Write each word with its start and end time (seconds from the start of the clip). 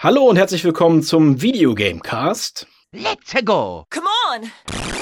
Hallo 0.00 0.28
und 0.28 0.36
herzlich 0.36 0.62
willkommen 0.62 1.02
zum 1.02 1.42
Videogamecast. 1.42 2.68
Let's 2.92 3.34
go! 3.44 3.84
Come 3.90 4.06
on! 4.32 4.97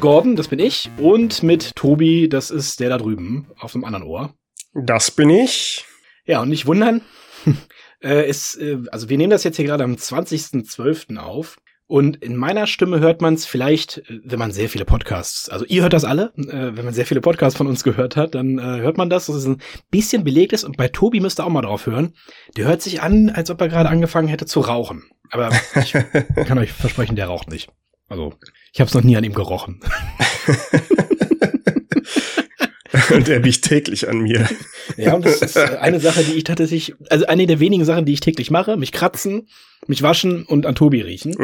Mit 0.00 0.04
Gordon, 0.04 0.34
das 0.34 0.48
bin 0.48 0.60
ich, 0.60 0.90
und 0.96 1.42
mit 1.42 1.76
Tobi, 1.76 2.26
das 2.30 2.50
ist 2.50 2.80
der 2.80 2.88
da 2.88 2.96
drüben, 2.96 3.48
auf 3.58 3.72
dem 3.72 3.84
anderen 3.84 4.06
Ohr. 4.06 4.32
Das 4.72 5.10
bin 5.10 5.28
ich. 5.28 5.84
Ja, 6.24 6.40
und 6.40 6.48
nicht 6.48 6.64
wundern, 6.64 7.02
äh, 8.02 8.26
ist, 8.26 8.54
äh, 8.54 8.78
also 8.92 9.10
wir 9.10 9.18
nehmen 9.18 9.28
das 9.28 9.44
jetzt 9.44 9.56
hier 9.56 9.66
gerade 9.66 9.84
am 9.84 9.96
20.12. 9.96 11.18
auf. 11.18 11.58
Und 11.86 12.16
in 12.16 12.34
meiner 12.34 12.66
Stimme 12.66 13.00
hört 13.00 13.20
man 13.20 13.34
es 13.34 13.44
vielleicht, 13.44 13.98
äh, 13.98 14.20
wenn 14.24 14.38
man 14.38 14.52
sehr 14.52 14.70
viele 14.70 14.86
Podcasts, 14.86 15.50
also 15.50 15.66
ihr 15.66 15.82
hört 15.82 15.92
das 15.92 16.06
alle, 16.06 16.32
äh, 16.38 16.74
wenn 16.74 16.86
man 16.86 16.94
sehr 16.94 17.04
viele 17.04 17.20
Podcasts 17.20 17.58
von 17.58 17.66
uns 17.66 17.84
gehört 17.84 18.16
hat, 18.16 18.34
dann 18.34 18.58
äh, 18.58 18.80
hört 18.80 18.96
man 18.96 19.10
das, 19.10 19.26
dass 19.26 19.36
es 19.36 19.44
ein 19.44 19.60
bisschen 19.90 20.24
belegt 20.24 20.54
ist. 20.54 20.64
Und 20.64 20.78
bei 20.78 20.88
Tobi 20.88 21.20
müsst 21.20 21.40
ihr 21.40 21.44
auch 21.44 21.50
mal 21.50 21.60
drauf 21.60 21.84
hören. 21.84 22.14
Der 22.56 22.64
hört 22.64 22.80
sich 22.80 23.02
an, 23.02 23.28
als 23.28 23.50
ob 23.50 23.60
er 23.60 23.68
gerade 23.68 23.90
angefangen 23.90 24.28
hätte 24.28 24.46
zu 24.46 24.60
rauchen. 24.60 25.10
Aber 25.30 25.50
ich 25.76 25.92
kann 26.46 26.58
euch 26.58 26.72
versprechen, 26.72 27.16
der 27.16 27.26
raucht 27.26 27.50
nicht. 27.50 27.68
Also, 28.08 28.32
ich 28.72 28.80
habe 28.80 28.88
es 28.88 28.94
noch 28.94 29.02
nie 29.02 29.16
an 29.16 29.24
ihm 29.24 29.34
gerochen. 29.34 29.80
und 33.14 33.28
er 33.28 33.44
riecht 33.44 33.64
täglich 33.64 34.08
an 34.08 34.20
mir. 34.20 34.48
Ja, 34.96 35.14
und 35.14 35.24
das 35.24 35.42
ist 35.42 35.56
äh, 35.56 35.78
eine 35.80 36.00
Sache, 36.00 36.24
die 36.24 36.32
ich 36.32 36.44
tatsächlich, 36.44 36.94
also 37.08 37.26
eine 37.26 37.46
der 37.46 37.60
wenigen 37.60 37.84
Sachen, 37.84 38.04
die 38.04 38.12
ich 38.12 38.20
täglich 38.20 38.50
mache, 38.50 38.76
mich 38.76 38.92
kratzen, 38.92 39.48
mich 39.86 40.02
waschen 40.02 40.44
und 40.44 40.66
an 40.66 40.74
Tobi 40.74 41.00
riechen. 41.00 41.36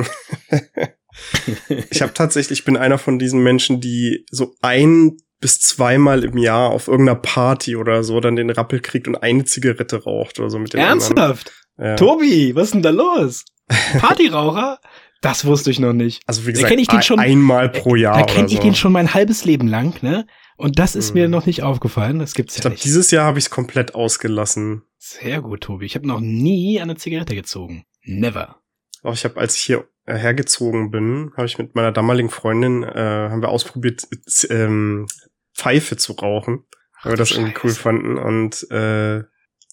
ich 1.91 2.03
habe 2.03 2.15
tatsächlich, 2.15 2.61
ich 2.61 2.65
bin 2.65 2.77
einer 2.77 2.99
von 2.99 3.19
diesen 3.19 3.43
Menschen, 3.43 3.81
die 3.81 4.25
so 4.31 4.55
ein 4.63 5.17
bis 5.41 5.61
zweimal 5.61 6.25
im 6.25 6.39
Jahr 6.39 6.71
auf 6.71 6.89
irgendeiner 6.89 7.19
Party 7.19 7.77
oder 7.77 8.03
so 8.03 8.21
dann 8.21 8.37
den 8.37 8.51
Rappel 8.51 8.81
kriegt 8.81 9.07
und 9.07 9.17
eine 9.17 9.45
Zigarette 9.45 10.03
raucht 10.03 10.39
oder 10.39 10.51
so 10.51 10.59
mit 10.59 10.73
dem 10.73 10.81
Ernsthaft? 10.81 11.53
Ja. 11.79 11.97
Tobi, 11.97 12.55
was 12.55 12.69
ist 12.69 12.75
denn 12.75 12.83
da 12.83 12.91
los? 12.91 13.45
Partyraucher? 13.99 14.81
Das 15.23 15.45
wusste 15.45 15.71
ich 15.71 15.79
noch 15.79 15.93
nicht. 15.93 16.23
Also 16.27 16.47
wie 16.47 16.53
gesagt, 16.53 16.73
ich 16.73 16.89
den 16.89 17.03
schon, 17.03 17.19
einmal 17.19 17.69
pro 17.69 17.97
Jahr. 17.97 18.19
Da 18.19 18.25
kenne 18.25 18.49
ich 18.49 18.57
so. 18.57 18.63
den 18.63 18.75
schon 18.75 18.93
mein 18.93 19.15
halbes 19.15 19.45
Leben 19.45 19.67
lang, 19.67 20.03
ne? 20.03 20.27
Und 20.57 20.79
das 20.79 20.97
ist 20.97 21.09
hm. 21.09 21.15
mir 21.15 21.29
noch 21.29 21.47
nicht 21.47 21.63
aufgefallen. 21.63 22.19
Das 22.19 22.35
gibt's 22.35 22.57
ich 22.57 22.65
ja 22.65 22.71
glaub, 22.71 22.81
Dieses 22.81 23.11
Jahr 23.11 23.27
habe 23.27 23.39
ich 23.39 23.47
es 23.47 23.51
komplett 23.51 23.95
ausgelassen. 23.95 24.83
Sehr 24.99 25.43
gut, 25.43 25.63
Tobi. 25.63 25.87
Ich 25.87 25.95
habe 25.95 26.07
noch 26.07 26.21
nie 26.21 26.81
eine 26.81 26.97
Zigarette 26.97 27.35
gezogen. 27.35 27.85
Never. 28.03 28.61
Auch 29.03 29.15
ich 29.15 29.25
habe, 29.25 29.39
als 29.39 29.57
ich 29.57 29.63
hier 29.63 29.89
äh, 30.07 30.17
hergezogen 30.17 30.91
bin, 30.91 31.33
habe 31.37 31.47
ich 31.47 31.59
mit 31.59 31.75
meiner 31.75 31.93
damaligen 31.93 32.31
Freundin 32.31 32.83
äh, 32.83 33.29
haben 33.31 33.43
wir 33.43 33.51
ausprobiert, 33.51 34.07
ähm, 34.51 35.07
Pfeife 35.55 35.97
zu 35.97 36.13
rauchen, 36.13 36.65
weil 37.03 37.13
wir 37.13 37.17
das 37.17 37.29
Scheiße. 37.29 37.41
irgendwie 37.41 37.61
cool 37.65 37.71
fanden. 37.71 38.19
Und 38.19 38.71
äh, 38.71 39.25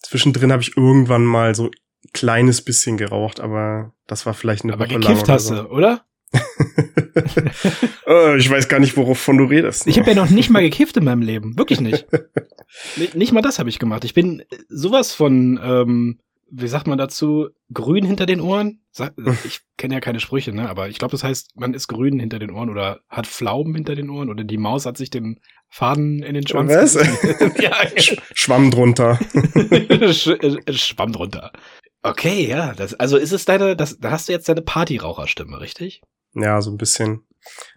zwischendrin 0.02 0.52
habe 0.52 0.62
ich 0.62 0.76
irgendwann 0.76 1.24
mal 1.24 1.54
so 1.54 1.70
kleines 2.12 2.62
bisschen 2.62 2.96
geraucht, 2.96 3.40
aber 3.40 3.92
das 4.06 4.26
war 4.26 4.34
vielleicht 4.34 4.64
eine 4.64 4.74
aber 4.74 4.84
Woche 4.84 4.98
gekifft 4.98 5.26
lang. 5.26 5.36
hast 5.36 5.50
du, 5.50 5.66
oder? 5.70 6.04
oh, 8.06 8.34
ich 8.36 8.50
weiß 8.50 8.68
gar 8.68 8.80
nicht, 8.80 8.96
wovon 8.96 9.38
du 9.38 9.44
redest. 9.44 9.86
Ich 9.86 9.98
habe 9.98 10.10
ja 10.10 10.16
noch 10.16 10.30
nicht 10.30 10.50
mal 10.50 10.62
gekifft 10.68 10.96
in 10.96 11.04
meinem 11.04 11.22
Leben. 11.22 11.56
Wirklich 11.56 11.80
nicht. 11.80 12.06
nicht 13.14 13.32
mal 13.32 13.42
das 13.42 13.58
habe 13.58 13.68
ich 13.68 13.78
gemacht. 13.78 14.04
Ich 14.04 14.14
bin 14.14 14.42
sowas 14.68 15.12
von, 15.12 15.60
ähm, 15.62 16.18
wie 16.50 16.68
sagt 16.68 16.86
man 16.86 16.98
dazu, 16.98 17.48
grün 17.72 18.04
hinter 18.04 18.26
den 18.26 18.40
Ohren? 18.40 18.80
Ich 19.44 19.62
kenne 19.76 19.94
ja 19.94 20.00
keine 20.00 20.20
Sprüche, 20.20 20.52
ne? 20.52 20.68
Aber 20.68 20.88
ich 20.88 20.98
glaube, 20.98 21.12
das 21.12 21.24
heißt, 21.24 21.56
man 21.56 21.74
ist 21.74 21.88
grün 21.88 22.20
hinter 22.20 22.38
den 22.38 22.52
Ohren 22.52 22.70
oder 22.70 23.00
hat 23.08 23.26
Pflaumen 23.26 23.74
hinter 23.74 23.96
den 23.96 24.08
Ohren 24.08 24.30
oder 24.30 24.44
die 24.44 24.58
Maus 24.58 24.86
hat 24.86 24.96
sich 24.96 25.10
den 25.10 25.40
Faden 25.68 26.22
in 26.22 26.34
den 26.34 26.46
Schwanz. 26.46 26.72
Was? 26.72 26.94
ja. 27.60 27.72
Schwamm 28.34 28.70
drunter. 28.70 29.18
Äh, 29.54 30.12
Schwamm 30.12 31.12
drunter. 31.12 31.50
Okay, 32.04 32.46
ja. 32.46 32.74
Das, 32.74 32.94
also 32.94 33.16
ist 33.16 33.32
es 33.32 33.46
deine, 33.46 33.76
das, 33.76 33.98
da 33.98 34.10
hast 34.10 34.28
du 34.28 34.32
jetzt 34.32 34.48
deine 34.48 34.60
Partyraucherstimme, 34.60 35.58
richtig? 35.58 36.02
Ja, 36.34 36.60
so 36.60 36.70
ein 36.70 36.76
bisschen. 36.76 37.24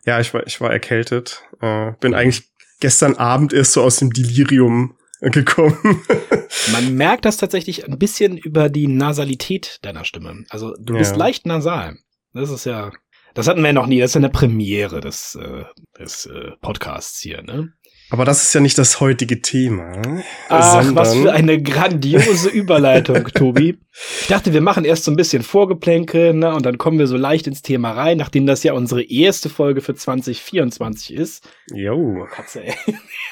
Ja, 0.06 0.20
ich 0.20 0.34
war, 0.34 0.46
ich 0.46 0.60
war 0.60 0.72
erkältet. 0.72 1.44
Äh, 1.62 1.94
bin 2.02 2.14
eigentlich 2.14 2.44
gestern 2.82 3.16
Abend 3.16 3.54
erst 3.54 3.72
so 3.72 3.82
aus 3.82 3.98
dem 3.98 4.12
Delirium 4.12 4.98
gekommen. 5.22 6.04
Man 6.74 6.96
merkt 6.96 7.24
das 7.24 7.38
tatsächlich 7.38 7.88
ein 7.88 7.98
bisschen 7.98 8.38
über 8.38 8.68
die 8.70 8.88
Nasalität 8.88 9.80
deiner 9.84 10.04
Stimme. 10.04 10.44
Also 10.50 10.74
du 10.78 10.94
ja. 10.94 11.00
bist 11.00 11.16
leicht 11.16 11.46
nasal. 11.46 11.98
Das 12.34 12.50
ist 12.50 12.66
ja, 12.66 12.92
das 13.34 13.48
hatten 13.48 13.64
wir 13.64 13.72
noch 13.72 13.88
nie. 13.88 14.00
Das 14.02 14.12
ist 14.12 14.16
ja 14.16 14.20
eine 14.20 14.30
Premiere 14.30 15.00
des, 15.00 15.36
äh, 15.36 15.64
des 15.98 16.26
äh, 16.26 16.52
Podcasts 16.62 17.22
hier, 17.22 17.44
ne? 17.44 17.74
Aber 18.10 18.24
das 18.24 18.42
ist 18.42 18.54
ja 18.54 18.62
nicht 18.62 18.78
das 18.78 19.02
heutige 19.02 19.42
Thema. 19.42 20.02
Ach, 20.48 20.96
was 20.96 21.14
für 21.14 21.34
eine 21.34 21.62
grandiose 21.62 22.48
Überleitung, 22.48 23.26
Tobi. 23.34 23.78
Ich 24.22 24.28
dachte, 24.28 24.54
wir 24.54 24.62
machen 24.62 24.86
erst 24.86 25.04
so 25.04 25.12
ein 25.12 25.18
bisschen 25.18 25.44
Vorgeplänke, 25.44 26.34
ne, 26.34 26.54
und 26.56 26.66
dann 26.66 26.78
kommen 26.78 27.00
wir 27.00 27.08
so 27.08 27.18
leicht 27.18 27.48
ins 27.48 27.64
Thema 27.64 27.92
rein, 27.92 28.18
nachdem 28.18 28.46
das 28.46 28.64
ja 28.64 28.72
unsere 28.72 29.04
erste 29.04 29.50
Folge 29.50 29.82
für 29.82 29.94
2024 29.94 31.14
ist. 31.14 31.50
Jo. 31.74 32.26
Katze, 32.32 32.64
ey. 32.64 32.76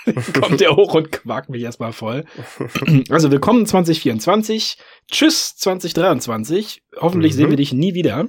Kommt 0.42 0.60
der 0.60 0.76
hoch 0.76 0.94
und 0.94 1.10
quakt 1.12 1.50
mich 1.50 1.64
erstmal 1.64 1.94
voll. 1.94 2.26
Also, 3.10 3.32
willkommen 3.32 3.66
2024. 3.66 4.78
Tschüss 5.10 5.56
2023. 5.56 6.84
Hoffentlich 6.98 7.34
mhm. 7.34 7.38
sehen 7.38 7.50
wir 7.50 7.58
dich 7.58 7.72
nie 7.72 7.94
wieder. 7.94 8.28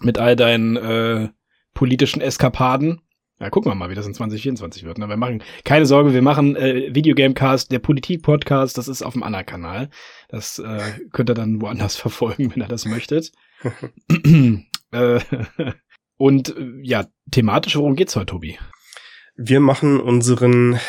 Mit 0.00 0.18
all 0.18 0.36
deinen 0.36 0.76
äh, 0.76 1.28
politischen 1.74 2.20
Eskapaden. 2.20 3.03
Ja, 3.44 3.50
gucken 3.50 3.70
wir 3.70 3.74
mal, 3.74 3.90
wie 3.90 3.94
das 3.94 4.06
in 4.06 4.14
2024 4.14 4.84
wird. 4.84 4.96
Ne? 4.96 5.06
Wir 5.06 5.18
machen, 5.18 5.42
keine 5.64 5.84
Sorge, 5.84 6.14
wir 6.14 6.22
machen 6.22 6.56
äh, 6.56 6.94
Videogamecast, 6.94 7.70
der 7.70 7.78
Politik-Podcast, 7.78 8.78
das 8.78 8.88
ist 8.88 9.02
auf 9.02 9.12
dem 9.12 9.22
anderen 9.22 9.44
Kanal. 9.44 9.90
Das 10.30 10.58
äh, 10.58 10.80
könnt 11.12 11.28
ihr 11.28 11.34
dann 11.34 11.60
woanders 11.60 11.94
verfolgen, 11.98 12.50
wenn 12.54 12.62
ihr 12.62 12.68
das 12.68 12.86
möchtet. 12.86 13.32
äh, 14.92 15.20
und 16.16 16.56
äh, 16.56 16.70
ja, 16.80 17.04
thematisch, 17.32 17.76
worum 17.76 17.96
geht's 17.96 18.16
heute, 18.16 18.32
Tobi? 18.32 18.58
Wir 19.36 19.60
machen 19.60 20.00
unseren 20.00 20.80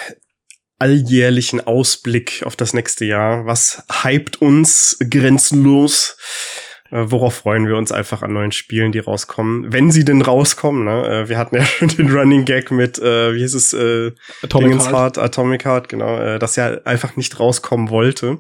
alljährlichen 0.80 1.60
Ausblick 1.60 2.44
auf 2.46 2.56
das 2.56 2.74
nächste 2.74 3.04
Jahr. 3.04 3.46
Was 3.46 3.84
hypt 4.04 4.42
uns 4.42 4.98
grenzenlos? 5.10 6.18
Äh, 6.92 7.06
worauf 7.08 7.36
freuen 7.36 7.68
wir 7.68 7.78
uns 7.78 7.92
einfach 7.92 8.22
an 8.22 8.34
neuen 8.34 8.52
Spielen, 8.52 8.92
die 8.92 9.00
rauskommen? 9.00 9.74
Wenn 9.74 9.92
sie 9.92 10.06
denn 10.06 10.22
rauskommen, 10.22 10.86
ne? 10.86 11.08
Äh, 11.08 11.30
wir 11.30 11.38
hatten 11.38 11.56
ja 11.56 11.66
schon 11.66 11.88
den 11.88 12.12
Running 12.12 12.46
Gag 12.46 12.72
mit, 12.72 13.00
äh, 13.00 13.34
wie 13.34 13.40
hieß 13.40 13.56
es, 13.56 13.74
äh, 13.74 14.12
Atomic 14.44 14.82
Heart. 14.92 15.18
Atomic 15.18 15.66
Heart, 15.66 15.90
genau, 15.90 16.18
äh, 16.18 16.40
das 16.40 16.56
ja 16.56 16.82
einfach 16.86 17.16
nicht 17.16 17.40
rauskommen 17.40 17.90
wollte. 17.90 18.38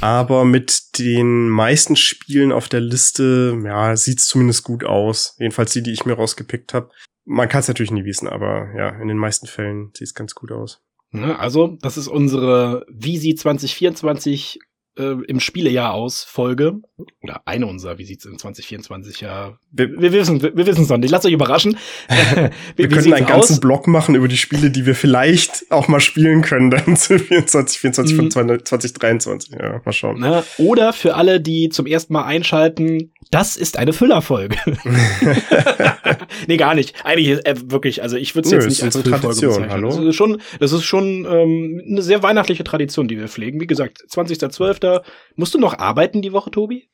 Aber 0.00 0.44
mit 0.44 0.98
den 0.98 1.48
meisten 1.48 1.96
Spielen 1.96 2.52
auf 2.52 2.68
der 2.68 2.80
Liste, 2.80 3.58
ja, 3.64 3.94
sieht's 3.96 4.26
zumindest 4.26 4.64
gut 4.64 4.84
aus. 4.84 5.36
Jedenfalls 5.38 5.72
die, 5.72 5.82
die 5.82 5.92
ich 5.92 6.06
mir 6.06 6.14
rausgepickt 6.14 6.74
habe. 6.74 6.90
Man 7.24 7.48
kann 7.48 7.60
es 7.60 7.68
natürlich 7.68 7.92
nie 7.92 8.04
wissen, 8.04 8.26
aber 8.26 8.72
ja, 8.76 8.88
in 9.00 9.08
den 9.08 9.18
meisten 9.18 9.46
Fällen 9.46 9.90
sieht's 9.94 10.14
ganz 10.14 10.34
gut 10.34 10.50
aus. 10.50 10.82
Ne, 11.10 11.38
also, 11.38 11.76
das 11.82 11.98
ist 11.98 12.08
unsere 12.08 12.86
Visi 12.88 13.34
2024 13.34 14.58
äh, 14.98 15.24
im 15.26 15.40
Spielejahr 15.40 15.92
aus 15.92 16.22
Folge 16.22 16.80
oder 17.22 17.42
eine 17.46 17.66
unserer, 17.66 17.98
wie 17.98 18.04
sieht's 18.04 18.24
in 18.24 18.38
2024 18.38 19.20
ja 19.20 19.58
wir, 19.70 20.00
wir 20.00 20.12
wissen 20.12 20.42
wir, 20.42 20.54
wissen 20.54 20.82
es 20.82 20.88
noch 20.88 20.98
nicht 20.98 21.10
lasst 21.10 21.24
euch 21.24 21.32
überraschen 21.32 21.78
wir, 22.76 22.88
können 22.88 23.12
einen 23.12 23.26
ganzen 23.26 23.54
aus? 23.54 23.60
Blog 23.60 23.86
machen 23.86 24.14
über 24.14 24.28
die 24.28 24.36
Spiele 24.36 24.70
die 24.70 24.86
wir 24.86 24.94
vielleicht 24.94 25.70
auch 25.70 25.88
mal 25.88 26.00
spielen 26.00 26.42
können 26.42 26.70
dann 26.70 26.96
zu 26.96 27.18
24 27.18 27.78
24 27.78 28.16
mhm. 28.16 28.30
2023 28.30 29.54
ja 29.58 29.80
mal 29.84 29.92
schauen 29.92 30.16
Na, 30.20 30.44
oder 30.58 30.92
für 30.92 31.14
alle 31.14 31.40
die 31.40 31.68
zum 31.68 31.86
ersten 31.86 32.12
Mal 32.12 32.24
einschalten 32.24 33.11
das 33.32 33.56
ist 33.56 33.76
eine 33.78 33.92
Füllerfolge 33.92 34.56
nee 36.46 36.56
gar 36.56 36.74
nicht 36.74 37.04
eigentlich 37.04 37.44
äh, 37.44 37.54
wirklich 37.70 38.02
also 38.02 38.16
ich 38.16 38.36
würde 38.36 38.46
es 38.46 38.52
jetzt 38.52 38.68
nicht 38.68 38.82
als 38.84 38.96
Füllfolge 38.96 39.40
bezeichnen 39.40 39.70
hallo? 39.70 39.88
das 39.88 39.98
ist 39.98 40.14
schon 40.14 40.40
das 40.60 40.70
ist 40.70 40.84
schon 40.84 41.26
ähm, 41.28 41.82
eine 41.84 42.02
sehr 42.02 42.22
weihnachtliche 42.22 42.62
Tradition 42.62 43.08
die 43.08 43.18
wir 43.18 43.28
pflegen 43.28 43.60
wie 43.60 43.66
gesagt 43.66 44.04
20.12 44.08 44.70
öfter. 44.70 45.02
Musst 45.36 45.54
du 45.54 45.58
noch 45.58 45.78
arbeiten 45.78 46.22
die 46.22 46.32
Woche, 46.32 46.50
Tobi? 46.50 46.88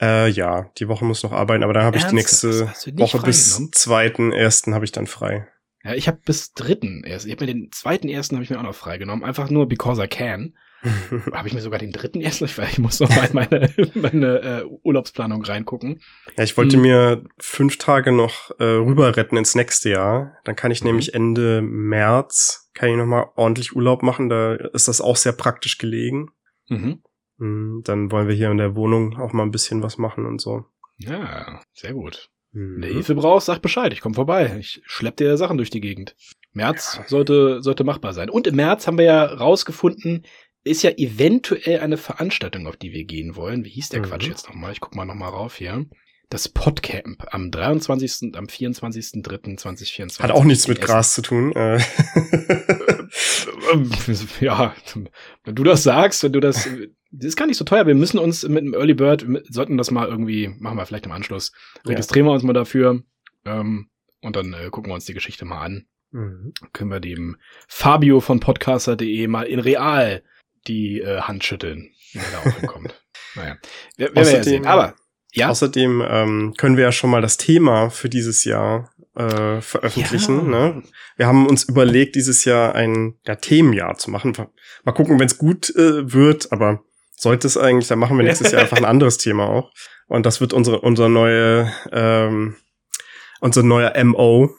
Äh, 0.00 0.28
ja, 0.30 0.70
die 0.78 0.88
Woche 0.88 1.04
muss 1.04 1.22
noch 1.22 1.32
arbeiten, 1.32 1.62
aber 1.62 1.74
dann 1.74 1.84
habe 1.84 1.96
ich 1.96 2.04
die 2.04 2.14
nächste 2.14 2.68
Woche 2.96 3.20
bis 3.20 3.70
zweiten 3.72 4.32
ersten 4.32 4.74
habe 4.74 4.84
ich 4.84 4.92
dann 4.92 5.06
frei. 5.06 5.48
Ja, 5.84 5.94
ich 5.94 6.08
habe 6.08 6.18
bis 6.24 6.52
dritten 6.52 7.02
erst. 7.04 7.26
Ich 7.26 7.32
habe 7.32 7.44
mir 7.44 7.52
den 7.52 7.70
zweiten 7.72 8.08
ersten 8.08 8.36
habe 8.36 8.44
ich 8.44 8.50
mir 8.50 8.58
auch 8.58 8.64
noch 8.64 8.74
freigenommen, 8.74 9.24
einfach 9.24 9.50
nur 9.50 9.68
because 9.68 10.02
I 10.02 10.08
can. 10.08 10.56
Habe 11.32 11.48
ich 11.48 11.54
mir 11.54 11.60
sogar 11.60 11.78
den 11.78 11.92
dritten 11.92 12.20
erst 12.20 12.42
nicht, 12.42 12.58
weil 12.58 12.68
ich 12.68 12.78
muss 12.78 13.00
noch 13.00 13.08
mal 13.10 13.26
in 13.26 13.34
meine, 13.34 13.74
meine 13.94 14.38
äh, 14.42 14.64
Urlaubsplanung 14.82 15.44
reingucken. 15.44 16.00
Ja, 16.36 16.44
ich 16.44 16.56
wollte 16.56 16.76
hm. 16.76 16.82
mir 16.82 17.24
fünf 17.38 17.78
Tage 17.78 18.12
noch 18.12 18.50
äh, 18.58 18.64
rüber 18.64 19.16
retten 19.16 19.36
ins 19.36 19.54
nächste 19.54 19.90
Jahr. 19.90 20.36
Dann 20.44 20.56
kann 20.56 20.70
ich 20.70 20.82
mhm. 20.82 20.88
nämlich 20.88 21.14
Ende 21.14 21.62
März, 21.62 22.70
kann 22.74 22.90
ich 22.90 22.96
noch 22.96 23.06
mal 23.06 23.30
ordentlich 23.36 23.76
Urlaub 23.76 24.02
machen. 24.02 24.28
Da 24.28 24.54
ist 24.54 24.88
das 24.88 25.00
auch 25.00 25.16
sehr 25.16 25.32
praktisch 25.32 25.78
gelegen. 25.78 26.30
Mhm. 26.68 27.02
Hm, 27.38 27.82
dann 27.84 28.10
wollen 28.10 28.28
wir 28.28 28.34
hier 28.34 28.50
in 28.50 28.58
der 28.58 28.74
Wohnung 28.74 29.18
auch 29.18 29.32
mal 29.32 29.44
ein 29.44 29.50
bisschen 29.50 29.82
was 29.82 29.98
machen 29.98 30.26
und 30.26 30.40
so. 30.40 30.64
Ja, 30.98 31.60
sehr 31.72 31.92
gut. 31.92 32.30
Mhm. 32.52 32.74
Wenn 32.74 32.82
du 32.82 32.88
Hilfe 32.88 33.14
brauchst, 33.14 33.46
sag 33.46 33.60
Bescheid. 33.60 33.92
Ich 33.92 34.00
komme 34.00 34.14
vorbei. 34.14 34.56
Ich 34.58 34.82
schlepp 34.84 35.16
dir 35.16 35.36
Sachen 35.36 35.56
durch 35.56 35.70
die 35.70 35.80
Gegend. 35.80 36.14
März 36.52 36.98
ja. 36.98 37.08
sollte, 37.08 37.62
sollte 37.62 37.84
machbar 37.84 38.12
sein. 38.12 38.28
Und 38.28 38.46
im 38.46 38.56
März 38.56 38.86
haben 38.86 38.98
wir 38.98 39.06
ja 39.06 39.24
rausgefunden, 39.24 40.24
ist 40.64 40.82
ja 40.82 40.90
eventuell 40.90 41.80
eine 41.80 41.96
Veranstaltung, 41.96 42.66
auf 42.66 42.76
die 42.76 42.92
wir 42.92 43.04
gehen 43.04 43.36
wollen. 43.36 43.64
Wie 43.64 43.70
hieß 43.70 43.88
der 43.90 44.00
mhm. 44.00 44.04
Quatsch 44.06 44.28
jetzt 44.28 44.48
nochmal? 44.48 44.72
Ich 44.72 44.80
guck 44.80 44.94
mal 44.94 45.04
nochmal 45.04 45.30
rauf 45.30 45.56
hier. 45.56 45.86
Das 46.28 46.48
Podcamp 46.48 47.26
am 47.30 47.50
23. 47.50 48.22
und 48.22 48.36
am 48.36 48.46
24.03.2024. 48.46 50.20
Hat 50.22 50.30
auch 50.30 50.44
nichts 50.44 50.66
mit 50.66 50.80
Gras 50.80 51.14
zu 51.14 51.22
tun. 51.22 51.52
Äh. 51.52 51.78
ja, 54.40 54.74
wenn 55.44 55.54
du 55.54 55.64
das 55.64 55.82
sagst, 55.82 56.22
wenn 56.22 56.32
du 56.32 56.40
das, 56.40 56.66
das 57.10 57.26
ist 57.26 57.36
gar 57.36 57.46
nicht 57.46 57.58
so 57.58 57.64
teuer. 57.64 57.86
Wir 57.86 57.94
müssen 57.94 58.18
uns 58.18 58.48
mit 58.48 58.64
dem 58.64 58.72
Early 58.72 58.94
Bird, 58.94 59.26
sollten 59.50 59.76
das 59.76 59.90
mal 59.90 60.08
irgendwie, 60.08 60.48
machen 60.58 60.78
wir 60.78 60.86
vielleicht 60.86 61.04
im 61.04 61.12
Anschluss, 61.12 61.52
registrieren 61.84 62.26
wir 62.26 62.32
uns 62.32 62.44
mal 62.44 62.54
dafür 62.54 63.02
ähm, 63.44 63.90
und 64.22 64.36
dann 64.36 64.54
äh, 64.54 64.70
gucken 64.70 64.90
wir 64.90 64.94
uns 64.94 65.04
die 65.04 65.14
Geschichte 65.14 65.44
mal 65.44 65.60
an. 65.60 65.86
Mhm. 66.12 66.54
Können 66.72 66.90
wir 66.90 67.00
dem 67.00 67.36
Fabio 67.68 68.20
von 68.20 68.40
podcaster.de 68.40 69.26
mal 69.26 69.42
in 69.42 69.58
real 69.58 70.22
die 70.66 71.00
äh, 71.00 71.20
Hand 71.20 71.44
schütteln, 71.44 71.90
wenn 72.12 72.22
er 72.22 72.30
da 72.30 72.38
auch 72.38 72.58
hinkommt. 72.58 73.02
naja, 73.34 73.56
werden 73.96 74.14
wir 74.14 74.32
ja 74.32 74.42
sehen. 74.42 74.66
Aber 74.66 74.94
ja. 75.34 75.48
Außerdem 75.48 76.04
ähm, 76.06 76.54
können 76.58 76.76
wir 76.76 76.84
ja 76.84 76.92
schon 76.92 77.08
mal 77.08 77.22
das 77.22 77.38
Thema 77.38 77.88
für 77.88 78.10
dieses 78.10 78.44
Jahr 78.44 78.92
äh, 79.14 79.62
veröffentlichen. 79.62 80.52
Ja. 80.52 80.72
Ne? 80.72 80.82
Wir 81.16 81.26
haben 81.26 81.46
uns 81.46 81.64
überlegt, 81.64 82.16
dieses 82.16 82.44
Jahr 82.44 82.74
ein 82.74 83.14
ja, 83.26 83.36
Themenjahr 83.36 83.96
zu 83.96 84.10
machen. 84.10 84.36
Mal 84.84 84.92
gucken, 84.92 85.18
wenn 85.18 85.26
es 85.26 85.38
gut 85.38 85.74
äh, 85.74 86.12
wird, 86.12 86.52
aber 86.52 86.84
sollte 87.16 87.46
es 87.46 87.56
eigentlich, 87.56 87.88
dann 87.88 87.98
machen 87.98 88.18
wir 88.18 88.24
nächstes 88.24 88.52
Jahr 88.52 88.60
einfach 88.60 88.76
ein 88.76 88.84
anderes 88.84 89.16
Thema 89.16 89.48
auch. 89.48 89.72
Und 90.06 90.26
das 90.26 90.42
wird 90.42 90.52
unsere, 90.52 90.80
unser 90.80 91.08
neue, 91.08 91.72
ähm, 91.90 92.56
unser 93.40 93.62
neuer 93.62 93.92
MO. 94.04 94.50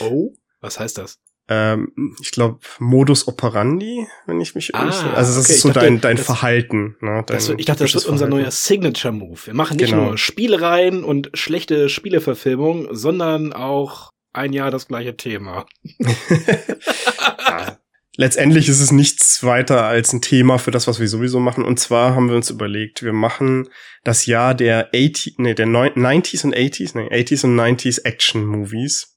MO? 0.00 0.36
Was 0.60 0.80
heißt 0.80 0.98
das? 0.98 1.20
Ähm, 1.50 2.14
ich 2.20 2.30
glaube, 2.30 2.60
Modus 2.78 3.26
operandi, 3.26 4.06
wenn 4.26 4.40
ich 4.40 4.54
mich 4.54 4.72
ah, 4.74 4.88
Also 5.14 5.34
das 5.34 5.46
okay. 5.46 5.52
ist 5.52 5.60
so 5.62 5.68
dachte, 5.68 5.80
dein, 5.80 6.00
dein 6.00 6.16
das, 6.16 6.24
Verhalten. 6.24 6.96
Ne? 7.00 7.24
Dein 7.26 7.36
das, 7.36 7.48
ich 7.48 7.66
dachte, 7.66 7.82
das 7.82 7.94
wird 7.94 8.06
unser 8.06 8.28
neuer 8.28 8.52
Signature-Move. 8.52 9.46
Wir 9.46 9.54
machen 9.54 9.76
nicht 9.76 9.90
genau. 9.90 10.04
nur 10.06 10.18
Spielereien 10.18 11.02
und 11.02 11.30
schlechte 11.34 11.88
Spieleverfilmung, 11.88 12.88
sondern 12.92 13.52
auch 13.52 14.12
ein 14.32 14.52
Jahr 14.52 14.70
das 14.70 14.86
gleiche 14.86 15.16
Thema. 15.16 15.66
ja. 15.98 17.78
Letztendlich 18.16 18.68
ist 18.68 18.80
es 18.80 18.92
nichts 18.92 19.42
weiter 19.42 19.84
als 19.84 20.12
ein 20.12 20.20
Thema 20.20 20.58
für 20.58 20.70
das, 20.70 20.86
was 20.86 21.00
wir 21.00 21.08
sowieso 21.08 21.40
machen. 21.40 21.64
Und 21.64 21.80
zwar 21.80 22.14
haben 22.14 22.28
wir 22.28 22.36
uns 22.36 22.50
überlegt, 22.50 23.02
wir 23.02 23.12
machen 23.12 23.68
das 24.04 24.26
Jahr 24.26 24.54
der 24.54 24.90
80, 24.94 25.38
nee, 25.38 25.54
der 25.54 25.66
90s 25.66 26.44
und 26.44 26.54
80s, 26.54 26.96
nee, 26.96 27.08
80s 27.08 27.44
und 27.44 27.58
90s 27.58 28.04
Action 28.04 28.46
Movies 28.46 29.16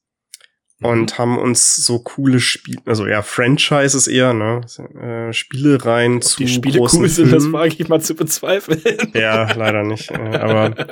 und 0.83 1.13
mhm. 1.13 1.18
haben 1.18 1.38
uns 1.38 1.75
so 1.75 2.00
coole 2.00 2.39
Spiele, 2.39 2.81
also 2.85 3.07
ja, 3.07 3.21
Franchises 3.21 4.07
eher, 4.07 4.33
ne, 4.33 4.62
äh, 5.01 5.33
Spielereien 5.33 6.18
Ob 6.18 6.24
zu 6.24 6.38
die 6.38 6.47
Spiele 6.47 6.80
großen 6.80 7.01
cool 7.01 7.09
sind, 7.09 7.30
Filmen. 7.30 7.45
das 7.45 7.53
wage 7.53 7.75
ich 7.80 7.88
mal 7.89 8.01
zu 8.01 8.15
bezweifeln. 8.15 8.81
Ja, 9.13 9.51
leider 9.53 9.83
nicht. 9.83 10.12
Äh, 10.12 10.38
aber 10.38 10.88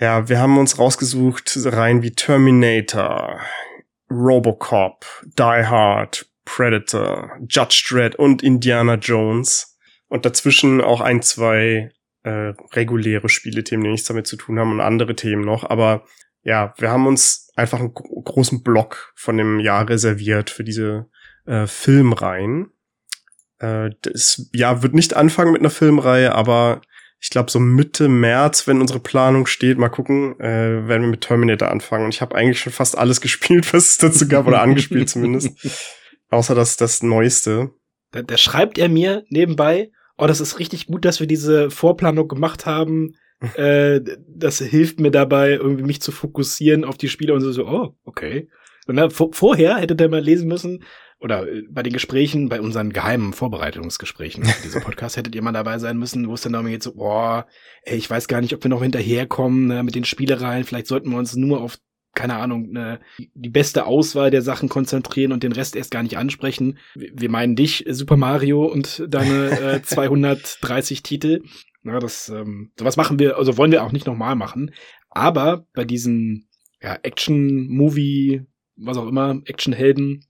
ja, 0.00 0.28
wir 0.28 0.38
haben 0.38 0.58
uns 0.58 0.78
rausgesucht 0.78 1.58
Reihen 1.64 2.02
wie 2.02 2.12
Terminator, 2.12 3.40
Robocop, 4.10 5.04
Die 5.38 5.42
Hard, 5.42 6.26
Predator, 6.44 7.30
Judge 7.48 7.86
Dredd 7.88 8.14
und 8.16 8.42
Indiana 8.42 8.94
Jones. 8.94 9.76
Und 10.08 10.24
dazwischen 10.24 10.80
auch 10.80 11.02
ein, 11.02 11.20
zwei 11.20 11.90
äh, 12.22 12.52
reguläre 12.72 13.28
Spielethemen, 13.28 13.84
die 13.84 13.90
nichts 13.90 14.08
damit 14.08 14.26
zu 14.26 14.36
tun 14.36 14.58
haben 14.58 14.72
und 14.72 14.80
andere 14.80 15.14
Themen 15.14 15.44
noch. 15.44 15.68
Aber 15.68 16.04
ja, 16.42 16.72
wir 16.78 16.90
haben 16.90 17.06
uns 17.06 17.47
einfach 17.58 17.80
einen 17.80 17.92
großen 17.92 18.62
Block 18.62 19.12
von 19.16 19.36
dem 19.36 19.60
Jahr 19.60 19.88
reserviert 19.88 20.48
für 20.48 20.64
diese 20.64 21.06
äh, 21.44 21.66
Filmreihen. 21.66 22.70
Äh, 23.58 23.90
das 24.02 24.48
Jahr 24.52 24.82
wird 24.82 24.94
nicht 24.94 25.14
anfangen 25.14 25.52
mit 25.52 25.60
einer 25.60 25.70
Filmreihe, 25.70 26.34
aber 26.34 26.80
ich 27.20 27.30
glaube 27.30 27.50
so 27.50 27.58
Mitte 27.58 28.08
März, 28.08 28.68
wenn 28.68 28.80
unsere 28.80 29.00
Planung 29.00 29.46
steht, 29.46 29.76
mal 29.76 29.88
gucken, 29.88 30.38
äh, 30.38 30.86
werden 30.86 31.02
wir 31.02 31.08
mit 31.08 31.22
Terminator 31.22 31.68
anfangen. 31.68 32.04
Und 32.04 32.14
ich 32.14 32.20
habe 32.20 32.36
eigentlich 32.36 32.60
schon 32.60 32.72
fast 32.72 32.96
alles 32.96 33.20
gespielt, 33.20 33.72
was 33.74 33.90
es 33.90 33.98
dazu 33.98 34.28
gab, 34.28 34.46
oder 34.46 34.62
angespielt 34.62 35.08
zumindest. 35.10 35.50
Außer 36.30 36.54
das, 36.54 36.76
das 36.76 37.02
Neueste. 37.02 37.70
Da, 38.12 38.22
da 38.22 38.36
schreibt 38.36 38.78
er 38.78 38.88
mir 38.88 39.24
nebenbei, 39.30 39.90
oh, 40.16 40.26
das 40.26 40.40
ist 40.40 40.58
richtig 40.58 40.86
gut, 40.86 41.04
dass 41.04 41.20
wir 41.20 41.26
diese 41.26 41.70
Vorplanung 41.70 42.28
gemacht 42.28 42.66
haben 42.66 43.14
äh, 43.54 44.00
das 44.28 44.58
hilft 44.58 45.00
mir 45.00 45.10
dabei, 45.10 45.52
irgendwie 45.52 45.84
mich 45.84 46.00
zu 46.00 46.12
fokussieren 46.12 46.84
auf 46.84 46.98
die 46.98 47.08
Spiele 47.08 47.34
und 47.34 47.40
so, 47.40 47.52
so 47.52 47.66
oh, 47.66 47.94
okay. 48.04 48.48
Und 48.86 48.96
dann, 48.96 49.10
vorher 49.10 49.76
hätte 49.76 49.96
der 49.96 50.08
mal 50.08 50.20
lesen 50.20 50.48
müssen, 50.48 50.82
oder 51.20 51.48
äh, 51.48 51.62
bei 51.70 51.82
den 51.82 51.92
Gesprächen, 51.92 52.48
bei 52.48 52.60
unseren 52.60 52.92
geheimen 52.92 53.32
Vorbereitungsgesprächen 53.32 54.44
für 54.44 54.62
diese 54.62 54.80
Podcast 54.80 55.16
hättet 55.16 55.34
ihr 55.34 55.42
mal 55.42 55.52
dabei 55.52 55.78
sein 55.78 55.98
müssen, 55.98 56.28
wo 56.28 56.34
es 56.34 56.42
dann 56.42 56.52
darum 56.52 56.68
geht, 56.68 56.82
so, 56.82 56.94
boah, 56.94 57.46
ey, 57.82 57.96
ich 57.96 58.08
weiß 58.08 58.28
gar 58.28 58.40
nicht, 58.40 58.54
ob 58.54 58.62
wir 58.62 58.70
noch 58.70 58.82
hinterherkommen 58.82 59.66
ne, 59.66 59.82
mit 59.82 59.94
den 59.94 60.04
Spielereien, 60.04 60.64
vielleicht 60.64 60.86
sollten 60.86 61.10
wir 61.10 61.18
uns 61.18 61.36
nur 61.36 61.60
auf 61.60 61.78
keine 62.14 62.36
Ahnung, 62.36 62.72
ne, 62.72 62.98
die 63.34 63.50
beste 63.50 63.86
Auswahl 63.86 64.32
der 64.32 64.42
Sachen 64.42 64.68
konzentrieren 64.68 65.30
und 65.30 65.44
den 65.44 65.52
Rest 65.52 65.76
erst 65.76 65.92
gar 65.92 66.02
nicht 66.02 66.18
ansprechen. 66.18 66.78
Wir 66.96 67.30
meinen 67.30 67.54
dich, 67.54 67.84
Super 67.90 68.16
Mario 68.16 68.64
und 68.64 69.04
deine 69.08 69.60
äh, 69.60 69.82
230 69.84 71.04
Titel. 71.04 71.42
Na, 71.88 71.98
das, 72.00 72.28
ähm, 72.28 72.70
sowas 72.78 72.96
machen 72.96 73.18
wir, 73.18 73.36
also 73.36 73.56
wollen 73.56 73.72
wir 73.72 73.82
auch 73.82 73.92
nicht 73.92 74.06
nochmal 74.06 74.36
machen. 74.36 74.74
Aber 75.08 75.66
bei 75.72 75.84
diesen 75.84 76.48
ja, 76.82 76.98
Action-Movie, 77.02 78.42
was 78.76 78.96
auch 78.96 79.06
immer, 79.06 79.40
Action-Helden 79.44 80.26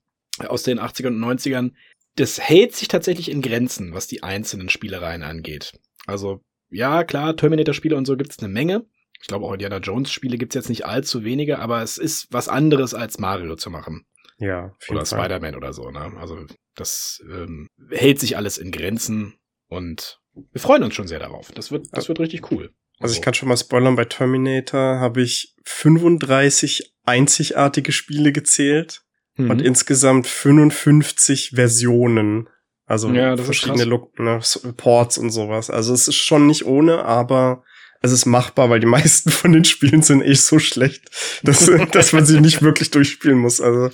aus 0.47 0.63
den 0.63 0.79
80ern 0.79 1.09
und 1.09 1.25
90ern, 1.25 1.73
das 2.17 2.41
hält 2.41 2.75
sich 2.75 2.89
tatsächlich 2.89 3.31
in 3.31 3.43
Grenzen, 3.43 3.93
was 3.93 4.07
die 4.07 4.23
einzelnen 4.23 4.69
Spielereien 4.69 5.23
angeht. 5.23 5.73
Also, 6.07 6.43
ja, 6.71 7.05
klar, 7.05 7.37
Terminator-Spiele 7.37 7.97
und 7.97 8.07
so 8.07 8.17
gibt's 8.17 8.39
eine 8.39 8.49
Menge. 8.49 8.87
Ich 9.21 9.27
glaube, 9.27 9.45
auch 9.45 9.53
Indiana 9.53 9.79
Jones-Spiele 9.79 10.39
gibt's 10.39 10.55
jetzt 10.55 10.69
nicht 10.69 10.87
allzu 10.87 11.25
wenige, 11.25 11.59
aber 11.59 11.83
es 11.83 11.99
ist 11.99 12.29
was 12.31 12.49
anderes 12.49 12.95
als 12.95 13.19
Mario 13.19 13.57
zu 13.57 13.71
machen. 13.71 14.07
Ja. 14.39 14.77
Oder 14.89 15.05
Spider-Man 15.05 15.57
oder 15.57 15.73
so, 15.73 15.91
ne? 15.91 16.13
Also, 16.19 16.47
das 16.77 17.21
ähm, 17.29 17.69
hält 17.91 18.21
sich 18.21 18.37
alles 18.37 18.59
in 18.59 18.71
Grenzen 18.71 19.35
und 19.69 20.21
wir 20.53 20.61
freuen 20.61 20.83
uns 20.83 20.95
schon 20.95 21.09
sehr 21.09 21.19
darauf. 21.19 21.51
Das 21.53 21.71
wird, 21.71 21.87
das 21.93 22.09
wird 22.09 22.21
richtig 22.21 22.51
cool. 22.51 22.71
Also 23.01 23.15
ich 23.15 23.23
kann 23.23 23.35
schon 23.35 23.49
mal 23.49 23.57
spoilern, 23.57 23.97
bei 23.97 24.05
Terminator 24.05 24.99
habe 24.99 25.23
ich 25.23 25.55
35 25.65 26.95
einzigartige 27.05 27.93
Spiele 27.93 28.33
gezählt 28.33 29.03
mhm. 29.37 29.51
und 29.51 29.63
insgesamt 29.63 30.27
55 30.27 31.53
Versionen. 31.55 32.49
Also 32.87 33.11
ja, 33.11 33.37
verschiedene 33.37 33.85
Look, 33.85 34.19
ne, 34.19 34.41
Ports 34.77 35.19
und 35.19 35.31
sowas. 35.31 35.71
Also 35.71 35.93
es 35.93 36.09
ist 36.09 36.17
schon 36.17 36.47
nicht 36.47 36.65
ohne, 36.65 37.05
aber 37.05 37.63
es 38.01 38.13
ist 38.13 38.27
machbar, 38.27 38.71
weil 38.71 38.81
die 38.81 38.87
meisten 38.99 39.31
von 39.31 39.53
den 39.53 39.65
Spielen 39.65 40.03
sind 40.03 40.23
echt 40.23 40.43
so 40.43 40.59
schlecht, 40.59 41.11
dass, 41.43 41.71
dass 41.93 42.13
man 42.13 42.27
sie 42.27 42.41
nicht 42.41 42.63
wirklich 42.63 42.91
durchspielen 42.91 43.39
muss. 43.39 43.61
Also. 43.61 43.91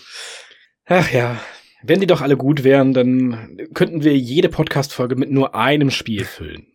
Ach 0.87 1.11
ja, 1.11 1.41
wenn 1.87 2.01
die 2.01 2.07
doch 2.07 2.23
alle 2.23 2.37
gut 2.37 2.65
wären, 2.65 2.95
dann 2.95 3.59
könnten 3.75 4.03
wir 4.05 4.17
jede 4.17 4.49
Podcast-Folge 4.49 5.17
mit 5.17 5.31
nur 5.31 5.55
einem 5.55 5.91
Spiel 5.91 6.25
füllen. 6.25 6.67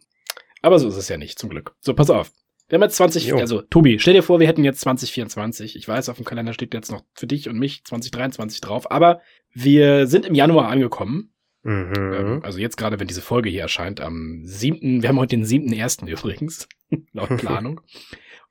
Aber 0.61 0.77
so 0.77 0.87
ist 0.87 0.97
es 0.97 1.09
ja 1.09 1.17
nicht, 1.17 1.39
zum 1.39 1.49
Glück. 1.49 1.73
So, 1.79 1.93
pass 1.93 2.09
auf. 2.09 2.31
Wir 2.67 2.75
haben 2.75 2.83
jetzt 2.83 2.97
20, 2.97 3.25
jo. 3.25 3.37
also 3.37 3.61
Tobi, 3.63 3.97
stell 3.97 4.13
dir 4.13 4.21
vor, 4.21 4.39
wir 4.39 4.47
hätten 4.47 4.63
jetzt 4.63 4.81
2024. 4.81 5.75
Ich 5.75 5.87
weiß, 5.87 6.09
auf 6.09 6.17
dem 6.17 6.25
Kalender 6.25 6.53
steht 6.53 6.75
jetzt 6.75 6.91
noch 6.91 7.03
für 7.15 7.25
dich 7.25 7.49
und 7.49 7.57
mich 7.57 7.83
2023 7.83 8.61
drauf, 8.61 8.91
aber 8.91 9.21
wir 9.51 10.05
sind 10.05 10.27
im 10.27 10.35
Januar 10.35 10.69
angekommen. 10.69 11.31
Mhm. 11.63 11.93
Ähm, 11.95 12.39
also 12.43 12.59
jetzt 12.59 12.77
gerade, 12.77 12.99
wenn 12.99 13.07
diese 13.07 13.21
Folge 13.21 13.49
hier 13.49 13.61
erscheint, 13.61 14.01
am 14.01 14.41
siebten, 14.43 15.01
wir 15.01 15.09
haben 15.09 15.17
heute 15.17 15.35
den 15.35 15.45
siebten 15.45 15.73
ersten 15.73 16.07
übrigens, 16.07 16.69
laut 17.13 17.29
Planung. 17.37 17.81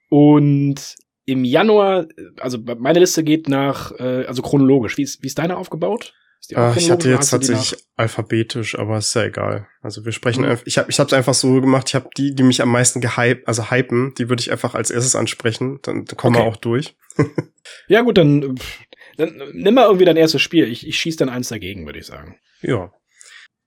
und 0.08 0.96
im 1.24 1.44
Januar, 1.44 2.06
also 2.40 2.58
meine 2.78 3.00
Liste 3.00 3.22
geht 3.22 3.48
nach, 3.48 3.92
äh, 4.00 4.24
also 4.26 4.40
chronologisch. 4.40 4.96
Wie 4.96 5.02
ist, 5.02 5.22
wie 5.22 5.26
ist 5.26 5.38
deine 5.38 5.58
aufgebaut? 5.58 6.14
Ach, 6.54 6.76
ich 6.76 6.90
hatte 6.90 7.10
jetzt 7.10 7.30
tatsächlich 7.30 7.76
alphabetisch, 7.96 8.78
aber 8.78 8.98
ist 8.98 9.14
ja 9.14 9.24
egal. 9.24 9.68
Also 9.82 10.04
wir 10.04 10.12
sprechen, 10.12 10.46
mhm. 10.46 10.58
ich 10.64 10.78
habe 10.78 10.90
ich 10.90 10.98
habe 10.98 11.08
es 11.08 11.12
einfach 11.12 11.34
so 11.34 11.60
gemacht, 11.60 11.88
ich 11.88 11.94
habe 11.94 12.08
die, 12.16 12.34
die 12.34 12.42
mich 12.42 12.62
am 12.62 12.70
meisten 12.70 13.00
gehypt, 13.00 13.46
also 13.46 13.70
hypen, 13.70 14.14
die 14.16 14.28
würde 14.28 14.40
ich 14.40 14.50
einfach 14.50 14.74
als 14.74 14.90
erstes 14.90 15.14
ansprechen, 15.14 15.80
dann 15.82 16.06
kommen 16.06 16.36
okay. 16.36 16.44
wir 16.44 16.48
auch 16.50 16.56
durch. 16.56 16.96
ja 17.88 18.00
gut, 18.00 18.16
dann, 18.16 18.58
dann 19.16 19.42
nimm 19.52 19.74
mal 19.74 19.86
irgendwie 19.86 20.06
dein 20.06 20.16
erstes 20.16 20.40
Spiel. 20.40 20.66
Ich, 20.68 20.86
ich 20.86 20.98
schieß 20.98 21.16
dann 21.16 21.28
eins 21.28 21.48
dagegen, 21.48 21.84
würde 21.84 21.98
ich 21.98 22.06
sagen. 22.06 22.38
Ja. 22.62 22.92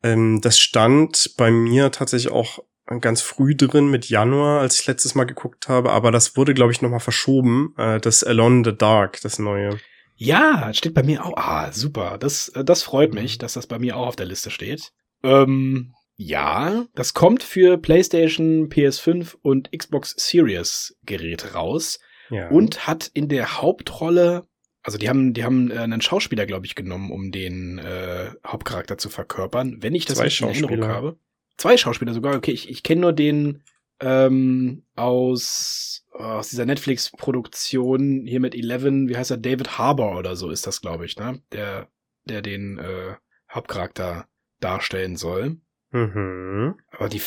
Ähm, 0.02 0.40
das 0.42 0.60
stand 0.60 1.36
bei 1.38 1.52
mir 1.52 1.92
tatsächlich 1.92 2.32
auch 2.32 2.64
ganz 3.00 3.22
früh 3.22 3.56
drin 3.56 3.90
mit 3.90 4.10
Januar, 4.10 4.62
als 4.62 4.80
ich 4.80 4.88
letztes 4.88 5.16
Mal 5.16 5.26
geguckt 5.26 5.70
habe, 5.70 5.92
aber 5.92 6.12
das 6.12 6.36
wurde, 6.36 6.54
glaube 6.54 6.72
ich, 6.72 6.82
nochmal 6.82 7.00
verschoben. 7.00 7.74
Äh, 7.78 8.00
das 8.00 8.24
Alone 8.24 8.58
in 8.58 8.64
the 8.64 8.76
Dark, 8.76 9.22
das 9.22 9.40
neue. 9.40 9.78
Ja, 10.24 10.72
steht 10.74 10.94
bei 10.94 11.02
mir 11.02 11.26
auch. 11.26 11.36
Ah, 11.36 11.72
super. 11.72 12.20
Das, 12.20 12.50
äh, 12.50 12.64
das 12.64 12.84
freut 12.84 13.12
mich, 13.16 13.40
dass 13.40 13.54
das 13.54 13.66
bei 13.66 13.80
mir 13.80 13.98
auch 13.98 14.06
auf 14.06 14.16
der 14.16 14.28
Liste 14.28 14.52
steht. 14.52 14.92
Ähm, 15.24 15.96
ja, 16.16 16.86
das 16.94 17.16
kommt 17.16 17.42
für 17.42 17.80
PlayStation, 17.80 18.70
PS5 18.70 19.36
und 19.42 19.72
Xbox 19.76 20.14
Series 20.18 20.96
Gerät 21.04 21.56
raus 21.56 22.00
Ja. 22.30 22.50
und 22.50 22.86
hat 22.86 23.10
in 23.16 23.30
der 23.30 23.62
Hauptrolle, 23.64 24.44
also 24.84 25.00
die 25.00 25.10
haben, 25.10 25.34
die 25.34 25.44
haben 25.44 25.72
äh, 25.72 25.78
einen 25.80 26.02
Schauspieler, 26.02 26.46
glaube 26.46 26.68
ich, 26.68 26.76
genommen, 26.76 27.10
um 27.12 27.32
den 27.32 27.80
äh, 27.80 28.30
Hauptcharakter 28.46 29.00
zu 29.00 29.10
verkörpern, 29.10 29.78
wenn 29.82 29.96
ich 29.96 30.06
das 30.06 30.18
Zwei 30.20 30.26
richtig 30.26 30.42
in 30.42 30.50
Erinnerung 30.50 30.86
habe. 30.88 31.18
Zwei 31.58 31.78
Schauspieler 31.78 32.14
sogar, 32.14 32.36
okay, 32.36 32.52
ich, 32.52 32.70
ich 32.70 32.84
kenne 32.84 33.02
nur 33.02 33.14
den 33.14 33.64
ähm, 34.02 34.84
aus, 34.96 36.06
aus 36.12 36.50
dieser 36.50 36.66
Netflix-Produktion 36.66 38.26
hier 38.26 38.40
mit 38.40 38.56
Eleven, 38.56 39.08
wie 39.10 39.16
heißt 39.18 39.32
er, 39.32 39.38
David 39.38 39.78
Harbour 39.78 40.18
oder 40.18 40.36
so 40.36 40.50
ist 40.50 40.68
das, 40.68 40.82
glaube 40.82 41.06
ich, 41.06 41.18
ne? 41.18 41.42
Der, 41.52 41.88
der 42.26 42.42
den 42.42 42.80
äh, 42.80 43.16
Hauptcharakter 43.52 44.28
darstellen 44.60 45.16
soll. 45.16 45.58
mhm. 45.92 46.76
Aber 46.92 47.10
die, 47.10 47.22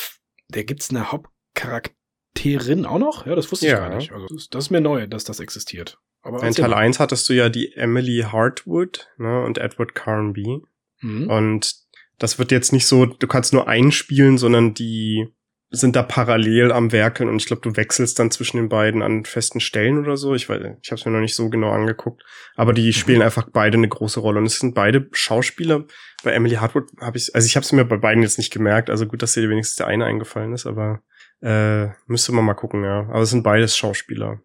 der 0.49 0.65
gibt's 0.65 0.91
eine 0.91 1.11
Hauptcharakterin 1.13 2.87
auch 2.87 2.99
noch? 2.99 3.27
Ja, 3.27 3.35
das 3.35 3.51
wusste 3.51 3.67
ich 3.67 3.73
Ja. 3.73 3.89
gar 3.89 3.97
nicht. 3.97 4.13
Also 4.13 4.27
das, 4.29 4.49
ist- 4.67 4.71
mir 4.71 4.81
neu, 4.81 5.07
dass 5.07 5.25
das 5.25 5.41
existiert. 5.41 5.99
Aber 6.23 6.43
In 6.43 6.55
Teil 6.55 6.71
mal. 6.71 6.77
1 6.79 7.01
hattest 7.01 7.29
du 7.29 7.35
ja 7.35 7.51
die 7.51 7.75
Emily 7.75 8.25
Hartwood 8.31 9.09
ne, 9.19 9.43
und 9.45 9.59
Edward 9.59 9.95
Carnby. 9.95 10.63
Mhm. 11.03 11.29
Und 11.29 11.75
das 12.19 12.39
wird 12.39 12.51
jetzt 12.51 12.73
nicht 12.73 12.87
so, 12.87 13.05
du 13.07 13.27
kannst 13.27 13.53
nur 13.53 13.69
einspielen, 13.69 14.39
sondern 14.39 14.73
die 14.73 15.29
sind 15.75 15.97
da 15.97 16.03
parallel 16.03 16.73
am 16.73 16.93
Werkeln 16.93 17.29
und 17.29 17.37
ich 17.37 17.47
glaube, 17.47 17.63
du 17.63 17.77
wechselst 17.77 18.19
dann 18.19 18.31
zwischen 18.31 18.57
den 18.57 18.69
beiden 18.69 19.03
an 19.03 19.25
festen 19.25 19.61
Stellen 19.61 19.99
oder 19.99 20.17
so. 20.17 20.35
Ich 20.35 20.49
weiß, 20.49 20.61
ich 20.83 20.91
habe 20.91 20.99
es 20.99 21.05
mir 21.05 21.13
noch 21.13 21.21
nicht 21.21 21.35
so 21.35 21.51
genau 21.51 21.71
angeguckt, 21.71 22.23
aber 22.57 22.73
die 22.73 22.93
spielen 22.93 23.23
einfach 23.23 23.49
beide 23.53 23.77
eine 23.77 23.89
große 23.89 24.21
Rolle 24.21 24.39
und 24.39 24.47
es 24.47 24.59
sind 24.59 24.75
beide 24.75 25.09
Schauspieler. 25.13 25.85
Bei 26.23 26.33
Emily 26.33 26.57
Hartwood 26.57 26.89
habe 27.01 27.19
ich, 27.19 27.35
also 27.35 27.47
ich 27.47 27.57
habe 27.57 27.65
es 27.65 27.73
mir 27.73 27.85
bei 27.85 27.97
beiden 27.97 28.23
jetzt 28.23 28.39
nicht 28.39 28.53
gemerkt. 28.53 28.89
Also 28.91 29.07
gut, 29.07 29.23
dass 29.23 29.35
dir 29.35 29.49
wenigstens 29.49 29.77
der 29.77 29.87
eine 29.87 30.07
eingefallen 30.07 30.53
ist, 30.53 30.67
aber 30.67 31.03
äh, 31.43 31.89
müsste 32.07 32.33
man 32.33 32.45
mal 32.45 32.55
gucken, 32.55 32.83
ja. 32.83 33.01
Aber 33.11 33.21
es 33.21 33.31
sind 33.31 33.43
beides 33.43 33.77
Schauspieler. 33.77 34.41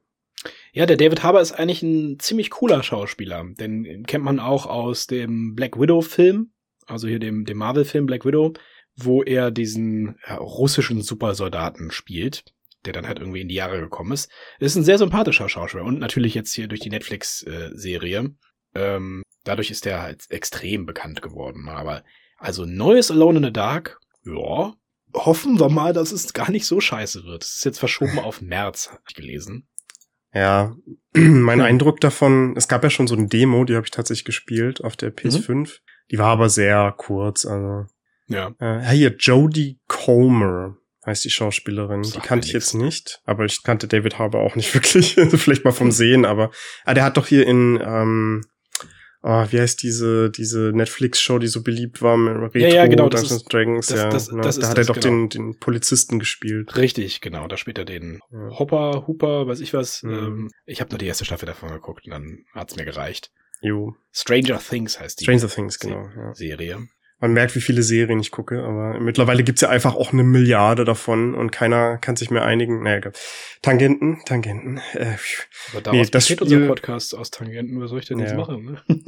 Ja, 0.71 0.86
der 0.86 0.98
David 0.98 1.24
Harbour 1.24 1.41
ist 1.41 1.53
eigentlich 1.53 1.81
ein 1.81 2.19
ziemlich 2.19 2.50
cooler 2.50 2.83
Schauspieler. 2.83 3.45
Den 3.59 4.03
kennt 4.05 4.24
man 4.24 4.39
auch 4.39 4.65
aus 4.65 5.07
dem 5.07 5.55
Black 5.55 5.79
Widow-Film, 5.79 6.51
also 6.86 7.07
hier 7.07 7.19
dem, 7.19 7.45
dem 7.45 7.57
Marvel-Film 7.57 8.05
Black 8.05 8.25
Widow, 8.25 8.53
wo 9.03 9.23
er 9.23 9.51
diesen 9.51 10.17
ja, 10.27 10.35
russischen 10.35 11.01
Supersoldaten 11.01 11.91
spielt, 11.91 12.43
der 12.85 12.93
dann 12.93 13.07
halt 13.07 13.19
irgendwie 13.19 13.41
in 13.41 13.47
die 13.47 13.55
Jahre 13.55 13.79
gekommen 13.79 14.11
ist. 14.11 14.31
Ist 14.59 14.75
ein 14.75 14.83
sehr 14.83 14.97
sympathischer 14.97 15.49
Schauspieler 15.49 15.83
und 15.83 15.99
natürlich 15.99 16.33
jetzt 16.33 16.53
hier 16.53 16.67
durch 16.67 16.79
die 16.81 16.89
Netflix-Serie. 16.89 18.35
Ähm, 18.75 19.23
dadurch 19.43 19.71
ist 19.71 19.85
er 19.85 20.01
halt 20.01 20.25
extrem 20.29 20.85
bekannt 20.85 21.21
geworden. 21.21 21.67
Aber 21.69 22.03
also 22.37 22.65
neues 22.65 23.11
Alone 23.11 23.39
in 23.39 23.45
the 23.45 23.53
Dark, 23.53 23.99
ja, 24.23 24.73
hoffen 25.13 25.59
wir 25.59 25.69
mal, 25.69 25.93
dass 25.93 26.11
es 26.11 26.33
gar 26.33 26.51
nicht 26.51 26.65
so 26.65 26.79
scheiße 26.79 27.23
wird. 27.23 27.43
Es 27.43 27.55
ist 27.55 27.65
jetzt 27.65 27.79
verschoben 27.79 28.19
auf 28.19 28.41
März, 28.41 28.89
habe 28.89 29.01
ich 29.07 29.15
gelesen. 29.15 29.67
Ja, 30.33 30.75
mein 31.13 31.59
Ja. 31.59 31.65
Eindruck 31.65 31.99
davon, 31.99 32.55
es 32.55 32.67
gab 32.67 32.83
ja 32.83 32.89
schon 32.89 33.07
so 33.07 33.15
eine 33.15 33.27
Demo, 33.27 33.65
die 33.65 33.75
habe 33.75 33.85
ich 33.85 33.91
tatsächlich 33.91 34.25
gespielt 34.25 34.83
auf 34.83 34.95
der 34.95 35.15
PS5. 35.15 35.79
Die 36.11 36.17
war 36.17 36.27
aber 36.27 36.49
sehr 36.49 36.93
kurz. 36.97 37.45
Also 37.45 37.85
Ja. 38.29 38.51
äh, 38.59 38.81
hier 38.91 39.15
Jodie 39.17 39.79
Comer 39.88 40.77
heißt 41.05 41.25
die 41.25 41.29
Schauspielerin. 41.29 42.03
Die 42.03 42.19
kannte 42.19 42.48
ich 42.48 42.53
jetzt 42.53 42.74
nicht, 42.74 43.21
aber 43.25 43.45
ich 43.45 43.63
kannte 43.63 43.88
David 43.88 44.19
Harbour 44.19 44.41
auch 44.41 44.55
nicht 44.55 44.74
wirklich. 44.74 45.17
Also 45.17 45.38
Vielleicht 45.38 45.65
mal 45.65 45.71
vom 45.71 45.91
Sehen, 45.91 46.25
aber 46.25 46.51
ah, 46.86 46.93
der 46.93 47.03
hat 47.03 47.17
doch 47.17 47.27
hier 47.27 47.48
in 47.48 47.79
ähm, 47.83 48.43
oh, 49.24 49.45
wie 49.50 49.59
heißt 49.59 49.81
diese 49.81 50.29
diese 50.29 50.71
Netflix-Show, 50.74 51.39
die 51.39 51.48
so 51.48 51.63
beliebt 51.63 52.01
war, 52.01 52.17
mit 52.17 52.36
Retro 52.36 52.59
Ja, 52.59 52.67
ja, 52.75 52.88
genau, 52.88 53.09
das 53.09 53.21
Dungeons 53.21 53.41
ist- 53.43 53.53
Dragons. 53.53 53.88
das- 53.88 53.98
ja, 53.98 54.09
das- 54.09 54.31
ne? 54.31 54.41
das 54.41 54.55
da 54.57 54.62
ist 54.63 54.69
hat 54.69 54.77
er 54.77 54.86
doch 54.86 54.93
genau. 54.95 55.07
den 55.07 55.29
den 55.29 55.59
Polizisten 55.59 56.19
gespielt. 56.19 56.75
Richtig, 56.77 57.21
genau. 57.21 57.48
Da 57.48 57.57
spielt 57.57 57.77
er 57.77 57.86
den 57.86 58.19
Ja. 58.31 58.59
Hopper, 58.59 59.05
Hooper, 59.07 59.48
weiß 59.48 59.62
ich 59.62 59.74
was. 59.74 60.03
Mhm. 60.03 60.12
Ähm, 60.13 60.50
ich 60.65 60.79
habe 60.81 60.91
nur 60.91 61.00
die 61.00 61.07
erste 61.07 61.25
Staffel 61.25 61.45
davon 61.48 61.69
geguckt 61.69 62.05
und 62.05 62.12
dann 62.12 62.45
hat's 62.53 62.75
mir 62.75 62.86
gereicht. 62.86 63.31
Jo, 63.62 63.95
Stranger 64.13 64.59
Things 64.59 65.00
heißt 65.00 65.19
die 65.19 65.25
Stranger 65.25 65.48
Things, 65.50 65.79
genau. 65.79 66.07
Ja. 66.15 66.33
Serie. 66.33 66.88
Man 67.21 67.33
merkt, 67.33 67.53
wie 67.55 67.61
viele 67.61 67.83
Serien 67.83 68.19
ich 68.19 68.31
gucke, 68.31 68.63
aber 68.63 68.99
mittlerweile 68.99 69.43
gibt's 69.43 69.61
ja 69.61 69.67
einfach 69.69 69.93
auch 69.95 70.13
eine 70.13 70.23
Milliarde 70.23 70.85
davon 70.85 71.35
und 71.35 71.51
keiner 71.51 71.97
kann 71.97 72.15
sich 72.15 72.31
mehr 72.31 72.45
einigen. 72.45 72.81
Naja. 72.83 73.11
Tangenten, 73.61 74.19
Tangenten. 74.25 74.77
Äh, 74.93 75.15
Aber 75.73 75.81
daraus 75.81 75.97
Nee, 75.99 76.05
das 76.11 76.27
Spiel- 76.27 76.41
unser 76.41 76.67
Podcast 76.67 77.13
aus 77.15 77.29
Tangenten. 77.29 77.81
Was 77.81 77.89
soll 77.89 77.99
ich 77.99 78.07
denn 78.07 78.19
jetzt 78.19 78.31
Ja. 78.31 78.38
machen? 78.38 78.81
Ne? 78.88 79.01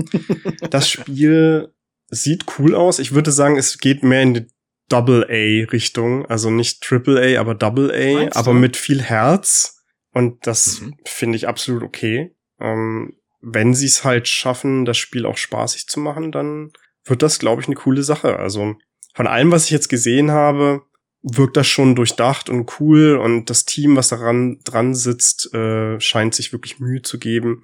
das 0.69 0.89
Spiel 0.89 1.73
sieht 2.09 2.45
cool 2.59 2.75
aus. 2.75 2.99
Ich 2.99 3.13
würde 3.13 3.31
sagen, 3.31 3.57
es 3.57 3.77
geht 3.77 4.03
mehr 4.03 4.21
in 4.23 4.33
die 4.33 4.47
Double-A-Richtung. 4.89 6.25
Also 6.25 6.49
nicht 6.49 6.81
Triple-A, 6.83 7.39
aber 7.39 7.55
Double-A, 7.55 8.29
aber 8.37 8.53
mit 8.53 8.77
viel 8.77 9.01
Herz. 9.01 9.83
Und 10.13 10.45
das 10.47 10.81
Mhm. 10.81 10.95
finde 11.05 11.35
ich 11.37 11.47
absolut 11.47 11.83
okay. 11.83 12.35
Ähm, 12.59 13.13
wenn 13.41 13.73
sie 13.73 13.85
es 13.87 14.03
halt 14.03 14.27
schaffen, 14.27 14.85
das 14.85 14.97
Spiel 14.97 15.25
auch 15.25 15.37
spaßig 15.37 15.87
zu 15.87 15.99
machen, 15.99 16.31
dann 16.31 16.71
wird 17.05 17.21
das, 17.21 17.39
glaube 17.39 17.61
ich, 17.61 17.67
eine 17.67 17.75
coole 17.75 18.03
Sache. 18.03 18.37
Also 18.37 18.75
von 19.13 19.27
allem, 19.27 19.51
was 19.51 19.65
ich 19.65 19.71
jetzt 19.71 19.89
gesehen 19.89 20.31
habe, 20.31 20.83
wirkt 21.23 21.57
das 21.57 21.67
schon 21.67 21.95
durchdacht 21.95 22.49
und 22.49 22.79
cool 22.79 23.15
und 23.17 23.49
das 23.49 23.65
Team, 23.65 23.95
was 23.95 24.07
daran 24.09 24.59
dran 24.63 24.95
sitzt, 24.95 25.53
äh, 25.53 25.99
scheint 25.99 26.33
sich 26.33 26.51
wirklich 26.51 26.79
Mühe 26.79 27.01
zu 27.01 27.19
geben. 27.19 27.63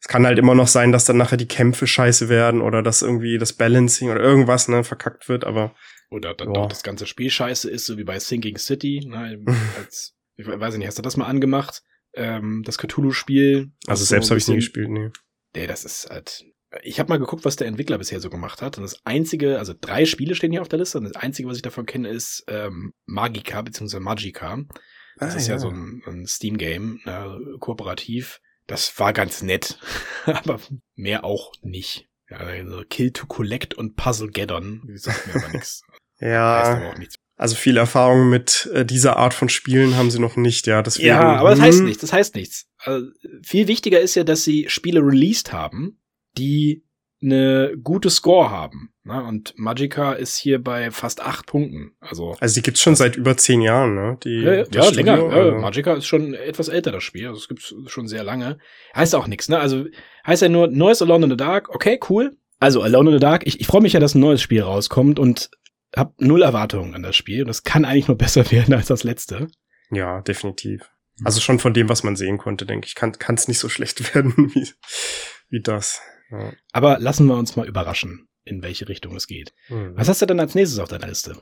Es 0.00 0.08
kann 0.08 0.26
halt 0.26 0.38
immer 0.38 0.54
noch 0.54 0.68
sein, 0.68 0.92
dass 0.92 1.04
dann 1.04 1.16
nachher 1.16 1.36
die 1.36 1.48
Kämpfe 1.48 1.86
scheiße 1.86 2.28
werden 2.28 2.60
oder 2.60 2.82
dass 2.82 3.02
irgendwie 3.02 3.38
das 3.38 3.52
Balancing 3.52 4.10
oder 4.10 4.20
irgendwas 4.20 4.68
ne, 4.68 4.84
verkackt 4.84 5.28
wird, 5.28 5.44
aber 5.44 5.74
Oder 6.10 6.34
dann 6.34 6.48
Ja. 6.48 6.54
doch 6.54 6.68
das 6.68 6.82
ganze 6.82 7.06
Spiel 7.06 7.30
scheiße 7.30 7.70
ist, 7.70 7.86
so 7.86 7.96
wie 7.96 8.04
bei 8.04 8.18
Sinking 8.18 8.58
City. 8.58 9.04
Ne? 9.06 9.42
Als, 9.78 10.14
ich 10.36 10.46
weiß 10.46 10.76
nicht, 10.76 10.86
hast 10.86 10.98
du 10.98 11.02
das 11.02 11.16
mal 11.16 11.26
angemacht? 11.26 11.82
Ähm, 12.14 12.62
das 12.64 12.78
Cthulhu-Spiel. 12.78 13.70
also 13.86 14.04
selbst 14.04 14.26
so 14.28 14.30
habe 14.30 14.38
ich 14.38 14.48
nie 14.48 14.56
gespielt, 14.56 14.90
nee. 14.90 15.10
Nee, 15.54 15.66
das 15.66 15.84
ist 15.84 16.08
halt. 16.10 16.44
Ich 16.82 16.98
habe 17.00 17.08
mal 17.08 17.18
geguckt, 17.18 17.44
was 17.44 17.56
der 17.56 17.66
Entwickler 17.66 17.98
bisher 17.98 18.20
so 18.20 18.30
gemacht 18.30 18.62
hat. 18.62 18.76
Und 18.78 18.82
das 18.84 19.04
einzige, 19.04 19.58
also 19.58 19.74
drei 19.78 20.04
Spiele 20.04 20.34
stehen 20.34 20.52
hier 20.52 20.62
auf 20.62 20.68
der 20.68 20.78
Liste. 20.78 20.98
Und 20.98 21.04
das 21.04 21.16
einzige, 21.16 21.48
was 21.48 21.56
ich 21.56 21.62
davon 21.62 21.86
kenne, 21.86 22.08
ist 22.08 22.44
ähm, 22.48 22.92
Magica 23.06 23.62
bzw. 23.62 24.00
Magica. 24.00 24.58
Das 25.18 25.34
Ah, 25.34 25.36
ist 25.38 25.46
ja, 25.48 25.54
ja. 25.54 25.58
so 25.58 25.68
ein, 25.70 26.02
ein 26.06 26.26
Steam-Game, 26.26 27.00
äh, 27.06 27.58
kooperativ. 27.58 28.40
Das 28.66 28.98
war 28.98 29.12
ganz 29.12 29.42
nett, 29.42 29.78
aber 30.26 30.60
mehr 30.94 31.24
auch 31.24 31.52
nicht. 31.62 32.08
Ja, 32.28 32.38
also 32.38 32.82
Kill 32.90 33.12
to 33.12 33.26
Collect 33.26 33.74
und 33.74 33.94
Puzzle 33.96 34.30
Gaddon, 34.30 34.82
sagt 34.94 35.26
mir 35.28 35.36
aber 35.42 35.52
nichts. 35.52 35.82
Heißt 36.20 36.32
Ja, 36.32 36.62
aber 36.64 36.88
auch 36.90 36.98
nichts. 36.98 37.14
also 37.36 37.54
viel 37.54 37.76
Erfahrung 37.76 38.28
mit 38.28 38.68
äh, 38.72 38.84
dieser 38.84 39.16
Art 39.16 39.34
von 39.34 39.48
Spielen 39.48 39.96
haben 39.96 40.10
sie 40.10 40.18
noch 40.18 40.34
nicht, 40.36 40.66
ja. 40.66 40.82
Deswegen, 40.82 41.08
Ja, 41.08 41.36
aber 41.36 41.50
das 41.50 41.60
heißt 41.60 41.82
nichts, 41.82 42.00
das 42.00 42.12
heißt 42.12 42.34
nichts. 42.34 42.66
Also, 42.78 43.06
viel 43.44 43.68
wichtiger 43.68 44.00
ist 44.00 44.16
ja, 44.16 44.24
dass 44.24 44.42
sie 44.42 44.66
Spiele 44.68 45.00
released 45.00 45.52
haben, 45.52 46.00
die 46.38 46.84
eine 47.22 47.74
gute 47.82 48.10
Score 48.10 48.50
haben. 48.50 48.90
Ne? 49.02 49.22
Und 49.24 49.54
Magica 49.56 50.12
ist 50.12 50.36
hier 50.36 50.62
bei 50.62 50.90
fast 50.90 51.20
acht 51.22 51.46
Punkten. 51.46 51.92
Also 52.00 52.36
Also 52.40 52.54
die 52.56 52.62
gibt's 52.62 52.82
schon 52.82 52.94
seit 52.94 53.16
über 53.16 53.36
zehn 53.36 53.62
Jahren, 53.62 53.94
ne? 53.94 54.18
Die, 54.22 54.40
ja, 54.42 54.52
ja 54.54 54.64
Studio, 54.64 54.90
länger. 54.90 55.18
Ja, 55.18 55.28
also- 55.28 55.58
Magica 55.58 55.94
ist 55.94 56.06
schon 56.06 56.34
etwas 56.34 56.68
älter, 56.68 56.92
das 56.92 57.02
Spiel. 57.04 57.26
Also 57.26 57.38
es 57.40 57.48
gibt's 57.48 57.74
schon 57.86 58.06
sehr 58.06 58.22
lange. 58.22 58.58
Heißt 58.94 59.14
auch 59.14 59.26
nichts, 59.28 59.48
ne? 59.48 59.58
Also 59.58 59.86
heißt 60.26 60.42
ja 60.42 60.48
nur 60.48 60.68
neues 60.68 61.00
Alone 61.00 61.24
in 61.24 61.30
the 61.30 61.36
Dark. 61.36 61.74
Okay, 61.74 61.98
cool. 62.10 62.36
Also 62.60 62.82
Alone 62.82 63.10
in 63.10 63.16
the 63.16 63.20
Dark. 63.20 63.46
Ich, 63.46 63.60
ich 63.60 63.66
freue 63.66 63.80
mich 63.82 63.94
ja, 63.94 64.00
dass 64.00 64.14
ein 64.14 64.20
neues 64.20 64.42
Spiel 64.42 64.62
rauskommt 64.62 65.18
und 65.18 65.50
habe 65.96 66.12
null 66.18 66.42
Erwartungen 66.42 66.94
an 66.94 67.02
das 67.02 67.16
Spiel. 67.16 67.42
Und 67.44 67.48
es 67.48 67.64
kann 67.64 67.84
eigentlich 67.86 68.08
nur 68.08 68.18
besser 68.18 68.50
werden 68.52 68.74
als 68.74 68.88
das 68.88 69.04
letzte. 69.04 69.48
Ja, 69.90 70.20
definitiv. 70.20 70.90
Also 71.24 71.40
schon 71.40 71.58
von 71.60 71.72
dem, 71.72 71.88
was 71.88 72.02
man 72.02 72.14
sehen 72.16 72.36
konnte, 72.36 72.66
denke 72.66 72.86
ich, 72.86 72.94
kann 72.94 73.14
es 73.34 73.48
nicht 73.48 73.58
so 73.58 73.70
schlecht 73.70 74.14
werden 74.14 74.52
wie, 74.54 74.68
wie 75.48 75.60
das. 75.62 76.02
Ja. 76.30 76.52
Aber 76.72 76.98
lassen 76.98 77.26
wir 77.26 77.36
uns 77.36 77.56
mal 77.56 77.66
überraschen, 77.66 78.28
in 78.44 78.62
welche 78.62 78.88
Richtung 78.88 79.16
es 79.16 79.26
geht. 79.26 79.52
Mhm. 79.68 79.92
Was 79.94 80.08
hast 80.08 80.22
du 80.22 80.26
denn 80.26 80.40
als 80.40 80.54
nächstes 80.54 80.78
auf 80.78 80.88
deiner 80.88 81.08
Liste? 81.08 81.36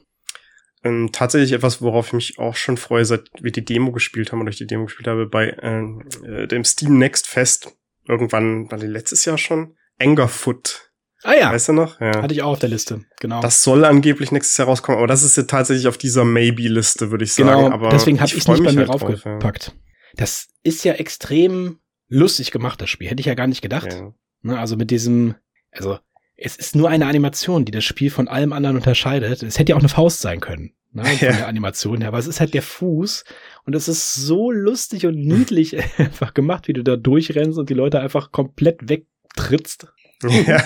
Ähm, 0.83 1.11
tatsächlich 1.13 1.53
etwas, 1.53 1.81
worauf 1.81 2.09
ich 2.09 2.13
mich 2.13 2.39
auch 2.39 2.57
schon 2.57 2.77
freue, 2.77 3.07
seit 3.07 3.31
wir 3.41 3.53
die 3.53 3.65
Demo 3.65 3.91
gespielt 3.93 4.33
haben 4.33 4.43
oder 4.43 4.51
ich 4.51 4.59
die 4.59 4.67
Demo 4.67 4.85
gespielt 4.85 5.09
habe, 5.09 5.27
bei 5.27 5.57
ähm, 5.63 6.07
äh, 6.25 6.47
dem 6.47 6.65
Steam 6.65 6.99
Next 6.99 7.27
Fest. 7.27 7.75
Irgendwann, 8.07 8.71
war 8.71 8.79
die 8.79 8.87
letztes 8.87 9.25
Jahr 9.25 9.39
schon? 9.39 9.77
Angerfoot. 9.99 10.91
Ah 11.23 11.35
ja, 11.35 11.51
Weißt 11.51 11.69
du 11.69 11.73
noch? 11.73 11.99
Ja. 12.01 12.21
hatte 12.21 12.35
ich 12.35 12.43
auch 12.43 12.53
auf 12.53 12.59
der 12.59 12.69
Liste. 12.69 13.03
Genau. 13.21 13.41
Das 13.41 13.63
soll 13.63 13.87
angeblich 13.87 14.31
nächstes 14.31 14.59
Jahr 14.59 14.69
rauskommen, 14.69 14.99
aber 14.99 15.07
das 15.07 15.23
ist 15.23 15.39
ja 15.39 15.45
tatsächlich 15.45 15.89
auf 15.89 15.97
dieser 15.97 16.27
Maybe-Liste, 16.27 17.11
würde 17.11 17.25
ich 17.25 17.33
sagen. 17.33 17.49
genau, 17.49 17.71
aber 17.71 17.89
deswegen 17.89 18.21
habe 18.21 18.29
ich 18.29 18.37
es 18.37 18.45
freu 18.45 18.53
nicht 18.53 18.65
bei 18.65 18.73
mir 18.73 18.81
halt 18.81 18.91
drauf, 18.91 19.01
ja. 19.01 19.09
raufgepackt. 19.09 19.75
Das 20.17 20.49
ist 20.63 20.85
ja 20.85 20.93
extrem 20.93 21.79
lustig 22.09 22.51
gemacht, 22.51 22.81
das 22.83 22.91
Spiel. 22.91 23.09
Hätte 23.09 23.21
ich 23.21 23.27
ja 23.27 23.35
gar 23.35 23.47
nicht 23.47 23.63
gedacht. 23.63 23.91
Ja. 23.91 24.13
Ne, 24.45 24.59
also 24.59 24.77
mit 24.77 24.91
diesem, 24.91 25.35
also 25.73 25.99
es 26.37 26.57
ist 26.57 26.77
nur 26.77 26.91
eine 26.91 27.07
Animation, 27.07 27.65
die 27.65 27.73
das 27.73 27.85
Spiel 27.85 28.11
von 28.11 28.29
allem 28.29 28.53
anderen 28.53 28.77
unterscheidet. 28.77 29.43
Es 29.43 29.59
hätte 29.59 29.71
ja 29.71 29.77
auch 29.77 29.81
eine 29.81 29.89
Faust 29.89 30.21
sein 30.21 30.41
können, 30.41 30.75
ne, 30.93 31.05
von 31.19 31.29
Ja. 31.29 31.33
der 31.33 31.49
Animation 31.49 32.01
her, 32.01 32.09
aber 32.09 32.19
es 32.19 32.27
ist 32.27 32.41
halt 32.41 32.53
der 32.55 32.63
Fuß 32.63 33.25
und 33.65 33.75
es 33.75 33.89
ist 33.89 34.15
so 34.15 34.51
lustig 34.51 35.07
und 35.07 35.17
niedlich 35.17 35.77
einfach 35.99 36.35
gemacht, 36.35 36.69
wie 36.69 36.75
du 36.75 36.83
da 36.85 36.97
durchrennst 36.97 37.59
und 37.59 37.71
die 37.71 37.75
Leute 37.75 38.01
einfach 38.01 38.33
komplett 38.33 38.89
wegtrittst. 38.89 39.89
ja. 40.23 40.63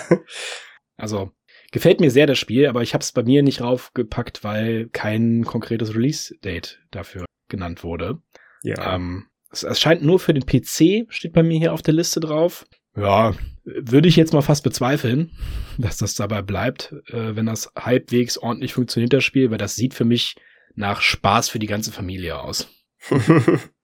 Also 0.96 1.30
gefällt 1.70 2.00
mir 2.00 2.10
sehr 2.10 2.26
das 2.26 2.38
Spiel, 2.38 2.66
aber 2.66 2.82
ich 2.82 2.94
habe 2.94 3.02
es 3.02 3.12
bei 3.12 3.22
mir 3.22 3.42
nicht 3.44 3.60
raufgepackt, 3.60 4.42
weil 4.42 4.88
kein 4.88 5.44
konkretes 5.44 5.94
Release-Date 5.94 6.80
dafür 6.90 7.24
genannt 7.48 7.84
wurde. 7.84 8.18
ja. 8.64 8.94
Ähm, 8.96 9.26
es, 9.50 9.62
es 9.62 9.80
scheint 9.80 10.02
nur 10.02 10.18
für 10.18 10.34
den 10.34 10.44
PC, 10.44 11.06
steht 11.12 11.32
bei 11.32 11.42
mir 11.42 11.58
hier 11.58 11.72
auf 11.72 11.80
der 11.82 11.94
Liste 11.94 12.20
drauf. 12.20 12.66
Ja, 13.00 13.34
würde 13.64 14.08
ich 14.08 14.16
jetzt 14.16 14.32
mal 14.32 14.40
fast 14.42 14.64
bezweifeln, 14.64 15.30
dass 15.76 15.98
das 15.98 16.14
dabei 16.14 16.42
bleibt, 16.42 16.92
äh, 17.08 17.36
wenn 17.36 17.46
das 17.46 17.70
halbwegs 17.76 18.38
ordentlich 18.38 18.72
funktioniert, 18.72 19.12
das 19.12 19.24
Spiel, 19.24 19.50
weil 19.50 19.58
das 19.58 19.74
sieht 19.74 19.94
für 19.94 20.04
mich 20.04 20.36
nach 20.74 21.00
Spaß 21.02 21.48
für 21.48 21.58
die 21.58 21.66
ganze 21.66 21.92
Familie 21.92 22.38
aus. 22.40 22.68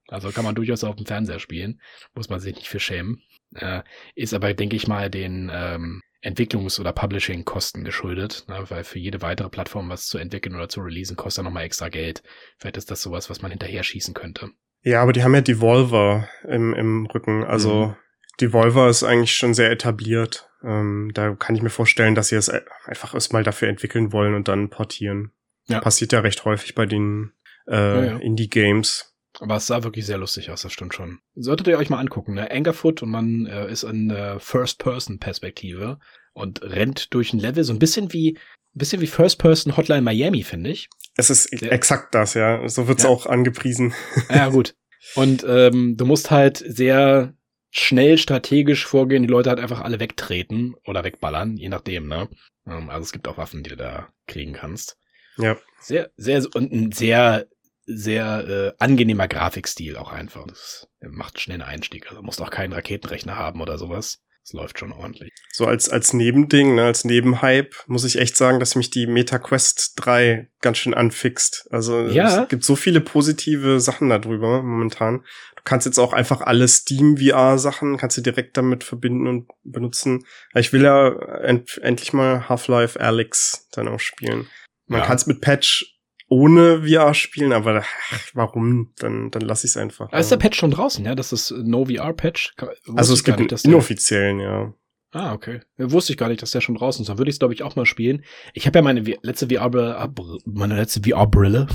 Also 0.08 0.30
kann 0.30 0.44
man 0.44 0.54
durchaus 0.54 0.84
auf 0.84 0.96
dem 0.96 1.06
Fernseher 1.06 1.38
spielen, 1.38 1.80
muss 2.14 2.28
man 2.28 2.38
sich 2.38 2.54
nicht 2.54 2.68
für 2.68 2.78
schämen. 2.78 3.22
Äh, 3.54 3.82
ist 4.14 4.34
aber, 4.34 4.52
denke 4.52 4.76
ich 4.76 4.86
mal, 4.86 5.08
den 5.08 5.50
ähm, 5.52 6.02
Entwicklungs- 6.22 6.78
oder 6.78 6.92
Publishing-Kosten 6.92 7.84
geschuldet, 7.84 8.44
ne? 8.46 8.64
weil 8.68 8.84
für 8.84 8.98
jede 8.98 9.22
weitere 9.22 9.48
Plattform 9.48 9.88
was 9.88 10.06
zu 10.06 10.18
entwickeln 10.18 10.54
oder 10.54 10.68
zu 10.68 10.82
releasen, 10.82 11.16
kostet 11.16 11.44
nochmal 11.44 11.64
extra 11.64 11.88
Geld. 11.88 12.22
Vielleicht 12.58 12.76
ist 12.76 12.90
das 12.90 13.00
sowas, 13.00 13.30
was 13.30 13.40
man 13.40 13.50
hinterher 13.50 13.82
schießen 13.82 14.12
könnte. 14.12 14.50
ja, 14.82 15.00
aber 15.02 15.14
die 15.14 15.22
haben 15.24 15.34
ja 15.34 15.40
Devolver 15.40 16.28
im, 16.46 16.74
im 16.74 17.06
Rücken. 17.06 17.42
Also 17.42 17.86
Mhm. 17.88 17.96
Devolver 18.40 18.88
ist 18.88 19.02
eigentlich 19.02 19.34
schon 19.34 19.54
sehr 19.54 19.70
etabliert. 19.70 20.48
Ähm, 20.62 21.10
da 21.14 21.34
kann 21.34 21.54
ich 21.56 21.62
mir 21.62 21.70
vorstellen, 21.70 22.14
dass 22.14 22.28
sie 22.28 22.36
es 22.36 22.48
einfach 22.86 23.14
erstmal 23.14 23.42
dafür 23.42 23.68
entwickeln 23.68 24.12
wollen 24.12 24.34
und 24.34 24.48
dann 24.48 24.70
portieren. 24.70 25.32
Ja. 25.66 25.80
Passiert 25.80 26.12
ja 26.12 26.20
recht 26.20 26.44
häufig 26.44 26.74
bei 26.74 26.86
den 26.86 27.32
äh, 27.68 27.74
Ja, 27.74 28.04
ja. 28.04 28.16
Indie-Games. 28.18 29.10
Aber 29.40 29.56
es 29.56 29.66
sah 29.66 29.82
wirklich 29.82 30.06
sehr 30.06 30.18
lustig 30.18 30.50
aus, 30.50 30.62
das 30.62 30.72
stimmt 30.72 30.94
schon. 30.94 31.18
Solltet 31.34 31.66
ihr 31.66 31.76
euch 31.78 31.90
mal 31.90 31.98
angucken, 31.98 32.34
ne? 32.34 32.50
Angerfoot 32.50 33.02
und 33.02 33.10
man 33.10 33.46
äh, 33.46 33.70
ist 33.70 33.82
in 33.82 34.10
äh, 34.10 34.38
First-Person-Perspektive 34.38 35.98
und 36.32 36.62
rennt 36.62 37.12
durch 37.14 37.32
ein 37.32 37.38
Level, 37.40 37.64
so 37.64 37.72
ein 37.72 37.78
bisschen 37.78 38.12
wie, 38.12 38.36
ein 38.38 38.78
bisschen 38.78 39.00
wie 39.00 39.06
First-Person 39.06 39.76
Hotline 39.76 40.02
Miami, 40.02 40.42
finde 40.42 40.70
ich. 40.70 40.88
Es 41.16 41.30
ist 41.30 41.56
Sehr- 41.56 41.72
exakt 41.72 42.14
das, 42.14 42.34
ja. 42.34 42.66
So 42.68 42.88
wird's 42.88 43.04
Ja. 43.04 43.08
auch 43.08 43.26
angepriesen. 43.26 43.94
Ja, 44.30 44.48
gut. 44.48 44.74
Und 45.14 45.44
ähm, 45.46 45.96
du 45.96 46.06
musst 46.06 46.30
halt 46.30 46.58
sehr 46.66 47.34
schnell 47.76 48.18
strategisch 48.18 48.86
vorgehen, 48.86 49.24
die 49.24 49.28
Leute 49.28 49.50
halt 49.50 49.58
einfach 49.58 49.80
alle 49.80 49.98
wegtreten 49.98 50.76
oder 50.86 51.02
wegballern, 51.02 51.56
je 51.56 51.68
nachdem, 51.68 52.06
ne? 52.06 52.28
Ähm, 52.66 52.88
also 52.88 53.02
es 53.02 53.12
gibt 53.12 53.26
auch 53.26 53.36
Waffen, 53.36 53.64
die 53.64 53.70
du 53.70 53.76
da 53.76 54.08
kriegen 54.26 54.52
kannst. 54.52 54.96
Ja. 55.36 55.56
Sehr, 55.80 56.10
sehr, 56.16 56.44
und 56.54 56.72
ein 56.72 56.92
sehr, 56.92 57.46
sehr 57.84 58.48
äh, 58.48 58.72
angenehmer 58.78 59.26
Grafikstil 59.26 59.96
auch 59.96 60.12
einfach. 60.12 60.46
Das 60.46 60.88
macht 61.00 61.40
schnell 61.40 61.60
einen 61.60 61.68
Einstieg. 61.68 62.08
Also 62.08 62.22
musst 62.22 62.40
auch 62.40 62.50
keinen 62.50 62.72
Raketenrechner 62.72 63.36
haben 63.36 63.60
oder 63.60 63.76
sowas. 63.76 64.22
Das 64.44 64.52
läuft 64.52 64.78
schon 64.78 64.92
ordentlich. 64.92 65.32
So 65.52 65.66
als, 65.66 65.88
als 65.88 66.12
Nebending, 66.12 66.74
ne, 66.74 66.84
als 66.84 67.04
Nebenhype, 67.04 67.70
muss 67.86 68.04
ich 68.04 68.18
echt 68.18 68.36
sagen, 68.36 68.60
dass 68.60 68.74
mich 68.74 68.90
die 68.90 69.06
MetaQuest 69.06 69.94
3 69.96 70.48
ganz 70.60 70.76
schön 70.78 70.92
anfixt. 70.92 71.66
Also 71.70 72.02
Ja. 72.08 72.42
es 72.42 72.48
gibt 72.50 72.62
so 72.62 72.76
viele 72.76 73.00
positive 73.00 73.80
Sachen 73.80 74.10
darüber 74.10 74.62
momentan. 74.62 75.20
Du 75.56 75.62
kannst 75.64 75.86
jetzt 75.86 75.98
auch 75.98 76.12
einfach 76.12 76.42
alle 76.42 76.68
Steam 76.68 77.16
VR 77.16 77.58
Sachen, 77.58 77.96
kannst 77.96 78.18
du 78.18 78.20
direkt 78.20 78.58
damit 78.58 78.84
verbinden 78.84 79.26
und 79.26 79.48
benutzen. 79.62 80.26
Ich 80.54 80.74
will 80.74 80.82
ja 80.82 81.08
end, 81.42 81.78
endlich 81.82 82.12
mal 82.12 82.46
Half-Life 82.46 83.00
Alyx 83.00 83.68
dann 83.72 83.88
auch 83.88 84.00
spielen. 84.00 84.46
Man 84.86 85.00
Ja. 85.00 85.06
kann 85.06 85.16
es 85.16 85.26
mit 85.26 85.40
Patch 85.40 85.93
ohne 86.28 86.86
VR 86.88 87.14
spielen, 87.14 87.52
aber 87.52 87.84
ach, 88.10 88.20
warum? 88.34 88.92
Dann, 88.98 89.30
dann 89.30 89.42
lass 89.42 89.64
ich 89.64 89.70
es 89.72 89.76
einfach. 89.76 90.08
Ah, 90.12 90.18
ist 90.18 90.30
der 90.30 90.36
Patch 90.38 90.58
schon 90.58 90.70
draußen, 90.70 91.04
ja? 91.04 91.14
Das 91.14 91.32
ist 91.32 91.50
No 91.50 91.84
VR-Patch? 91.84 92.54
also 92.96 93.14
es 93.14 93.24
gibt 93.24 93.38
einen 93.38 93.48
dass 93.48 93.62
der, 93.62 93.72
inoffiziellen, 93.72 94.40
ja. 94.40 94.74
Ah, 95.12 95.32
okay. 95.32 95.60
Wusste 95.78 96.12
ich 96.12 96.16
gar 96.18 96.28
nicht, 96.28 96.42
dass 96.42 96.50
der 96.50 96.60
schon 96.60 96.74
draußen 96.74 97.02
ist. 97.02 97.08
Dann 97.08 97.18
würde 97.18 97.28
ich 97.28 97.36
es, 97.36 97.38
glaube 97.38 97.54
ich, 97.54 97.62
auch 97.62 97.76
mal 97.76 97.86
spielen. 97.86 98.24
Ich 98.52 98.66
habe 98.66 98.78
ja 98.78 98.82
meine 98.82 99.00
letzte 99.22 99.48
VR-Brille, 99.48 100.10
meine 100.44 100.74
letzte 100.76 101.00
VR-Brille, 101.08 101.68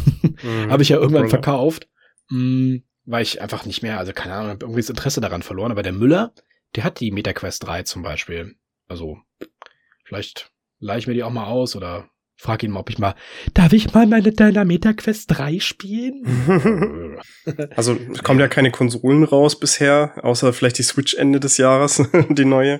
Mhm. 0.43 0.69
habe 0.71 0.83
ich 0.83 0.89
ja 0.89 0.97
irgendwann 0.97 1.21
Brille. 1.23 1.29
verkauft, 1.29 1.87
mh, 2.29 2.79
weil 3.05 3.23
ich 3.23 3.41
einfach 3.41 3.65
nicht 3.65 3.81
mehr, 3.81 3.97
also 3.97 4.11
keine 4.13 4.33
Ahnung, 4.33 4.49
hab 4.51 4.61
irgendwie 4.63 4.81
das 4.81 4.89
Interesse 4.89 5.21
daran 5.21 5.41
verloren. 5.41 5.71
Aber 5.71 5.83
der 5.83 5.93
Müller, 5.93 6.33
der 6.75 6.83
hat 6.83 6.99
die 6.99 7.11
MetaQuest 7.11 7.65
3 7.65 7.83
zum 7.83 8.01
Beispiel. 8.03 8.55
Also, 8.87 9.17
vielleicht 10.03 10.51
leih 10.79 10.97
ich 10.97 11.07
mir 11.07 11.13
die 11.13 11.23
auch 11.23 11.31
mal 11.31 11.45
aus 11.45 11.75
oder 11.75 12.09
frag 12.39 12.63
ihn 12.63 12.71
mal, 12.71 12.79
ob 12.79 12.89
ich 12.89 12.97
mal, 12.97 13.15
darf 13.53 13.73
ich 13.73 13.93
mal 13.93 14.07
meine 14.07 14.31
deiner 14.31 14.65
MetaQuest 14.65 15.25
3 15.31 15.59
spielen? 15.59 16.23
Also 17.75 17.97
es 18.13 18.23
kommen 18.23 18.39
ja 18.39 18.47
keine 18.47 18.71
Konsolen 18.71 19.23
raus 19.23 19.59
bisher, 19.59 20.13
außer 20.23 20.53
vielleicht 20.53 20.77
die 20.77 20.83
Switch 20.83 21.15
Ende 21.15 21.39
des 21.39 21.57
Jahres, 21.57 22.01
die 22.29 22.45
neue. 22.45 22.75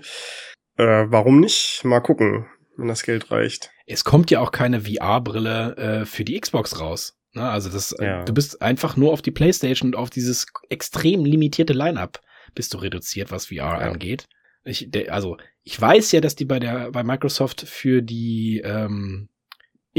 Äh, 0.78 1.06
warum 1.10 1.40
nicht? 1.40 1.82
Mal 1.84 2.00
gucken, 2.00 2.46
wenn 2.78 2.88
das 2.88 3.04
Geld 3.04 3.32
reicht. 3.32 3.72
es 3.88 4.04
kommt 4.04 4.32
ja 4.32 4.40
auch 4.40 4.52
keine 4.52 4.82
VR-Brille 4.82 5.76
äh, 5.78 6.06
für 6.06 6.24
die 6.24 6.40
Xbox 6.40 6.80
raus. 6.80 7.18
Ne? 7.34 7.44
Also 7.50 7.70
das, 7.70 7.92
äh, 7.94 8.06
Ja. 8.06 8.24
du 8.24 8.34
bist 8.34 8.62
einfach 8.62 8.96
nur 8.96 9.12
auf 9.12 9.22
die 9.22 9.32
PlayStation 9.32 9.90
und 9.90 9.96
auf 9.96 10.10
dieses 10.10 10.46
extrem 10.70 11.26
limitierte 11.26 11.74
Line-up 11.74 12.22
bist 12.56 12.74
du 12.74 12.78
reduziert, 12.78 13.32
was 13.32 13.48
VR 13.48 13.56
Ja. 13.56 13.78
angeht. 13.80 14.26
Ich, 14.64 14.90
also 15.12 15.38
ich 15.64 15.80
weiß 15.80 16.12
ja, 16.14 16.22
dass 16.22 16.36
die 16.36 16.46
bei 16.46 16.60
der 16.60 16.92
bei 16.92 17.04
Microsoft 17.04 17.62
für 17.62 18.02
die 18.02 18.62
ähm, 18.64 19.30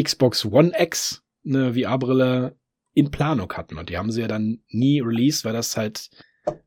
Xbox 0.02 0.44
One 0.44 0.72
X 0.76 1.22
eine 1.44 1.74
VR-Brille 1.74 2.56
in 2.92 3.10
Planung 3.10 3.52
hatten 3.52 3.78
und 3.78 3.88
die 3.88 3.96
haben 3.96 4.10
sie 4.10 4.20
ja 4.20 4.28
dann 4.28 4.62
nie 4.68 5.00
released, 5.00 5.44
weil 5.44 5.52
das 5.52 5.76
halt 5.76 6.10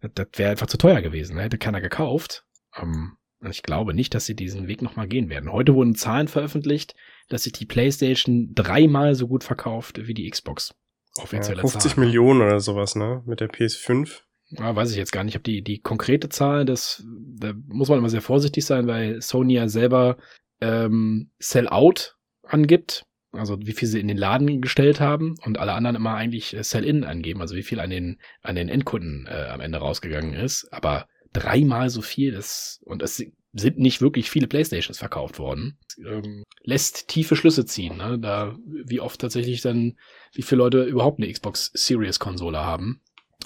das 0.02 0.28
wäre 0.36 0.52
einfach 0.52 0.68
zu 0.68 0.78
teuer 0.78 1.02
gewesen, 1.02 1.38
hätte 1.38 1.58
keiner 1.58 1.82
gekauft. 1.82 2.46
Ähm, 2.76 3.18
und 3.40 3.50
ich 3.50 3.64
glaube 3.64 3.94
nicht, 3.94 4.14
dass 4.14 4.26
sie 4.26 4.36
diesen 4.36 4.68
Weg 4.68 4.82
nochmal 4.82 5.08
gehen 5.08 5.30
werden. 5.30 5.52
Heute 5.52 5.74
wurden 5.74 5.96
Zahlen 5.96 6.28
veröffentlicht, 6.28 6.96
dass 7.28 7.44
sich 7.44 7.54
die 7.54 7.66
PlayStation 7.66 8.52
dreimal 8.54 9.16
so 9.16 9.28
gut 9.28 9.44
verkauft 9.44 10.08
wie 10.08 10.14
die 10.14 10.30
Xbox. 10.30 10.74
Ja, 11.18 11.24
Offizielle 11.24 11.62
50 11.62 11.94
Zahlen. 11.94 12.08
Millionen 12.08 12.42
oder 12.42 12.60
sowas, 12.60 12.96
ne? 12.96 13.22
Mit 13.26 13.42
der 13.42 13.50
PS5. 13.50 14.22
Ja, 14.50 14.76
weiß 14.76 14.92
ich 14.92 14.98
jetzt 14.98 15.12
gar 15.12 15.24
nicht. 15.24 15.34
Ich 15.34 15.36
habe 15.36 15.44
die, 15.44 15.62
die 15.62 15.80
konkrete 15.80 16.30
Zahl, 16.30 16.64
das, 16.64 17.04
da 17.06 17.54
muss 17.68 17.90
man 17.90 17.98
immer 17.98 18.10
sehr 18.10 18.22
vorsichtig 18.22 18.66
sein, 18.66 18.88
weil 18.88 19.22
Sony 19.22 19.56
ja 19.56 19.68
selber 19.68 20.18
ähm, 20.62 21.32
Sell-out 21.40 22.18
angibt, 22.44 23.06
also 23.34 23.58
wie 23.60 23.74
viel 23.74 23.88
sie 23.88 24.00
in 24.00 24.08
den 24.08 24.18
Laden 24.18 24.62
gestellt 24.62 25.00
haben 25.00 25.36
und 25.44 25.58
alle 25.60 25.74
anderen 25.74 25.96
immer 25.96 26.16
eigentlich 26.16 26.56
äh, 26.56 26.64
Sell-in 26.64 27.04
angeben, 27.04 27.42
also 27.42 27.56
wie 27.56 27.64
viel 27.64 27.80
an 27.80 27.90
den, 27.90 28.20
an 28.42 28.56
den 28.56 28.70
Endkunden 28.70 29.28
äh, 29.28 29.48
am 29.50 29.60
Ende 29.60 29.80
rausgegangen 29.80 30.34
ist. 30.34 30.72
Aber 30.72 31.08
dreimal 31.34 31.90
so 31.90 32.02
viel, 32.02 32.32
das, 32.32 32.80
und 32.86 33.02
es 33.02 33.26
sind 33.54 33.78
nicht 33.78 34.02
wirklich 34.02 34.30
viele 34.30 34.48
Playstations 34.48 35.00
verkauft 35.00 35.40
worden. 35.40 35.78
Ähm, 35.98 36.44
lässt 36.64 37.08
tiefe 37.08 37.36
Schlüsse 37.36 37.66
ziehen, 37.66 37.98
ne? 37.98 38.20
da 38.20 38.56
wie 38.66 39.00
oft 39.00 39.20
tatsächlich 39.20 39.62
dann, 39.62 39.98
wie 40.34 40.44
viele 40.44 40.60
Leute 40.60 40.84
überhaupt 40.84 41.20
eine 41.20 41.32
Xbox 41.32 41.72
Series 41.74 42.20
Konsole 42.20 42.60
haben 42.60 43.02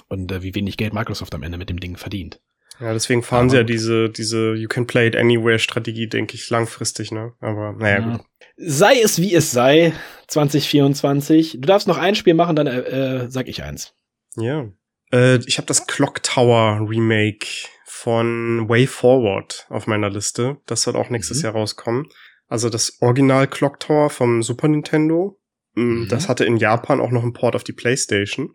und 0.08 0.30
äh, 0.30 0.42
wie 0.42 0.54
wenig 0.54 0.76
Geld 0.76 0.92
Microsoft 0.92 1.34
am 1.34 1.42
Ende 1.42 1.58
mit 1.58 1.70
dem 1.70 1.80
Ding 1.80 1.96
verdient. 1.96 2.40
Ja, 2.80 2.92
deswegen 2.92 3.22
fahren 3.22 3.42
Aber 3.42 3.50
sie 3.50 3.56
ja 3.56 3.62
diese, 3.64 4.08
diese 4.08 4.54
You 4.54 4.68
can 4.68 4.86
play 4.86 5.08
it 5.08 5.16
anywhere 5.16 5.58
Strategie, 5.58 6.08
denke 6.08 6.34
ich, 6.36 6.48
langfristig, 6.50 7.10
ne? 7.10 7.32
Aber 7.40 7.72
naja, 7.72 7.98
Ja. 8.00 8.16
gut. 8.16 8.26
Sei 8.56 9.00
es 9.02 9.20
wie 9.20 9.34
es 9.34 9.50
sei, 9.52 9.92
2024. 10.28 11.52
Du 11.60 11.66
darfst 11.66 11.86
noch 11.88 11.98
ein 11.98 12.14
Spiel 12.14 12.34
machen, 12.34 12.56
dann 12.56 12.66
äh, 12.66 12.78
äh, 13.24 13.30
sag 13.30 13.48
ich 13.48 13.62
eins. 13.62 13.94
Ja. 14.36 14.68
Äh, 15.12 15.38
ich 15.46 15.58
habe 15.58 15.66
das 15.66 15.86
Clock 15.86 16.22
Tower 16.22 16.86
Remake 16.88 17.46
von 17.84 18.68
Way 18.68 18.86
Forward 18.86 19.66
auf 19.70 19.86
meiner 19.86 20.10
Liste. 20.10 20.58
Das 20.66 20.82
soll 20.82 20.96
auch 20.96 21.10
nächstes 21.10 21.38
Mhm. 21.38 21.44
Jahr 21.44 21.52
rauskommen. 21.54 22.08
Also 22.46 22.70
das 22.70 22.98
Original 23.00 23.46
Clock 23.46 23.80
Tower 23.80 24.10
vom 24.10 24.42
Super 24.42 24.68
Nintendo. 24.68 25.38
Mm, 25.74 25.80
Mhm. 26.04 26.08
Das 26.08 26.28
hatte 26.28 26.44
in 26.44 26.56
Japan 26.56 27.00
auch 27.00 27.10
noch 27.10 27.22
einen 27.22 27.32
Port 27.32 27.54
auf 27.56 27.64
die 27.64 27.72
PlayStation. 27.72 28.54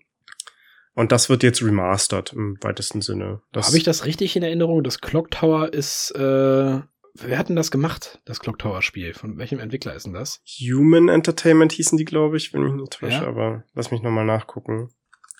Und 0.95 1.11
das 1.11 1.29
wird 1.29 1.41
jetzt 1.43 1.63
remastered 1.63 2.33
im 2.33 2.57
weitesten 2.61 3.01
Sinne. 3.01 3.41
Habe 3.55 3.77
ich 3.77 3.83
das 3.83 4.05
richtig 4.05 4.35
in 4.35 4.43
Erinnerung? 4.43 4.83
Das 4.83 5.01
Clock 5.01 5.31
Tower 5.31 5.73
ist, 5.73 6.11
äh, 6.15 6.19
wer 6.19 7.37
hat 7.37 7.49
denn 7.49 7.55
das 7.55 7.71
gemacht, 7.71 8.21
das 8.25 8.39
Clock 8.39 8.59
Tower 8.59 8.81
Spiel? 8.83 9.13
Von 9.13 9.37
welchem 9.37 9.59
Entwickler 9.59 9.95
ist 9.95 10.05
denn 10.05 10.13
das? 10.13 10.41
Human 10.61 11.09
Entertainment 11.09 11.71
hießen 11.71 11.97
die, 11.97 12.05
glaube 12.05 12.37
ich, 12.37 12.53
wenn 12.53 12.61
mich 12.63 12.73
nicht 12.73 12.93
täusche, 12.93 13.23
Ja. 13.23 13.27
aber 13.27 13.63
lass 13.73 13.89
mich 13.91 14.01
nochmal 14.03 14.25
nachgucken. 14.25 14.89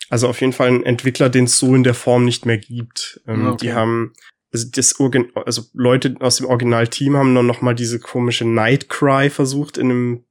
Also 0.09 0.27
auf 0.27 0.41
jeden 0.41 0.53
Fall 0.53 0.69
ein 0.69 0.83
Entwickler, 0.83 1.29
den 1.29 1.45
es 1.45 1.57
so 1.59 1.73
in 1.75 1.83
der 1.83 1.93
Form 1.93 2.25
nicht 2.25 2.45
mehr 2.45 2.57
gibt. 2.57 3.21
Ähm, 3.27 3.45
Ah, 3.45 3.51
okay. 3.51 3.57
Die 3.67 3.73
haben, 3.73 4.13
also 4.51 4.67
das 4.71 4.99
Organ 4.99 5.27
also 5.45 5.63
Leute 5.73 6.15
aus 6.19 6.37
dem 6.37 6.47
Originalteam 6.47 7.15
haben 7.15 7.33
dann 7.35 7.45
nochmal 7.47 7.75
diese 7.75 7.99
komische 7.99 8.45
Nightcry 8.45 9.29
versucht, 9.29 9.77
in 9.77 9.89
einem 9.91 10.25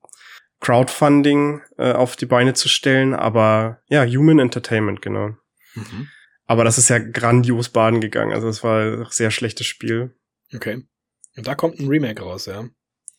Crowdfunding 0.62 1.60
äh, 1.76 1.92
auf 1.92 2.16
die 2.16 2.24
Beine 2.26 2.54
zu 2.54 2.68
stellen, 2.68 3.14
aber 3.14 3.80
ja, 3.88 4.04
Human 4.06 4.38
Entertainment, 4.38 5.02
genau. 5.02 5.36
Mhm. 5.74 6.08
Aber 6.46 6.64
das 6.64 6.78
ist 6.78 6.88
ja 6.88 6.98
grandios 6.98 7.68
baden 7.68 8.00
gegangen. 8.00 8.32
Also 8.32 8.46
das 8.46 8.62
war 8.64 8.80
ein 8.80 9.06
sehr 9.10 9.30
schlechtes 9.30 9.66
Spiel. 9.66 10.14
Okay. 10.54 10.82
Und 11.36 11.46
da 11.46 11.54
kommt 11.54 11.80
ein 11.80 11.88
Remake 11.88 12.22
raus, 12.22 12.46
ja. 12.46 12.64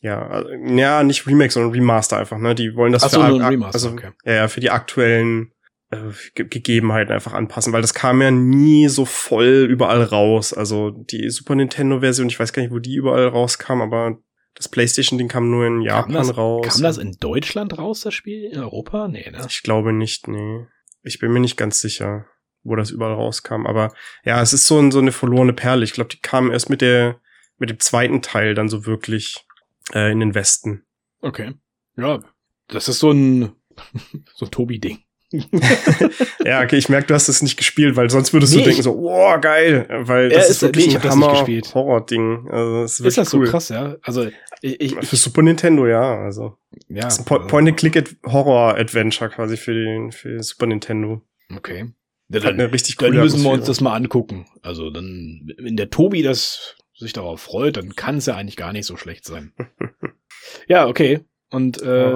ja, 0.02 0.26
also, 0.28 0.50
ja, 0.52 1.04
nicht 1.04 1.28
Remake, 1.28 1.52
sondern 1.52 1.72
Remaster 1.72 2.18
einfach, 2.18 2.38
ne? 2.38 2.56
Die 2.56 2.76
wollen 2.76 2.94
das 2.94 3.04
Ach 3.04 3.10
so, 3.10 3.22
für, 3.22 3.28
nur 3.28 3.40
ein 3.40 3.46
ak- 3.46 3.52
Remaster, 3.52 3.76
also, 3.76 3.90
okay. 3.92 4.12
ja, 4.24 4.34
ja, 4.34 4.48
für 4.48 4.60
die 4.60 4.70
aktuellen 4.70 5.52
äh, 5.92 5.98
Ge 6.36 6.48
Gegebenheiten 6.48 7.12
einfach 7.12 7.34
anpassen, 7.34 7.74
weil 7.74 7.82
das 7.82 7.94
kam 7.94 8.22
ja 8.22 8.32
nie 8.32 8.88
so 8.88 9.04
voll 9.06 9.68
überall 9.70 10.04
raus. 10.04 10.54
Also 10.54 10.92
die 10.92 11.30
Super 11.30 11.56
Nintendo 11.56 12.00
Version, 12.02 12.28
ich 12.30 12.40
weiß 12.40 12.54
gar 12.54 12.62
nicht, 12.62 12.72
wo 12.72 12.80
die 12.80 12.96
überall 12.96 13.28
rauskam, 13.28 13.82
aber 13.82 14.18
das 14.56 14.70
PlayStation 14.70 15.18
Ding 15.18 15.28
kam 15.28 15.50
nur 15.50 15.66
in 15.66 15.82
Japan 15.82 16.14
kam 16.14 16.28
das, 16.28 16.38
raus. 16.38 16.68
Kam 16.68 16.82
das 16.84 16.98
in 16.98 17.14
Deutschland 17.20 17.78
raus, 17.78 18.02
das 18.02 18.14
Spiel? 18.14 18.46
In 18.46 18.60
Europa? 18.60 19.08
Nee, 19.08 19.30
ne? 19.32 19.46
Ich 19.50 19.64
glaube 19.64 19.94
nicht, 19.94 20.28
nee. 20.28 20.66
Ich 21.02 21.20
bin 21.20 21.32
mir 21.32 21.40
nicht 21.40 21.58
ganz 21.58 21.82
sicher, 21.82 22.26
wo 22.64 22.76
das 22.76 22.92
überall 22.92 23.14
rauskam. 23.14 23.66
Aber 23.66 23.94
ja, 24.24 24.42
es 24.42 24.54
ist 24.54 24.68
so, 24.68 24.80
ein, 24.80 24.92
so 24.92 25.00
eine 25.00 25.12
verlorene 25.12 25.54
Perle. 25.54 25.84
Ich 25.84 25.94
glaube, 25.94 26.10
die 26.10 26.20
kam 26.20 26.52
erst 26.52 26.70
mit 26.70 26.82
der, 26.82 27.20
mit 27.58 27.70
dem 27.70 27.80
zweiten 27.80 28.22
Teil 28.22 28.54
dann 28.54 28.70
so 28.70 28.86
wirklich 28.86 29.46
äh, 29.94 30.12
in 30.12 30.20
den 30.20 30.36
Westen. 30.36 30.86
Okay. 31.22 31.54
Ja, 31.98 32.20
das 32.68 32.88
ist 32.88 33.00
so 33.00 33.12
ein, 33.12 33.54
so 34.36 34.46
ein 34.46 34.52
Tobi-Ding. 34.52 35.04
Ja, 36.46 36.62
okay, 36.62 36.78
ich 36.78 36.90
merke, 36.90 37.08
du 37.08 37.14
hast 37.14 37.28
es 37.28 37.42
nicht 37.42 37.58
gespielt, 37.58 37.96
weil 37.96 38.10
sonst 38.10 38.34
würdest 38.34 38.54
Nee, 38.54 38.60
du 38.62 38.66
denken 38.68 38.84
so, 38.84 38.96
wow, 38.98 39.40
geil, 39.42 39.88
weil 40.04 40.30
das 40.30 40.46
ist- 40.46 40.58
ist 40.58 40.62
wirklich 40.64 40.88
nee, 40.88 40.92
ein 40.94 40.96
hab 40.98 41.04
das 41.04 41.16
nicht 41.16 41.24
Hammer 41.26 41.38
gespielt. 41.40 41.74
Horror-Ding. 41.74 42.48
Also, 42.52 42.82
das 42.82 43.00
ist, 43.00 43.06
Ist 43.06 43.18
das 43.18 43.30
so 43.30 43.38
cool. 43.40 43.48
krass, 43.48 43.70
ja? 43.70 43.96
Also, 44.02 44.28
ich, 44.62 44.80
ich, 44.82 44.96
Für 45.06 45.16
Super 45.16 45.42
Nintendo, 45.42 45.88
ja, 45.88 46.16
also. 46.20 46.58
ja. 46.88 47.02
Das 47.04 47.16
ist 47.16 47.20
ein 47.22 47.26
Po- 47.26 47.36
also, 47.38 47.48
Point-and-Click-Horror-Adventure 47.48 49.30
quasi 49.30 49.58
für 49.58 49.74
den, 49.74 50.12
für 50.12 50.42
Super 50.44 50.68
Nintendo. 50.68 51.22
Okay. 51.56 51.92
Ja, 52.30 52.40
dann, 52.40 52.54
eine 52.54 52.72
richtig 52.72 52.98
dann 52.98 53.12
müssen 53.16 53.44
wir 53.44 53.52
uns 53.52 53.66
das 53.66 53.82
mal 53.82 53.96
angucken. 53.96 54.46
Also, 54.62 54.90
dann, 54.90 55.52
wenn 55.58 55.76
der 55.78 55.90
Tobi 55.90 56.22
das 56.24 56.76
sich 56.96 57.14
darauf 57.14 57.42
freut, 57.42 57.78
dann 57.78 57.96
kann 57.96 58.18
es 58.18 58.28
ja 58.28 58.36
eigentlich 58.36 58.56
gar 58.58 58.72
nicht 58.72 58.86
so 58.86 58.98
schlecht 58.98 59.26
sein. 59.26 59.52
ja, 60.68 60.88
okay. 60.88 61.22
Und 61.50 61.82
äh. 61.82 62.12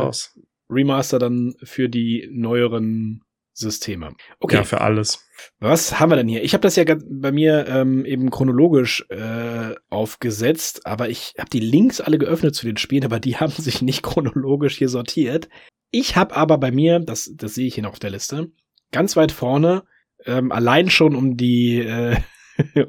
Remaster 0.70 1.20
dann 1.20 1.56
für 1.64 1.90
die 1.90 2.30
neueren 2.32 3.24
Systeme. 3.58 4.14
Okay. 4.40 4.58
Ja, 4.58 4.64
für 4.64 4.82
alles. 4.82 5.26
Was 5.60 6.00
haben 6.00 6.12
wir 6.12 6.16
denn 6.16 6.28
hier? 6.28 6.44
Ich 6.44 6.54
habe 6.54 6.62
das 6.62 6.76
ja 6.76 6.84
bei 7.10 7.32
mir 7.32 7.68
ähm, 7.68 8.06
eben 8.06 8.30
chronologisch 8.30 9.04
äh, 9.10 9.74
aufgesetzt, 9.90 10.86
aber 10.86 11.10
ich 11.10 11.34
habe 11.40 11.50
die 11.50 11.60
Links 11.60 12.00
alle 12.00 12.20
geöffnet 12.20 12.56
zu 12.56 12.66
den 12.66 12.78
Spielen, 12.78 13.04
aber 13.06 13.20
die 13.20 13.38
haben 13.38 13.52
sich 13.52 13.82
nicht 13.82 14.04
chronologisch 14.04 14.78
hier 14.78 14.90
sortiert. 14.90 15.50
Ich 15.90 16.16
habe 16.16 16.36
aber 16.36 16.58
bei 16.58 16.72
mir, 16.72 17.00
das, 17.00 17.32
das 17.36 17.56
sehe 17.56 17.68
ich 17.68 17.76
hier 17.76 17.84
noch 17.84 17.94
auf 17.94 18.00
der 18.00 18.12
Liste, 18.12 18.52
ganz 18.92 19.16
weit 19.16 19.32
vorne, 19.32 19.84
ähm, 20.26 20.52
allein 20.52 20.90
schon 20.90 21.16
um 21.16 21.38
die, 21.38 21.80
äh, 21.80 22.18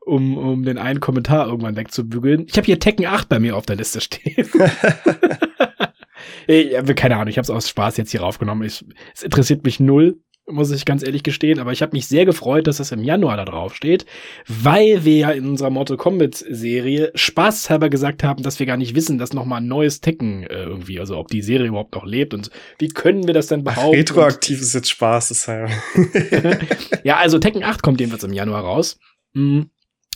um, 0.00 0.36
um 0.38 0.62
den 0.62 0.78
einen 0.78 1.00
Kommentar 1.00 1.48
irgendwann 1.48 1.76
wegzubügeln. 1.76 2.46
Ich 2.46 2.56
habe 2.56 2.66
hier 2.66 2.78
Tekken 2.78 3.06
8 3.06 3.28
bei 3.28 3.40
mir 3.40 3.56
auf 3.56 3.66
der 3.66 3.76
Liste 3.76 4.00
stehen. 4.00 4.48
Ich 6.46 6.76
habe 6.76 6.94
keine 6.94 7.16
Ahnung, 7.16 7.28
ich 7.28 7.38
habe 7.38 7.44
es 7.44 7.50
aus 7.50 7.68
Spaß 7.68 7.96
jetzt 7.96 8.10
hier 8.10 8.20
raufgenommen. 8.20 8.66
Ich, 8.66 8.84
es 9.14 9.22
interessiert 9.22 9.64
mich 9.64 9.80
null, 9.80 10.18
muss 10.46 10.70
ich 10.70 10.84
ganz 10.84 11.02
ehrlich 11.02 11.22
gestehen, 11.22 11.58
aber 11.58 11.72
ich 11.72 11.80
habe 11.80 11.96
mich 11.96 12.06
sehr 12.06 12.26
gefreut, 12.26 12.66
dass 12.66 12.76
das 12.76 12.92
im 12.92 13.02
Januar 13.02 13.36
da 13.36 13.44
drauf 13.44 13.74
steht, 13.74 14.04
weil 14.46 15.04
wir 15.04 15.16
ja 15.16 15.30
in 15.30 15.46
unserer 15.46 15.70
Mortal 15.70 15.96
Kombat 15.96 16.34
Serie 16.34 17.12
spaßhalber 17.14 17.88
gesagt 17.88 18.22
haben, 18.22 18.42
dass 18.42 18.58
wir 18.58 18.66
gar 18.66 18.76
nicht 18.76 18.94
wissen, 18.94 19.18
dass 19.18 19.32
noch 19.32 19.46
mal 19.46 19.58
ein 19.58 19.68
neues 19.68 20.00
Tekken 20.00 20.42
äh, 20.44 20.64
irgendwie, 20.64 21.00
also 21.00 21.16
ob 21.16 21.28
die 21.28 21.42
Serie 21.42 21.68
überhaupt 21.68 21.94
noch 21.94 22.04
lebt 22.04 22.34
und 22.34 22.50
wie 22.78 22.88
können 22.88 23.26
wir 23.26 23.34
das 23.34 23.46
denn 23.46 23.64
behaupten? 23.64 23.96
retroaktiv 23.96 24.60
ist 24.60 24.74
jetzt 24.74 24.90
Spaß, 24.90 25.28
deshalb. 25.28 25.70
ja, 27.04 27.16
also 27.16 27.38
Tekken 27.38 27.64
8 27.64 27.82
kommt 27.82 28.00
jedenfalls 28.00 28.24
im 28.24 28.32
Januar 28.32 28.62
raus. 28.62 28.98
Mm. 29.32 29.62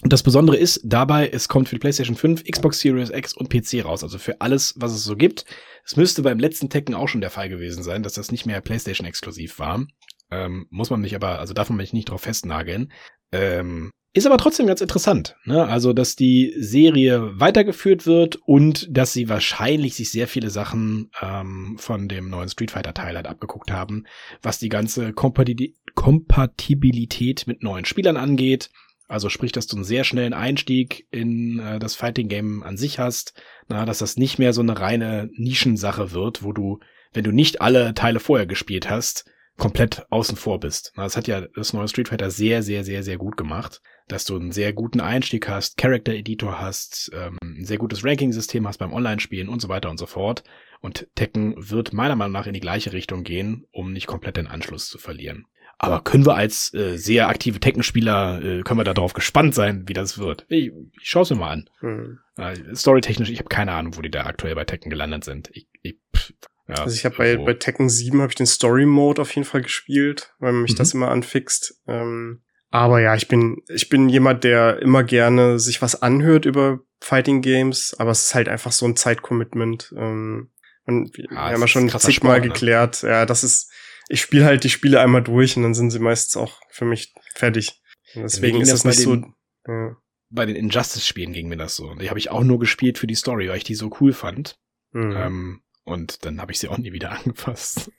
Und 0.02 0.12
das 0.12 0.22
Besondere 0.22 0.56
ist 0.56 0.80
dabei, 0.84 1.28
es 1.28 1.48
kommt 1.48 1.68
für 1.68 1.74
die 1.74 1.80
PlayStation 1.80 2.16
5, 2.16 2.44
Xbox 2.44 2.78
Series 2.78 3.10
X 3.10 3.32
und 3.36 3.50
PC 3.50 3.84
raus, 3.84 4.04
also 4.04 4.18
für 4.18 4.40
alles, 4.40 4.74
was 4.76 4.92
es 4.92 5.02
so 5.02 5.16
gibt. 5.16 5.44
Es 5.84 5.96
müsste 5.96 6.22
beim 6.22 6.38
letzten 6.38 6.70
Tekken 6.70 6.94
auch 6.94 7.08
schon 7.08 7.20
der 7.20 7.30
Fall 7.30 7.48
gewesen 7.48 7.82
sein, 7.82 8.04
dass 8.04 8.12
das 8.12 8.30
nicht 8.30 8.46
mehr 8.46 8.60
PlayStation 8.60 9.06
exklusiv 9.06 9.58
war. 9.58 9.86
Ähm, 10.30 10.66
muss 10.70 10.90
man 10.90 11.00
mich 11.00 11.16
aber, 11.16 11.40
also 11.40 11.52
darf 11.52 11.68
man 11.68 11.78
mich 11.78 11.92
nicht 11.92 12.10
drauf 12.10 12.20
festnageln. 12.20 12.92
Ähm, 13.32 13.90
ist 14.14 14.26
aber 14.26 14.38
trotzdem 14.38 14.66
ganz 14.66 14.80
interessant, 14.80 15.36
ne? 15.44 15.66
Also, 15.66 15.92
dass 15.92 16.16
die 16.16 16.54
Serie 16.58 17.38
weitergeführt 17.38 18.06
wird 18.06 18.36
und 18.36 18.88
dass 18.90 19.12
sie 19.12 19.28
wahrscheinlich 19.28 19.94
sich 19.94 20.10
sehr 20.10 20.26
viele 20.26 20.50
Sachen 20.50 21.10
ähm, 21.20 21.76
von 21.78 22.08
dem 22.08 22.30
neuen 22.30 22.48
Street 22.48 22.70
Fighter 22.70 22.94
Teil 22.94 23.16
halt 23.16 23.26
abgeguckt 23.26 23.70
haben, 23.70 24.04
was 24.42 24.58
die 24.58 24.70
ganze 24.70 25.12
Kompati 25.12 25.74
Kompatibilität 25.94 27.46
mit 27.46 27.62
neuen 27.62 27.84
Spielern 27.84 28.16
angeht. 28.16 28.70
Also 29.08 29.30
sprich, 29.30 29.52
dass 29.52 29.66
du 29.66 29.76
einen 29.76 29.84
sehr 29.84 30.04
schnellen 30.04 30.34
Einstieg 30.34 31.06
in 31.10 31.58
äh, 31.58 31.78
das 31.78 31.96
Fighting 31.96 32.28
Game 32.28 32.62
an 32.62 32.76
sich 32.76 32.98
hast, 32.98 33.32
na, 33.66 33.86
dass 33.86 33.98
das 33.98 34.18
nicht 34.18 34.38
mehr 34.38 34.52
so 34.52 34.60
eine 34.60 34.78
reine 34.78 35.30
Nischensache 35.32 36.12
wird, 36.12 36.42
wo 36.42 36.52
du, 36.52 36.78
wenn 37.14 37.24
du 37.24 37.32
nicht 37.32 37.62
alle 37.62 37.94
Teile 37.94 38.20
vorher 38.20 38.46
gespielt 38.46 38.90
hast, 38.90 39.24
komplett 39.56 40.06
außen 40.10 40.36
vor 40.36 40.60
bist. 40.60 40.92
Na, 40.94 41.04
das 41.04 41.16
hat 41.16 41.26
ja 41.26 41.40
das 41.54 41.72
neue 41.72 41.88
Street 41.88 42.08
Fighter 42.08 42.30
sehr, 42.30 42.62
sehr, 42.62 42.84
sehr, 42.84 43.02
sehr 43.02 43.16
gut 43.16 43.38
gemacht, 43.38 43.80
dass 44.08 44.26
du 44.26 44.36
einen 44.36 44.52
sehr 44.52 44.74
guten 44.74 45.00
Einstieg 45.00 45.48
hast, 45.48 45.78
Character 45.78 46.12
Editor 46.12 46.60
hast, 46.60 47.10
ähm, 47.14 47.38
ein 47.42 47.64
sehr 47.64 47.78
gutes 47.78 48.04
Ranking-System 48.04 48.68
hast 48.68 48.78
beim 48.78 48.92
Online-Spielen 48.92 49.48
und 49.48 49.60
so 49.60 49.70
weiter 49.70 49.88
und 49.88 49.98
so 49.98 50.06
fort. 50.06 50.44
Und 50.80 51.08
Tekken 51.14 51.54
wird 51.56 51.94
meiner 51.94 52.14
Meinung 52.14 52.32
nach 52.32 52.46
in 52.46 52.52
die 52.52 52.60
gleiche 52.60 52.92
Richtung 52.92 53.24
gehen, 53.24 53.66
um 53.72 53.92
nicht 53.92 54.06
komplett 54.06 54.36
den 54.36 54.46
Anschluss 54.46 54.88
zu 54.88 54.98
verlieren. 54.98 55.46
Aber 55.80 56.02
können 56.02 56.26
wir 56.26 56.34
als 56.34 56.74
äh, 56.74 56.96
sehr 56.96 57.28
aktive 57.28 57.60
Tekken-Spieler, 57.60 58.42
äh, 58.42 58.62
können 58.62 58.80
wir 58.80 58.84
darauf 58.84 59.12
gespannt 59.12 59.54
sein, 59.54 59.84
wie 59.86 59.92
das 59.92 60.18
wird. 60.18 60.44
Ich, 60.48 60.72
ich 61.00 61.08
schaue 61.08 61.22
es 61.22 61.30
mir 61.30 61.36
mal 61.36 61.50
an. 61.50 61.70
Hm. 61.80 62.18
Äh, 62.36 62.74
Storytechnisch, 62.74 63.30
ich 63.30 63.38
habe 63.38 63.48
keine 63.48 63.72
Ahnung, 63.72 63.96
wo 63.96 64.02
die 64.02 64.10
da 64.10 64.24
aktuell 64.26 64.54
bei 64.56 64.64
Tekken 64.64 64.90
gelandet 64.90 65.24
sind. 65.24 65.50
Ich, 65.52 65.68
ich, 65.82 65.96
pff, 66.16 66.32
ja, 66.68 66.74
Also 66.82 66.94
ich 66.96 67.04
habe 67.04 67.16
bei, 67.16 67.28
irgendwo. 67.30 67.46
bei 67.46 67.54
Tekken 67.54 67.88
7 67.88 68.20
habe 68.20 68.30
ich 68.30 68.36
den 68.36 68.46
Story 68.46 68.86
Mode 68.86 69.22
auf 69.22 69.32
jeden 69.34 69.46
Fall 69.46 69.62
gespielt, 69.62 70.34
weil 70.40 70.52
mich 70.52 70.72
Mhm. 70.72 70.76
das 70.78 70.94
immer 70.94 71.10
anfixt. 71.10 71.80
Ähm, 71.86 72.42
aber 72.70 73.00
ja, 73.00 73.14
ich 73.14 73.28
bin 73.28 73.62
ich 73.68 73.88
bin 73.88 74.08
jemand, 74.08 74.44
der 74.44 74.82
immer 74.82 75.02
gerne 75.04 75.58
sich 75.60 75.80
was 75.80 76.02
anhört 76.02 76.44
über 76.44 76.80
Fighting 77.00 77.40
Games, 77.40 77.94
aber 77.98 78.10
es 78.10 78.24
ist 78.24 78.34
halt 78.34 78.48
einfach 78.48 78.72
so 78.72 78.84
ein 78.84 78.96
Zeitcommitment. 78.96 79.94
Ähm, 79.96 80.50
und 80.84 81.16
wir 81.16 81.26
Ah, 81.32 81.50
haben 81.52 81.60
ja 81.60 81.66
schon 81.68 81.88
zigmal 81.88 82.12
Sport, 82.12 82.42
ne? 82.42 82.48
geklärt. 82.48 83.02
Ja, 83.02 83.24
das 83.26 83.44
ist 83.44 83.70
ich 84.08 84.20
spiele 84.20 84.44
halt 84.44 84.64
die 84.64 84.70
Spiele 84.70 85.00
einmal 85.00 85.22
durch 85.22 85.56
und 85.56 85.62
dann 85.62 85.74
sind 85.74 85.90
sie 85.90 85.98
meistens 85.98 86.36
auch 86.36 86.60
für 86.70 86.84
mich 86.84 87.12
fertig. 87.34 87.80
Und 88.14 88.22
deswegen 88.22 88.60
ist 88.60 88.72
das 88.72 88.82
das 88.82 88.96
nicht 88.98 89.06
bei 89.06 89.12
so. 89.12 89.16
den- 89.16 89.34
Ja. 89.66 89.96
bei 90.30 90.46
den 90.46 90.56
Injustice-Spielen 90.56 91.32
ging 91.32 91.48
mir 91.48 91.56
das 91.58 91.76
so. 91.76 91.94
Die 91.94 92.08
habe 92.08 92.18
ich 92.18 92.30
auch 92.30 92.42
nur 92.44 92.58
gespielt 92.58 92.98
für 92.98 93.06
die 93.06 93.14
Story, 93.14 93.48
weil 93.48 93.58
ich 93.58 93.64
die 93.64 93.74
so 93.74 93.90
cool 94.00 94.12
fand. 94.12 94.58
Mhm. 94.92 95.16
Ähm, 95.16 95.62
und 95.84 96.24
dann 96.24 96.40
habe 96.40 96.52
ich 96.52 96.58
sie 96.58 96.68
auch 96.68 96.78
nie 96.78 96.92
wieder 96.92 97.10
angefasst. 97.24 97.90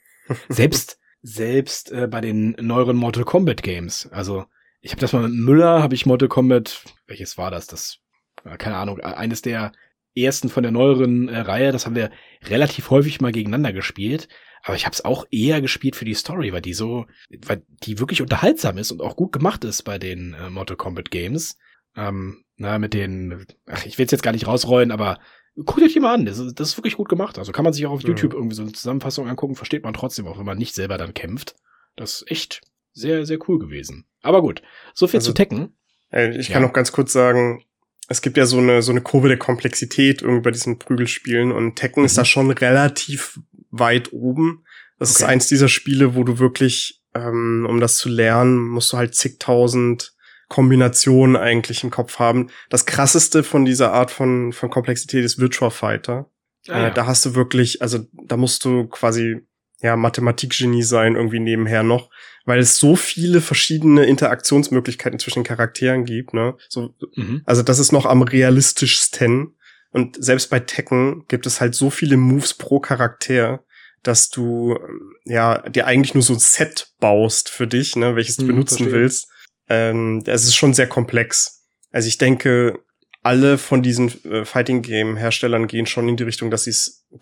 selbst 0.48 0.98
selbst 1.22 1.92
äh, 1.92 2.08
bei 2.08 2.20
den 2.20 2.52
neueren 2.60 2.96
Mortal 2.96 3.24
Kombat 3.24 3.62
Games. 3.62 4.08
Also 4.10 4.46
ich 4.80 4.92
habe 4.92 5.00
das 5.00 5.12
mal 5.12 5.28
mit 5.28 5.32
Müller, 5.38 5.82
habe 5.82 5.94
ich 5.94 6.06
Mortal 6.06 6.28
Kombat, 6.28 6.82
welches 7.06 7.36
war 7.36 7.50
das? 7.50 7.66
Das, 7.66 7.98
äh, 8.44 8.56
keine 8.56 8.76
Ahnung, 8.76 8.98
äh, 9.00 9.02
eines 9.02 9.42
der 9.42 9.72
ersten 10.16 10.48
von 10.48 10.62
der 10.62 10.72
neueren 10.72 11.28
äh, 11.28 11.38
Reihe. 11.40 11.72
Das 11.72 11.84
haben 11.86 11.94
wir 11.94 12.10
relativ 12.44 12.88
häufig 12.90 13.20
mal 13.20 13.32
gegeneinander 13.32 13.72
gespielt. 13.72 14.28
Aber 14.62 14.76
ich 14.76 14.84
habe 14.84 14.92
es 14.94 15.04
auch 15.04 15.24
eher 15.30 15.60
gespielt 15.62 15.96
für 15.96 16.04
die 16.04 16.14
Story, 16.14 16.52
weil 16.52 16.60
die 16.60 16.74
so, 16.74 17.06
weil 17.46 17.62
die 17.82 17.98
wirklich 17.98 18.20
unterhaltsam 18.22 18.76
ist 18.78 18.92
und 18.92 19.00
auch 19.00 19.16
gut 19.16 19.32
gemacht 19.32 19.64
ist 19.64 19.82
bei 19.82 19.98
den 19.98 20.34
äh, 20.34 20.50
Mortal 20.50 20.76
Kombat 20.76 21.10
Games. 21.10 21.56
Ähm, 21.96 22.44
na, 22.56 22.78
mit 22.78 22.92
den, 22.94 23.46
ach, 23.66 23.86
ich 23.86 23.96
will 23.98 24.04
es 24.04 24.12
jetzt 24.12 24.22
gar 24.22 24.32
nicht 24.32 24.46
rausrollen, 24.46 24.90
aber 24.92 25.18
guckt 25.56 25.82
euch 25.82 25.94
die 25.94 26.00
mal 26.00 26.14
an. 26.14 26.26
Das 26.26 26.38
ist, 26.38 26.60
das 26.60 26.68
ist 26.70 26.76
wirklich 26.78 26.96
gut 26.96 27.08
gemacht. 27.08 27.38
Also 27.38 27.52
kann 27.52 27.64
man 27.64 27.72
sich 27.72 27.86
auch 27.86 27.90
auf. 27.92 28.02
YouTube 28.02 28.34
irgendwie 28.34 28.54
so 28.54 28.62
eine 28.62 28.72
Zusammenfassung 28.72 29.28
angucken, 29.28 29.54
versteht 29.56 29.82
man 29.82 29.94
trotzdem, 29.94 30.26
auch 30.26 30.38
wenn 30.38 30.46
man 30.46 30.58
nicht 30.58 30.74
selber 30.74 30.98
dann 30.98 31.14
kämpft. 31.14 31.54
Das 31.96 32.16
ist 32.22 32.30
echt 32.30 32.60
sehr, 32.92 33.24
sehr 33.26 33.38
cool 33.48 33.58
gewesen. 33.58 34.04
Aber 34.22 34.42
gut, 34.42 34.62
so 34.94 35.06
viel 35.06 35.18
Also- 35.18 35.30
zu 35.30 35.34
Tekken. 35.34 35.74
Äh, 36.12 36.36
Ich 36.38 36.48
kann 36.50 36.62
Ja. 36.62 36.68
noch 36.68 36.74
ganz 36.74 36.92
kurz 36.92 37.12
sagen, 37.12 37.64
es 38.08 38.22
gibt 38.22 38.36
ja 38.36 38.44
so 38.44 38.58
eine, 38.58 38.82
so 38.82 38.90
eine 38.90 39.00
Kurve 39.00 39.28
der 39.28 39.38
Komplexität 39.38 40.20
irgendwie 40.22 40.42
bei 40.42 40.50
diesen 40.50 40.78
Prügelspielen 40.78 41.52
und 41.52 41.76
Tekken 41.76 42.04
ist 42.04 42.14
Mhm. 42.14 42.16
da 42.20 42.24
schon 42.24 42.50
relativ 42.50 43.38
weit 43.70 44.12
oben. 44.12 44.64
Das 44.98 45.10
ist 45.10 45.22
Okay. 45.22 45.32
eins 45.32 45.48
dieser 45.48 45.68
Spiele, 45.68 46.14
wo 46.14 46.24
du 46.24 46.38
wirklich, 46.38 47.00
ähm, 47.14 47.66
um 47.68 47.80
das 47.80 47.96
zu 47.96 48.08
lernen, 48.08 48.58
musst 48.58 48.92
du 48.92 48.96
halt 48.96 49.14
zigtausend 49.14 50.12
Kombinationen 50.48 51.36
eigentlich 51.36 51.84
im 51.84 51.90
Kopf 51.90 52.18
haben. 52.18 52.50
Das 52.68 52.84
krasseste 52.84 53.42
von 53.42 53.64
dieser 53.64 53.92
Art 53.92 54.10
von, 54.10 54.52
von 54.52 54.68
Komplexität 54.68 55.24
ist 55.24 55.38
Virtua 55.38 55.70
Fighter. 55.70 56.28
Ah, 56.68 56.88
Äh, 56.88 56.92
da 56.92 57.06
hast 57.06 57.24
du 57.24 57.34
wirklich, 57.34 57.80
also 57.82 58.00
da 58.24 58.36
musst 58.36 58.64
du 58.64 58.86
quasi 58.88 59.46
ja 59.80 59.96
Mathematikgenie 59.96 60.82
sein 60.82 61.14
irgendwie 61.14 61.40
nebenher 61.40 61.82
noch, 61.82 62.10
weil 62.44 62.58
es 62.58 62.76
so 62.76 62.96
viele 62.96 63.40
verschiedene 63.40 64.04
Interaktionsmöglichkeiten 64.04 65.18
zwischen 65.18 65.44
Charakteren 65.44 66.04
gibt, 66.04 66.34
ne? 66.34 66.56
So, 66.68 66.94
mhm. 67.16 67.42
also 67.46 67.62
das 67.62 67.78
ist 67.78 67.92
noch 67.92 68.04
am 68.04 68.22
realistischsten 68.22 69.54
und 69.92 70.22
selbst 70.22 70.50
bei 70.50 70.60
Tekken 70.60 71.24
gibt 71.28 71.46
es 71.46 71.60
halt 71.60 71.74
so 71.74 71.90
viele 71.90 72.16
Moves 72.16 72.54
pro 72.54 72.80
Charakter, 72.80 73.64
dass 74.02 74.30
du 74.30 74.76
ähm, 74.76 75.12
ja 75.24 75.58
dir 75.68 75.86
eigentlich 75.86 76.14
nur 76.14 76.22
so 76.22 76.32
ein 76.34 76.38
Set 76.38 76.92
baust 77.00 77.48
für 77.48 77.66
dich, 77.66 77.96
ne, 77.96 78.16
welches 78.16 78.36
du 78.36 78.44
Mhm, 78.44 78.48
benutzen 78.48 78.76
verstehe. 78.78 78.92
willst. 78.92 79.28
Ähm, 79.68 80.22
es 80.26 80.44
ist 80.44 80.56
schon 80.56 80.74
sehr 80.74 80.86
komplex. 80.88 81.64
Also 81.92 82.08
ich 82.08 82.18
denke, 82.18 82.78
alle 83.22 83.58
von 83.58 83.82
diesen 83.82 84.08
äh, 84.24 84.44
Fighting 84.44 84.80
Game 84.82 85.16
Herstellern 85.16 85.66
gehen 85.66 85.86
schon 85.86 86.08
in 86.08 86.16
die 86.16 86.22
Richtung, 86.24 86.50
dass 86.50 86.64
sie 86.64 86.74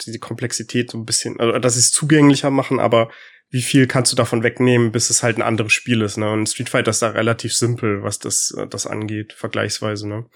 die 0.07 0.18
Komplexität 0.18 0.90
so 0.90 0.98
ein 0.98 1.04
bisschen, 1.04 1.40
also 1.40 1.59
dass 1.59 1.74
sie 1.74 1.81
es 1.81 1.90
zugänglicher 1.90 2.50
machen, 2.50 2.78
aber 2.78 3.11
wie 3.50 3.62
viel 3.62 3.87
kannst 3.87 4.12
du 4.12 4.16
davon 4.16 4.42
wegnehmen, 4.42 4.92
bis 4.92 5.11
es 5.11 5.22
halt 5.22 5.38
ein 5.38 5.42
anderes 5.42 5.72
Spiel 5.72 6.02
ist, 6.02 6.18
ne? 6.18 6.31
Und 6.31 6.46
Street 6.48 6.68
Fighter 6.68 6.90
ist 6.90 7.00
da 7.02 7.09
relativ 7.09 7.54
simpel, 7.57 8.02
was 8.02 8.18
das, 8.18 8.54
äh, 8.57 8.66
das 8.68 8.87
angeht, 8.87 9.33
vergleichsweise, 9.33 10.07
ne? 10.07 10.26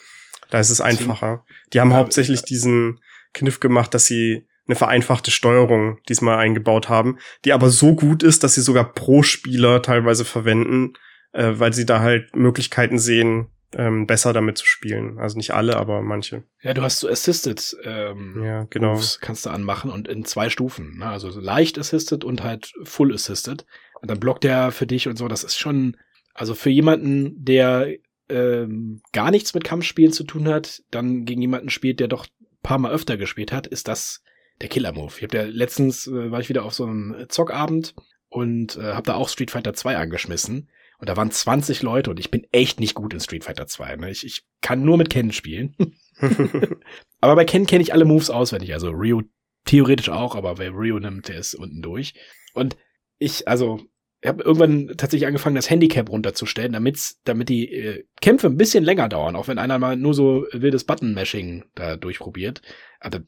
Da 0.53 0.61
ist 0.61 0.69
es 0.69 0.83
einfacher. 0.83 1.47
Die 1.73 1.81
haben 1.81 1.95
hauptsächlich 1.95 2.43
diesen 2.43 3.01
Kniff 3.33 3.59
gemacht, 3.59 3.95
dass 3.95 4.05
sie 4.05 4.47
eine 4.67 4.77
vereinfachte 4.77 5.31
Steuerung 5.31 5.99
diesmal 6.11 6.37
eingebaut 6.37 6.91
haben, 6.91 7.17
die 7.47 7.55
aber 7.55 7.71
so 7.71 7.95
gut 7.95 8.23
ist, 8.23 8.45
dass 8.45 8.55
sie 8.55 8.61
sogar 8.61 8.93
pro 8.93 9.23
Spieler 9.23 9.81
teilweise 9.81 10.27
verwenden, 10.27 10.93
äh, 11.33 11.53
weil 11.55 11.73
sie 11.73 11.87
da 11.87 12.01
halt 12.01 12.37
Möglichkeiten 12.37 12.99
sehen, 12.99 13.49
ähm, 13.75 14.07
besser 14.07 14.35
damit 14.35 14.59
zu 14.59 14.67
spielen. 14.67 15.19
Also 15.19 15.38
nicht 15.38 15.53
alle, 15.53 15.77
aber 15.77 16.03
manche. 16.03 16.43
Ja, 16.61 16.75
du 16.75 16.83
hast 16.83 17.01
so 17.01 17.09
Assisted 17.09 17.75
ähm, 17.85 18.43
ja, 18.45 18.65
genau. 18.69 18.93
Moves 18.93 19.21
kannst 19.21 19.47
du 19.47 19.51
anmachen 19.51 19.91
und 19.91 20.07
in 20.07 20.27
zwei 20.27 20.51
Stufen. 20.51 20.99
Ne? 20.99 21.07
Also 21.07 21.31
leicht 21.41 21.79
Assisted 21.79 22.25
und 22.25 22.43
halt 22.43 22.75
Full 22.85 23.15
Assisted. 23.15 23.65
Und 24.03 24.11
dann 24.11 24.21
blockt 24.21 24.45
der 24.45 24.71
für 24.71 24.87
dich 24.87 25.09
und 25.09 25.17
so. 25.17 25.29
Das 25.29 25.45
ist 25.45 25.59
schon, 25.59 25.97
also 26.35 26.55
für 26.55 26.69
jemanden, 26.69 27.43
der 27.43 27.88
ähm, 28.33 29.03
gar 29.12 29.31
nichts 29.31 29.55
mit 29.55 29.64
Kampfspielen 29.64 30.12
zu 30.12 30.25
tun 30.25 30.49
hat, 30.49 30.83
dann 30.90 31.25
gegen 31.25 31.42
jemanden 31.42 31.71
spielt, 31.71 32.01
der 32.01 32.09
doch 32.09 32.27
paar 32.62 32.79
Mal 32.79 32.92
öfter 32.92 33.16
gespielt 33.16 33.53
hat, 33.53 33.66
ist 33.66 33.88
das 33.88 34.23
der 34.61 34.68
Killer-Move. 34.68 35.12
Ich 35.16 35.23
habe 35.23 35.37
ja 35.37 35.45
letztens, 35.45 36.07
äh, 36.07 36.31
war 36.31 36.40
ich 36.40 36.49
wieder 36.49 36.64
auf 36.64 36.75
so 36.75 36.85
einem 36.85 37.27
Zockabend 37.29 37.95
und 38.29 38.77
äh, 38.77 38.95
habe 38.95 39.03
da 39.03 39.14
auch 39.14 39.29
Street 39.29 39.51
Fighter 39.51 39.75
2 39.75 39.97
angeschmissen. 39.97 40.71
Und 40.99 41.09
da 41.09 41.16
waren 41.16 41.33
20 41.33 41.83
Leute 41.83 42.11
und 42.11 42.21
ich 42.21 42.31
bin 42.31 42.47
echt 42.53 42.79
nicht 42.79 42.95
gut 42.95 43.12
in 43.12 43.18
Street 43.18 43.42
Fighter 43.42 43.66
2. 43.66 43.97
Ne? 43.97 44.11
Ich, 44.11 44.25
ich 44.25 44.45
kann 44.61 44.85
nur 44.85 44.97
mit 44.97 45.11
Ken 45.11 45.33
spielen. 45.33 45.75
aber 47.21 47.35
bei 47.35 47.45
Ken 47.45 47.66
kenne 47.66 47.83
ich 47.83 47.92
alle 47.92 48.05
Moves 48.05 48.31
auswendig. 48.31 48.73
Also 48.73 48.90
Ryu 48.90 49.23
theoretisch 49.64 50.11
auch, 50.11 50.37
aber 50.37 50.59
wer 50.59 50.71
Ryu 50.71 50.99
nimmt, 51.01 51.29
der 51.29 51.38
ist 51.38 51.55
unten 51.55 51.83
durch. 51.83 52.14
Und 52.55 52.77
ich, 53.18 53.49
also, 53.49 53.81
ich 54.22 54.28
habe 54.28 54.44
irgendwann 54.44 54.87
tatsächlich 54.96 55.26
angefangen, 55.26 55.56
das 55.56 55.68
Handicap 55.68 56.08
runterzustellen, 56.08 56.72
damit's, 56.72 57.20
damit 57.24 57.48
die 57.48 57.72
äh, 57.72 58.04
Kämpfe 58.20 58.46
ein 58.46 58.56
bisschen 58.56 58.85
länger 58.85 59.08
dauern, 59.08 59.35
auch 59.35 59.48
wenn 59.48 59.58
einer 59.58 59.80
mal 59.80 59.96
nur 59.96 60.14
so 60.14 60.46
wildes 60.52 60.85
Button-Mashing 60.85 61.64
da 61.74 61.96
durchprobiert. 61.96 62.62
Also, 63.00 63.18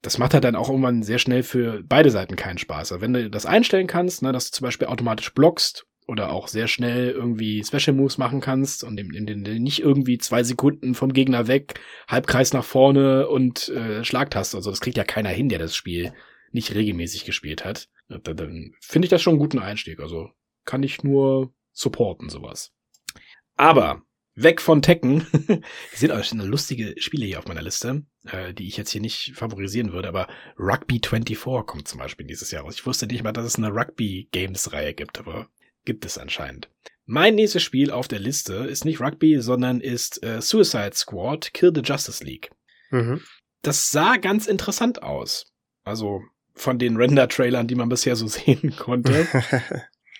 das 0.00 0.18
macht 0.18 0.34
halt 0.34 0.44
dann 0.44 0.54
auch 0.54 0.68
irgendwann 0.68 1.02
sehr 1.02 1.18
schnell 1.18 1.42
für 1.42 1.82
beide 1.82 2.10
Seiten 2.10 2.36
keinen 2.36 2.58
Spaß. 2.58 2.92
Also 2.92 3.00
wenn 3.02 3.12
du 3.12 3.28
das 3.28 3.46
einstellen 3.46 3.88
kannst, 3.88 4.22
ne, 4.22 4.30
dass 4.30 4.50
du 4.50 4.56
zum 4.56 4.64
Beispiel 4.64 4.86
automatisch 4.86 5.34
blockst 5.34 5.86
oder 6.06 6.30
auch 6.30 6.46
sehr 6.46 6.68
schnell 6.68 7.10
irgendwie 7.10 7.64
Special 7.64 7.96
Moves 7.96 8.16
machen 8.16 8.40
kannst 8.40 8.84
und 8.84 8.96
in, 8.98 9.12
in, 9.12 9.26
in, 9.26 9.62
nicht 9.62 9.80
irgendwie 9.82 10.18
zwei 10.18 10.44
Sekunden 10.44 10.94
vom 10.94 11.12
Gegner 11.12 11.48
weg, 11.48 11.80
Halbkreis 12.06 12.52
nach 12.52 12.64
vorne 12.64 13.28
und 13.28 13.70
äh, 13.70 14.04
Schlagtaste. 14.04 14.56
Also 14.56 14.70
das 14.70 14.80
kriegt 14.80 14.96
ja 14.96 15.04
keiner 15.04 15.30
hin, 15.30 15.48
der 15.48 15.58
das 15.58 15.74
Spiel 15.74 16.12
nicht 16.52 16.76
regelmäßig 16.76 17.24
gespielt 17.24 17.64
hat. 17.64 17.88
Dann, 18.08 18.36
dann 18.36 18.74
finde 18.80 19.06
ich 19.06 19.10
das 19.10 19.22
schon 19.22 19.32
einen 19.32 19.40
guten 19.40 19.58
Einstieg. 19.58 20.00
Also 20.00 20.30
kann 20.64 20.82
ich 20.82 21.02
nur 21.02 21.52
supporten, 21.72 22.28
sowas. 22.28 22.72
Aber 23.56 24.02
weg 24.34 24.60
von 24.60 24.82
Tekken. 24.82 25.26
Es 25.92 26.00
sind 26.00 26.12
auch 26.12 26.22
schon 26.22 26.38
lustige 26.40 26.94
Spiele 27.00 27.26
hier 27.26 27.38
auf 27.38 27.46
meiner 27.46 27.62
Liste, 27.62 28.04
äh, 28.24 28.54
die 28.54 28.68
ich 28.68 28.76
jetzt 28.76 28.90
hier 28.90 29.00
nicht 29.00 29.32
favorisieren 29.34 29.92
würde, 29.92 30.08
aber 30.08 30.28
Rugby 30.58 31.00
24 31.04 31.66
kommt 31.66 31.88
zum 31.88 31.98
Beispiel 31.98 32.26
dieses 32.26 32.50
Jahr 32.50 32.62
raus. 32.62 32.76
Ich 32.76 32.86
wusste 32.86 33.06
nicht 33.06 33.24
mal, 33.24 33.32
dass 33.32 33.44
es 33.44 33.56
eine 33.56 33.72
Rugby 33.72 34.28
Games 34.30 34.72
Reihe 34.72 34.94
gibt, 34.94 35.18
aber 35.18 35.48
Gibt 35.88 36.04
es 36.04 36.18
anscheinend. 36.18 36.68
Mein 37.06 37.34
nächstes 37.34 37.62
Spiel 37.62 37.90
auf 37.90 38.08
der 38.08 38.18
Liste 38.18 38.52
ist 38.52 38.84
nicht 38.84 39.00
Rugby, 39.00 39.40
sondern 39.40 39.80
ist 39.80 40.22
äh, 40.22 40.42
Suicide 40.42 40.90
Squad 40.92 41.54
Kill 41.54 41.72
the 41.74 41.80
Justice 41.80 42.22
League. 42.22 42.50
Mhm. 42.90 43.22
Das 43.62 43.90
sah 43.90 44.18
ganz 44.18 44.46
interessant 44.46 45.02
aus. 45.02 45.50
Also 45.84 46.20
von 46.58 46.78
den 46.78 46.96
Render-Trailern, 46.96 47.66
die 47.66 47.74
man 47.74 47.88
bisher 47.88 48.16
so 48.16 48.26
sehen 48.28 48.74
konnte. 48.76 49.26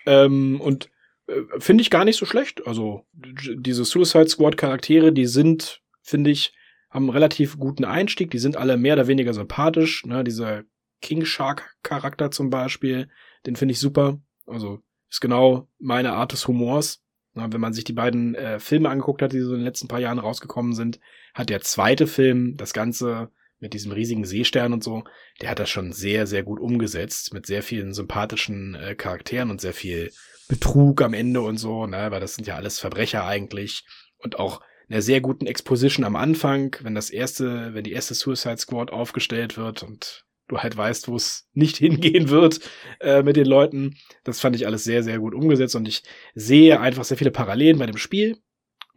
ähm, 0.07 0.61
und 0.61 0.91
äh, 1.27 1.43
finde 1.59 1.83
ich 1.83 1.91
gar 1.91 2.05
nicht 2.05 2.17
so 2.17 2.27
schlecht. 2.27 2.67
Also 2.67 3.07
diese 3.13 3.85
Suicide 3.85 4.29
Squad 4.29 4.57
Charaktere, 4.57 5.13
die 5.13 5.27
sind, 5.27 5.83
finde 6.03 6.31
ich, 6.31 6.55
haben 6.91 7.05
einen 7.05 7.11
relativ 7.11 7.59
guten 7.59 7.85
Einstieg. 7.85 8.31
Die 8.31 8.39
sind 8.39 8.57
alle 8.57 8.77
mehr 8.77 8.95
oder 8.95 9.07
weniger 9.07 9.35
sympathisch. 9.35 10.05
Ne? 10.07 10.25
Dieser 10.25 10.63
King 11.01 11.25
Shark 11.25 11.77
Charakter 11.83 12.31
zum 12.31 12.51
Beispiel, 12.51 13.09
den 13.47 13.57
finde 13.57 13.73
ich 13.73 13.81
super. 13.81 14.19
Also 14.47 14.81
ist 15.11 15.21
genau 15.21 15.69
meine 15.79 16.13
Art 16.13 16.33
des 16.33 16.49
Humors. 16.49 17.03
Na, 17.35 17.53
wenn 17.53 17.61
man 17.61 17.73
sich 17.73 17.85
die 17.85 17.93
beiden 17.93 18.35
äh, 18.35 18.59
Filme 18.59 18.89
angeguckt 18.89 19.23
hat, 19.23 19.33
die 19.33 19.41
so 19.41 19.53
in 19.53 19.61
den 19.61 19.65
letzten 19.65 19.87
paar 19.87 20.01
Jahren 20.01 20.19
rausgekommen 20.19 20.73
sind, 20.73 20.99
hat 21.35 21.51
der 21.51 21.61
zweite 21.61 22.07
Film 22.07 22.57
das 22.57 22.73
Ganze 22.73 23.31
mit 23.61 23.75
diesem 23.75 23.93
riesigen 23.93 24.25
Seestern 24.25 24.73
und 24.73 24.85
so, 24.85 25.05
der 25.41 25.51
hat 25.51 25.59
das 25.59 25.71
schon 25.71 25.93
sehr, 25.93 26.27
sehr 26.27 26.43
gut 26.43 26.61
umgesetzt, 26.61 27.35
mit 27.35 27.47
sehr 27.47 27.63
vielen 27.63 27.93
sympathischen 27.93 28.75
äh, 28.75 28.95
Charakteren 28.95 29.51
und 29.51 29.61
sehr 29.61 29.75
viel 29.75 30.11
Betrug 30.49 31.03
am 31.03 31.15
Ende 31.15 31.41
und 31.43 31.59
so, 31.59 31.87
ne, 31.87 32.11
weil 32.11 32.21
das 32.21 32.35
sind 32.35 32.47
ja 32.47 32.57
alles 32.57 32.79
Verbrecher 32.79 33.25
eigentlich 33.25 33.85
und 34.19 34.39
auch 34.39 34.61
einer 34.89 35.03
sehr 35.03 35.21
guten 35.21 35.47
Exposition 35.47 36.05
am 36.05 36.17
Anfang, 36.17 36.75
wenn 36.81 36.95
das 36.95 37.11
erste, 37.11 37.75
wenn 37.75 37.85
die 37.85 37.93
erste 37.93 38.15
Suicide 38.15 38.57
Squad 38.57 38.91
aufgestellt 38.91 39.57
wird 39.59 39.83
und 39.83 40.25
du 40.49 40.59
halt 40.59 40.77
weißt, 40.77 41.09
wo 41.09 41.17
es 41.17 41.49
nicht 41.53 41.77
hingehen 41.79 42.31
wird 42.31 42.61
äh, 43.01 43.23
mit 43.23 43.37
den 43.37 43.47
Leuten. 43.47 43.97
Das 44.25 44.41
fand 44.41 44.57
ich 44.57 44.67
alles 44.67 44.85
sehr, 44.85 45.03
sehr 45.03 45.19
gut 45.19 45.35
umgesetzt 45.35 45.77
und 45.77 45.87
ich 45.87 46.03
sehe 46.35 46.81
einfach 46.81 47.05
sehr 47.05 47.19
viele 47.19 47.31
Parallelen 47.31 47.79
bei 47.79 47.87
dem 47.87 47.99
Spiel 47.99 48.39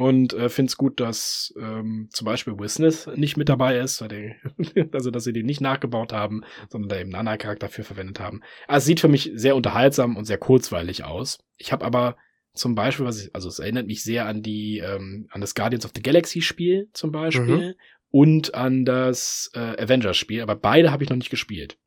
und 0.01 0.33
äh, 0.33 0.49
finde 0.49 0.69
es 0.69 0.77
gut, 0.77 0.99
dass 0.99 1.53
ähm, 1.59 2.09
zum 2.11 2.25
Beispiel 2.25 2.57
Will 2.57 2.69
Smith 2.69 3.09
nicht 3.15 3.37
mit 3.37 3.49
dabei 3.49 3.77
ist, 3.77 4.01
die, 4.01 4.35
also 4.93 5.11
dass 5.11 5.23
sie 5.23 5.33
den 5.33 5.45
nicht 5.45 5.61
nachgebaut 5.61 6.13
haben, 6.13 6.43
sondern 6.69 6.89
da 6.89 6.95
eben 6.97 7.09
einen 7.09 7.19
anderen 7.19 7.39
Charakter 7.39 7.69
für 7.69 7.83
verwendet 7.83 8.19
haben. 8.19 8.41
Also 8.67 8.83
es 8.83 8.85
sieht 8.85 8.99
für 8.99 9.07
mich 9.07 9.31
sehr 9.35 9.55
unterhaltsam 9.55 10.17
und 10.17 10.25
sehr 10.25 10.37
kurzweilig 10.37 11.03
aus. 11.03 11.39
Ich 11.57 11.71
habe 11.71 11.85
aber 11.85 12.17
zum 12.53 12.75
Beispiel, 12.75 13.05
was 13.05 13.23
ich, 13.23 13.35
also 13.35 13.47
es 13.47 13.59
erinnert 13.59 13.87
mich 13.87 14.03
sehr 14.03 14.25
an 14.25 14.41
die, 14.41 14.79
ähm, 14.79 15.27
an 15.31 15.41
das 15.41 15.55
Guardians 15.55 15.85
of 15.85 15.91
the 15.95 16.01
Galaxy 16.01 16.41
Spiel 16.41 16.89
zum 16.93 17.11
Beispiel, 17.11 17.57
mhm 17.57 17.73
und 18.11 18.53
an 18.53 18.85
das 18.85 19.49
äh, 19.53 19.81
Avengers-Spiel, 19.81 20.41
aber 20.41 20.55
beide 20.55 20.91
habe 20.91 21.03
ich 21.03 21.09
noch 21.09 21.17
nicht 21.17 21.29
gespielt. 21.29 21.77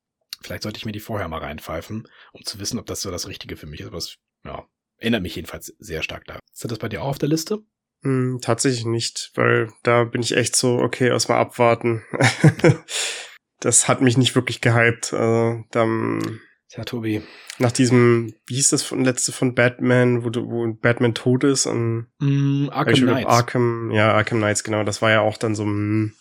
Vielleicht 0.40 0.62
sollte 0.62 0.78
ich 0.78 0.86
mir 0.86 0.92
die 0.92 1.00
vorher 1.00 1.28
mal 1.28 1.40
reinpfeifen, 1.40 2.08
um 2.32 2.44
zu 2.44 2.58
wissen, 2.58 2.78
ob 2.78 2.86
das 2.86 3.02
so 3.02 3.10
das 3.10 3.28
Richtige 3.28 3.56
für 3.56 3.66
mich 3.66 3.80
ist. 3.80 3.86
Aber 3.86 3.98
es 3.98 4.16
ja, 4.44 4.66
erinnert 4.98 5.22
mich 5.22 5.36
jedenfalls 5.36 5.74
sehr 5.78 6.02
stark 6.02 6.24
da. 6.26 6.38
Ist 6.52 6.64
das 6.64 6.78
bei 6.78 6.88
dir 6.88 7.02
auch 7.02 7.08
auf 7.08 7.18
der 7.18 7.28
Liste? 7.28 7.62
Mm, 8.04 8.38
tatsächlich 8.40 8.84
nicht, 8.84 9.32
weil 9.34 9.72
da 9.82 10.04
bin 10.04 10.22
ich 10.22 10.36
echt 10.36 10.56
so, 10.56 10.78
okay, 10.78 11.08
erstmal 11.08 11.38
abwarten. 11.38 12.02
das 13.60 13.88
hat 13.88 14.00
mich 14.00 14.16
nicht 14.16 14.34
wirklich 14.34 14.60
gehypt. 14.60 15.12
Also, 15.12 15.64
dann 15.70 16.40
ja, 16.76 16.84
Tobi. 16.84 17.22
Nach 17.58 17.70
diesem, 17.70 18.34
wie 18.46 18.56
hieß 18.56 18.70
das 18.70 18.82
von 18.82 19.04
letzte 19.04 19.30
von 19.30 19.54
Batman, 19.54 20.24
wo, 20.24 20.30
wo 20.34 20.72
Batman 20.74 21.14
tot 21.14 21.44
ist 21.44 21.66
und 21.66 22.08
mm, 22.18 22.68
Arkham 22.70 22.94
Knights. 22.94 23.26
Arkham, 23.28 23.90
ja, 23.92 24.12
Arkham 24.12 24.38
Knights, 24.38 24.64
genau. 24.64 24.82
Das 24.82 25.00
war 25.00 25.10
ja 25.10 25.20
auch 25.20 25.36
dann 25.36 25.54
so 25.54 25.64
mm. 25.64 26.12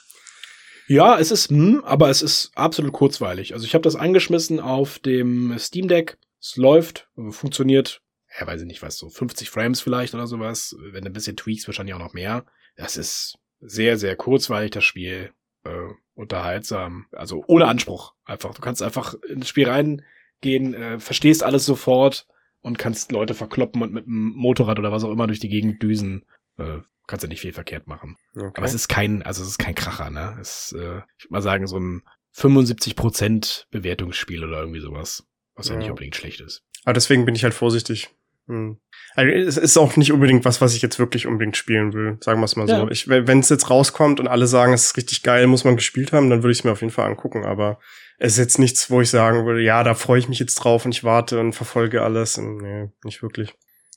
Ja, 0.88 1.18
es 1.18 1.32
ist, 1.32 1.52
mm, 1.52 1.80
aber 1.84 2.10
es 2.10 2.22
ist 2.22 2.52
absolut 2.56 2.94
kurzweilig. 2.94 3.54
Also 3.54 3.66
ich 3.66 3.74
habe 3.74 3.82
das 3.82 3.96
angeschmissen 3.96 4.60
auf 4.60 5.00
dem 5.00 5.58
Steam 5.58 5.88
Deck. 5.88 6.18
Es 6.40 6.56
läuft, 6.56 7.10
funktioniert, 7.32 8.02
ja, 8.40 8.48
weiß 8.48 8.62
ich 8.62 8.68
nicht, 8.68 8.82
was 8.82 8.98
so 8.98 9.10
50 9.10 9.50
Frames 9.50 9.82
vielleicht 9.82 10.14
oder 10.14 10.28
sowas. 10.28 10.76
Wenn 10.80 11.06
ein 11.06 11.14
bisschen 11.14 11.38
tweaks, 11.38 11.68
wahrscheinlich 11.68 11.94
auch 11.94 12.00
noch 12.00 12.14
mehr. 12.14 12.46
Das 12.76 12.98
ist 12.98 13.38
sehr, 13.60 13.98
sehr 13.98 14.16
kurzweilig, 14.16 14.72
das 14.72 14.84
Spiel. 14.84 15.32
Äh, 15.64 15.94
unterhaltsam. 16.16 17.06
Also 17.12 17.44
ohne 17.48 17.68
Anspruch. 17.68 18.14
Einfach. 18.26 18.54
Du 18.54 18.62
kannst 18.62 18.82
einfach 18.82 19.16
ins 19.28 19.48
Spiel 19.48 19.70
rein 19.70 20.04
gehen, 20.42 20.74
äh, 20.74 21.00
verstehst 21.00 21.44
alles 21.44 21.66
sofort 21.66 22.28
und 22.62 22.78
kannst 22.78 23.12
Leute 23.12 23.34
verkloppen 23.34 23.82
und 23.82 23.94
mit 23.94 24.06
einem 24.06 24.34
Motorrad 24.36 24.80
oder 24.80 24.92
was 24.92 25.04
auch 25.04 25.12
immer 25.12 25.28
durch 25.28 25.40
die 25.40 25.50
Gegend 25.50 25.82
düsen. 25.82 26.26
Äh, 26.58 26.80
kannst 27.08 27.24
ja 27.24 27.30
nicht 27.30 27.42
viel 27.42 27.54
verkehrt 27.54 27.88
machen. 27.88 28.18
Okay. 28.36 28.52
Aber 28.56 28.66
es 28.66 28.74
ist 28.74 28.88
kein, 28.88 29.24
also 29.24 29.44
es 29.44 29.50
ist 29.50 29.58
kein 29.58 29.76
Kracher, 29.76 30.10
ne? 30.10 30.38
Es 30.40 30.72
ist, 30.72 30.74
äh, 30.74 31.02
ich 31.18 31.26
würde 31.26 31.32
mal 31.32 31.42
sagen, 31.42 31.68
so 31.68 31.78
ein 31.78 32.04
75% 32.36 33.66
Bewertungsspiel 33.70 34.44
oder 34.44 34.60
irgendwie 34.60 34.80
sowas, 34.80 35.28
was 35.56 35.68
ja, 35.68 35.74
ja 35.74 35.80
nicht 35.80 35.90
unbedingt 35.90 36.16
schlecht 36.16 36.42
ist. 36.42 36.64
Aber 36.84 36.94
deswegen 36.94 37.26
bin 37.26 37.36
ich 37.36 37.44
halt 37.44 37.54
vorsichtig. 37.54 38.10
Hm. 38.48 38.78
Also 39.16 39.32
es 39.32 39.58
ist 39.58 39.78
auch 39.78 39.96
nicht 39.96 40.12
unbedingt 40.12 40.44
was, 40.44 40.60
was 40.60 40.76
ich 40.76 40.82
jetzt 40.82 41.00
wirklich 41.00 41.28
unbedingt 41.28 41.56
spielen 41.56 41.94
will, 41.94 42.18
sagen 42.20 42.40
wir 42.42 42.46
es 42.46 42.56
mal 42.56 42.68
ja. 42.68 42.80
so. 42.80 42.90
Ich, 42.90 43.08
wenn 43.08 43.40
es 43.40 43.50
jetzt 43.50 43.70
rauskommt 43.70 44.20
und 44.20 44.28
alle 44.28 44.48
sagen, 44.48 44.74
es 44.74 44.86
ist 44.86 44.98
richtig 44.98 45.24
geil, 45.24 45.48
muss 45.48 45.64
man 45.64 45.76
gespielt 45.76 46.12
haben, 46.12 46.30
dann 46.30 46.44
würde 46.44 46.52
ich 46.52 46.60
es 46.60 46.64
mir 46.64 46.72
auf 46.72 46.82
jeden 46.82 46.92
Fall 46.92 47.10
angucken. 47.10 47.46
Aber 47.46 47.80
es 48.18 48.34
ist 48.34 48.40
jetzt 48.40 48.60
nichts, 48.60 48.90
wo 48.90 49.02
ich 49.02 49.10
sagen 49.10 49.46
würde, 49.46 49.62
ja, 49.62 49.84
da 49.84 49.94
freue 49.94 50.20
ich 50.20 50.30
mich 50.30 50.40
jetzt 50.40 50.56
drauf 50.56 50.86
und 50.86 50.94
ich 50.94 51.04
warte 51.04 51.40
und 51.40 51.54
verfolge 51.54 52.02
alles. 52.02 52.38
Und, 52.38 52.58
nee, 52.58 52.90
nicht 53.04 53.22
wirklich. 53.22 53.54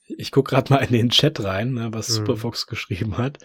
Ich 0.09 0.31
guck 0.31 0.49
gerade 0.49 0.73
mal 0.73 0.85
in 0.85 0.93
den 0.93 1.11
Chat 1.11 1.43
rein, 1.43 1.73
ne, 1.73 1.89
was 1.91 2.09
mhm. 2.09 2.15
Superfox 2.15 2.67
geschrieben 2.69 3.19
hat. 3.19 3.39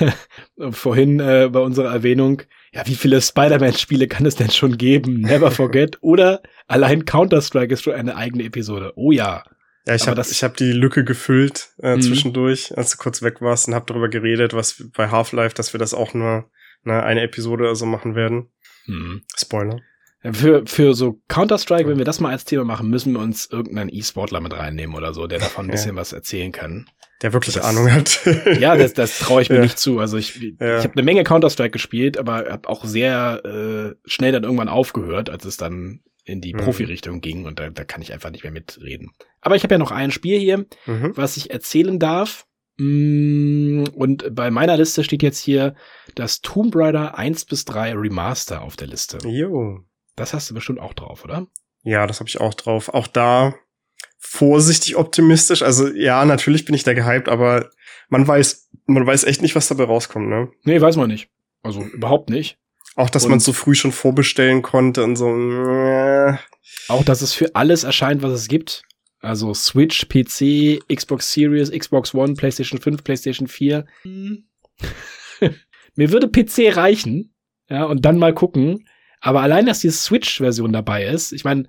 Vorhin 0.70 1.20
äh, 1.20 1.50
bei 1.52 1.60
unserer 1.60 1.92
Erwähnung, 1.92 2.42
ja, 2.72 2.86
wie 2.86 2.94
viele 2.94 3.20
Spider-Man-Spiele 3.20 4.08
kann 4.08 4.24
es 4.24 4.36
denn 4.36 4.50
schon 4.50 4.78
geben? 4.78 5.20
Never 5.20 5.50
Forget 5.50 5.98
oder 6.00 6.42
allein 6.66 7.04
Counter-Strike 7.04 7.74
ist 7.74 7.82
schon 7.82 7.94
eine 7.94 8.16
eigene 8.16 8.44
Episode. 8.44 8.92
Oh 8.96 9.12
ja. 9.12 9.44
Ja, 9.88 9.94
ich 9.94 10.06
habe 10.06 10.20
hab 10.20 10.56
die 10.58 10.72
Lücke 10.72 11.02
gefüllt 11.02 11.70
äh, 11.82 11.96
mhm. 11.96 12.02
zwischendurch, 12.02 12.76
als 12.76 12.90
du 12.90 12.98
kurz 12.98 13.22
weg 13.22 13.40
warst 13.40 13.68
und 13.68 13.74
habe 13.74 13.86
darüber 13.86 14.10
geredet, 14.10 14.52
was 14.52 14.84
bei 14.94 15.08
Half-Life, 15.10 15.54
dass 15.54 15.72
wir 15.72 15.78
das 15.78 15.94
auch 15.94 16.12
nur 16.12 16.50
ne, 16.84 17.02
eine 17.02 17.22
Episode 17.22 17.64
oder 17.64 17.74
so 17.74 17.86
machen 17.86 18.14
werden. 18.14 18.50
Mhm. 18.86 19.22
Spoiler. 19.34 19.80
Für, 20.32 20.66
für 20.66 20.92
so 20.94 21.22
Counter-Strike, 21.28 21.88
wenn 21.88 21.96
wir 21.96 22.04
das 22.04 22.20
mal 22.20 22.32
als 22.32 22.44
Thema 22.44 22.64
machen, 22.64 22.90
müssen 22.90 23.14
wir 23.14 23.20
uns 23.20 23.46
irgendeinen 23.46 23.88
E-Sportler 23.90 24.40
mit 24.40 24.52
reinnehmen 24.52 24.94
oder 24.94 25.14
so, 25.14 25.26
der 25.26 25.38
davon 25.38 25.66
ein 25.66 25.70
bisschen 25.70 25.94
ja. 25.94 26.00
was 26.02 26.12
erzählen 26.12 26.52
kann. 26.52 26.90
Der 27.22 27.32
wirklich 27.32 27.54
das, 27.54 27.64
Ahnung 27.64 27.90
hat. 27.90 28.20
ja, 28.60 28.76
das, 28.76 28.92
das 28.92 29.18
traue 29.18 29.40
ich 29.40 29.48
mir 29.48 29.56
ja. 29.56 29.62
nicht 29.62 29.78
zu. 29.78 30.00
Also 30.00 30.18
ich, 30.18 30.36
ja. 30.60 30.78
ich 30.78 30.84
habe 30.84 30.92
eine 30.92 31.02
Menge 31.02 31.24
Counter-Strike 31.24 31.70
gespielt, 31.70 32.18
aber 32.18 32.50
habe 32.50 32.68
auch 32.68 32.84
sehr 32.84 33.42
äh, 33.42 33.94
schnell 34.04 34.32
dann 34.32 34.44
irgendwann 34.44 34.68
aufgehört, 34.68 35.30
als 35.30 35.46
es 35.46 35.56
dann 35.56 36.00
in 36.28 36.40
die 36.40 36.54
mhm. 36.54 36.58
Profi-Richtung 36.58 37.20
ging 37.20 37.46
und 37.46 37.58
da, 37.58 37.70
da 37.70 37.84
kann 37.84 38.02
ich 38.02 38.12
einfach 38.12 38.30
nicht 38.30 38.44
mehr 38.44 38.52
mitreden. 38.52 39.12
Aber 39.40 39.56
ich 39.56 39.62
habe 39.62 39.74
ja 39.74 39.78
noch 39.78 39.90
ein 39.90 40.10
Spiel 40.10 40.38
hier, 40.38 40.66
mhm. 40.86 41.12
was 41.14 41.36
ich 41.36 41.50
erzählen 41.50 41.98
darf. 41.98 42.46
Mm, 42.76 43.84
und 43.94 44.34
bei 44.34 44.50
meiner 44.50 44.76
Liste 44.76 45.02
steht 45.02 45.22
jetzt 45.22 45.40
hier 45.40 45.74
das 46.14 46.40
Tomb 46.42 46.76
Raider 46.76 47.18
1 47.18 47.46
bis 47.46 47.64
3 47.64 47.94
Remaster 47.94 48.62
auf 48.62 48.76
der 48.76 48.86
Liste. 48.86 49.18
Jo. 49.26 49.80
Das 50.14 50.34
hast 50.34 50.50
du 50.50 50.54
bestimmt 50.54 50.80
auch 50.80 50.94
drauf, 50.94 51.24
oder? 51.24 51.46
Ja, 51.82 52.06
das 52.06 52.20
habe 52.20 52.28
ich 52.28 52.40
auch 52.40 52.54
drauf. 52.54 52.88
Auch 52.88 53.06
da 53.06 53.54
vorsichtig 54.18 54.96
optimistisch. 54.96 55.62
Also 55.62 55.88
ja, 55.88 56.24
natürlich 56.24 56.64
bin 56.64 56.74
ich 56.74 56.84
da 56.84 56.92
gehypt, 56.92 57.28
aber 57.28 57.70
man 58.08 58.26
weiß, 58.26 58.70
man 58.86 59.06
weiß 59.06 59.24
echt 59.24 59.42
nicht, 59.42 59.54
was 59.54 59.68
dabei 59.68 59.84
rauskommt, 59.84 60.28
ne? 60.28 60.50
Nee, 60.64 60.80
weiß 60.80 60.96
man 60.96 61.08
nicht. 61.08 61.30
Also 61.62 61.82
überhaupt 61.82 62.30
nicht. 62.30 62.58
Auch, 62.98 63.10
dass 63.10 63.28
man 63.28 63.38
so 63.38 63.52
früh 63.52 63.76
schon 63.76 63.92
vorbestellen 63.92 64.60
konnte 64.60 65.04
und 65.04 65.14
so. 65.14 65.28
Äh. 65.28 66.36
Auch, 66.88 67.04
dass 67.04 67.22
es 67.22 67.32
für 67.32 67.54
alles 67.54 67.84
erscheint, 67.84 68.22
was 68.22 68.32
es 68.32 68.48
gibt. 68.48 68.82
Also 69.20 69.54
Switch, 69.54 70.08
PC, 70.08 70.80
Xbox 70.92 71.30
Series, 71.32 71.70
Xbox 71.70 72.12
One, 72.12 72.34
PlayStation 72.34 72.80
5, 72.80 73.04
PlayStation 73.04 73.46
4. 73.46 73.86
Mir 75.94 76.10
würde 76.10 76.26
PC 76.26 76.76
reichen. 76.76 77.32
Ja, 77.70 77.84
und 77.84 78.04
dann 78.04 78.18
mal 78.18 78.34
gucken. 78.34 78.88
Aber 79.20 79.42
allein, 79.42 79.66
dass 79.66 79.78
die 79.78 79.90
Switch-Version 79.90 80.72
dabei 80.72 81.06
ist, 81.06 81.30
ich 81.32 81.44
meine. 81.44 81.68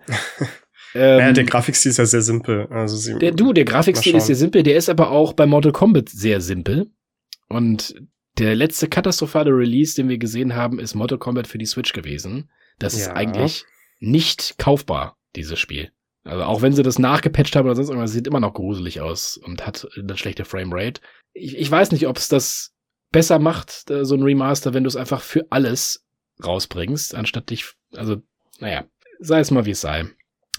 Ähm, 0.96 1.20
ja, 1.20 1.32
der 1.32 1.44
Grafikstil 1.44 1.92
ist 1.92 1.98
ja 1.98 2.08
sehr 2.08 2.24
simpel. 2.24 2.66
Also 2.72 2.98
sie, 2.98 3.20
der, 3.20 3.34
du, 3.34 3.54
der 3.54 3.66
Grafikstil 3.66 4.16
ist 4.16 4.26
sehr 4.26 4.36
simpel, 4.36 4.64
der 4.64 4.78
ist 4.78 4.90
aber 4.90 5.12
auch 5.12 5.34
bei 5.34 5.46
Mortal 5.46 5.74
Kombat 5.74 6.10
sehr 6.10 6.42
simpel. 6.42 6.90
Und 7.50 7.94
der 8.46 8.56
letzte 8.56 8.88
katastrophale 8.88 9.52
Release, 9.52 9.96
den 9.96 10.10
wir 10.10 10.18
gesehen 10.18 10.56
haben, 10.56 10.80
ist 10.80 10.96
Mortal 10.96 11.18
Kombat 11.18 11.48
für 11.48 11.58
die 11.58 11.66
Switch 11.66 11.94
gewesen. 11.94 12.50
Das 12.78 12.94
ja. 12.94 13.02
ist 13.02 13.10
eigentlich 13.10 13.66
nicht 14.00 14.58
kaufbar, 14.58 15.18
dieses 15.36 15.60
Spiel. 15.60 15.92
Also 16.24 16.44
auch 16.44 16.62
wenn 16.62 16.74
sie 16.74 16.84
das 16.84 17.00
nachgepatcht 17.00 17.56
haben 17.56 17.66
oder 17.66 17.76
sonst 17.76 17.90
irgendwas, 17.90 18.12
sieht 18.12 18.28
immer 18.28 18.40
noch 18.40 18.54
gruselig 18.54 19.02
aus 19.02 19.38
und 19.38 19.66
hat 19.66 19.88
eine 19.98 20.18
schlechte 20.18 20.46
Framerate. 20.46 21.02
Ich, 21.34 21.58
ich 21.58 21.70
weiß 21.70 21.92
nicht, 21.92 22.08
ob 22.08 22.18
es 22.18 22.28
das 22.28 22.74
besser 23.12 23.40
macht, 23.40 23.86
so 23.88 24.16
ein 24.16 24.24
Remaster, 24.24 24.74
wenn 24.74 24.84
du 24.84 24.88
es 24.88 24.96
einfach 24.96 25.22
für 25.22 25.48
alles 25.50 26.06
rausbringst, 26.44 27.16
anstatt 27.16 27.50
dich, 27.50 27.74
also, 27.96 28.18
naja, 28.60 28.86
sei 29.20 29.40
es 29.40 29.52
mal 29.52 29.66
wie 29.66 29.72
es 29.72 29.82
sei. 29.82 30.06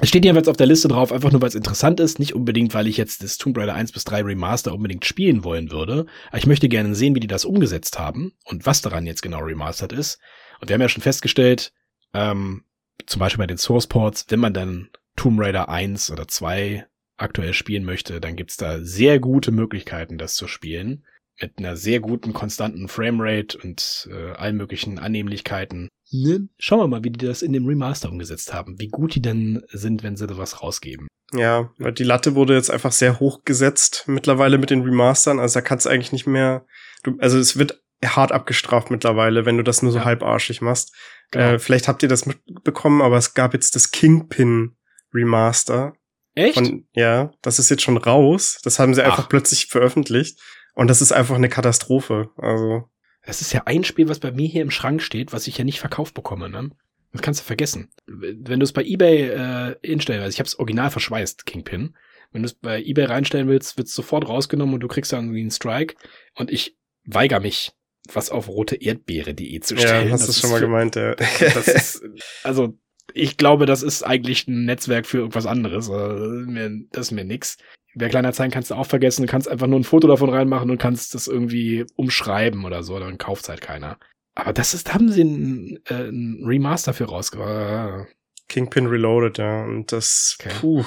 Es 0.03 0.09
steht 0.09 0.25
jedenfalls 0.25 0.49
auf 0.49 0.57
der 0.57 0.67
Liste 0.67 0.89
drauf, 0.89 1.13
einfach 1.13 1.31
nur 1.31 1.43
weil 1.43 1.51
es 1.51 1.55
interessant 1.55 2.01
ist, 2.01 2.19
nicht 2.19 2.35
unbedingt, 2.35 2.73
weil 2.73 2.87
ich 2.87 2.97
jetzt 2.97 3.23
das 3.23 3.37
Tomb 3.37 3.59
Raider 3.59 3.75
1 3.75 3.93
bis 3.93 4.05
3 4.05 4.23
Remaster 4.23 4.73
unbedingt 4.73 5.05
spielen 5.05 5.45
wollen 5.45 5.71
würde. 5.71 6.07
Ich 6.33 6.47
möchte 6.47 6.71
gerne 6.71 6.95
sehen, 6.95 7.15
wie 7.15 7.21
die 7.21 7.27
das 7.27 7.45
umgesetzt 7.45 7.99
haben 7.99 8.33
und 8.45 8.65
was 8.65 8.81
daran 8.81 9.07
jetzt 9.07 9.21
genau 9.21 9.41
remastered 9.41 9.93
ist. 9.93 10.19
Und 10.59 10.69
wir 10.69 10.75
haben 10.75 10.81
ja 10.81 10.89
schon 10.89 11.03
festgestellt, 11.03 11.75
ähm, 12.15 12.65
zum 13.05 13.21
Beispiel 13.21 13.43
bei 13.43 13.47
den 13.47 13.59
Source 13.59 13.87
Ports, 13.87 14.25
wenn 14.31 14.41
man 14.41 14.55
dann 14.55 14.89
Tomb 15.17 15.39
Raider 15.39 15.69
1 15.69 16.11
oder 16.11 16.27
2 16.27 16.87
aktuell 17.19 17.53
spielen 17.53 17.85
möchte, 17.85 18.23
dann 18.23 18.37
gibt's 18.37 18.57
da 18.57 18.81
sehr 18.81 19.21
gute 19.21 19.53
Möglichkeiten, 19.53 20.17
das 20.17 20.35
zu 20.35 20.49
spielen 20.49 21.05
mit 21.41 21.59
einer 21.59 21.77
sehr 21.77 22.01
guten, 22.01 22.33
konstanten 22.33 22.89
Framerate 22.89 23.59
und 23.59 24.09
äh, 24.11 24.33
allen 24.33 24.57
möglichen 24.57 24.99
Annehmlichkeiten. 24.99 25.89
Ne? 26.12 26.49
Schauen 26.59 26.81
wir 26.81 26.88
mal, 26.88 27.05
wie 27.05 27.11
die 27.11 27.25
das 27.25 27.42
in 27.42 27.53
dem 27.53 27.66
Remaster 27.66 28.11
umgesetzt 28.11 28.53
haben. 28.53 28.79
Wie 28.79 28.88
gut 28.88 29.14
die 29.14 29.23
denn 29.23 29.62
sind, 29.68 30.03
wenn 30.03 30.16
sie 30.16 30.27
da 30.27 30.37
was 30.37 30.62
rausgeben. 30.62 31.09
Ja, 31.33 31.70
weil 31.79 31.92
die 31.92 32.05
Latte 32.05 32.35
wurde 32.35 32.55
jetzt 32.55 32.70
einfach 32.70 32.92
sehr 32.92 33.20
hoch 33.20 33.44
gesetzt 33.44 34.05
mittlerweile 34.07 34.59
mit 34.59 34.70
den 34.70 34.83
Remastern. 34.83 35.38
Also 35.38 35.61
da 35.61 35.61
kannst 35.61 35.87
du 35.87 35.90
eigentlich 35.90 36.12
nicht 36.12 36.27
mehr, 36.27 36.66
du, 37.05 37.16
also 37.18 37.38
es 37.38 37.57
wird 37.57 37.81
hart 38.05 38.33
abgestraft 38.33 38.90
mittlerweile, 38.90 39.46
wenn 39.46 39.57
du 39.57 39.62
das 39.62 39.83
nur 39.83 39.92
so 39.92 39.99
ja. 39.99 40.05
halbarschig 40.05 40.61
machst. 40.61 40.94
Genau. 41.31 41.44
Äh, 41.44 41.59
vielleicht 41.59 41.87
habt 41.87 42.03
ihr 42.03 42.09
das 42.09 42.27
mitbekommen, 42.27 43.03
aber 43.03 43.16
es 43.16 43.35
gab 43.35 43.55
jetzt 43.55 43.77
das 43.77 43.92
Kingpin 43.92 44.77
Remaster. 45.14 45.92
Echt? 46.35 46.55
Von, 46.55 46.88
ja, 46.94 47.33
das 47.42 47.59
ist 47.59 47.70
jetzt 47.70 47.83
schon 47.83 47.96
raus. 47.96 48.59
Das 48.64 48.79
haben 48.79 48.94
sie 48.94 49.03
Ach. 49.03 49.07
einfach 49.07 49.29
plötzlich 49.29 49.66
veröffentlicht. 49.66 50.40
Und 50.75 50.88
das 50.88 51.03
ist 51.03 51.12
einfach 51.12 51.35
eine 51.37 51.49
Katastrophe. 51.49 52.31
Also. 52.37 52.88
Das 53.25 53.41
ist 53.41 53.53
ja 53.53 53.63
ein 53.67 53.85
Spiel, 53.85 54.09
was 54.09 54.21
bei 54.21 54.33
mir 54.33 54.49
hier 54.49 54.63
im 54.63 54.71
Schrank 54.71 55.03
steht, 55.03 55.33
was 55.33 55.47
ich 55.47 55.59
ja 55.59 55.65
nicht 55.65 55.81
verkauft 55.81 56.15
bekomme, 56.15 56.49
ne? 56.49 56.71
Das 57.13 57.23
kannst 57.23 57.41
du 57.41 57.45
vergessen. 57.45 57.91
Wenn 58.07 58.61
du 58.61 58.65
es 58.65 58.73
bei 58.73 58.85
eBay 58.85 59.31
äh, 59.31 59.77
hinstellen 59.83 60.23
willst, 60.23 60.37
ich 60.37 60.41
habe 60.41 60.47
es 60.47 60.59
original 60.59 60.91
verschweißt, 60.91 61.45
Kingpin. 61.45 61.97
Wenn 62.33 62.43
du 62.43 62.47
es 62.47 62.55
bei 62.55 62.81
eBay 62.81 63.07
reinstellen 63.07 63.49
willst, 63.49 63.77
wird 63.77 63.89
es 63.89 63.95
sofort 63.95 64.29
rausgenommen 64.29 64.75
und 64.75 64.81
du 64.81 64.89
kriegst 64.89 65.13
dann 65.13 65.31
einen 65.31 65.51
Strike. 65.51 65.97
Und 66.37 66.53
ich 66.53 66.77
weigere 67.05 67.41
mich, 67.41 67.73
was 68.13 68.31
auf 68.31 68.49
rote 68.49 68.77
Erdbeere.de 68.77 69.59
zu 69.61 69.77
stellen. 69.77 70.07
Ja, 70.07 70.13
hast 70.13 70.29
du 70.29 70.33
schon 70.33 70.51
mal 70.51 70.61
gemeint, 70.61 70.95
ja. 70.95 71.13
Ist, 71.67 72.03
also, 72.45 72.79
ich 73.13 73.37
glaube, 73.37 73.67
das 73.67 73.83
ist 73.83 74.05
eigentlich 74.05 74.47
ein 74.47 74.65
Netzwerk 74.65 75.05
für 75.05 75.19
irgendwas 75.19 75.47
anderes. 75.47 75.91
Also, 75.91 76.45
das 76.93 77.07
ist 77.07 77.11
mir 77.11 77.25
nix 77.25 77.59
bei 78.01 78.09
Kleinanzeigen 78.09 78.53
kannst 78.53 78.71
du 78.71 78.75
auch 78.75 78.87
vergessen, 78.87 79.23
du 79.23 79.29
kannst 79.29 79.49
einfach 79.49 79.67
nur 79.67 79.79
ein 79.79 79.85
Foto 79.85 80.09
davon 80.09 80.31
reinmachen 80.31 80.71
und 80.71 80.79
kannst 80.79 81.15
das 81.15 81.29
irgendwie 81.29 81.87
umschreiben 81.97 82.65
oder 82.65 82.83
so, 82.83 82.99
dann 82.99 83.19
kauft 83.19 83.49
halt 83.49 83.61
keiner. 83.61 83.99
Aber 84.35 84.53
das 84.53 84.75
ist, 84.75 84.89
da 84.89 84.95
haben 84.95 85.11
sie 85.11 85.23
ein, 85.23 85.79
äh, 85.87 86.09
ein 86.09 86.43
Remaster 86.45 86.95
für 86.95 87.05
rausgebracht. 87.05 88.09
Kingpin 88.49 88.87
Reloaded, 88.87 89.39
ja, 89.39 89.65
und 89.65 89.93
das, 89.93 90.37
okay. 90.41 90.53
puh. 90.61 90.85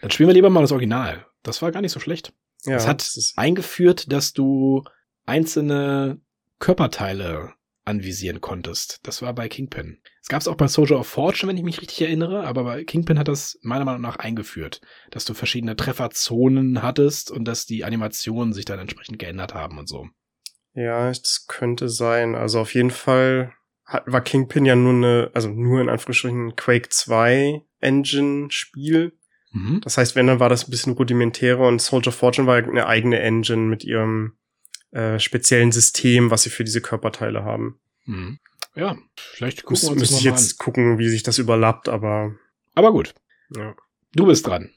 Dann 0.00 0.10
spielen 0.10 0.28
wir 0.28 0.34
lieber 0.34 0.50
mal 0.50 0.62
das 0.62 0.72
Original. 0.72 1.26
Das 1.42 1.62
war 1.62 1.72
gar 1.72 1.80
nicht 1.80 1.92
so 1.92 2.00
schlecht. 2.00 2.32
Ja, 2.64 2.76
es 2.76 2.86
hat 2.86 3.00
das 3.00 3.34
eingeführt, 3.36 4.10
dass 4.12 4.32
du 4.32 4.84
einzelne 5.26 6.18
Körperteile 6.58 7.52
anvisieren 7.84 8.40
konntest. 8.40 9.00
Das 9.02 9.22
war 9.22 9.34
bei 9.34 9.48
Kingpin. 9.48 9.98
Es 10.22 10.28
gab 10.28 10.40
es 10.40 10.48
auch 10.48 10.56
bei 10.56 10.68
Soldier 10.68 10.98
of 10.98 11.06
Fortune, 11.06 11.50
wenn 11.50 11.56
ich 11.56 11.64
mich 11.64 11.80
richtig 11.80 12.00
erinnere, 12.02 12.44
aber 12.46 12.64
bei 12.64 12.84
Kingpin 12.84 13.18
hat 13.18 13.28
das 13.28 13.58
meiner 13.62 13.84
Meinung 13.84 14.00
nach 14.00 14.16
eingeführt, 14.16 14.80
dass 15.10 15.24
du 15.24 15.34
verschiedene 15.34 15.76
Trefferzonen 15.76 16.82
hattest 16.82 17.30
und 17.30 17.44
dass 17.44 17.66
die 17.66 17.84
Animationen 17.84 18.52
sich 18.52 18.64
dann 18.64 18.78
entsprechend 18.78 19.18
geändert 19.18 19.54
haben 19.54 19.78
und 19.78 19.88
so. 19.88 20.08
Ja, 20.74 21.08
das 21.08 21.46
könnte 21.46 21.88
sein. 21.88 22.34
Also 22.34 22.60
auf 22.60 22.74
jeden 22.74 22.90
Fall 22.90 23.52
hat, 23.84 24.04
war 24.06 24.22
Kingpin 24.22 24.64
ja 24.64 24.76
nur 24.76 24.94
eine, 24.94 25.30
also 25.34 25.48
nur 25.50 25.80
in 25.80 25.88
Anführungsstrichen 25.88 26.56
Quake 26.56 26.88
2 26.88 27.62
Engine 27.80 28.50
Spiel. 28.50 29.12
Mhm. 29.52 29.80
Das 29.82 29.98
heißt, 29.98 30.16
wenn 30.16 30.26
dann 30.26 30.40
war 30.40 30.48
das 30.48 30.66
ein 30.66 30.70
bisschen 30.70 30.94
rudimentärer 30.94 31.68
und 31.68 31.80
Soldier 31.80 32.08
of 32.08 32.16
Fortune 32.16 32.46
war 32.46 32.56
eine 32.56 32.86
eigene 32.86 33.20
Engine 33.20 33.62
mit 33.62 33.84
ihrem 33.84 34.36
äh, 34.94 35.18
speziellen 35.18 35.72
System, 35.72 36.30
was 36.30 36.44
sie 36.44 36.50
für 36.50 36.64
diese 36.64 36.80
Körperteile 36.80 37.44
haben. 37.44 37.80
Hm. 38.04 38.38
Ja, 38.76 38.96
vielleicht 39.16 39.64
gucken 39.64 39.72
Muss, 39.74 39.82
wir 39.82 39.90
uns 39.90 40.00
Müsste 40.00 40.16
ich 40.16 40.24
jetzt 40.24 40.52
an. 40.60 40.64
gucken, 40.64 40.98
wie 40.98 41.08
sich 41.08 41.22
das 41.22 41.38
überlappt, 41.38 41.88
aber. 41.88 42.34
Aber 42.74 42.92
gut. 42.92 43.14
Ja. 43.54 43.74
Du 44.14 44.26
bist 44.26 44.46
dran. 44.46 44.70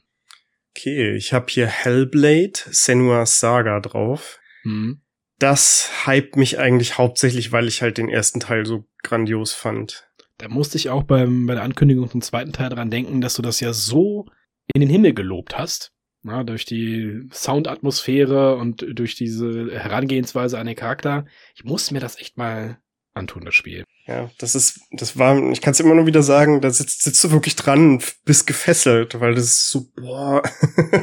Okay, 0.76 1.14
ich 1.14 1.32
habe 1.32 1.46
hier 1.48 1.66
Hellblade, 1.66 2.52
Senua 2.70 3.26
Saga 3.26 3.80
drauf. 3.80 4.38
Hm. 4.62 5.00
Das 5.38 5.90
hypt 6.04 6.36
mich 6.36 6.58
eigentlich 6.58 6.98
hauptsächlich, 6.98 7.52
weil 7.52 7.68
ich 7.68 7.80
halt 7.82 7.98
den 7.98 8.08
ersten 8.08 8.40
Teil 8.40 8.66
so 8.66 8.84
grandios 9.02 9.54
fand. 9.54 10.08
Da 10.38 10.48
musste 10.48 10.78
ich 10.78 10.90
auch 10.90 11.04
beim, 11.04 11.46
bei 11.46 11.54
der 11.54 11.62
Ankündigung 11.62 12.08
vom 12.08 12.22
zweiten 12.22 12.52
Teil 12.52 12.70
dran 12.70 12.90
denken, 12.90 13.20
dass 13.20 13.34
du 13.34 13.42
das 13.42 13.60
ja 13.60 13.72
so 13.72 14.26
in 14.74 14.80
den 14.80 14.90
Himmel 14.90 15.14
gelobt 15.14 15.56
hast. 15.56 15.92
Ja, 16.28 16.44
durch 16.44 16.64
die 16.64 17.28
Soundatmosphäre 17.32 18.56
und 18.56 18.84
durch 18.92 19.14
diese 19.14 19.70
Herangehensweise 19.72 20.58
an 20.58 20.66
den 20.66 20.76
Charakter. 20.76 21.24
Ich 21.54 21.64
muss 21.64 21.90
mir 21.90 22.00
das 22.00 22.18
echt 22.18 22.36
mal 22.36 22.78
antun, 23.14 23.44
das 23.44 23.54
Spiel. 23.54 23.84
Ja, 24.06 24.30
das 24.38 24.54
ist, 24.54 24.80
das 24.90 25.18
war, 25.18 25.38
ich 25.50 25.60
kann 25.60 25.72
es 25.72 25.80
immer 25.80 25.94
nur 25.94 26.06
wieder 26.06 26.22
sagen, 26.22 26.60
da 26.60 26.70
sitzt, 26.70 27.02
sitzt 27.02 27.22
du 27.24 27.30
wirklich 27.30 27.56
dran 27.56 27.94
und 27.94 28.16
bist 28.24 28.46
gefesselt, 28.46 29.20
weil 29.20 29.34
das 29.34 29.44
ist 29.44 29.70
so, 29.70 29.86
boah. 29.96 30.42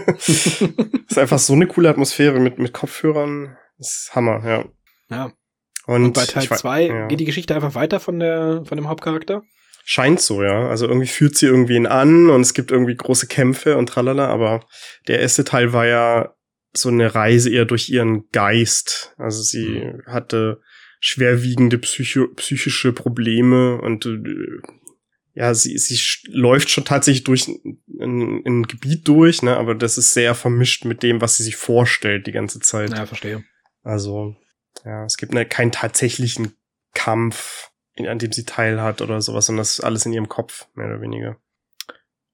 das 0.07 0.27
ist 1.09 1.17
einfach 1.17 1.39
so 1.39 1.53
eine 1.53 1.67
coole 1.67 1.89
Atmosphäre 1.89 2.39
mit, 2.39 2.57
mit 2.57 2.73
Kopfhörern. 2.73 3.55
Das 3.77 3.89
ist 3.89 4.15
Hammer, 4.15 4.41
ja. 4.43 4.65
Ja. 5.09 5.31
Und, 5.85 6.03
und 6.03 6.13
bei 6.13 6.25
Teil 6.25 6.47
2 6.47 6.85
ja. 6.87 7.07
geht 7.07 7.19
die 7.19 7.25
Geschichte 7.25 7.53
einfach 7.53 7.75
weiter 7.75 7.99
von 7.99 8.19
der, 8.19 8.63
von 8.65 8.77
dem 8.77 8.87
Hauptcharakter? 8.87 9.43
Scheint 9.87 10.19
so, 10.19 10.41
ja. 10.41 10.67
Also 10.67 10.87
irgendwie 10.87 11.07
führt 11.07 11.35
sie 11.35 11.45
irgendwen 11.45 11.85
an 11.85 12.31
und 12.31 12.41
es 12.41 12.55
gibt 12.55 12.71
irgendwie 12.71 12.95
große 12.95 13.27
Kämpfe 13.27 13.77
und 13.77 13.87
tralala, 13.87 14.27
aber 14.27 14.65
der 15.07 15.19
erste 15.19 15.43
Teil 15.43 15.73
war 15.73 15.85
ja 15.85 16.35
so 16.73 16.89
eine 16.89 17.13
Reise 17.13 17.51
eher 17.51 17.65
durch 17.65 17.87
ihren 17.89 18.27
Geist. 18.31 19.13
Also 19.17 19.43
sie 19.43 19.67
mhm. 19.67 20.01
hatte 20.07 20.59
schwerwiegende 20.99 21.77
psycho 21.77 22.27
psychische 22.35 22.93
Probleme 22.93 23.79
und 23.79 24.07
äh, 24.07 24.19
ja, 25.35 25.53
sie, 25.53 25.77
sie 25.77 25.99
läuft 26.29 26.71
schon 26.71 26.85
tatsächlich 26.85 27.25
durch 27.25 27.47
ein, 27.47 27.77
ein, 27.99 28.41
ein 28.43 28.63
Gebiet 28.63 29.07
durch, 29.07 29.43
ne, 29.43 29.55
aber 29.55 29.75
das 29.75 29.99
ist 29.99 30.13
sehr 30.13 30.33
vermischt 30.33 30.85
mit 30.85 31.03
dem, 31.03 31.21
was 31.21 31.37
sie 31.37 31.43
sich 31.43 31.57
vorstellt 31.57 32.25
die 32.25 32.31
ganze 32.31 32.59
Zeit. 32.59 32.91
Ja, 32.91 33.05
verstehe. 33.05 33.43
Also, 33.83 34.35
ja, 34.83 35.05
es 35.05 35.17
gibt 35.17 35.33
ne, 35.33 35.45
keinen 35.45 35.71
tatsächlichen 35.71 36.55
Kampf, 36.95 37.69
in, 37.95 38.07
an 38.07 38.19
dem 38.19 38.31
sie 38.31 38.45
teilhat 38.45 39.01
oder 39.01 39.21
sowas, 39.21 39.47
sondern 39.47 39.61
das 39.61 39.79
ist 39.79 39.83
alles 39.83 40.05
in 40.05 40.13
ihrem 40.13 40.29
Kopf, 40.29 40.67
mehr 40.75 40.87
oder 40.87 41.01
weniger. 41.01 41.37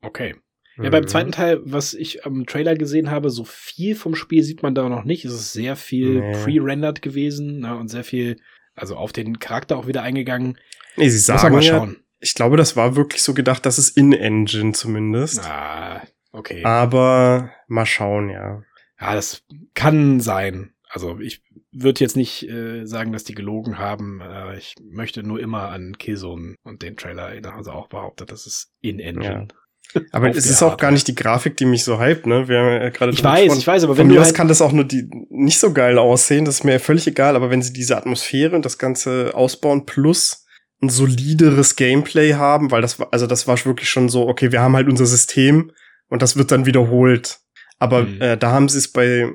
Okay. 0.02 0.36
Ja, 0.78 0.90
beim 0.90 1.08
zweiten 1.08 1.32
Teil, 1.32 1.60
was 1.64 1.94
ich 1.94 2.26
am 2.26 2.46
Trailer 2.46 2.76
gesehen 2.76 3.12
habe, 3.12 3.30
so 3.30 3.44
viel 3.44 3.96
vom 3.96 4.16
Spiel 4.16 4.42
sieht 4.42 4.64
man 4.64 4.74
da 4.74 4.88
noch 4.90 5.04
nicht. 5.04 5.26
Es 5.26 5.34
ist 5.34 5.54
sehr 5.54 5.76
viel 5.76 6.22
nee. 6.22 6.44
pre-rendered 6.44 7.02
gewesen 7.02 7.60
ne, 7.60 7.76
und 7.76 7.90
sehr 7.90 8.04
viel, 8.04 8.38
also 8.74 8.96
auf 8.96 9.12
den 9.12 9.38
Charakter 9.38 9.78
auch 9.78 9.86
wieder 9.86 10.02
eingegangen. 10.02 10.58
Nee, 10.96 11.10
sie 11.10 11.20
sagen 11.20 11.54
mal 11.54 11.62
schauen. 11.62 11.90
Ja, 11.92 12.00
ich 12.20 12.34
glaube, 12.34 12.58
das 12.58 12.76
war 12.76 12.96
wirklich 12.96 13.22
so 13.22 13.34
gedacht, 13.34 13.66
dass 13.66 13.78
es 13.78 13.90
in-Engine 13.90 14.72
zumindest. 14.72 15.46
Ah, 15.46 16.02
okay. 16.32 16.64
Aber 16.64 17.52
mal 17.68 17.86
schauen, 17.86 18.30
ja. 18.30 18.64
Ja, 19.00 19.16
das 19.16 19.44
kann 19.74 20.20
sein. 20.20 20.74
Also 20.90 21.20
ich 21.20 21.44
würde 21.72 22.02
jetzt 22.02 22.18
nicht 22.18 22.48
äh, 22.50 22.86
sagen, 22.86 23.12
dass 23.12 23.24
die 23.24 23.36
gelogen 23.36 23.78
haben. 23.78 24.22
Äh, 24.22 24.58
ich 24.58 24.76
möchte 24.84 25.24
nur 25.24 25.40
immer 25.40 25.70
an 25.70 25.98
Killzone 25.98 26.56
und 26.64 26.82
den 26.82 26.98
Trailer 26.98 27.30
erinnern. 27.30 27.54
Also 27.56 27.72
auch 27.72 27.88
behauptet, 27.88 28.32
das 28.32 28.46
ist 28.46 28.72
in-Engine. 28.82 29.48
Ja. 29.50 30.02
Aber 30.12 30.30
es 30.30 30.46
ist 30.46 30.64
auch 30.64 30.78
gar 30.78 30.92
nicht 30.92 31.08
die 31.08 31.16
Grafik, 31.16 31.58
die 31.58 31.66
mich 31.66 31.84
so 31.84 32.00
hypt, 32.00 32.26
ne? 32.26 32.48
Wir 32.48 32.60
haben 32.60 32.82
ja 32.82 32.90
gerade 32.90 33.12
Ich 33.12 33.24
weiß, 33.24 33.58
ich 33.58 33.68
weiß, 33.68 33.84
aber 33.84 33.98
wenn 33.98 34.08
von 34.08 34.14
mir 34.14 34.22
aus 34.22 34.28
halt 34.28 34.36
kann 34.36 34.48
das 34.48 34.62
auch 34.62 34.72
nur 34.72 34.86
die 34.86 35.10
nicht 35.30 35.60
so 35.60 35.74
geil 35.74 35.98
aussehen, 35.98 36.46
das 36.46 36.60
ist 36.60 36.64
mir 36.64 36.80
völlig 36.80 37.08
egal, 37.08 37.36
aber 37.36 37.50
wenn 37.50 37.62
sie 37.62 37.74
diese 37.74 37.98
Atmosphäre 37.98 38.56
und 38.56 38.64
das 38.64 38.78
ganze 38.78 39.32
ausbauen 39.34 39.86
plus 39.86 40.46
ein 40.82 40.88
solideres 40.88 41.76
Gameplay 41.76 42.36
haben, 42.36 42.72
weil 42.72 42.82
das 42.82 43.00
war 43.00 43.10
also 43.12 43.28
das 43.28 43.48
war 43.48 43.58
wirklich 43.66 43.90
schon 43.90 44.08
so, 44.08 44.30
okay, 44.30 44.54
wir 44.54 44.62
haben 44.62 44.76
halt 44.76 44.88
unser 44.88 45.06
System 45.06 45.72
und 46.08 46.22
das 46.22 46.38
wird 46.38 46.52
dann 46.52 46.66
wiederholt. 46.66 47.40
Aber 47.80 48.04
mhm. 48.04 48.22
äh, 48.22 48.38
da 48.38 48.52
haben 48.52 48.70
sie 48.70 48.78
es 48.78 48.92
bei 48.92 49.30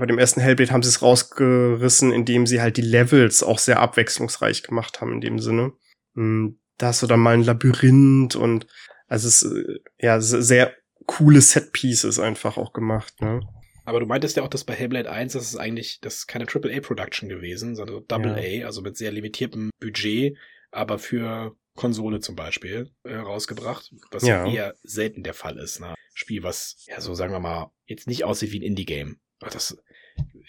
bei 0.00 0.06
dem 0.06 0.18
ersten 0.18 0.40
Hellblade 0.40 0.72
haben 0.72 0.82
sie 0.82 0.88
es 0.88 1.02
rausgerissen, 1.02 2.12
indem 2.12 2.46
sie 2.46 2.60
halt 2.60 2.76
die 2.76 2.82
Levels 2.82 3.42
auch 3.42 3.58
sehr 3.58 3.78
abwechslungsreich 3.80 4.62
gemacht 4.62 5.00
haben 5.00 5.12
in 5.12 5.20
dem 5.20 5.38
Sinne. 5.38 5.72
Da 6.14 6.86
hast 6.86 7.02
du 7.02 7.06
dann 7.06 7.20
mal 7.20 7.34
ein 7.34 7.44
Labyrinth 7.44 8.34
und 8.36 8.66
also 9.06 9.28
es 9.28 9.42
ist 9.42 9.52
äh, 9.52 9.80
ja 10.00 10.20
sehr 10.20 10.74
coole 11.06 11.40
Set-Pieces 11.40 12.18
einfach 12.18 12.56
auch 12.56 12.72
gemacht, 12.72 13.20
ne? 13.20 13.40
Aber 13.84 13.98
du 13.98 14.06
meintest 14.06 14.36
ja 14.36 14.44
auch, 14.44 14.48
dass 14.48 14.64
bei 14.64 14.74
Hellblade 14.74 15.10
1, 15.10 15.32
das 15.32 15.44
ist 15.44 15.56
eigentlich, 15.56 16.00
das 16.00 16.18
ist 16.18 16.26
keine 16.26 16.46
AAA-Production 16.46 17.28
gewesen, 17.28 17.74
sondern 17.74 18.06
Double 18.06 18.34
A, 18.34 18.66
also 18.66 18.82
mit 18.82 18.96
sehr 18.96 19.10
limitiertem 19.10 19.70
Budget, 19.80 20.36
aber 20.70 20.98
für 20.98 21.56
Konsole 21.74 22.20
zum 22.20 22.36
Beispiel 22.36 22.90
äh, 23.02 23.16
rausgebracht, 23.16 23.92
was 24.10 24.24
ja. 24.24 24.46
eher 24.46 24.76
selten 24.82 25.22
der 25.22 25.34
Fall 25.34 25.58
ist. 25.58 25.80
Ne? 25.80 25.94
Spiel, 26.14 26.42
was 26.42 26.84
ja 26.86 27.00
so 27.00 27.14
sagen 27.14 27.32
wir 27.32 27.40
mal 27.40 27.72
jetzt 27.86 28.06
nicht 28.06 28.24
aussieht 28.24 28.52
wie 28.52 28.60
ein 28.60 28.64
Indie-Game. 28.64 29.18
Das 29.40 29.76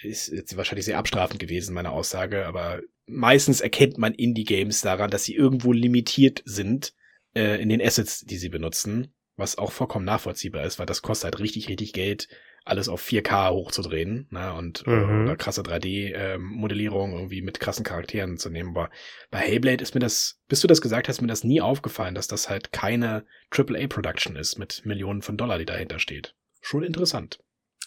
ist 0.02 0.30
jetzt 0.30 0.58
wahrscheinlich 0.58 0.86
sehr 0.86 0.98
abstrafend 0.98 1.40
gewesen, 1.40 1.74
meine 1.74 1.92
Aussage, 1.92 2.46
aber 2.46 2.82
meistens 3.06 3.62
erkennt 3.62 3.98
man 3.98 4.14
Indie-Games 4.14 4.82
daran, 4.82 5.12
dass 5.12 5.24
sie 5.24 5.36
irgendwo 5.36 5.74
limitiert 5.74 6.42
sind 6.46 6.94
äh, 7.36 7.62
in 7.62 7.70
den 7.70 7.82
Assets, 7.82 8.22
die 8.22 8.38
sie 8.38 8.50
benutzen, 8.50 9.14
was 9.36 9.58
auch 9.58 9.72
vollkommen 9.72 10.06
nachvollziehbar 10.06 10.64
ist, 10.64 10.80
weil 10.80 10.86
das 10.86 11.02
kostet 11.02 11.26
halt 11.26 11.40
richtig, 11.40 11.70
richtig 11.70 11.94
Geld, 11.94 12.28
alles 12.64 12.90
auf 12.90 13.04
4K 13.04 13.52
hochzudrehen 13.52 14.28
ne, 14.30 14.54
und 14.54 14.84
äh, 14.86 14.92
mhm. 14.92 15.28
äh, 15.30 15.36
krasse 15.36 15.62
3D-Modellierung 15.62 17.12
ähm, 17.12 17.18
irgendwie 17.18 17.42
mit 17.42 17.60
krassen 17.60 17.84
Charakteren 17.84 18.38
zu 18.38 18.50
nehmen. 18.50 18.78
Aber 18.78 18.92
bei 19.32 19.40
Hellblade 19.40 19.82
ist 19.82 19.96
mir 19.96 20.00
das, 20.00 20.40
bis 20.48 20.62
du 20.62 20.68
das 20.68 20.82
gesagt 20.82 21.10
hast, 21.10 21.22
mir 21.22 21.28
das 21.28 21.44
nie 21.44 21.60
aufgefallen, 21.60 22.14
dass 22.14 22.28
das 22.28 22.50
halt 22.50 22.72
keine 22.72 23.26
AAA-Production 23.50 24.36
ist 24.36 24.60
mit 24.60 24.86
Millionen 24.86 25.24
von 25.24 25.38
Dollar, 25.38 25.58
die 25.58 25.66
dahinter 25.66 25.98
steht. 25.98 26.36
Schon 26.62 26.84
interessant. 26.84 27.40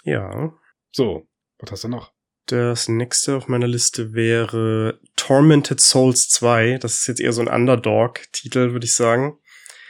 Ja, 0.03 0.53
so, 0.91 1.28
was 1.59 1.73
hast 1.73 1.85
du 1.85 1.89
noch? 1.89 2.13
Das 2.47 2.89
nächste 2.89 3.37
auf 3.37 3.49
meiner 3.49 3.67
Liste 3.67 4.13
wäre 4.13 5.01
Tormented 5.17 5.81
Souls 5.81 6.29
2. 6.29 6.79
Das 6.79 6.97
ist 6.97 7.07
jetzt 7.07 7.21
eher 7.21 7.33
so 7.33 7.41
ein 7.41 7.49
Underdog-Titel, 7.49 8.73
würde 8.73 8.85
ich 8.85 8.95
sagen. 8.95 9.39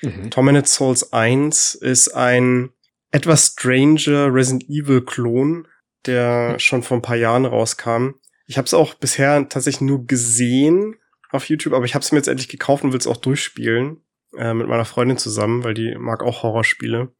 Mhm. 0.03 0.31
Tormented 0.31 0.69
Souls 0.69 1.13
1 1.13 1.75
ist 1.75 2.15
ein 2.15 2.71
etwas 3.11 3.55
stranger 3.59 4.33
Resident 4.33 4.69
Evil-Klon, 4.69 5.67
der 6.07 6.53
mhm. 6.53 6.59
schon 6.61 6.83
vor 6.83 6.99
ein 6.99 7.03
paar 7.03 7.17
Jahren 7.17 7.45
rauskam. 7.45 8.11
Ich 8.47 8.57
habe 8.57 8.67
es 8.67 8.75
auch 8.75 8.95
bisher 8.95 9.49
tatsächlich 9.49 9.81
nur 9.81 10.07
gesehen 10.07 10.97
auf 11.31 11.49
YouTube, 11.49 11.73
aber 11.73 11.87
ich 11.87 11.95
habe 11.95 12.05
es 12.05 12.13
mir 12.13 12.19
jetzt 12.19 12.29
endlich 12.29 12.49
gekauft 12.49 12.85
und 12.85 12.93
will 12.93 13.01
es 13.01 13.07
auch 13.09 13.17
durchspielen 13.17 14.01
äh, 14.37 14.55
mit 14.55 14.69
meiner 14.69 14.85
Freundin 14.85 15.19
zusammen, 15.19 15.65
weil 15.65 15.75
die 15.75 15.97
mag 15.97 16.23
auch 16.23 16.45
Horrorspiele. 16.45 17.13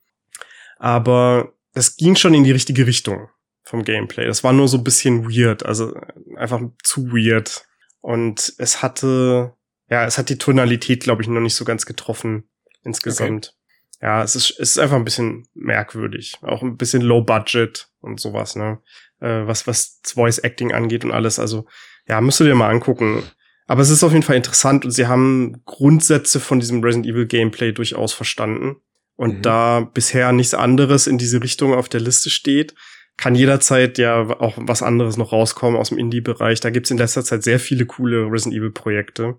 Aber 0.79 1.55
das 1.73 1.97
ging 1.97 2.15
schon 2.15 2.35
in 2.35 2.45
die 2.45 2.53
richtige 2.53 2.87
Richtung 2.87 3.29
vom 3.65 3.83
Gameplay. 3.83 4.27
Das 4.27 4.45
war 4.45 4.53
nur 4.53 4.69
so 4.69 4.79
ein 4.79 4.85
bisschen 4.85 5.29
weird, 5.29 5.65
also 5.65 5.95
einfach 6.37 6.61
zu 6.83 7.09
weird. 7.13 7.67
Und 8.01 8.53
es 8.59 8.83
hatte, 8.83 9.55
ja, 9.89 10.05
es 10.05 10.19
hat 10.19 10.29
die 10.29 10.39
Tonalität, 10.39 11.03
glaube 11.03 11.23
ich, 11.23 11.29
noch 11.29 11.41
nicht 11.41 11.55
so 11.55 11.65
ganz 11.65 11.87
getroffen 11.87 12.45
insgesamt. 12.83 13.55
Okay. 13.55 13.65
Ja, 14.03 14.23
es 14.23 14.37
ist, 14.37 14.51
es 14.51 14.71
ist 14.73 14.79
einfach 14.79 14.97
ein 14.97 15.05
bisschen 15.05 15.49
merkwürdig. 15.55 16.35
Auch 16.43 16.63
ein 16.63 16.77
bisschen 16.77 17.01
low 17.01 17.23
budget 17.23 17.89
und 18.01 18.21
sowas, 18.21 18.55
ne? 18.55 18.81
Äh, 19.21 19.47
was, 19.47 19.67
was 19.67 20.01
Voice 20.05 20.39
Acting 20.39 20.73
angeht 20.73 21.05
und 21.05 21.13
alles. 21.13 21.39
Also, 21.39 21.67
ja, 22.07 22.21
müsst 22.21 22.41
ihr 22.41 22.47
dir 22.47 22.55
mal 22.55 22.69
angucken. 22.69 23.23
Aber 23.67 23.81
es 23.81 23.89
ist 23.89 24.05
auf 24.05 24.13
jeden 24.13 24.25
Fall 24.25 24.37
interessant 24.37 24.85
und 24.85 24.91
sie 24.91 25.07
haben 25.07 25.63
Grundsätze 25.65 26.39
von 26.39 26.61
diesem 26.61 26.83
Resident 26.83 27.07
Evil 27.07 27.27
Gameplay 27.27 27.73
durchaus 27.73 28.13
verstanden. 28.13 28.77
Und 29.17 29.39
mhm. 29.39 29.43
da 29.43 29.81
bisher 29.81 30.33
nichts 30.33 30.53
anderes 30.53 31.07
in 31.07 31.17
diese 31.17 31.43
Richtung 31.43 31.73
auf 31.73 31.89
der 31.89 32.01
Liste 32.01 32.29
steht, 32.29 32.75
kann 33.17 33.35
jederzeit 33.35 33.99
ja 33.99 34.23
auch 34.41 34.55
was 34.57 34.83
anderes 34.83 35.17
noch 35.17 35.33
rauskommen 35.33 35.79
aus 35.79 35.91
dem 35.91 35.99
Indie-Bereich. 35.99 36.61
Da 36.61 36.71
gibt's 36.71 36.91
in 36.91 36.99
letzter 36.99 37.25
Zeit 37.25 37.43
sehr 37.43 37.61
viele 37.61 37.87
coole 37.87 38.31
Resident 38.31 38.57
Evil-Projekte, 38.57 39.39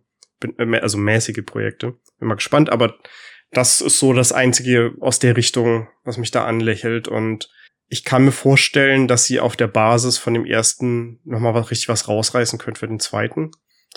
äh, 0.57 0.79
also 0.79 0.97
mäßige 0.97 1.45
Projekte. 1.45 1.95
Bin 2.19 2.29
mal 2.29 2.35
gespannt, 2.35 2.69
aber 2.69 2.95
das 3.51 3.81
ist 3.81 3.99
so 3.99 4.13
das 4.13 4.31
Einzige 4.31 4.93
aus 4.99 5.19
der 5.19 5.37
Richtung, 5.37 5.87
was 6.03 6.17
mich 6.17 6.31
da 6.31 6.45
anlächelt. 6.45 7.07
Und 7.07 7.49
ich 7.87 8.03
kann 8.03 8.25
mir 8.25 8.31
vorstellen, 8.31 9.07
dass 9.07 9.25
sie 9.25 9.39
auf 9.39 9.55
der 9.55 9.67
Basis 9.67 10.17
von 10.17 10.33
dem 10.33 10.45
ersten 10.45 11.19
nochmal 11.23 11.53
was, 11.53 11.71
richtig 11.71 11.89
was 11.89 12.07
rausreißen 12.07 12.59
können 12.59 12.75
für 12.75 12.87
den 12.87 12.99
zweiten. 12.99 13.51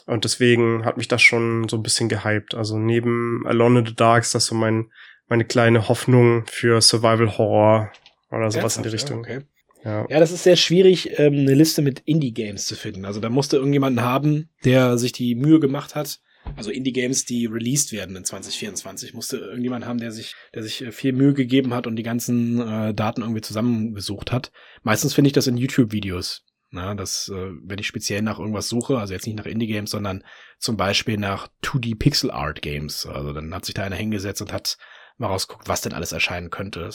Und 0.07 0.25
deswegen 0.25 0.85
hat 0.85 0.97
mich 0.97 1.09
das 1.09 1.23
schon 1.23 1.69
so 1.69 1.77
ein 1.77 1.83
bisschen 1.83 2.09
gehypt. 2.09 2.55
Also 2.55 2.79
neben 2.79 3.45
Alone 3.47 3.81
in 3.81 3.87
the 3.87 3.95
Dark 3.95 4.23
ist 4.23 4.35
das 4.35 4.47
so 4.47 4.55
mein, 4.55 4.91
meine 5.29 5.45
kleine 5.45 5.89
Hoffnung 5.89 6.45
für 6.47 6.81
Survival 6.81 7.37
Horror 7.37 7.93
oder 8.31 8.51
sowas 8.51 8.77
in 8.77 8.83
die 8.83 8.91
Richtung. 8.91 9.25
Ja, 9.25 9.37
okay. 9.37 9.47
Ja. 9.85 10.07
ja, 10.09 10.19
das 10.19 10.33
ist 10.33 10.43
sehr 10.43 10.57
schwierig, 10.57 11.19
ähm, 11.19 11.35
eine 11.35 11.55
Liste 11.55 11.83
mit 11.83 12.01
Indie-Games 12.05 12.67
zu 12.67 12.75
finden. 12.75 13.05
Also 13.05 13.21
da 13.21 13.31
musste 13.31 13.57
irgendjemanden 13.57 14.05
haben, 14.05 14.51
der 14.65 14.99
sich 14.99 15.13
die 15.13 15.35
Mühe 15.35 15.61
gemacht 15.61 15.95
hat. 15.95 16.21
Also 16.57 16.71
Indie-Games, 16.71 17.25
die 17.25 17.47
released 17.47 17.93
werden 17.93 18.17
in 18.17 18.25
2024, 18.25 19.15
musste 19.15 19.37
irgendjemand 19.39 19.85
haben, 19.85 19.99
der 19.99 20.13
sich, 20.13 20.35
der 20.55 20.63
sich 20.63 20.83
äh, 20.83 20.93
viel 20.93 21.13
Mühe 21.13 21.35
gegeben 21.35 21.75
hat 21.75 21.87
und 21.87 21.97
die 21.97 22.03
ganzen 22.03 22.61
äh, 22.61 22.95
Daten 22.95 23.23
irgendwie 23.23 23.41
zusammengesucht 23.41 24.33
hat. 24.33 24.51
Meistens 24.83 25.15
finde 25.15 25.29
ich 25.29 25.35
das 25.35 25.47
in 25.47 25.57
YouTube-Videos. 25.57 26.45
Na, 26.71 26.95
das, 26.95 27.31
äh, 27.35 27.51
wenn 27.63 27.79
ich 27.79 27.87
speziell 27.87 28.23
nach 28.23 28.39
irgendwas 28.39 28.69
suche, 28.69 28.99
also 28.99 29.15
jetzt 29.15 29.27
nicht 29.27 29.39
nach 29.39 29.47
Indie-Games, 29.47 29.91
sondern 29.91 30.23
zum 30.59 30.77
Beispiel 30.77 31.17
nach 31.17 31.49
2D 31.63 31.99
Pixel 31.99 32.31
Art 32.31 32.61
Games. 32.61 33.07
Also 33.07 33.33
dann 33.33 33.55
hat 33.55 33.65
sich 33.65 33.75
da 33.75 33.85
einer 33.85 33.97
hingesetzt 33.97 34.43
und 34.43 34.53
hat 34.53 34.77
mal 35.19 35.29
rausguckt, 35.29 35.69
was 35.69 35.81
denn 35.81 35.93
alles 35.93 36.13
erscheinen 36.13 36.51
könnte. 36.51 36.91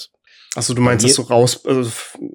Achso, 0.55 0.73
du 0.73 0.81
meinst, 0.81 1.05
dass 1.05 1.15
du 1.15 1.23
raus 1.23 1.65
also, 1.65 1.91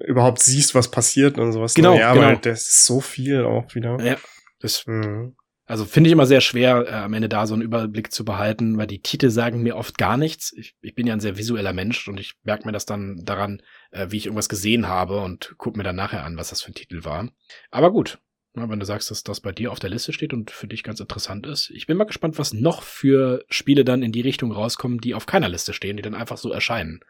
überhaupt 0.07 0.41
siehst, 0.41 0.74
was 0.74 0.91
passiert 0.91 1.39
und 1.39 1.53
sowas. 1.53 1.74
Genau, 1.74 1.95
ja, 1.95 2.12
genau. 2.12 2.26
aber 2.26 2.36
das 2.36 2.62
ist 2.62 2.84
so 2.84 3.01
viel 3.01 3.45
auch 3.45 3.74
wieder. 3.74 3.99
Ja, 4.05 4.16
das, 4.61 4.86
mhm. 4.86 5.36
Also 5.68 5.84
finde 5.84 6.09
ich 6.09 6.12
immer 6.12 6.24
sehr 6.24 6.41
schwer, 6.41 6.86
äh, 6.89 6.93
am 6.93 7.12
Ende 7.12 7.28
da 7.28 7.47
so 7.47 7.53
einen 7.53 7.62
Überblick 7.62 8.11
zu 8.11 8.24
behalten, 8.24 8.78
weil 8.78 8.86
die 8.86 9.03
Titel 9.03 9.28
sagen 9.28 9.62
mir 9.62 9.76
oft 9.76 9.99
gar 9.99 10.16
nichts. 10.16 10.51
Ich, 10.57 10.74
ich 10.80 10.95
bin 10.95 11.07
ja 11.07 11.12
ein 11.12 11.20
sehr 11.20 11.36
visueller 11.36 11.74
Mensch 11.74 12.09
und 12.09 12.18
ich 12.18 12.32
merke 12.43 12.64
mir 12.64 12.72
das 12.72 12.86
dann 12.86 13.22
daran, 13.22 13.61
äh, 13.91 14.07
wie 14.09 14.16
ich 14.16 14.24
irgendwas 14.24 14.49
gesehen 14.49 14.89
habe 14.89 15.20
und 15.20 15.55
gucke 15.59 15.76
mir 15.76 15.84
dann 15.84 15.95
nachher 15.95 16.24
an, 16.24 16.39
was 16.39 16.49
das 16.49 16.62
für 16.62 16.70
ein 16.70 16.74
Titel 16.74 17.05
war. 17.05 17.28
Aber 17.70 17.93
gut, 17.93 18.18
na, 18.55 18.68
wenn 18.68 18.80
du 18.80 18.86
sagst, 18.86 19.11
dass 19.11 19.22
das 19.22 19.40
bei 19.40 19.53
dir 19.53 19.70
auf 19.70 19.78
der 19.78 19.90
Liste 19.90 20.12
steht 20.12 20.32
und 20.32 20.51
für 20.51 20.66
dich 20.66 20.82
ganz 20.82 21.01
interessant 21.01 21.46
ist. 21.46 21.70
Ich 21.70 21.86
bin 21.86 21.96
mal 21.96 22.05
gespannt, 22.05 22.38
was 22.38 22.53
noch 22.53 22.82
für 22.82 23.44
Spiele 23.49 23.84
dann 23.84 24.03
in 24.03 24.12
die 24.12 24.20
Richtung 24.20 24.53
rauskommen, 24.53 25.01
die 25.01 25.14
auf 25.14 25.26
keiner 25.26 25.49
Liste 25.49 25.72
stehen, 25.72 25.96
die 25.96 26.03
dann 26.03 26.14
einfach 26.14 26.38
so 26.38 26.51
erscheinen. 26.51 27.01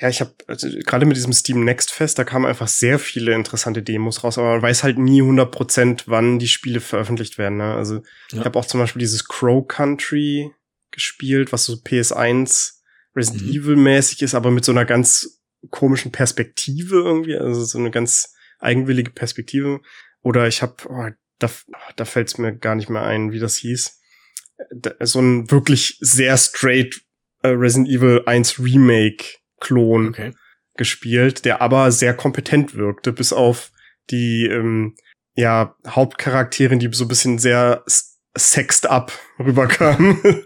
Ja, 0.00 0.08
ich 0.08 0.20
habe 0.20 0.32
also, 0.46 0.68
gerade 0.68 1.06
mit 1.06 1.16
diesem 1.16 1.32
Steam 1.32 1.64
Next 1.64 1.90
Fest, 1.90 2.18
da 2.18 2.24
kamen 2.24 2.46
einfach 2.46 2.68
sehr 2.68 3.00
viele 3.00 3.34
interessante 3.34 3.82
Demos 3.82 4.22
raus, 4.22 4.38
aber 4.38 4.52
man 4.52 4.62
weiß 4.62 4.84
halt 4.84 4.96
nie 4.96 5.22
100%, 5.22 6.04
wann 6.06 6.38
die 6.38 6.46
Spiele 6.46 6.80
veröffentlicht 6.80 7.36
werden. 7.36 7.58
Ne? 7.58 7.74
Also 7.74 7.96
ja. 8.30 8.38
ich 8.38 8.44
habe 8.44 8.56
auch 8.58 8.66
zum 8.66 8.78
Beispiel 8.78 9.00
dieses 9.00 9.26
Crow 9.26 9.66
Country 9.66 10.52
gespielt, 10.92 11.52
was 11.52 11.64
so 11.64 11.74
PS1 11.74 12.74
Resident 13.16 13.46
mhm. 13.46 13.52
Evil 13.52 13.76
mäßig 13.76 14.22
ist, 14.22 14.34
aber 14.34 14.52
mit 14.52 14.64
so 14.64 14.70
einer 14.70 14.84
ganz 14.84 15.40
komischen 15.70 16.12
Perspektive 16.12 16.96
irgendwie, 16.96 17.36
also 17.36 17.64
so 17.64 17.78
eine 17.78 17.90
ganz 17.90 18.34
eigenwillige 18.60 19.10
Perspektive. 19.10 19.80
Oder 20.28 20.46
ich 20.46 20.60
habe, 20.60 20.74
oh, 20.90 21.08
da, 21.38 21.50
da 21.96 22.04
fällt 22.04 22.28
es 22.28 22.36
mir 22.36 22.54
gar 22.54 22.74
nicht 22.74 22.90
mehr 22.90 23.02
ein, 23.02 23.32
wie 23.32 23.38
das 23.38 23.56
hieß. 23.56 23.98
Da, 24.76 24.90
so 25.00 25.20
ein 25.20 25.50
wirklich 25.50 25.96
sehr 26.02 26.36
straight 26.36 27.00
äh, 27.42 27.48
Resident 27.48 27.88
Evil 27.88 28.24
1 28.26 28.58
Remake 28.58 29.24
Klon 29.58 30.08
Okay. 30.08 30.34
gespielt, 30.76 31.46
der 31.46 31.62
aber 31.62 31.90
sehr 31.92 32.12
kompetent 32.12 32.74
wirkte, 32.74 33.10
bis 33.12 33.32
auf 33.32 33.72
die 34.10 34.44
ähm, 34.44 34.96
ja 35.34 35.74
Hauptcharakterin, 35.86 36.78
die 36.78 36.90
so 36.92 37.06
ein 37.06 37.08
bisschen 37.08 37.38
sehr 37.38 37.82
sexed 38.36 38.84
up 38.84 39.12
rüberkamen. 39.38 40.18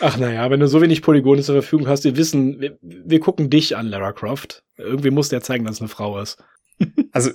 Ach 0.00 0.18
naja, 0.18 0.48
wenn 0.50 0.60
du 0.60 0.68
so 0.68 0.80
wenig 0.80 1.02
Polygone 1.02 1.42
zur 1.42 1.60
Verfügung 1.60 1.88
hast, 1.88 2.04
wir 2.04 2.16
wissen, 2.16 2.60
wir, 2.60 2.78
wir 2.80 3.18
gucken 3.18 3.50
dich 3.50 3.76
an, 3.76 3.88
Lara 3.88 4.12
Croft. 4.12 4.62
Irgendwie 4.76 5.10
muss 5.10 5.30
der 5.30 5.42
zeigen, 5.42 5.64
dass 5.64 5.74
es 5.74 5.80
eine 5.80 5.88
Frau 5.88 6.20
ist. 6.20 6.38
also, 7.10 7.32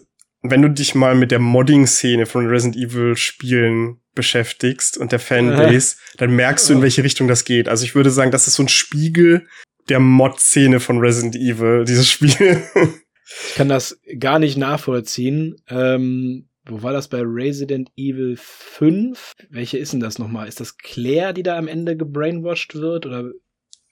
wenn 0.51 0.61
du 0.61 0.69
dich 0.69 0.95
mal 0.95 1.15
mit 1.15 1.31
der 1.31 1.39
Modding-Szene 1.39 2.25
von 2.25 2.47
Resident 2.47 2.75
Evil 2.75 3.15
Spielen 3.15 3.99
beschäftigst 4.13 4.97
und 4.97 5.11
der 5.11 5.19
Fanbase, 5.19 5.97
dann 6.17 6.35
merkst 6.35 6.69
du, 6.69 6.73
in 6.73 6.81
welche 6.81 7.03
Richtung 7.03 7.27
das 7.27 7.45
geht. 7.45 7.67
Also 7.67 7.83
ich 7.83 7.95
würde 7.95 8.11
sagen, 8.11 8.31
das 8.31 8.47
ist 8.47 8.55
so 8.55 8.63
ein 8.63 8.69
Spiegel 8.69 9.47
der 9.89 9.99
Mod-Szene 9.99 10.79
von 10.79 10.99
Resident 10.99 11.35
Evil, 11.35 11.85
dieses 11.85 12.09
Spiel. 12.09 12.63
Ich 13.49 13.55
kann 13.55 13.69
das 13.69 13.99
gar 14.19 14.39
nicht 14.39 14.57
nachvollziehen. 14.57 15.57
Ähm, 15.67 16.49
wo 16.67 16.81
war 16.81 16.93
das 16.93 17.07
bei 17.07 17.21
Resident 17.21 17.91
Evil 17.95 18.37
5? 18.39 19.33
Welche 19.49 19.77
ist 19.77 19.93
denn 19.93 19.99
das 19.99 20.17
nochmal? 20.17 20.47
Ist 20.47 20.59
das 20.59 20.77
Claire, 20.77 21.33
die 21.33 21.43
da 21.43 21.57
am 21.57 21.67
Ende 21.67 21.95
gebrainwashed 21.95 22.73
wird? 22.75 23.05
Oder 23.05 23.31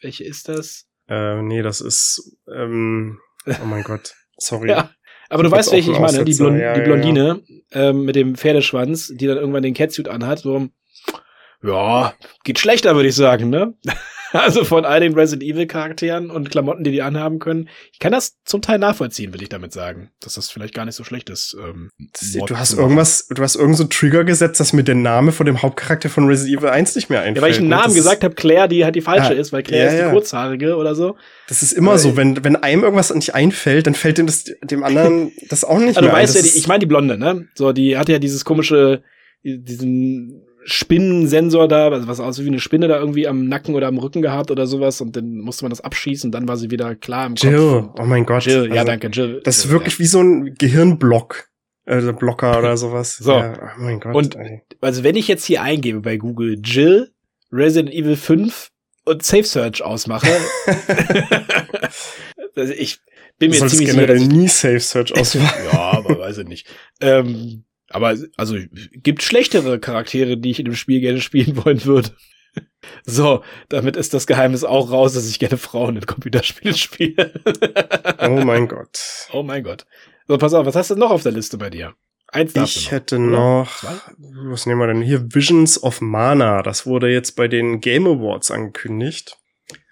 welche 0.02 0.24
ist 0.24 0.50
das? 0.50 0.88
äh, 1.08 1.42
nee, 1.42 1.62
das 1.62 1.82
ist, 1.82 2.38
ähm, 2.48 3.20
oh 3.46 3.66
mein 3.66 3.84
Gott, 3.84 4.16
sorry. 4.38 4.70
Ja. 4.70 4.92
Aber 5.34 5.44
du 5.44 5.50
weißt, 5.52 5.72
welche 5.72 5.92
ich 5.92 6.00
meine, 6.00 6.24
die. 6.24 6.36
Blond 6.36 6.60
Ja, 6.60 6.74
die 6.74 6.82
ja, 6.82 6.86
Blondine 6.86 7.42
Ähm, 7.72 8.06
mit 8.06 8.16
dem 8.16 8.36
Pferdeschwanz, 8.36 9.12
die 9.16 9.26
dann 9.26 9.38
irgendwann 9.38 9.64
den 9.64 9.74
Catsuit 9.74 10.08
anhat. 10.08 10.40
So, 10.40 10.68
ja, 11.64 12.14
geht 12.44 12.60
schlechter, 12.60 12.96
würde 12.96 13.10
ich 13.10 13.16
sagen, 13.16 13.50
ne? 13.50 13.74
Also 14.34 14.64
von 14.64 14.84
all 14.84 15.00
den 15.00 15.14
Resident 15.14 15.44
Evil 15.44 15.68
Charakteren 15.68 16.30
und 16.32 16.50
Klamotten, 16.50 16.84
die 16.84 16.92
die 16.92 17.02
anhaben 17.02 17.40
können. 17.40 17.70
Ich 17.92 18.00
kann 18.00 18.12
das 18.12 18.38
zum 18.46 18.62
Teil 18.62 18.80
nachvollziehen, 18.80 19.34
will 19.34 19.42
ich 19.44 19.50
damit 19.50 19.72
sagen. 19.72 20.10
Dass 20.22 20.34
das 20.34 20.50
vielleicht 20.50 20.74
gar 20.74 20.86
nicht 20.86 20.96
so 20.96 21.04
schlecht 21.04 21.30
ist. 21.30 21.56
Ähm, 21.64 21.90
Du 22.48 22.58
hast 22.58 22.74
irgendwas, 22.74 23.28
du 23.30 23.42
hast 23.44 23.56
irgend 23.56 23.78
so 23.78 23.84
Trigger 23.84 24.24
gesetzt, 24.24 24.60
dass 24.60 24.74
mir 24.74 24.84
der 24.84 24.96
Name 24.96 25.32
von 25.32 25.46
dem 25.46 25.62
Hauptcharakter 25.62 26.10
von 26.10 26.26
Resident 26.28 26.60
Evil 26.60 26.70
1 26.70 26.96
nicht 26.96 27.10
mehr 27.10 27.20
einfällt. 27.22 27.38
Ja, 27.38 27.42
weil 27.44 27.52
ich 27.52 27.60
einen 27.60 27.70
ne? 27.70 27.76
Namen 27.76 27.94
gesagt 27.94 28.24
habe, 28.24 28.34
Claire, 28.36 28.68
die 28.68 28.84
halt 28.84 28.96
die 28.96 29.02
falsche 29.02 29.30
Ah, 29.30 29.40
ist, 29.40 29.54
weil 29.54 29.62
Claire 29.64 29.86
ja, 29.86 29.92
ist 29.92 29.98
die 29.98 30.02
ja. 30.06 30.12
kurzhaarige 30.12 30.76
oder 30.78 30.96
so. 30.96 31.16
Das 31.48 31.62
ist 31.62 31.72
immer 31.72 31.94
Äh, 31.94 32.00
so, 32.00 32.18
wenn, 32.18 32.44
wenn 32.44 32.56
einem 32.56 32.84
irgendwas 32.84 33.14
nicht 33.14 33.36
einfällt, 33.36 33.86
dann 33.88 33.94
fällt 33.96 34.18
dem 34.18 34.26
das, 34.26 34.46
dem 34.64 34.84
anderen 34.84 35.32
das 35.50 35.64
auch 35.64 35.78
nicht 35.78 35.90
Also 35.90 36.02
du 36.02 36.06
mehr 36.08 36.16
ein. 36.16 36.24
weißt 36.24 36.36
ja, 36.36 36.42
die, 36.42 36.58
ich 36.58 36.68
meine 36.68 36.80
die 36.80 36.86
Blonde, 36.88 37.18
ne? 37.18 37.48
So, 37.56 37.72
die 37.72 37.98
hatte 37.98 38.12
ja 38.14 38.20
dieses 38.20 38.44
komische, 38.46 39.04
diesen 39.44 40.43
Spinnensensor 40.66 41.68
da, 41.68 41.90
also 41.90 42.08
was 42.08 42.20
aussieht 42.20 42.46
wie 42.46 42.50
eine 42.50 42.60
Spinne 42.60 42.88
da 42.88 42.98
irgendwie 43.00 43.28
am 43.28 43.46
Nacken 43.48 43.76
oder 43.76 43.88
am 43.88 43.98
Rücken 43.98 44.22
gehabt 44.22 44.52
oder 44.52 44.66
sowas 44.68 45.02
und 45.02 45.16
dann 45.16 45.40
musste 45.40 45.66
man 45.66 45.70
das 45.70 45.82
abschießen, 45.82 46.32
dann 46.32 46.48
war 46.48 46.58
sie 46.58 46.72
wieder 46.72 46.96
klar 46.96 47.26
im 47.26 47.36
Jill, 47.36 47.82
Kopf. 47.84 48.00
oh 48.00 48.06
mein 48.06 48.26
Gott. 48.26 48.46
Jill, 48.46 48.68
ja, 48.68 48.82
Also, 48.82 48.86
danke, 48.86 49.08
Jill. 49.08 49.42
Das 49.44 49.58
ist 49.58 49.64
Jill, 49.66 49.74
wirklich 49.74 50.00
wie 50.00 50.06
so 50.06 50.22
ein 50.22 50.56
Gehirnblock. 50.56 51.50
Äh, 51.86 52.00
Blocker 52.14 52.60
oder 52.60 52.78
sowas. 52.78 53.18
So. 53.22 53.34
Ja, 53.34 53.54
oh 53.78 53.82
mein 53.82 54.00
Gott. 54.00 54.16
Und- 54.16 54.36
ey. 54.36 54.62
Ja. 54.70 54.78
Also 54.82 55.04
wenn 55.04 55.16
ich 55.18 55.28
jetzt 55.28 55.44
hier 55.46 55.62
eingebe 55.62 56.00
bei 56.02 56.18
Google 56.18 56.58
Jill, 56.64 57.12
Resident 57.52 57.94
Evil 57.94 58.16
5 58.16 58.70
und 59.06 59.22
Safe 59.24 59.44
Search 59.44 59.84
ausmache, 59.84 60.28
also 62.56 62.74
ich 62.74 63.00
bin 63.40 63.52
mir 63.52 63.58
ziemlich 63.68 63.92
sicher, 63.92 64.08
dass 64.08 64.22
ich 64.22 64.28
nie 64.28 64.48
Safe 64.48 64.80
Search 64.80 65.14
ausmachen. 65.18 65.64
Ja, 65.72 65.80
aber 65.92 66.20
weiß 66.20 66.38
ich 66.40 66.48
nicht. 66.48 66.68
Ähm, 67.02 67.64
aber 67.94 68.16
also 68.38 68.58
gibt 68.94 69.24
schlechtere 69.24 69.80
Charaktere, 69.80 70.38
die 70.38 70.52
ich 70.52 70.60
in 70.60 70.66
dem 70.66 70.76
Spiel 70.76 71.00
gerne 71.00 71.22
spielen 71.22 71.56
wollen 71.66 71.84
würde. 71.86 72.10
So, 73.06 73.44
damit 73.70 73.96
ist 73.96 74.14
das 74.14 74.28
Geheimnis 74.28 74.64
auch 74.64 74.92
raus, 74.92 75.14
dass 75.14 75.28
ich 75.30 75.40
gerne 75.40 75.58
Frauen 75.58 75.96
in 75.96 76.06
Computerspielen 76.06 76.76
spiele. 76.78 77.34
oh 78.20 78.42
mein 78.44 78.68
Gott. 78.68 79.28
oh 79.32 79.42
mein 79.44 79.64
Gott. 79.64 79.86
So, 80.28 80.38
pass 80.38 80.54
auf, 80.54 80.66
was 80.66 80.76
hast 80.76 80.92
du 80.92 80.96
noch 80.96 81.12
auf 81.12 81.24
der 81.24 81.32
Liste 81.32 81.58
bei 81.58 81.70
dir? 81.70 81.96
Eins 82.28 82.56
Ich 82.56 82.86
noch, 82.86 82.92
hätte 82.92 83.18
oder? 83.18 83.26
noch, 83.26 83.80
Zwei? 83.80 83.94
was 84.50 84.66
nehmen 84.66 84.80
wir 84.80 84.88
denn 84.88 85.02
hier? 85.02 85.34
Visions 85.34 85.82
of 85.82 86.02
Mana. 86.02 86.64
Das 86.64 86.86
wurde 86.86 87.10
jetzt 87.10 87.36
bei 87.36 87.48
den 87.48 87.80
Game 87.80 88.08
Awards 88.08 88.50
angekündigt. 88.50 89.38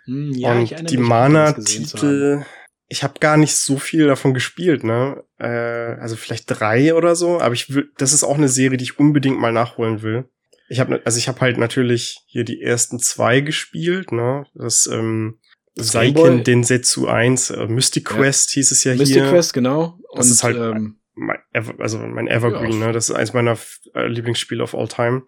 Hm, 0.05 0.31
ja, 0.33 0.51
und 0.53 0.89
die. 0.89 0.97
Mana-Titel, 0.97 2.43
ich 2.91 3.03
habe 3.03 3.19
gar 3.21 3.37
nicht 3.37 3.55
so 3.55 3.77
viel 3.77 4.07
davon 4.07 4.33
gespielt, 4.33 4.83
ne? 4.83 5.23
Äh, 5.39 5.47
also 5.47 6.17
vielleicht 6.17 6.43
drei 6.47 6.93
oder 6.93 7.15
so, 7.15 7.39
aber 7.39 7.53
ich 7.53 7.73
will, 7.73 7.89
das 7.97 8.11
ist 8.11 8.23
auch 8.25 8.35
eine 8.35 8.49
Serie, 8.49 8.77
die 8.77 8.83
ich 8.83 8.99
unbedingt 8.99 9.39
mal 9.39 9.53
nachholen 9.53 10.01
will. 10.01 10.25
Ich 10.67 10.79
habe, 10.81 11.01
also 11.05 11.17
ich 11.17 11.27
habe 11.29 11.39
halt 11.39 11.57
natürlich 11.57 12.19
hier 12.27 12.43
die 12.43 12.61
ersten 12.61 12.99
zwei 12.99 13.39
gespielt, 13.39 14.11
ne? 14.11 14.45
Das 14.55 14.87
ähm, 14.91 15.39
Das? 15.75 15.87
Seiken 15.93 16.43
Densetsu 16.43 17.07
1, 17.07 17.51
äh, 17.51 17.67
Mystic 17.67 18.09
Ja. 18.11 18.17
Quest 18.17 18.49
hieß 18.51 18.71
es 18.71 18.83
ja 18.83 18.93
Mystic 18.93 19.21
hier. 19.21 19.29
Quest, 19.29 19.53
genau. 19.53 19.97
Das 20.13 20.25
und 20.25 20.31
ist 20.33 20.43
halt- 20.43 20.57
ähm, 20.57 20.97
Mein, 21.13 21.37
also 21.77 21.97
mein 21.97 22.27
Evergreen, 22.27 22.79
Ja. 22.79 22.87
ne? 22.87 22.93
Das 22.93 23.09
ist 23.09 23.15
eins 23.15 23.31
meiner 23.33 23.57
äh, 23.95 24.07
Lieblingsspiele 24.07 24.61
of 24.63 24.75
all 24.75 24.87
time. 24.89 25.23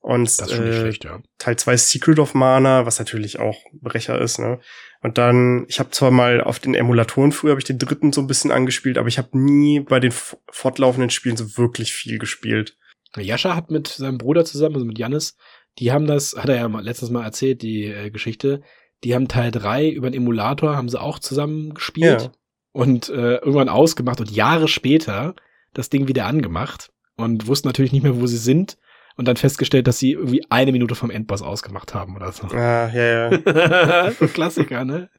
Und 0.00 0.28
äh, 0.40 0.46
schlecht, 0.80 1.04
ja. 1.04 1.20
Teil 1.38 1.56
2 1.56 1.76
Secret 1.76 2.18
of 2.18 2.34
Mana, 2.34 2.86
was 2.86 2.98
natürlich 2.98 3.38
auch 3.38 3.58
Brecher 3.72 4.18
ist, 4.20 4.38
ne? 4.38 4.58
Und 5.02 5.18
dann, 5.18 5.66
ich 5.68 5.78
habe 5.78 5.90
zwar 5.90 6.10
mal 6.10 6.40
auf 6.42 6.58
den 6.58 6.74
Emulatoren 6.74 7.32
früher 7.32 7.52
habe 7.52 7.60
ich 7.60 7.66
den 7.66 7.78
dritten 7.78 8.12
so 8.12 8.20
ein 8.20 8.26
bisschen 8.26 8.50
angespielt, 8.50 8.98
aber 8.98 9.08
ich 9.08 9.18
habe 9.18 9.38
nie 9.38 9.80
bei 9.80 10.00
den 10.00 10.12
fortlaufenden 10.50 11.10
Spielen 11.10 11.36
so 11.36 11.56
wirklich 11.56 11.92
viel 11.92 12.18
gespielt. 12.18 12.76
Jascha 13.16 13.56
hat 13.56 13.70
mit 13.70 13.88
seinem 13.88 14.18
Bruder 14.18 14.44
zusammen, 14.44 14.74
also 14.74 14.86
mit 14.86 14.98
Jannis, 14.98 15.36
die 15.78 15.92
haben 15.92 16.06
das, 16.06 16.34
hat 16.36 16.48
er 16.48 16.56
ja 16.56 16.68
mal, 16.68 16.82
letztens 16.82 17.10
mal 17.10 17.24
erzählt, 17.24 17.62
die 17.62 17.84
äh, 17.86 18.10
Geschichte, 18.10 18.62
die 19.04 19.14
haben 19.14 19.28
Teil 19.28 19.50
3 19.50 19.88
über 19.88 20.06
einen 20.06 20.16
Emulator, 20.16 20.76
haben 20.76 20.88
sie 20.88 21.00
auch 21.00 21.18
zusammen 21.18 21.74
gespielt 21.74 22.22
Ja. 22.22 22.32
und 22.72 23.08
äh, 23.08 23.36
irgendwann 23.36 23.68
ausgemacht 23.68 24.20
und 24.20 24.30
Jahre 24.30 24.68
später 24.68 25.34
das 25.74 25.88
Ding 25.90 26.08
wieder 26.08 26.26
angemacht 26.26 26.90
und 27.16 27.46
wussten 27.46 27.68
natürlich 27.68 27.92
nicht 27.92 28.02
mehr, 28.02 28.20
wo 28.20 28.26
sie 28.26 28.36
sind 28.38 28.76
und 29.20 29.28
dann 29.28 29.36
festgestellt, 29.36 29.86
dass 29.86 29.98
sie 29.98 30.12
irgendwie 30.12 30.42
eine 30.48 30.72
Minute 30.72 30.94
vom 30.94 31.10
Endboss 31.10 31.42
ausgemacht 31.42 31.92
haben 31.94 32.16
oder 32.16 32.32
so. 32.32 32.46
Ah, 32.48 32.88
ja, 32.92 33.30
ja. 33.30 34.10
Klassiker, 34.34 34.84
ne? 34.86 35.10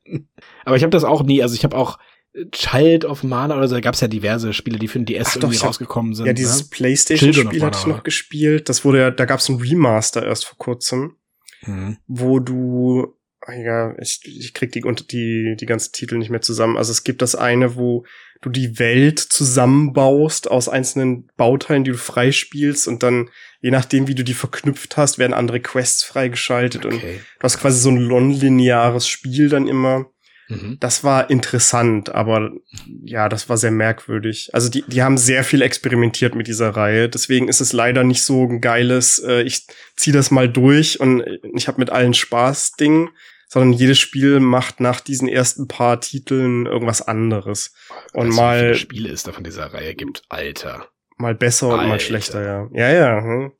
Aber 0.66 0.76
ich 0.76 0.82
habe 0.82 0.89
das 0.89 1.04
auch 1.04 1.22
nie, 1.24 1.43
also 1.43 1.54
ich 1.54 1.64
habe 1.64 1.78
auch 1.78 1.99
Child 2.52 3.06
of 3.06 3.24
Mana 3.24 3.56
oder 3.58 3.68
so, 3.68 3.76
da 3.76 3.82
gab 3.82 3.93
es 3.93 4.02
ja 4.02 4.08
diverse 4.08 4.54
Spiele, 4.54 4.80
die 4.80 4.88
für 4.88 4.97
den 4.99 5.06
DS 5.06 5.28
Ach 5.28 5.34
doch, 5.36 5.41
irgendwie 5.43 5.60
hab- 5.60 5.68
rausgekommen 5.68 6.16
sind. 6.16 6.26
ja, 6.26 6.34
dieses 6.34 6.64
ne? 6.64 6.68
Playstation-Spiel 6.72 7.62
hatte 7.64 7.78
ich 7.80 7.86
noch 7.88 8.04
gespielt. 8.04 8.70
Das 8.70 8.84
wurde 8.84 8.99
ja, 8.99 9.12
da 9.12 9.26
gab 9.26 9.39
es 9.39 9.49
ein 9.49 9.58
Remaster 9.62 10.26
erst 10.26 10.45
vor 10.45 10.58
kurzem, 10.58 11.16
Mhm. 11.68 11.97
wo 12.08 12.39
du, 12.39 13.16
ah 13.41 13.54
ja, 13.54 13.93
ich, 13.99 14.22
ich 14.26 14.54
krieg 14.56 14.72
die, 14.72 14.82
die, 15.12 15.56
die 15.60 15.66
ganzen 15.68 15.91
Titel 15.91 16.18
nicht 16.18 16.32
mehr 16.32 16.41
zusammen. 16.41 16.76
Also 16.78 16.91
es 16.91 17.04
gibt 17.04 17.22
das 17.22 17.36
eine, 17.36 17.76
wo 17.76 18.04
du 18.42 18.50
die 18.50 18.80
Welt 18.80 19.20
zusammenbaust 19.20 20.50
aus 20.50 20.68
einzelnen 20.68 21.30
Bauteilen, 21.38 21.84
die 21.84 21.92
du 21.92 21.98
freispielst 21.98 22.88
und 22.88 23.04
dann, 23.04 23.30
je 23.62 23.72
nachdem, 23.72 24.08
wie 24.08 24.16
du 24.16 24.24
die 24.24 24.34
verknüpft 24.34 24.98
hast, 24.98 25.20
werden 25.20 25.34
andere 25.34 25.60
Quests 25.60 26.04
freigeschaltet 26.04 26.86
und 26.86 26.96
Okay. 26.96 27.20
du 27.39 27.44
hast 27.44 27.60
quasi 27.60 27.80
so 27.80 27.89
ein 27.89 28.08
non-lineares 28.08 29.08
Spiel 29.08 29.50
dann 29.50 29.68
immer. 29.68 30.08
Mhm. 30.50 30.78
Das 30.80 31.04
war 31.04 31.30
interessant, 31.30 32.10
aber 32.14 32.52
ja, 33.06 33.30
das 33.30 33.48
war 33.48 33.58
sehr 33.58 33.72
merkwürdig. 33.72 34.50
Also 34.54 34.70
die, 34.70 34.84
die 34.88 35.02
haben 35.02 35.18
sehr 35.18 35.44
viel 35.44 35.62
experimentiert 35.62 36.36
mit 36.36 36.48
dieser 36.48 36.70
Reihe. 36.70 37.08
Deswegen 37.08 37.48
ist 37.48 37.62
es 37.62 37.72
leider 37.72 38.04
nicht 38.04 38.24
so 38.24 38.44
ein 38.48 38.60
geiles, 38.60 39.20
äh, 39.20 39.44
ich 39.44 39.66
zieh 39.96 40.12
das 40.12 40.30
mal 40.32 40.50
durch 40.50 41.00
und 41.00 41.24
ich 41.56 41.68
habe 41.68 41.80
mit 41.80 41.89
allen 41.89 42.14
Spaß 42.14 42.74
Ding, 42.74 43.10
sondern 43.54 43.74
jedes 43.74 43.99
Spiel 43.99 44.39
macht 44.39 44.80
nach 44.80 45.02
diesen 45.02 45.28
ersten 45.28 45.68
paar 45.68 45.99
Titeln 45.99 46.66
irgendwas 46.68 47.02
anderes. 47.02 47.74
Und 48.14 48.30
Weißt 48.30 48.32
du, 48.32 48.32
wie 48.32 48.41
mal- 48.41 48.60
viele 48.60 48.76
Spiele 48.76 49.10
es 49.10 49.24
da 49.24 49.34
von 49.34 49.43
dieser 49.43 49.74
Reihe 49.74 49.93
gibt. 49.93 50.24
Alter. 50.30 50.88
Mal 51.18 51.36
besser 51.36 51.68
und 51.68 51.76
mal 51.88 51.91
Alter. 51.91 51.99
schlechter, 52.06 52.41
ja. 52.43 52.68
Ja, 52.74 52.91
ja. 52.93 53.22
Hm. 53.22 53.52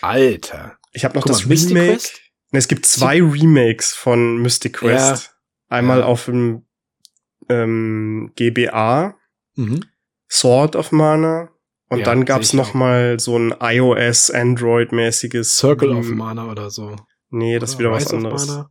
Alter. 0.00 0.78
Ich 0.92 1.04
habe 1.04 1.14
noch 1.16 1.24
Guck 1.24 1.32
das 1.32 1.46
mal, 1.46 1.54
Remake. 1.56 1.92
Quest? 1.94 2.20
Ne, 2.52 2.58
es 2.60 2.68
gibt 2.68 2.86
zwei 2.86 3.16
Remakes 3.20 3.92
von 3.94 4.38
Mystic 4.40 4.74
Quest. 4.74 5.34
Einmal 5.68 6.00
Ja. 6.00 6.04
auf 6.06 6.26
dem 6.26 6.64
ähm, 7.48 8.32
GBA, 8.36 9.16
Mhm. 9.56 9.80
Sword 10.30 10.76
of 10.76 10.92
Mana. 10.92 11.50
Und 11.90 11.98
Ja, 11.98 12.04
dann 12.06 12.24
gab's 12.24 12.54
noch 12.54 12.72
mal 12.74 13.20
so 13.20 13.36
ein 13.38 13.54
iOS, 13.60 14.30
Android-mäßiges 14.30 15.56
Circle 15.56 15.90
of 15.90 16.06
Mana 16.08 16.50
oder 16.50 16.70
so. 16.70 16.96
Nee, 17.30 17.58
das 17.58 17.72
ist 17.72 17.78
wieder 17.78 17.90
was 17.90 18.12
anderes. 18.12 18.46
Mana? 18.46 18.70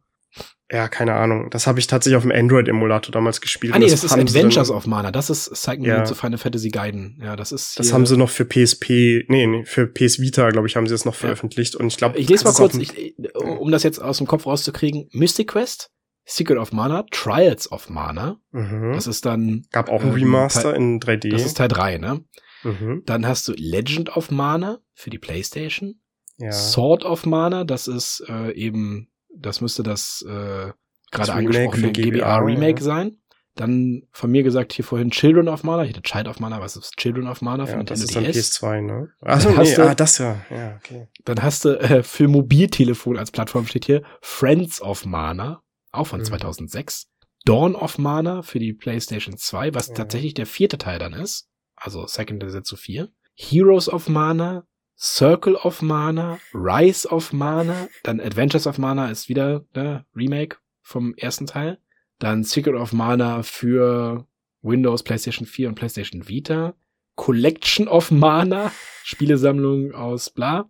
Ja, 0.72 0.88
keine 0.88 1.14
Ahnung. 1.14 1.49
Das 1.51 1.68
habe 1.68 1.80
ich 1.80 1.88
tatsächlich 1.88 2.16
auf 2.18 2.24
dem 2.24 2.32
Android-Emulator 2.32 3.11
damals 3.11 3.41
gespielt. 3.41 3.74
Ah 3.74 3.80
nee, 3.80 3.86
Und 3.86 3.91
das 3.91 4.03
ist 4.03 4.14
Adventures 4.14 4.72
of 4.72 4.88
Mana. 4.88 5.11
Das 5.11 5.30
ist 5.30 5.53
Cycle 5.55 5.86
Ja. 5.86 6.03
zu 6.05 6.16
Final 6.16 6.38
Fantasy 6.39 6.70
Gaiden. 6.70 7.20
Ja, 7.22 7.36
das 7.36 7.51
ist 7.51 7.78
Das 7.78 7.91
haben 7.93 8.05
sie 8.05 8.18
noch 8.18 8.30
für 8.30 8.45
PSP, 8.45 9.26
nee, 9.28 9.45
nee 9.45 9.66
für 9.66 9.86
PS 9.88 10.20
Vita, 10.20 10.49
glaube 10.51 10.68
ich, 10.68 10.76
haben 10.76 10.88
sie 10.88 10.93
das 10.93 11.05
noch 11.05 11.16
veröffentlicht. 11.16 11.76
Und 11.76 11.88
ich 11.88 11.97
glaube, 11.97 12.18
Ich 12.18 12.30
lese 12.30 12.45
mal 12.45 12.53
kurz, 12.53 12.76
ich, 12.76 13.16
um 13.36 13.72
das 13.72 13.84
jetzt 13.84 13.99
aus 13.99 14.18
dem 14.18 14.26
Kopf 14.28 14.45
rauszukriegen. 14.45 15.09
Mystic 15.11 15.49
Quest, 15.49 15.91
Secret 16.26 16.57
of 16.57 16.72
Mana, 16.72 17.03
Trials 17.11 17.70
of 17.72 17.89
Mana. 17.89 18.39
mhm. 18.51 18.93
Das 18.93 19.05
ist 19.05 19.26
dann, 19.26 19.66
gab 19.72 19.89
auch 19.89 20.01
ein 20.01 20.07
ähm, 20.07 20.14
Remaster 20.16 20.72
Teil- 20.72 20.76
in 20.76 20.99
3D. 21.01 21.30
das 21.30 21.45
ist 21.45 21.57
Teil 21.57 21.68
3, 21.68 21.97
ne? 21.97 22.24
mhm. 22.64 23.03
Dann 23.05 23.28
hast 23.28 23.47
du 23.49 23.53
Legend 23.57 24.16
of 24.16 24.32
Mana 24.32 24.80
für 24.93 25.09
die 25.09 25.20
Playstation. 25.20 25.99
Ja. 26.38 26.51
Sword 26.51 27.03
of 27.05 27.26
Mana, 27.26 27.64
das 27.66 27.88
ist 27.88 28.24
äh, 28.28 28.53
eben, 28.53 29.09
das 29.36 29.61
müsste 29.61 29.84
das 29.84 30.23
äh, 30.27 30.71
gerade 31.11 31.34
angesprochene 31.34 31.91
GBA, 31.91 32.09
GBA 32.17 32.38
Remake 32.38 32.79
ja. 32.79 32.84
sein. 32.86 33.17
Dann 33.55 34.01
von 34.11 34.31
mir 34.31 34.41
gesagt 34.41 34.73
hier 34.73 34.84
vorhin 34.84 35.11
Children 35.11 35.47
of 35.47 35.63
Mana. 35.63 35.84
Ich 35.84 35.89
hatte 35.89 36.01
Child 36.01 36.27
of 36.27 36.39
Mana, 36.39 36.59
was 36.59 36.75
ist 36.75 36.97
Children 36.97 37.27
of 37.27 37.41
Mana 37.41 37.67
für 37.67 37.73
Ja, 37.77 37.84
das 37.84 38.01
ist 38.01 38.15
dann 38.15 38.23
DS? 38.23 38.36
PS2, 38.59 38.81
ne? 38.81 39.09
Achso, 39.21 39.49
Dann 39.49 39.57
hast 39.59 39.69
nee, 39.69 39.75
du- 39.75 39.89
ah, 39.89 39.93
das 39.95 40.17
ja. 40.17 40.41
Ja, 40.49 40.75
okay. 40.77 41.07
Dann 41.25 41.43
hast 41.43 41.65
du 41.65 41.79
äh, 41.79 42.01
für 42.01 42.27
Mobiltelefon 42.27 43.15
als 43.17 43.29
Plattform 43.29 43.67
steht 43.67 43.86
hier 43.86 44.01
Friends 44.21 44.81
of 44.81 45.05
Mana, 45.05 45.61
auch 45.91 46.07
von 46.07 46.21
Mhm. 46.21 46.25
2006. 46.25 47.05
Dawn 47.45 47.75
of 47.75 47.99
Mana 47.99 48.41
für 48.41 48.57
die 48.57 48.73
PlayStation 48.73 49.38
2, 49.38 49.75
was 49.75 49.89
Ja. 49.89 49.93
tatsächlich 49.95 50.34
der 50.34 50.47
vierte 50.47 50.79
Teil 50.79 50.97
dann 50.97 51.13
ist. 51.13 51.47
Also 51.75 52.07
Second 52.07 52.43
Setsu 52.49 52.75
4. 52.75 53.09
Heroes 53.36 53.88
of 53.88 54.09
Mana, 54.09 54.65
Circle 54.98 55.56
of 55.56 55.82
Mana, 55.82 56.39
Rise 56.54 57.08
of 57.10 57.34
Mana, 57.34 57.88
dann 58.04 58.20
Adventures 58.20 58.68
of 58.68 58.78
Mana 58.78 59.10
ist 59.10 59.28
wieder 59.28 59.66
der 59.76 60.06
Remake 60.16 60.58
vom 60.82 61.14
ersten 61.16 61.48
Teil. 61.48 61.80
Dann 62.20 62.44
Secret 62.44 62.76
of 62.76 62.94
Mana 62.94 63.44
für 63.44 64.26
Windows, 64.62 65.04
PlayStation 65.04 65.46
4 65.46 65.70
und 65.70 65.76
PlayStation 65.76 66.28
Vita. 66.28 66.76
Collection 67.16 67.88
of 67.88 68.12
Mana, 68.12 68.72
Spielesammlung 69.04 69.94
aus 69.94 70.30
bla. 70.30 70.68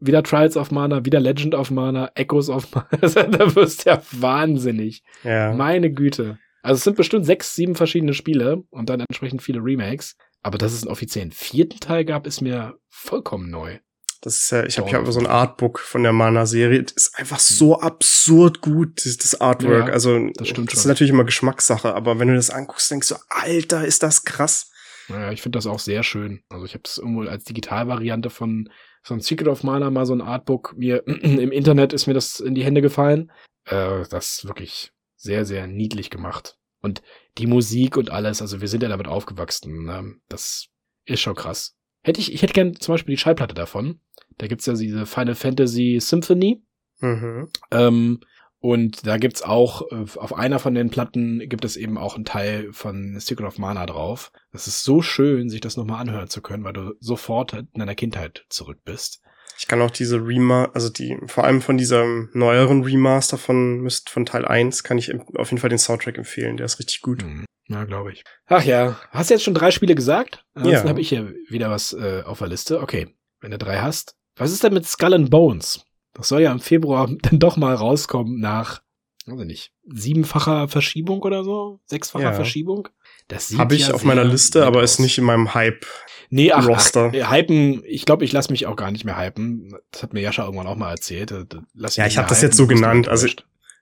Wieder 0.00 0.22
Trials 0.22 0.56
of 0.56 0.70
Mana, 0.70 1.04
wieder 1.04 1.20
Legend 1.20 1.54
of 1.54 1.70
Mana, 1.70 2.10
Echoes 2.14 2.50
of 2.50 2.74
Mana. 2.74 2.88
da 3.00 3.54
wirst 3.54 3.86
du 3.86 3.90
ja 3.90 4.02
wahnsinnig. 4.12 5.02
Ja. 5.22 5.52
Meine 5.52 5.90
Güte. 5.92 6.38
Also 6.62 6.78
es 6.78 6.84
sind 6.84 6.96
bestimmt 6.96 7.26
sechs, 7.26 7.54
sieben 7.54 7.74
verschiedene 7.74 8.14
Spiele 8.14 8.64
und 8.70 8.88
dann 8.88 9.00
entsprechend 9.00 9.42
viele 9.42 9.60
Remakes. 9.60 10.16
Aber 10.44 10.58
dass 10.58 10.72
es 10.72 10.82
einen 10.82 10.92
offiziellen 10.92 11.32
vierten 11.32 11.80
Teil 11.80 12.04
gab, 12.04 12.26
ist 12.26 12.42
mir 12.42 12.78
vollkommen 12.90 13.50
neu. 13.50 13.78
Das 14.20 14.36
ist 14.36 14.50
ja, 14.52 14.64
ich 14.64 14.78
habe 14.78 14.88
hier 14.88 14.98
aber 14.98 15.10
so 15.10 15.20
ein 15.20 15.26
Artbook 15.26 15.78
von 15.78 16.02
der 16.02 16.12
Mana-Serie. 16.12 16.82
Das 16.82 16.92
ist 16.92 17.18
einfach 17.18 17.38
so 17.38 17.80
absurd 17.80 18.60
gut, 18.60 19.04
das, 19.04 19.16
das 19.16 19.40
Artwork. 19.40 19.88
Ja, 19.88 19.92
also, 19.92 20.30
das 20.34 20.48
stimmt 20.48 20.68
das 20.68 20.78
ist 20.78 20.82
schon. 20.82 20.90
natürlich 20.90 21.10
immer 21.10 21.24
Geschmackssache, 21.24 21.94
aber 21.94 22.18
wenn 22.18 22.28
du 22.28 22.34
das 22.34 22.50
anguckst, 22.50 22.90
denkst 22.90 23.08
du, 23.08 23.16
Alter, 23.28 23.86
ist 23.86 24.02
das 24.02 24.24
krass. 24.24 24.70
Naja, 25.08 25.32
ich 25.32 25.42
finde 25.42 25.56
das 25.56 25.66
auch 25.66 25.78
sehr 25.78 26.02
schön. 26.02 26.42
Also 26.48 26.66
ich 26.66 26.74
habe 26.74 26.82
es 26.86 26.98
irgendwo 26.98 27.22
als 27.22 27.44
Digitalvariante 27.44 28.30
von 28.30 28.70
so 29.02 29.14
ein 29.14 29.20
Secret 29.20 29.48
of 29.48 29.62
Mana 29.62 29.90
mal 29.90 30.06
so 30.06 30.14
ein 30.14 30.22
Artbook 30.22 30.74
mir 30.76 31.06
im 31.06 31.52
Internet 31.52 31.92
ist 31.92 32.06
mir 32.06 32.14
das 32.14 32.40
in 32.40 32.54
die 32.54 32.64
Hände 32.64 32.82
gefallen. 32.82 33.30
Äh, 33.66 34.04
das 34.10 34.38
ist 34.38 34.48
wirklich 34.48 34.92
sehr, 35.16 35.44
sehr 35.44 35.66
niedlich 35.66 36.10
gemacht. 36.10 36.56
Und 36.84 37.02
die 37.38 37.46
Musik 37.46 37.96
und 37.96 38.10
alles, 38.10 38.42
also 38.42 38.60
wir 38.60 38.68
sind 38.68 38.82
ja 38.82 38.90
damit 38.90 39.08
aufgewachsen. 39.08 39.86
Ne? 39.86 40.16
Das 40.28 40.68
ist 41.06 41.20
schon 41.20 41.34
krass. 41.34 41.76
Hätte 42.02 42.20
ich, 42.20 42.34
ich 42.34 42.42
hätte 42.42 42.52
gern 42.52 42.78
zum 42.78 42.92
Beispiel 42.92 43.14
die 43.14 43.20
Schallplatte 43.20 43.54
davon. 43.54 44.00
Da 44.36 44.48
gibt's 44.48 44.66
ja 44.66 44.74
diese 44.74 45.06
Final 45.06 45.34
Fantasy 45.34 45.98
Symphony. 45.98 46.62
Mhm. 47.00 47.48
Ähm, 47.70 48.20
und 48.58 49.06
da 49.06 49.16
gibt's 49.16 49.40
auch, 49.40 49.90
äh, 49.92 50.04
auf 50.18 50.34
einer 50.34 50.58
von 50.58 50.74
den 50.74 50.90
Platten 50.90 51.48
gibt 51.48 51.64
es 51.64 51.78
eben 51.78 51.96
auch 51.96 52.16
einen 52.16 52.26
Teil 52.26 52.70
von 52.74 53.18
Secret 53.18 53.46
of 53.46 53.58
Mana 53.58 53.86
drauf. 53.86 54.30
Das 54.52 54.66
ist 54.66 54.84
so 54.84 55.00
schön, 55.00 55.48
sich 55.48 55.62
das 55.62 55.78
nochmal 55.78 56.02
anhören 56.02 56.28
zu 56.28 56.42
können, 56.42 56.64
weil 56.64 56.74
du 56.74 56.92
sofort 57.00 57.54
in 57.54 57.68
deiner 57.74 57.94
Kindheit 57.94 58.44
zurück 58.50 58.80
bist. 58.84 59.22
Ich 59.58 59.66
kann 59.68 59.80
auch 59.80 59.90
diese 59.90 60.16
Remaster, 60.16 60.74
also 60.74 60.88
die, 60.90 61.16
vor 61.26 61.44
allem 61.44 61.62
von 61.62 61.76
diesem 61.78 62.28
neueren 62.32 62.82
Remaster 62.82 63.38
von, 63.38 63.80
müsst- 63.80 64.10
von 64.10 64.26
Teil 64.26 64.44
1, 64.44 64.82
kann 64.82 64.98
ich 64.98 65.12
auf 65.36 65.50
jeden 65.50 65.60
Fall 65.60 65.70
den 65.70 65.78
Soundtrack 65.78 66.18
empfehlen. 66.18 66.56
Der 66.56 66.66
ist 66.66 66.78
richtig 66.78 67.00
gut. 67.02 67.24
Mhm. 67.24 67.44
Ja, 67.68 67.84
glaube 67.84 68.12
ich. 68.12 68.24
Ach 68.46 68.62
ja, 68.62 69.00
hast 69.10 69.30
du 69.30 69.34
jetzt 69.34 69.42
schon 69.44 69.54
drei 69.54 69.70
Spiele 69.70 69.94
gesagt? 69.94 70.44
Ansonsten 70.54 70.84
Ja. 70.86 70.90
habe 70.90 71.00
ich 71.00 71.08
hier 71.08 71.34
wieder 71.48 71.70
was 71.70 71.92
äh, 71.94 72.22
auf 72.26 72.38
der 72.38 72.48
Liste. 72.48 72.80
Okay, 72.80 73.14
wenn 73.40 73.52
du 73.52 73.58
drei 73.58 73.78
hast. 73.78 74.16
Was 74.36 74.52
ist 74.52 74.62
denn 74.64 74.74
mit 74.74 74.86
Skull 74.86 75.14
and 75.14 75.30
Bones? 75.30 75.84
Das 76.12 76.28
soll 76.28 76.42
ja 76.42 76.52
im 76.52 76.60
Februar 76.60 77.08
dann 77.22 77.38
doch 77.38 77.56
mal 77.56 77.74
rauskommen 77.74 78.38
nach, 78.38 78.82
weiß 79.26 79.40
ich 79.40 79.46
nicht, 79.46 79.72
siebenfacher 79.86 80.68
Verschiebung 80.68 81.22
oder 81.22 81.42
so? 81.44 81.80
Sechsfacher 81.86 82.24
Ja. 82.24 82.32
Verschiebung? 82.34 82.88
Das 83.28 83.48
sieht 83.48 83.58
Habe 83.58 83.74
ich 83.74 83.88
ja 83.88 83.94
auf 83.94 84.04
meiner 84.04 84.24
Liste, 84.24 84.66
aber 84.66 84.80
aus. 84.82 84.92
ist 84.92 84.98
nicht 85.00 85.18
in 85.18 85.24
meinem 85.24 85.54
Hype. 85.54 85.86
Nee, 86.30 86.52
ach, 86.52 86.66
Roster. 86.66 87.12
ach 87.14 87.30
hypen, 87.30 87.82
ich 87.86 88.04
glaube, 88.04 88.24
ich 88.24 88.32
lasse 88.32 88.50
mich 88.50 88.66
auch 88.66 88.76
gar 88.76 88.90
nicht 88.90 89.04
mehr 89.04 89.16
hypen. 89.18 89.74
Das 89.92 90.02
hat 90.02 90.12
mir 90.12 90.20
Jascha 90.20 90.44
irgendwann 90.44 90.66
auch 90.66 90.76
mal 90.76 90.90
erzählt. 90.90 91.30
Äh, 91.30 91.44
Lass 91.74 91.96
Ja, 91.96 92.06
ich 92.06 92.18
hab 92.18 92.24
mehr 92.24 92.28
das 92.30 92.38
hypen, 92.38 92.48
jetzt 92.48 92.56
so 92.56 92.66
genannt, 92.66 93.08
also- 93.08 93.26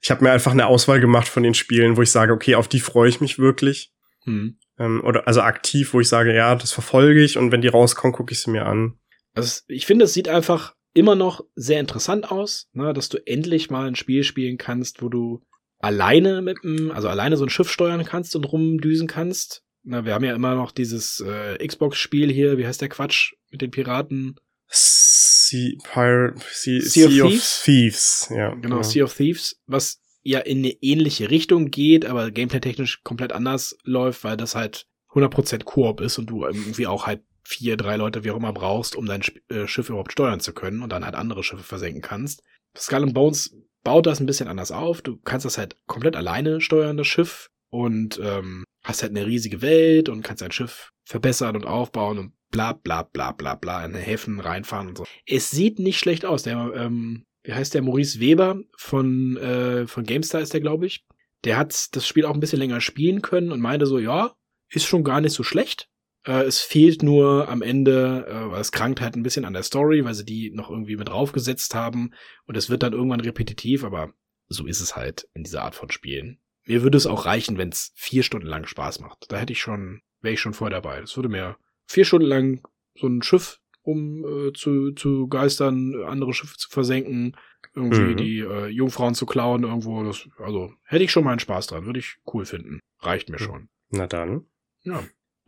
Ich 0.05 0.11
habe 0.11 0.25
mir 0.25 0.33
einfach 0.33 0.51
eine 0.53 0.67
Auswahl 0.67 1.01
gemacht 1.01 1.29
von 1.29 1.43
den 1.45 1.55
Spielen, 1.55 1.97
wo 1.97 2.03
ich 2.03 2.11
sage, 2.11 2.33
okay, 2.33 2.57
auf 2.57 2.67
die 2.69 2.81
freue 2.81 3.09
ich 3.09 3.21
mich 3.21 3.39
wirklich. 3.39 3.93
Hm. 4.25 4.59
Ähm, 4.79 5.01
oder 5.05 5.27
also 5.29 5.43
aktiv, 5.43 5.95
wo 5.95 6.01
ich 6.01 6.09
sage, 6.09 6.35
ja, 6.35 6.55
das 6.55 6.73
verfolge 6.73 7.23
ich 7.23 7.39
und 7.39 7.53
wenn 7.53 7.61
die 7.61 7.69
rauskommen, 7.69 8.13
gucke 8.15 8.33
ich 8.33 8.41
sie 8.41 8.51
mir 8.51 8.67
an. 8.67 8.95
Also 9.35 9.61
ich 9.69 9.87
finde, 9.87 10.05
es 10.07 10.13
sieht 10.13 10.29
einfach 10.29 10.75
immer 10.95 11.15
noch 11.15 11.45
sehr 11.55 11.81
interessant 11.81 12.31
aus, 12.31 12.69
ne, 12.73 12.93
dass 12.93 13.09
du 13.09 13.19
endlich 13.27 13.71
mal 13.71 13.87
ein 13.87 13.95
Spiel 13.97 14.25
spielen 14.25 14.59
kannst, 14.59 15.03
wo 15.03 15.09
du 15.09 15.43
alleine 15.83 16.41
mit 16.41 16.63
dem, 16.65 16.91
also 16.91 17.09
alleine 17.09 17.37
so 17.37 17.45
ein 17.45 17.51
Schiff 17.51 17.71
steuern 17.71 18.05
kannst 18.05 18.35
und 18.35 18.45
rumdüsen 18.45 19.07
kannst. 19.07 19.63
Na, 19.83 20.05
wir 20.05 20.15
haben 20.15 20.25
ja 20.25 20.35
immer 20.35 20.55
noch 20.55 20.71
dieses 20.71 21.21
äh, 21.21 21.67
Xbox-Spiel 21.67 22.33
hier, 22.33 22.57
wie 22.57 22.67
heißt 22.67 22.81
der 22.81 22.89
Quatsch 22.89 23.35
mit 23.51 23.61
den 23.61 23.71
Piraten? 23.71 24.37
Sea, 24.69 25.73
Pirate, 25.93 26.41
sea, 26.51 26.81
Sea 26.81 27.07
of 27.07 27.13
sea 27.13 27.25
of 27.25 27.31
Thieves? 27.31 27.63
Thieves. 27.65 28.29
Ja, 28.35 28.55
Genau, 28.55 28.83
Sea 28.83 29.05
of 29.05 29.15
Thieves, 29.15 29.61
was 29.67 30.01
ja 30.23 30.39
in 30.39 30.59
eine 30.59 30.71
ähnliche 30.81 31.31
Richtung 31.31 31.71
geht, 31.71 32.07
aber 32.07 32.31
gameplay-technisch 32.31 33.03
komplett 33.03 33.33
anders 33.33 33.77
läuft, 33.83 34.23
weil 34.23 34.37
das 34.37 34.55
halt 34.55 34.87
100% 35.11 35.65
Koop 35.65 36.01
ist 36.01 36.17
und 36.17 36.31
du 36.31 36.45
irgendwie 36.45 36.87
auch 36.87 37.07
halt 37.07 37.23
vier, 37.43 37.77
drei 37.77 37.97
Leute, 37.97 38.23
wie 38.23 38.31
auch 38.31 38.37
immer, 38.37 38.53
brauchst, 38.53 38.95
um 38.95 39.05
dein 39.05 39.21
Sp 39.27 39.43
äh, 39.51 39.67
Schiff 39.67 39.89
überhaupt 39.89 40.13
steuern 40.13 40.39
zu 40.39 40.53
können 40.53 40.83
und 40.83 40.91
dann 40.91 41.05
halt 41.05 41.17
andere 41.17 41.43
Schiffe 41.43 41.65
versenken 41.65 42.03
kannst. 42.03 42.45
Skull 42.77 43.03
and 43.03 43.15
Bones 43.15 43.55
baut 43.83 44.07
das 44.07 44.21
ein 44.21 44.27
bisschen 44.27 44.49
anders 44.49 44.73
auf. 44.73 45.03
Du 45.03 45.17
kannst 45.17 45.47
das 45.47 45.59
halt 45.59 45.77
komplett 45.87 46.17
alleine 46.17 46.61
steuern, 46.61 46.97
das 46.97 47.07
Schiff, 47.07 47.51
und 47.73 48.21
ähm, 48.23 48.65
hast 48.85 49.03
halt 49.03 49.17
eine 49.17 49.27
riesige 49.27 49.63
Welt 49.63 50.09
und 50.09 50.23
kannst 50.23 50.43
dein 50.43 50.53
Schiff 50.53 50.93
verbessern 51.05 51.57
und 51.57 51.67
aufbauen 51.67 52.19
und 52.19 52.33
bla 52.51 52.75
bla 52.75 53.03
bla 53.03 53.33
bla 53.33 53.55
bla 53.55 53.85
in 53.85 53.95
Häfen 53.95 54.41
reinfahren 54.41 54.89
und 54.89 54.99
so. 54.99 55.07
Es 55.27 55.51
sieht 55.51 55.79
nicht 55.79 55.99
schlecht 55.99 56.27
aus. 56.27 56.43
Der, 56.43 56.71
ähm, 56.77 57.25
wie 57.43 57.55
heißt 57.55 57.73
der? 57.73 57.83
Maurice 57.83 58.21
Weber 58.21 58.61
von, 58.77 59.39
äh, 59.39 59.87
von 59.87 60.05
GameStar 60.05 60.43
ist 60.43 60.53
der, 60.53 60.61
glaube 60.61 60.87
ich. 60.87 61.07
Der 61.45 61.57
hat 61.57 61.97
das 61.97 62.07
Spiel 62.07 62.27
auch 62.27 62.35
ein 62.35 62.41
bisschen 62.41 62.59
länger 62.59 62.83
spielen 62.83 63.23
können 63.23 63.51
und 63.51 63.61
meinte 63.61 63.87
so, 63.87 63.99
ja, 63.99 64.35
ist 64.69 64.85
schon 64.85 65.03
gar 65.03 65.23
nicht 65.23 65.33
so 65.33 65.43
schlecht. 65.43 65.89
Äh, 66.27 66.43
es 66.45 66.61
fehlt 66.61 67.03
nur 67.03 67.49
am 67.49 67.63
Ende, 67.63 68.27
äh, 68.29 68.51
weil 68.51 68.61
es 68.61 68.73
krankt 68.73 69.01
halt 69.01 69.17
ein 69.17 69.23
bisschen 69.23 69.45
an 69.45 69.53
der 69.55 69.63
Story, 69.63 70.05
weil 70.05 70.15
sie 70.15 70.25
die 70.25 70.51
noch 70.51 70.71
irgendwie 70.71 70.97
mit 70.97 71.09
draufgesetzt 71.09 71.75
haben 71.75 72.13
und 72.47 72.57
es 72.57 72.71
wird 72.71 72.83
dann 72.83 72.93
irgendwann 72.93 73.21
repetitiv, 73.21 73.85
aber 73.85 74.13
so 74.49 74.67
ist 74.67 74.81
es 74.81 74.95
halt 74.97 75.29
in 75.35 75.43
dieser 75.45 75.63
Art 75.63 75.75
von 75.75 75.91
Spielen. 75.91 76.39
Mir 76.65 76.83
würde 76.83 76.97
es 76.99 77.07
auch 77.07 77.27
reichen, 77.27 77.59
wenn 77.59 77.71
es 77.71 77.93
vier 77.97 78.23
Stunden 78.23 78.47
lang 78.47 78.67
Spaß 78.67 79.01
macht. 79.01 79.27
Da 79.33 79.39
hätte 79.39 79.53
ich 79.53 79.61
schon, 79.61 80.03
wäre 80.21 80.35
ich 80.35 80.41
schon 80.41 80.55
voll 80.55 80.71
dabei. 80.71 81.01
Das 81.01 81.17
würde 81.17 81.29
mir 81.29 81.57
vier 81.87 82.05
Stunden 82.05 82.29
lang 82.29 82.69
so 82.95 83.07
ein 83.09 83.23
Schiff 83.23 83.59
um 83.85 84.25
äh, 84.25 84.53
zu, 84.53 84.93
zu 84.93 85.27
geistern, 85.27 86.05
andere 86.07 86.33
Schiffe 86.33 86.57
zu 86.57 86.69
versenken, 86.71 87.37
irgendwie 87.75 88.13
Mhm. 88.13 88.17
die 88.17 88.39
äh, 88.39 88.67
Jungfrauen 88.69 89.17
zu 89.17 89.27
klauen 89.27 89.65
irgendwo. 89.65 90.05
Das, 90.05 90.29
also 90.39 90.73
hätte 90.85 91.03
ich 91.03 91.11
schon 91.11 91.25
meinen 91.25 91.41
Spaß 91.41 91.67
dran, 91.67 91.85
würde 91.85 91.99
ich 91.99 92.19
cool 92.33 92.45
finden. 92.45 92.79
Reicht 93.01 93.29
mir 93.29 93.41
Mhm. 93.41 93.45
schon. 93.45 93.69
Na 93.91 94.07
dann. 94.07 94.47
Ja. 94.83 95.03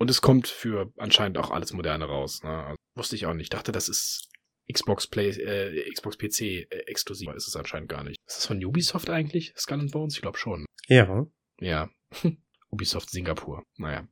Und 0.05 0.11
es 0.11 0.21
kommt 0.21 0.49
für 0.49 0.93
anscheinend 0.99 1.39
auch 1.39 1.51
alles 1.51 1.73
Moderne 1.73 2.05
raus. 2.05 2.43
Ne? 2.43 2.51
Also, 2.51 2.77
wusste 2.95 3.17
ich 3.17 3.25
auch 3.25 3.33
nicht. 3.33 3.55
Dachte, 3.55 3.73
das 3.73 3.89
ist 3.89 4.29
Xbox 4.71 5.07
Play, 5.07 5.31
äh, 5.31 5.91
Xbox 5.91 6.19
PC 6.19 6.43
äh, 6.43 6.67
exklusiv. 6.89 7.31
Ist 7.35 7.49
es 7.49 7.57
anscheinend 7.57 7.89
gar 7.89 8.05
nicht. 8.05 8.19
Ist 8.27 8.37
das 8.37 8.45
von 8.45 8.63
Ubisoft 8.63 9.09
eigentlich? 9.09 9.55
Skull 9.57 9.81
and 9.81 9.93
Bones? 9.93 10.17
Ich 10.17 10.21
glaube 10.21 10.37
schon. 10.37 10.67
Ja. 10.89 11.25
Ja. 11.59 11.89
Ubisoft 12.69 13.09
Singapur. 13.09 13.63
Naja. 13.79 14.07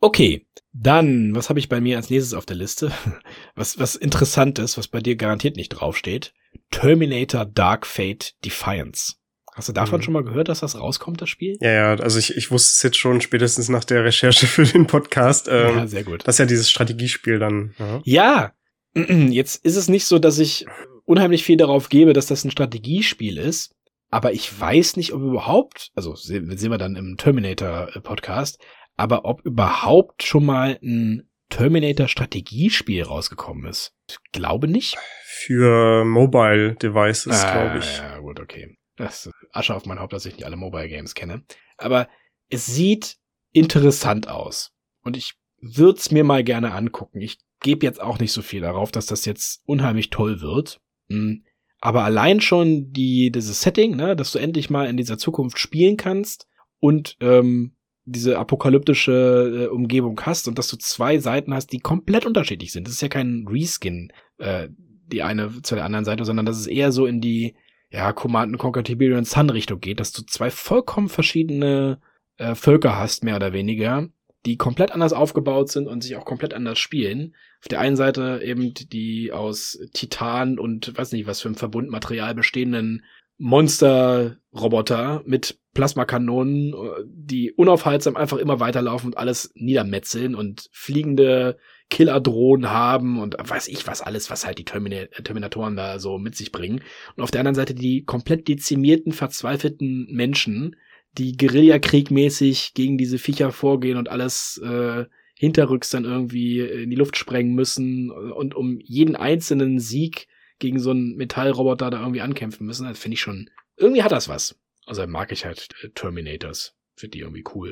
Okay, 0.00 0.48
dann, 0.72 1.32
was 1.32 1.48
habe 1.48 1.60
ich 1.60 1.68
bei 1.68 1.80
mir 1.80 1.96
als 1.96 2.10
nächstes 2.10 2.34
auf 2.34 2.44
der 2.44 2.56
Liste? 2.56 2.90
Was, 3.54 3.78
was 3.78 3.94
Interessantes, 3.94 4.78
was 4.78 4.88
bei 4.88 4.98
dir 4.98 5.14
garantiert 5.14 5.54
nicht 5.54 5.68
draufsteht. 5.68 6.34
Terminator 6.72 7.44
Dark 7.44 7.86
Fate 7.86 8.34
Defiance. 8.44 9.14
Hast 9.58 9.68
du 9.68 9.72
davon 9.72 9.98
Mhm. 9.98 10.02
schon 10.04 10.14
mal 10.14 10.22
gehört, 10.24 10.48
dass 10.48 10.60
das 10.60 10.78
rauskommt, 10.78 11.20
das 11.20 11.28
Spiel? 11.28 11.56
Ja, 11.60 11.70
ja, 11.72 11.94
also 11.96 12.18
ich, 12.18 12.36
ich 12.36 12.50
wusste 12.50 12.74
es 12.76 12.82
jetzt 12.82 12.96
schon 12.96 13.20
spätestens 13.20 13.68
nach 13.68 13.84
der 13.84 14.04
Recherche 14.04 14.46
für 14.46 14.62
den 14.64 14.86
Podcast. 14.86 15.48
Ähm, 15.50 15.76
ja, 15.76 15.86
sehr 15.88 16.04
gut. 16.04 16.22
Das 16.26 16.36
ist 16.36 16.38
ja 16.38 16.46
dieses 16.46 16.70
Strategiespiel 16.70 17.38
dann. 17.38 17.74
Ja. 17.78 18.00
Ja, 18.04 18.52
jetzt 19.30 19.64
ist 19.64 19.76
es 19.76 19.88
nicht 19.88 20.06
so, 20.06 20.18
dass 20.18 20.38
ich 20.38 20.64
unheimlich 21.04 21.42
viel 21.44 21.56
darauf 21.56 21.88
gebe, 21.88 22.12
dass 22.12 22.26
das 22.26 22.44
ein 22.44 22.50
Strategiespiel 22.50 23.36
ist. 23.36 23.74
Aber 24.10 24.32
ich 24.32 24.58
weiß 24.58 24.96
nicht, 24.96 25.12
ob 25.12 25.20
überhaupt, 25.20 25.90
also 25.94 26.14
se- 26.14 26.42
sehen 26.56 26.70
wir 26.70 26.78
dann 26.78 26.96
im 26.96 27.16
Terminator-Podcast, 27.18 28.58
aber 28.96 29.24
ob 29.26 29.44
überhaupt 29.44 30.22
schon 30.22 30.46
mal 30.46 30.78
ein 30.82 31.28
Terminator-Strategiespiel 31.50 33.02
rausgekommen 33.02 33.66
ist. 33.66 33.92
Ich 34.08 34.16
glaube 34.32 34.68
nicht. 34.68 34.96
Für 35.26 36.04
Mobile 36.04 36.74
Devices, 36.76 37.42
Ah, 37.44 37.52
glaube 37.52 37.78
ich. 37.80 37.98
Ja, 37.98 38.18
gut, 38.18 38.40
okay. 38.40 38.77
Das 38.98 39.26
ist 39.26 39.34
Asche 39.52 39.74
auf 39.74 39.86
mein 39.86 40.00
Haupt, 40.00 40.12
dass 40.12 40.26
ich 40.26 40.34
nicht 40.34 40.44
alle 40.44 40.56
Mobile 40.56 40.88
Games 40.88 41.14
kenne. 41.14 41.42
Aber 41.76 42.08
es 42.50 42.66
sieht 42.66 43.16
interessant 43.52 44.28
aus. 44.28 44.72
Und 45.02 45.16
ich 45.16 45.34
würde 45.60 45.98
es 45.98 46.10
mir 46.10 46.24
mal 46.24 46.44
gerne 46.44 46.72
angucken. 46.72 47.20
Ich 47.20 47.38
gebe 47.60 47.86
jetzt 47.86 48.00
auch 48.00 48.18
nicht 48.18 48.32
so 48.32 48.42
viel 48.42 48.60
darauf, 48.60 48.92
dass 48.92 49.06
das 49.06 49.24
jetzt 49.24 49.62
unheimlich 49.66 50.10
toll 50.10 50.40
wird. 50.40 50.80
Hm. 51.08 51.44
Aber 51.80 52.04
allein 52.04 52.40
schon 52.40 52.92
die, 52.92 53.30
dieses 53.30 53.60
Setting, 53.60 53.96
ne, 53.96 54.16
dass 54.16 54.32
du 54.32 54.38
endlich 54.38 54.68
mal 54.68 54.88
in 54.88 54.96
dieser 54.96 55.16
Zukunft 55.16 55.58
spielen 55.58 55.96
kannst 55.96 56.48
und 56.80 57.16
ähm, 57.20 57.76
diese 58.04 58.38
apokalyptische 58.38 59.66
äh, 59.66 59.66
Umgebung 59.66 60.20
hast 60.22 60.48
und 60.48 60.58
dass 60.58 60.68
du 60.68 60.76
zwei 60.76 61.18
Seiten 61.18 61.54
hast, 61.54 61.72
die 61.72 61.78
komplett 61.78 62.26
unterschiedlich 62.26 62.72
sind. 62.72 62.86
Das 62.86 62.94
ist 62.94 63.02
ja 63.02 63.08
kein 63.08 63.46
Reskin, 63.48 64.12
äh, 64.38 64.68
die 65.06 65.22
eine 65.22 65.62
zu 65.62 65.74
der 65.74 65.84
anderen 65.84 66.04
Seite, 66.04 66.24
sondern 66.24 66.46
dass 66.46 66.58
es 66.58 66.66
eher 66.66 66.90
so 66.90 67.06
in 67.06 67.20
die 67.20 67.54
ja, 67.90 68.12
Command 68.12 68.56
Conquer 68.58 68.84
Tiberian 68.84 69.24
Sun 69.24 69.50
Richtung 69.50 69.80
geht, 69.80 70.00
dass 70.00 70.12
du 70.12 70.22
zwei 70.22 70.50
vollkommen 70.50 71.08
verschiedene 71.08 72.00
äh, 72.36 72.54
Völker 72.54 72.98
hast, 72.98 73.24
mehr 73.24 73.36
oder 73.36 73.52
weniger, 73.52 74.08
die 74.46 74.56
komplett 74.56 74.92
anders 74.92 75.12
aufgebaut 75.12 75.70
sind 75.70 75.88
und 75.88 76.02
sich 76.02 76.16
auch 76.16 76.24
komplett 76.24 76.54
anders 76.54 76.78
spielen. 76.78 77.34
Auf 77.60 77.68
der 77.68 77.80
einen 77.80 77.96
Seite 77.96 78.40
eben 78.44 78.74
die 78.74 79.32
aus 79.32 79.78
Titan 79.92 80.58
und 80.58 80.96
weiß 80.96 81.12
nicht 81.12 81.26
was 81.26 81.40
für 81.40 81.48
ein 81.48 81.54
Verbundmaterial 81.54 82.34
bestehenden 82.34 83.04
Monster-Roboter 83.38 85.22
mit 85.24 85.60
Plasmakanonen, 85.72 86.74
die 87.06 87.52
unaufhaltsam 87.52 88.16
einfach 88.16 88.38
immer 88.38 88.58
weiterlaufen 88.58 89.10
und 89.10 89.18
alles 89.18 89.52
niedermetzeln 89.54 90.34
und 90.34 90.68
fliegende 90.72 91.56
Killerdrohnen 91.90 92.70
haben 92.70 93.18
und 93.18 93.36
weiß 93.38 93.68
ich 93.68 93.86
was 93.86 94.02
alles, 94.02 94.30
was 94.30 94.46
halt 94.46 94.58
die 94.58 94.64
Termin 94.64 95.08
Terminatoren 95.24 95.76
da 95.76 95.98
so 95.98 96.18
mit 96.18 96.36
sich 96.36 96.52
bringen. 96.52 96.82
Und 97.16 97.22
auf 97.22 97.30
der 97.30 97.40
anderen 97.40 97.54
Seite 97.54 97.74
die 97.74 98.04
komplett 98.04 98.46
dezimierten, 98.48 99.12
verzweifelten 99.12 100.06
Menschen, 100.10 100.76
die 101.12 101.36
Guerillakriegmäßig 101.36 102.74
gegen 102.74 102.98
diese 102.98 103.18
Viecher 103.18 103.50
vorgehen 103.52 103.96
und 103.96 104.08
alles 104.08 104.60
äh, 104.62 105.06
hinterrücks 105.34 105.90
dann 105.90 106.04
irgendwie 106.04 106.60
in 106.60 106.90
die 106.90 106.96
Luft 106.96 107.16
sprengen 107.16 107.54
müssen 107.54 108.10
und 108.10 108.54
um 108.54 108.78
jeden 108.80 109.16
einzelnen 109.16 109.78
Sieg 109.78 110.28
gegen 110.58 110.80
so 110.80 110.90
einen 110.90 111.16
Metallroboter 111.16 111.90
da 111.90 112.00
irgendwie 112.00 112.20
ankämpfen 112.20 112.66
müssen. 112.66 112.86
Das 112.86 112.98
finde 112.98 113.14
ich 113.14 113.20
schon, 113.20 113.48
irgendwie 113.76 114.02
hat 114.02 114.12
das 114.12 114.28
was. 114.28 114.58
Also 114.86 115.06
mag 115.06 115.32
ich 115.32 115.44
halt 115.44 115.68
äh, 115.82 115.90
Terminators. 115.90 116.74
Finde 116.96 117.12
die 117.12 117.20
irgendwie 117.20 117.44
cool. 117.54 117.70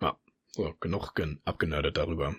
Ja, 0.00 0.18
so, 0.48 0.74
genug 0.80 1.12
abgenördet 1.44 1.96
darüber. 1.96 2.34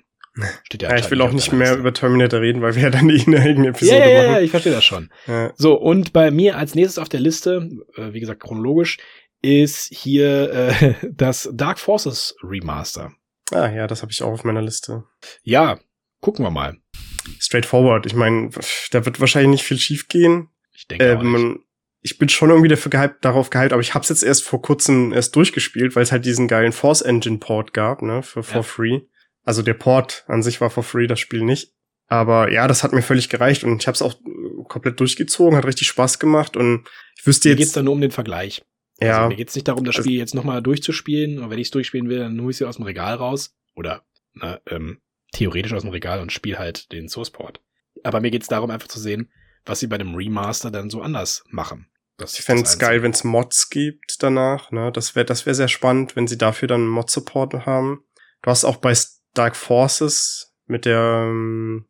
Steht 0.64 0.84
ja, 0.84 0.90
ja 0.90 0.98
ich 0.98 1.10
will 1.10 1.22
auch 1.22 1.32
nicht 1.32 1.52
mehr 1.52 1.76
über 1.78 1.94
Terminator 1.94 2.42
reden, 2.42 2.62
weil 2.62 2.76
wir 2.76 2.84
ja 2.84 2.90
dann 2.90 3.10
eh 3.10 3.24
eine 3.26 3.40
eigene 3.40 3.70
Episode 3.70 4.00
ja, 4.00 4.08
ja, 4.08 4.22
machen. 4.22 4.32
Ja, 4.34 4.42
ich 4.42 4.52
verstehe 4.52 4.74
das 4.74 4.84
schon. 4.84 5.10
Ja. 5.28 5.54
So, 5.56 5.76
und 5.76 6.14
bei 6.14 6.32
mir 6.32 6.58
als 6.58 6.76
nächstes 6.76 7.00
auf 7.00 7.10
der 7.10 7.20
Liste, 7.20 7.70
äh, 7.96 8.14
wie 8.14 8.20
gesagt 8.20 8.42
chronologisch, 8.42 8.98
ist 9.42 9.94
hier 9.94 10.52
äh, 10.52 10.94
das 11.12 11.50
Dark 11.54 11.80
Forces 11.80 12.36
Remaster. 12.44 13.12
Ah 13.52 13.70
ja, 13.70 13.88
das 13.88 14.02
habe 14.02 14.12
ich 14.12 14.22
auch 14.22 14.32
auf 14.32 14.44
meiner 14.44 14.62
Liste. 14.62 15.04
Ja, 15.44 15.80
gucken 16.22 16.44
wir 16.44 16.52
mal. 16.52 16.78
Straightforward. 17.40 18.06
Ich 18.06 18.14
meine, 18.14 18.50
da 18.92 19.06
wird 19.06 19.20
wahrscheinlich 19.20 19.52
nicht 19.52 19.64
viel 19.64 19.80
schief 19.80 20.08
gehen. 20.08 20.50
Ich 20.74 20.88
denke 20.88 21.06
ähm, 21.06 21.18
auch 21.18 21.24
nicht. 21.24 21.60
Ich 22.02 22.18
bin 22.18 22.30
schon 22.30 22.50
irgendwie 22.50 22.70
dafür 22.70 22.90
gehypt, 22.90 23.26
darauf 23.26 23.50
gehypt, 23.50 23.74
aber 23.74 23.82
ich 23.82 23.94
habe 23.94 24.04
es 24.04 24.10
jetzt 24.10 24.24
erst 24.24 24.44
vor 24.44 24.62
kurzem 24.62 25.12
erst 25.12 25.36
durchgespielt, 25.36 25.96
weil 25.96 26.04
es 26.04 26.12
halt 26.12 26.26
diesen 26.26 26.48
geilen 26.48 26.72
Force 26.72 27.02
Engine 27.02 27.40
Port 27.40 27.74
gab, 27.74 28.02
ne, 28.02 28.24
für 28.24 28.44
for 28.44 28.58
ja. 28.58 28.64
free. 28.64 29.02
Also 29.48 29.62
der 29.62 29.76
Port 29.76 30.26
an 30.28 30.44
sich 30.44 30.60
war 30.60 30.70
for 30.70 30.84
free, 30.84 31.08
das 31.08 31.22
Spiel 31.22 31.42
nicht. 31.42 31.72
Aber 32.08 32.52
ja, 32.52 32.68
das 32.68 32.84
hat 32.84 32.92
mir 32.92 33.02
völlig 33.02 33.30
gereicht 33.30 33.64
und 33.64 33.82
ich 33.82 33.88
habe 33.88 33.96
es 33.96 34.02
auch 34.02 34.16
komplett 34.68 35.00
durchgezogen, 35.00 35.56
hat 35.56 35.66
richtig 35.66 35.88
Spaß 35.88 36.20
gemacht 36.20 36.58
und 36.58 36.86
ich 37.18 37.26
wüsste 37.26 37.48
jetzt. 37.48 37.56
Mir 37.56 37.64
geht's 37.64 37.72
da 37.72 37.82
nur 37.82 37.94
um 37.94 38.02
den 38.02 38.12
Vergleich. 38.12 38.66
Ja. 39.00 39.20
Also 39.20 39.30
mir 39.30 39.38
geht's 39.38 39.56
nicht 39.56 39.70
darum, 39.70 39.86
das 39.86 39.96
also 39.96 40.04
Spiel 40.04 40.20
jetzt 40.20 40.36
nochmal 40.36 40.62
durchzuspielen. 40.62 41.40
Und 41.40 41.50
wenn 41.50 41.60
ich 41.60 41.68
es 41.68 41.72
durchspielen 41.72 42.10
will, 42.10 42.20
dann 42.20 42.42
hole 42.42 42.52
ich 42.52 42.58
sie 42.58 42.66
aus 42.66 42.76
dem 42.76 42.84
Regal 42.84 43.16
raus. 43.16 43.56
Oder 43.74 44.04
na, 44.34 44.60
ähm, 44.70 45.00
theoretisch 45.32 45.72
aus 45.72 45.84
dem 45.84 45.92
Regal 45.92 46.20
und 46.20 46.34
spiele 46.34 46.60
halt 46.60 46.92
den 46.92 47.08
Sourceport. 47.08 47.62
Aber 48.04 48.20
mir 48.20 48.32
geht's 48.32 48.50
darum, 48.50 48.70
einfach 48.70 48.90
zu 48.90 49.00
sehen, 49.00 49.32
was 49.66 49.80
sie 49.80 49.88
bei 49.88 49.98
dem 49.98 50.14
Remaster 50.14 50.72
dann 50.72 50.90
so 50.90 51.02
anders 51.02 51.46
machen. 51.50 51.88
Das 52.18 52.38
ich 52.38 52.44
fände 52.44 52.64
es 52.64 52.80
geil, 52.80 53.02
wenn 53.02 53.12
es 53.12 53.24
Mods 53.24 53.70
gibt 53.70 54.22
danach. 54.22 54.72
Ne? 54.72 54.92
Das 54.92 55.16
wäre 55.16 55.26
das 55.26 55.46
wär 55.46 55.56
sehr 55.56 55.70
spannend, 55.70 56.18
wenn 56.18 56.28
sie 56.28 56.38
dafür 56.38 56.68
dann 56.68 56.86
Mod-Support 56.86 57.66
haben. 57.66 58.04
Du 58.42 58.50
hast 58.50 58.66
auch 58.66 58.78
bei 58.78 58.94
Dark 59.38 59.56
Forces 59.56 60.54
mit 60.66 60.86
der, 60.86 61.28
ähm, 61.30 61.86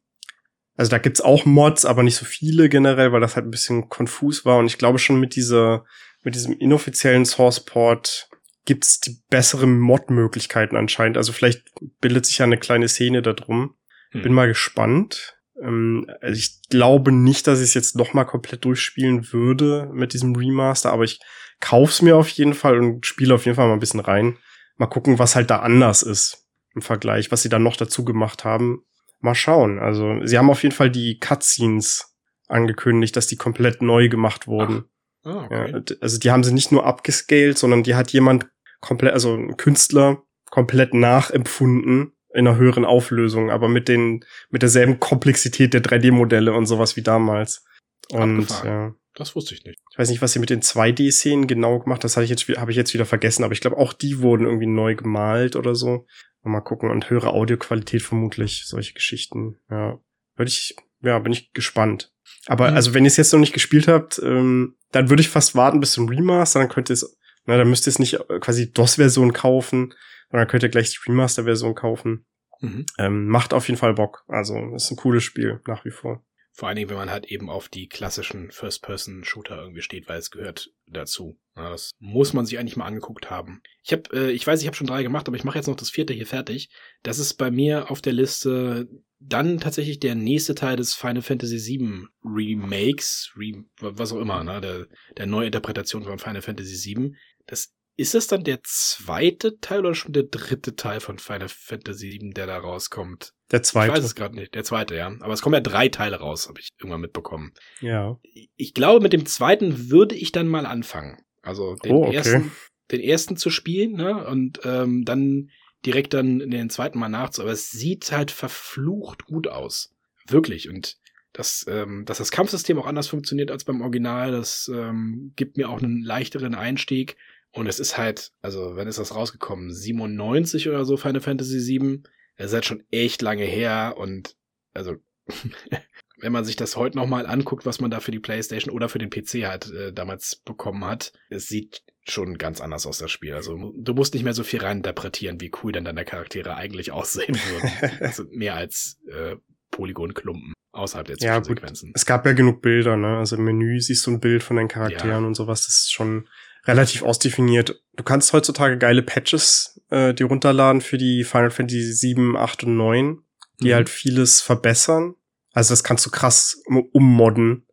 also 0.75 0.91
da 0.91 0.99
gibt's 0.99 1.21
auch 1.21 1.45
Mods, 1.45 1.85
aber 1.85 2.03
nicht 2.03 2.15
so 2.15 2.25
viele 2.25 2.69
generell, 2.69 3.11
weil 3.11 3.21
das 3.21 3.35
halt 3.35 3.47
ein 3.47 3.51
bisschen 3.51 3.89
konfus 3.89 4.45
war. 4.45 4.57
Und 4.57 4.67
ich 4.67 4.77
glaube 4.77 4.99
schon 4.99 5.19
mit 5.19 5.35
dieser, 5.35 5.85
mit 6.23 6.35
diesem 6.35 6.57
inoffiziellen 6.57 7.25
Sourceport 7.25 8.29
gibt's 8.65 8.99
die 8.99 9.17
besseren 9.29 9.79
Mod-Möglichkeiten 9.79 10.75
anscheinend. 10.75 11.17
Also 11.17 11.31
vielleicht 11.31 11.63
bildet 12.01 12.25
sich 12.25 12.37
ja 12.37 12.45
eine 12.45 12.57
kleine 12.57 12.87
Szene 12.87 13.21
da 13.21 13.33
drum. 13.33 13.75
Hm. 14.11 14.21
Bin 14.21 14.33
mal 14.33 14.47
gespannt. 14.47 15.37
Ähm, 15.61 16.05
also 16.21 16.37
ich 16.37 16.61
glaube 16.69 17.11
nicht, 17.11 17.47
dass 17.47 17.59
ich 17.59 17.69
es 17.69 17.73
jetzt 17.73 17.95
noch 17.95 18.13
mal 18.13 18.25
komplett 18.25 18.65
durchspielen 18.65 19.31
würde 19.31 19.89
mit 19.93 20.13
diesem 20.13 20.35
Remaster, 20.35 20.91
aber 20.91 21.05
ich 21.05 21.19
kauf's 21.59 22.01
mir 22.01 22.15
auf 22.15 22.29
jeden 22.29 22.53
Fall 22.53 22.77
und 22.77 23.05
spiele 23.05 23.33
auf 23.33 23.45
jeden 23.45 23.55
Fall 23.55 23.67
mal 23.67 23.73
ein 23.73 23.79
bisschen 23.79 23.99
rein. 23.99 24.37
Mal 24.75 24.87
gucken, 24.87 25.17
was 25.17 25.35
halt 25.35 25.49
da 25.49 25.59
anders 25.59 26.03
ist 26.03 26.46
im 26.77 26.81
Vergleich, 26.81 27.31
was 27.31 27.41
sie 27.41 27.49
dann 27.49 27.63
noch 27.63 27.75
dazu 27.75 28.05
gemacht 28.05 28.43
haben. 28.43 28.83
Mal 29.19 29.35
schauen. 29.35 29.79
Also 29.79 30.23
sie 30.25 30.37
haben 30.37 30.49
auf 30.49 30.63
jeden 30.63 30.75
Fall 30.75 30.91
die 30.91 31.17
Cutscenes 31.19 32.15
angekündigt, 32.47 33.15
dass 33.15 33.27
die 33.27 33.35
komplett 33.35 33.81
neu 33.81 34.09
gemacht 34.09 34.47
wurden. 34.47 34.85
Ah, 35.23 35.45
okay. 35.45 35.71
ja, 35.71 35.95
also 35.99 36.19
die 36.19 36.31
haben 36.31 36.43
sie 36.43 36.53
nicht 36.53 36.71
nur 36.71 36.85
abgescaled, 36.85 37.57
sondern 37.57 37.83
die 37.83 37.95
hat 37.95 38.11
jemand 38.11 38.47
komplett, 38.79 39.13
also 39.13 39.33
ein 39.33 39.57
Künstler 39.57 40.23
komplett 40.49 40.93
nachempfunden 40.93 42.13
in 42.33 42.47
einer 42.47 42.57
höheren 42.57 42.85
Auflösung, 42.85 43.49
aber 43.49 43.67
mit 43.67 43.87
den, 43.87 44.23
mit 44.49 44.61
derselben 44.61 44.99
Komplexität 44.99 45.73
der 45.73 45.83
3D-Modelle 45.83 46.53
und 46.53 46.67
sowas 46.67 46.95
wie 46.95 47.01
damals. 47.01 47.65
Und 48.11 48.47
ja. 48.63 48.93
Das 49.17 49.35
wusste 49.35 49.55
ich 49.55 49.63
nicht. 49.65 49.79
Ich 49.91 49.97
weiß 49.97 50.11
nicht, 50.11 50.21
was 50.21 50.33
sie 50.33 50.39
mit 50.39 50.51
den 50.51 50.61
2D-Szenen 50.61 51.47
genau 51.47 51.79
gemacht. 51.79 52.03
Das 52.03 52.15
habe 52.15 52.23
ich 52.23 52.29
jetzt, 52.29 52.47
habe 52.49 52.69
ich 52.69 52.77
jetzt 52.77 52.93
wieder 52.93 53.05
vergessen. 53.05 53.43
Aber 53.43 53.51
ich 53.51 53.61
glaube, 53.61 53.77
auch 53.77 53.93
die 53.93 54.21
wurden 54.21 54.45
irgendwie 54.45 54.67
neu 54.67 54.93
gemalt 54.93 55.55
oder 55.55 55.73
so. 55.73 56.05
Mal 56.47 56.61
gucken 56.61 56.89
und 56.89 57.09
höhere 57.09 57.31
Audioqualität 57.31 58.01
vermutlich. 58.01 58.63
Solche 58.65 58.93
Geschichten. 58.93 59.57
Ja, 59.69 59.99
würde 60.35 60.49
ich, 60.49 60.75
ja, 61.01 61.19
bin 61.19 61.33
ich 61.33 61.51
gespannt. 61.53 62.13
Aber 62.45 62.71
mhm. 62.71 62.75
also, 62.75 62.93
wenn 62.93 63.05
ihr 63.05 63.09
es 63.09 63.17
jetzt 63.17 63.33
noch 63.33 63.39
nicht 63.39 63.53
gespielt 63.53 63.87
habt, 63.87 64.19
ähm, 64.23 64.75
dann 64.91 65.09
würde 65.09 65.21
ich 65.21 65.29
fast 65.29 65.55
warten 65.55 65.79
bis 65.79 65.93
zum 65.93 66.07
Remaster. 66.07 66.59
Dann 66.59 66.69
könnt 66.69 66.89
ihr 66.89 66.93
es 66.93 67.17
na, 67.47 67.57
dann 67.57 67.69
müsst 67.69 67.87
ihr 67.87 67.91
es 67.91 67.99
nicht 67.99 68.19
äh, 68.29 68.39
quasi 68.39 68.71
DOS-Version 68.71 69.33
kaufen, 69.33 69.95
sondern 70.29 70.47
könnt 70.47 70.63
ihr 70.63 70.69
gleich 70.69 70.91
die 70.91 71.09
Remaster-Version 71.09 71.73
kaufen. 71.73 72.25
Mhm. 72.59 72.85
Ähm, 72.99 73.27
macht 73.27 73.53
auf 73.53 73.67
jeden 73.67 73.79
Fall 73.79 73.93
Bock. 73.93 74.23
Also 74.27 74.75
ist 74.75 74.91
ein 74.91 74.97
cooles 74.97 75.23
Spiel 75.23 75.61
nach 75.65 75.85
wie 75.85 75.91
vor. 75.91 76.23
Vor 76.57 76.67
allen 76.67 76.75
Dingen, 76.75 76.89
wenn 76.89 76.97
man 76.97 77.11
halt 77.11 77.27
eben 77.27 77.51
auf 77.51 77.69
die 77.69 77.87
klassischen 77.87 78.49
First-Person-Shooter 78.49 79.61
irgendwie 79.61 79.83
steht, 79.83 80.09
weil 80.09 80.17
es 80.17 80.31
gehört 80.31 80.71
dazu. 80.87 81.37
Das 81.53 81.91
muss 81.99 82.33
man 82.33 82.47
sich 82.47 82.57
eigentlich 82.57 82.75
mal 82.75 82.87
angeguckt 82.87 83.29
haben. 83.29 83.61
Ich 83.83 83.91
habe, 83.91 84.09
äh, 84.11 84.31
ich 84.31 84.47
weiß, 84.47 84.59
ich 84.59 84.65
habe 84.65 84.75
schon 84.75 84.87
drei 84.87 85.03
gemacht, 85.03 85.27
aber 85.27 85.37
ich 85.37 85.43
mache 85.43 85.59
jetzt 85.59 85.67
noch 85.67 85.75
das 85.75 85.91
vierte 85.91 86.15
hier 86.15 86.25
fertig. 86.25 86.71
Das 87.03 87.19
ist 87.19 87.35
bei 87.35 87.51
mir 87.51 87.91
auf 87.91 88.01
der 88.01 88.13
Liste 88.13 88.89
dann 89.19 89.59
tatsächlich 89.59 89.99
der 89.99 90.15
nächste 90.15 90.55
Teil 90.55 90.77
des 90.77 90.95
Final 90.95 91.21
Fantasy 91.21 91.57
VII 91.57 92.07
Remakes, 92.25 93.33
Re 93.37 93.63
was 93.79 94.11
auch 94.11 94.19
immer, 94.19 94.43
ne, 94.43 94.59
der, 94.59 94.87
der 95.15 95.27
Neuinterpretation 95.27 96.05
von 96.05 96.17
Final 96.17 96.41
Fantasy 96.41 96.95
VII. 96.95 97.15
Das 97.45 97.76
ist 97.97 98.13
es 98.13 98.27
dann 98.27 98.43
der 98.43 98.59
zweite 98.63 99.59
Teil 99.59 99.79
oder 99.79 99.95
schon 99.95 100.13
der 100.13 100.23
dritte 100.23 100.75
Teil 100.75 100.99
von 100.99 101.17
Final 101.17 101.49
Fantasy 101.49 102.11
VII, 102.11 102.29
der 102.29 102.45
da 102.45 102.59
rauskommt? 102.59 103.33
Der 103.51 103.63
zweite. 103.63 103.91
Ich 103.91 103.97
weiß 103.97 104.05
es 104.05 104.15
gerade 104.15 104.35
nicht. 104.35 104.53
Der 104.53 104.63
zweite, 104.63 104.95
ja. 104.95 105.07
Aber 105.19 105.33
es 105.33 105.41
kommen 105.41 105.55
ja 105.55 105.61
drei 105.61 105.89
Teile 105.89 106.17
raus, 106.17 106.47
habe 106.47 106.59
ich 106.59 106.69
irgendwann 106.77 107.01
mitbekommen. 107.01 107.53
Ja. 107.81 108.19
Ich 108.55 108.73
glaube, 108.75 109.01
mit 109.01 109.13
dem 109.13 109.25
zweiten 109.25 109.89
würde 109.89 110.15
ich 110.15 110.31
dann 110.31 110.47
mal 110.47 110.67
anfangen. 110.67 111.17
Also 111.41 111.75
den 111.75 111.91
oh, 111.91 112.05
okay. 112.05 112.17
ersten, 112.17 112.51
den 112.91 113.01
ersten 113.01 113.35
zu 113.35 113.49
spielen, 113.49 113.93
ne? 113.93 114.27
Und 114.27 114.59
ähm, 114.63 115.03
dann 115.03 115.49
direkt 115.85 116.13
dann 116.13 116.39
in 116.39 116.51
den 116.51 116.69
zweiten 116.69 116.99
Mal 116.99 117.09
nachzu. 117.09 117.41
Aber 117.41 117.51
es 117.51 117.71
sieht 117.71 118.11
halt 118.11 118.29
verflucht 118.29 119.25
gut 119.25 119.47
aus. 119.47 119.95
Wirklich. 120.27 120.69
Und 120.69 120.97
das, 121.33 121.65
ähm, 121.67 122.03
dass 122.05 122.19
das 122.19 122.31
Kampfsystem 122.31 122.77
auch 122.77 122.85
anders 122.85 123.07
funktioniert 123.07 123.49
als 123.49 123.63
beim 123.63 123.81
Original, 123.81 124.31
das 124.31 124.69
ähm, 124.73 125.33
gibt 125.35 125.57
mir 125.57 125.69
auch 125.69 125.81
einen 125.81 126.03
leichteren 126.03 126.53
Einstieg. 126.53 127.15
Und 127.57 127.65
es 127.65 127.79
ist 127.79 127.97
halt, 127.97 128.31
also, 128.41 128.75
wenn 128.75 128.87
ist 128.87 128.99
das 128.99 129.15
rausgekommen? 129.15 129.73
97 129.73 130.69
oder 130.69 130.85
so, 130.85 130.95
Final 130.95 131.21
Fantasy 131.21 131.59
7. 131.59 132.03
Es 132.35 132.47
ist 132.47 132.53
halt 132.53 132.65
schon 132.65 132.83
echt 132.91 133.23
lange 133.23 133.45
her 133.45 133.95
und, 133.97 134.35
also, 134.75 134.97
wenn 136.19 136.31
man 136.31 136.45
sich 136.45 136.55
das 136.55 136.75
heute 136.75 136.97
nochmal 136.97 137.25
anguckt, 137.25 137.65
was 137.65 137.81
man 137.81 137.89
da 137.89 137.99
für 137.99 138.11
die 138.11 138.19
Playstation 138.19 138.73
oder 138.73 138.89
für 138.89 138.99
den 138.99 139.09
PC 139.09 139.47
halt 139.47 139.71
äh, 139.71 139.91
damals 139.91 140.35
bekommen 140.35 140.85
hat, 140.85 141.13
es 141.29 141.47
sieht 141.47 141.81
schon 142.07 142.37
ganz 142.37 142.61
anders 142.61 142.85
aus, 142.85 142.99
das 142.99 143.09
Spiel. 143.09 143.33
Also, 143.33 143.73
du 143.75 143.93
musst 143.95 144.13
nicht 144.13 144.23
mehr 144.23 144.35
so 144.35 144.43
viel 144.43 144.61
reininterpretieren, 144.61 145.41
wie 145.41 145.51
cool 145.63 145.71
dann 145.71 145.85
deine 145.85 146.05
Charaktere 146.05 146.55
eigentlich 146.55 146.91
aussehen 146.91 147.35
würden. 147.35 147.97
also, 148.01 148.25
mehr 148.29 148.53
als 148.53 148.99
äh, 149.07 149.35
Polygonklumpen 149.71 150.53
außerhalb 150.73 151.07
der. 151.07 151.17
Ja, 151.21 151.39
gut. 151.39 151.59
Es 151.95 152.05
gab 152.05 152.23
ja 152.27 152.33
genug 152.33 152.61
Bilder, 152.61 152.97
ne? 152.97 153.17
Also 153.17 153.35
im 153.35 153.45
Menü 153.45 153.79
siehst 153.81 154.05
du 154.05 154.11
ein 154.11 154.19
Bild 154.19 154.43
von 154.43 154.57
deinen 154.57 154.67
Charakteren 154.67 155.23
ja. 155.23 155.27
und 155.27 155.33
sowas. 155.33 155.65
Das 155.65 155.79
ist 155.79 155.91
schon 155.91 156.27
relativ 156.67 157.03
ausdefiniert. 157.03 157.81
Du 157.95 158.03
kannst 158.03 158.33
heutzutage 158.33 158.77
geile 158.77 159.01
Patches 159.01 159.81
äh, 159.89 160.13
die 160.13 160.23
runterladen 160.23 160.81
für 160.81 160.97
die 160.97 161.23
Final 161.23 161.51
Fantasy 161.51 161.93
7, 161.93 162.35
8 162.35 162.65
und 162.65 162.77
9, 162.77 163.19
die 163.61 163.69
mhm. 163.69 163.73
halt 163.73 163.89
vieles 163.89 164.41
verbessern. 164.41 165.15
Also 165.53 165.71
das 165.71 165.83
kannst 165.83 166.05
du 166.05 166.11
krass 166.11 166.61
ummodden. 166.91 167.63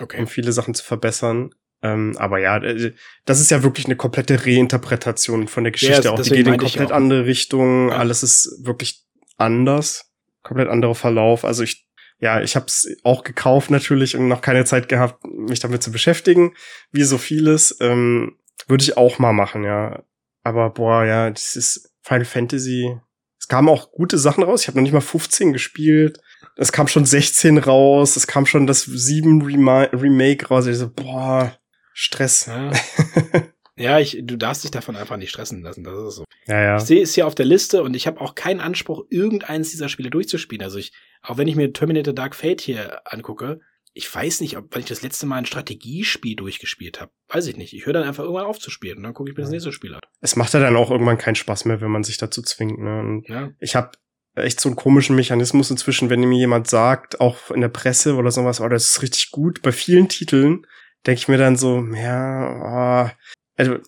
Okay. 0.00 0.18
um 0.18 0.26
viele 0.26 0.50
Sachen 0.52 0.74
zu 0.74 0.84
verbessern. 0.84 1.54
Ähm, 1.82 2.16
aber 2.18 2.38
ja, 2.38 2.56
äh, 2.56 2.94
das 3.26 3.40
ist 3.40 3.50
ja 3.50 3.62
wirklich 3.62 3.86
eine 3.86 3.94
komplette 3.96 4.44
Reinterpretation 4.44 5.46
von 5.46 5.64
der 5.64 5.70
Geschichte. 5.70 6.02
das- 6.02 6.06
auch 6.06 6.20
die 6.20 6.30
geht 6.30 6.46
in 6.48 6.56
komplett 6.56 6.90
andere 6.90 7.26
Richtung. 7.26 7.90
Ja. 7.90 7.98
Alles 7.98 8.22
ist 8.22 8.60
wirklich 8.64 9.04
anders. 9.36 10.10
Komplett 10.42 10.68
anderer 10.68 10.94
Verlauf. 10.94 11.44
Also 11.44 11.62
ich, 11.62 11.86
ja, 12.18 12.40
ich 12.40 12.56
habe 12.56 12.66
es 12.66 12.96
auch 13.04 13.22
gekauft 13.22 13.70
natürlich 13.70 14.16
und 14.16 14.26
noch 14.26 14.40
keine 14.40 14.64
Zeit 14.64 14.88
gehabt, 14.88 15.24
mich 15.24 15.60
damit 15.60 15.82
zu 15.82 15.92
beschäftigen. 15.92 16.54
Wie 16.90 17.04
so 17.04 17.18
vieles. 17.18 17.76
Ähm, 17.80 18.36
Würde 18.66 18.82
ich 18.82 18.96
auch 18.96 19.18
mal 19.18 19.32
machen, 19.32 19.64
ja. 19.64 20.02
Aber 20.42 20.70
boah, 20.70 21.04
ja, 21.04 21.30
das 21.30 21.56
ist 21.56 21.92
Final 22.02 22.24
Fantasy. 22.24 22.98
Es 23.38 23.48
kamen 23.48 23.68
auch 23.68 23.92
gute 23.92 24.18
Sachen 24.18 24.44
raus. 24.44 24.62
Ich 24.62 24.68
habe 24.68 24.78
noch 24.78 24.82
nicht 24.82 24.92
mal 24.92 25.00
15 25.00 25.52
gespielt. 25.52 26.18
Es 26.56 26.72
kam 26.72 26.88
schon 26.88 27.04
16 27.04 27.58
raus. 27.58 28.16
Es 28.16 28.26
kam 28.26 28.46
schon 28.46 28.66
das 28.66 28.84
7 28.84 29.42
Rema 29.42 29.82
Remake 29.92 30.46
raus. 30.48 30.66
Ich 30.66 30.76
so, 30.76 30.90
boah, 30.90 31.56
Stress. 31.94 32.46
Ja, 32.46 32.72
ja 33.76 33.98
ich, 34.00 34.18
du 34.22 34.36
darfst 34.36 34.64
dich 34.64 34.70
davon 34.70 34.96
einfach 34.96 35.16
nicht 35.16 35.30
stressen 35.30 35.62
lassen. 35.62 35.84
Das 35.84 35.96
ist 35.96 36.16
so. 36.16 36.24
Ja, 36.46 36.60
ja. 36.60 36.76
Ich 36.76 36.82
sehe 36.82 37.02
es 37.02 37.14
hier 37.14 37.26
auf 37.26 37.34
der 37.34 37.46
Liste 37.46 37.82
und 37.82 37.94
ich 37.94 38.06
habe 38.06 38.20
auch 38.20 38.34
keinen 38.34 38.60
Anspruch, 38.60 39.04
irgendeines 39.08 39.70
dieser 39.70 39.88
Spiele 39.88 40.10
durchzuspielen. 40.10 40.64
Also 40.64 40.78
ich, 40.78 40.92
auch 41.22 41.38
wenn 41.38 41.48
ich 41.48 41.56
mir 41.56 41.72
Terminator 41.72 42.12
Dark 42.12 42.34
Fate 42.34 42.60
hier 42.60 43.00
angucke, 43.04 43.60
ich 43.96 44.12
weiß 44.12 44.40
nicht, 44.40 44.56
ob, 44.56 44.66
wann 44.72 44.80
ich 44.80 44.88
das 44.88 45.02
letzte 45.02 45.24
Mal 45.26 45.36
ein 45.36 45.46
Strategiespiel 45.46 46.34
durchgespielt 46.34 47.00
habe. 47.00 47.12
Weiß 47.28 47.46
ich 47.46 47.56
nicht. 47.56 47.72
Ich 47.72 47.86
höre 47.86 47.92
dann 47.92 48.02
einfach 48.02 48.24
irgendwann 48.24 48.46
auf 48.46 48.58
zu 48.58 48.70
spielen 48.70 48.98
und 48.98 49.02
dann 49.04 49.14
gucke 49.14 49.30
ich 49.30 49.36
mir 49.36 49.42
das 49.42 49.50
nächste 49.50 49.72
Spiel 49.72 49.94
an. 49.94 50.00
Es 50.20 50.34
macht 50.34 50.52
ja 50.52 50.60
dann 50.60 50.76
auch 50.76 50.90
irgendwann 50.90 51.16
keinen 51.16 51.36
Spaß 51.36 51.64
mehr, 51.64 51.80
wenn 51.80 51.90
man 51.92 52.02
sich 52.02 52.18
dazu 52.18 52.42
zwingt. 52.42 52.78
Ne? 52.80 53.00
Und 53.00 53.28
Ja. 53.28 53.50
ich 53.60 53.76
habe 53.76 53.92
echt 54.34 54.60
so 54.60 54.68
einen 54.68 54.74
komischen 54.76 55.14
Mechanismus 55.14 55.70
inzwischen, 55.70 56.10
wenn 56.10 56.20
mir 56.20 56.36
jemand 56.38 56.66
sagt, 56.68 57.20
auch 57.20 57.52
in 57.52 57.60
der 57.60 57.68
Presse 57.68 58.16
oder 58.16 58.32
sowas, 58.32 58.60
oh, 58.60 58.68
das 58.68 58.88
ist 58.88 59.02
richtig 59.02 59.30
gut. 59.30 59.62
Bei 59.62 59.70
vielen 59.70 60.08
Titeln 60.08 60.66
denke 61.06 61.18
ich 61.20 61.28
mir 61.28 61.38
dann 61.38 61.56
so, 61.56 61.80
ja, 61.94 63.06
oh, 63.06 63.10
also 63.56 63.78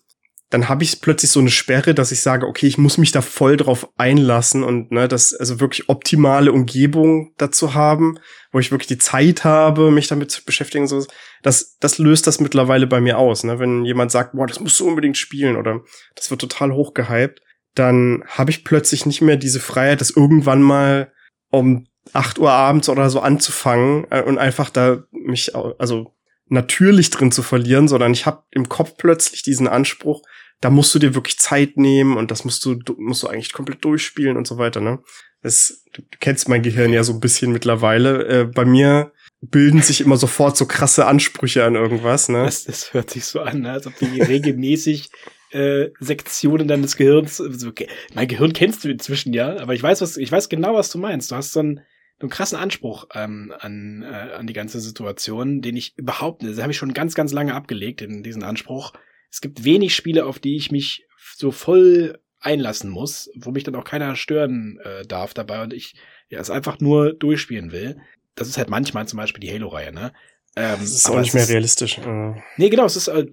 dann 0.51 0.69
habe 0.69 0.85
ich 0.85 1.01
plötzlich 1.01 1.31
so 1.33 1.41
eine 1.41 1.51
Sperre, 1.51 1.93
dass 1.93 2.13
ich 2.13 2.21
sage, 2.21 2.47
okay, 2.47 2.67
ich 2.67 2.79
muss 2.79 2.99
mich 2.99 3.11
da 3.11 3.21
voll 3.21 3.57
drauf 3.57 3.89
einlassen 3.97 4.63
und 4.63 4.93
ne, 4.93 5.09
das 5.09 5.35
also 5.35 5.59
wirklich 5.59 5.89
optimale 5.89 6.53
Umgebung 6.53 7.33
dazu 7.37 7.75
haben, 7.75 8.19
wo 8.53 8.61
ich 8.61 8.71
wirklich 8.71 8.87
die 8.87 8.99
Zeit 8.99 9.43
habe, 9.43 9.91
mich 9.91 10.07
damit 10.07 10.31
zu 10.31 10.45
beschäftigen. 10.45 10.87
So, 10.87 11.05
das, 11.43 11.77
das 11.79 11.99
löst 11.99 12.29
das 12.29 12.39
mittlerweile 12.39 12.87
bei 12.87 13.01
mir 13.01 13.19
aus. 13.19 13.43
Ne? 13.43 13.59
Wenn 13.59 13.85
jemand 13.85 14.13
sagt, 14.13 14.35
boah, 14.35 14.47
das 14.47 14.61
musst 14.61 14.79
du 14.79 14.87
unbedingt 14.87 15.17
spielen 15.17 15.57
oder 15.57 15.81
das 16.15 16.31
wird 16.31 16.41
total 16.41 16.73
hochgehypt, 16.73 17.41
dann 17.75 18.23
habe 18.29 18.51
ich 18.51 18.65
plötzlich 18.65 19.05
nicht 19.05 19.23
mehr 19.23 19.37
diese 19.37 19.61
Freiheit, 19.61 20.01
das 20.01 20.11
irgendwann 20.11 20.63
mal 20.63 21.13
um 21.51 21.87
8 22.13 22.39
Uhr 22.39 22.53
abends 22.53 22.89
oder 22.89 23.11
so 23.11 23.21
anzufangen 23.21 24.07
äh, 24.11 24.23
und 24.23 24.39
einfach 24.39 24.71
da 24.71 25.03
mich 25.11 25.55
also 25.55 26.16
natürlich 26.49 27.11
drin 27.11 27.33
zu 27.33 27.43
verlieren, 27.43 27.89
sondern 27.89 28.13
ich 28.13 28.27
habe 28.27 28.43
im 28.51 28.69
Kopf 28.69 28.95
plötzlich 28.97 29.43
diesen 29.43 29.69
Anspruch, 29.69 30.23
da 30.61 30.71
musst 30.71 30.95
du 30.95 30.99
dir 30.99 31.15
wirklich 31.15 31.39
Zeit 31.39 31.77
nehmen 31.77 32.17
und 32.17 32.31
das 32.31 32.45
musst 32.45 32.65
du 32.65 32.75
du- 32.75 32.97
musst 32.99 33.23
du 33.23 33.29
eigentlich 33.29 33.53
komplett 33.53 33.85
durchspielen 33.85 34.37
und 34.37 34.47
so 34.47 34.57
weiter, 34.59 34.81
ne? 34.81 35.01
Das, 35.43 35.85
du, 35.93 36.03
kennst 36.19 36.49
mein 36.49 36.63
Gehirn 36.63 36.93
ja 36.93 37.05
so 37.05 37.13
ein 37.13 37.21
bisschen 37.21 37.53
mittlerweile. 37.53 38.27
Äh, 38.27 38.45
bei 38.47 38.65
mir 38.65 39.13
bilden 39.43 39.83
sich 39.83 40.01
immer 40.01 40.17
sofort 40.17 40.57
so 40.57 40.67
krasse 40.67 41.07
Ansprüche 41.07 41.63
an 41.65 41.75
irgendwas, 41.75 42.29
ne? 42.29 42.45
Das, 42.45 42.65
das 42.65 42.95
hört 42.95 43.11
sich 43.11 43.25
so 43.27 43.41
an, 43.41 43.61
ne? 43.61 43.73
als 43.73 43.87
ob 43.87 43.97
die 43.99 44.21
regelmäßig 44.23 45.11
äh, 45.53 45.91
Sektionen 46.01 46.67
deines 46.69 46.97
Gehirns. 46.97 47.37
So, 47.37 47.69
okay. 47.69 47.89
Mein 48.15 48.29
Gehirn 48.29 48.53
kennst 48.55 48.83
du 48.85 48.89
inzwischen 48.89 49.33
ja, 49.35 49.59
aber 49.59 49.75
ich 49.75 49.83
weiß 49.83 50.01
was, 50.01 50.17
ich 50.17 50.33
weiß 50.33 50.49
genau, 50.49 50.75
was 50.75 50.91
du 50.91 50.99
meinst. 50.99 51.31
Du 51.31 51.37
hast 51.37 51.53
so 51.53 51.63
so 51.63 51.75
einen 52.21 52.31
krassen 52.31 52.59
Anspruch 52.59 53.09
ähm, 53.15 53.53
an, 53.59 54.03
äh, 54.03 54.07
an 54.35 54.47
die 54.47 54.53
ganze 54.53 54.81
Situation, 54.81 55.61
den 55.61 55.77
ich 55.77 55.97
überhaupt 55.99 56.43
nicht. 56.43 56.55
Das 56.57 56.63
habe 56.63 56.73
ich 56.73 56.79
schon 56.79 56.95
ganz, 56.95 57.15
ganz 57.15 57.33
lange 57.33 57.55
abgelegt, 57.55 58.01
in 58.03 58.23
diesen 58.23 58.43
Anspruch. 58.43 58.93
Es 59.31 59.41
gibt 59.41 59.65
wenig 59.65 59.95
Spiele, 59.95 60.25
auf 60.27 60.39
die 60.39 60.57
ich 60.57 60.71
mich 60.71 61.05
so 61.37 61.51
voll 61.51 62.19
einlassen 62.41 62.91
muss, 62.91 63.29
wo 63.37 63.51
mich 63.51 63.65
dann 63.65 63.75
auch 63.75 63.85
keiner 63.85 64.15
stören 64.17 64.79
äh, 64.83 65.05
darf 65.07 65.35
dabei 65.35 65.63
und 65.63 65.73
ich 65.73 65.95
ja 66.29 66.39
es 66.41 66.51
einfach 66.51 66.81
nur 66.81 67.13
durchspielen 67.13 67.73
will. 67.73 67.99
Das 68.35 68.49
ist 68.49 68.57
halt 68.59 68.71
manchmal 68.71 69.07
zum 69.09 69.17
Beispiel 69.19 69.41
die 69.41 69.53
Halo-Reihe, 69.53 69.93
ne? 69.93 70.13
Ähm, 70.55 70.77
Das 70.81 70.91
ist 70.91 71.11
auch 71.11 71.19
nicht 71.21 71.35
mehr 71.35 71.43
ist- 71.43 71.51
realistisch. 71.51 71.99
Äh, 71.99 72.35
Nee, 72.57 72.69
genau, 72.71 72.85
es 72.87 72.97
ist 72.97 73.09
äh, 73.09 73.27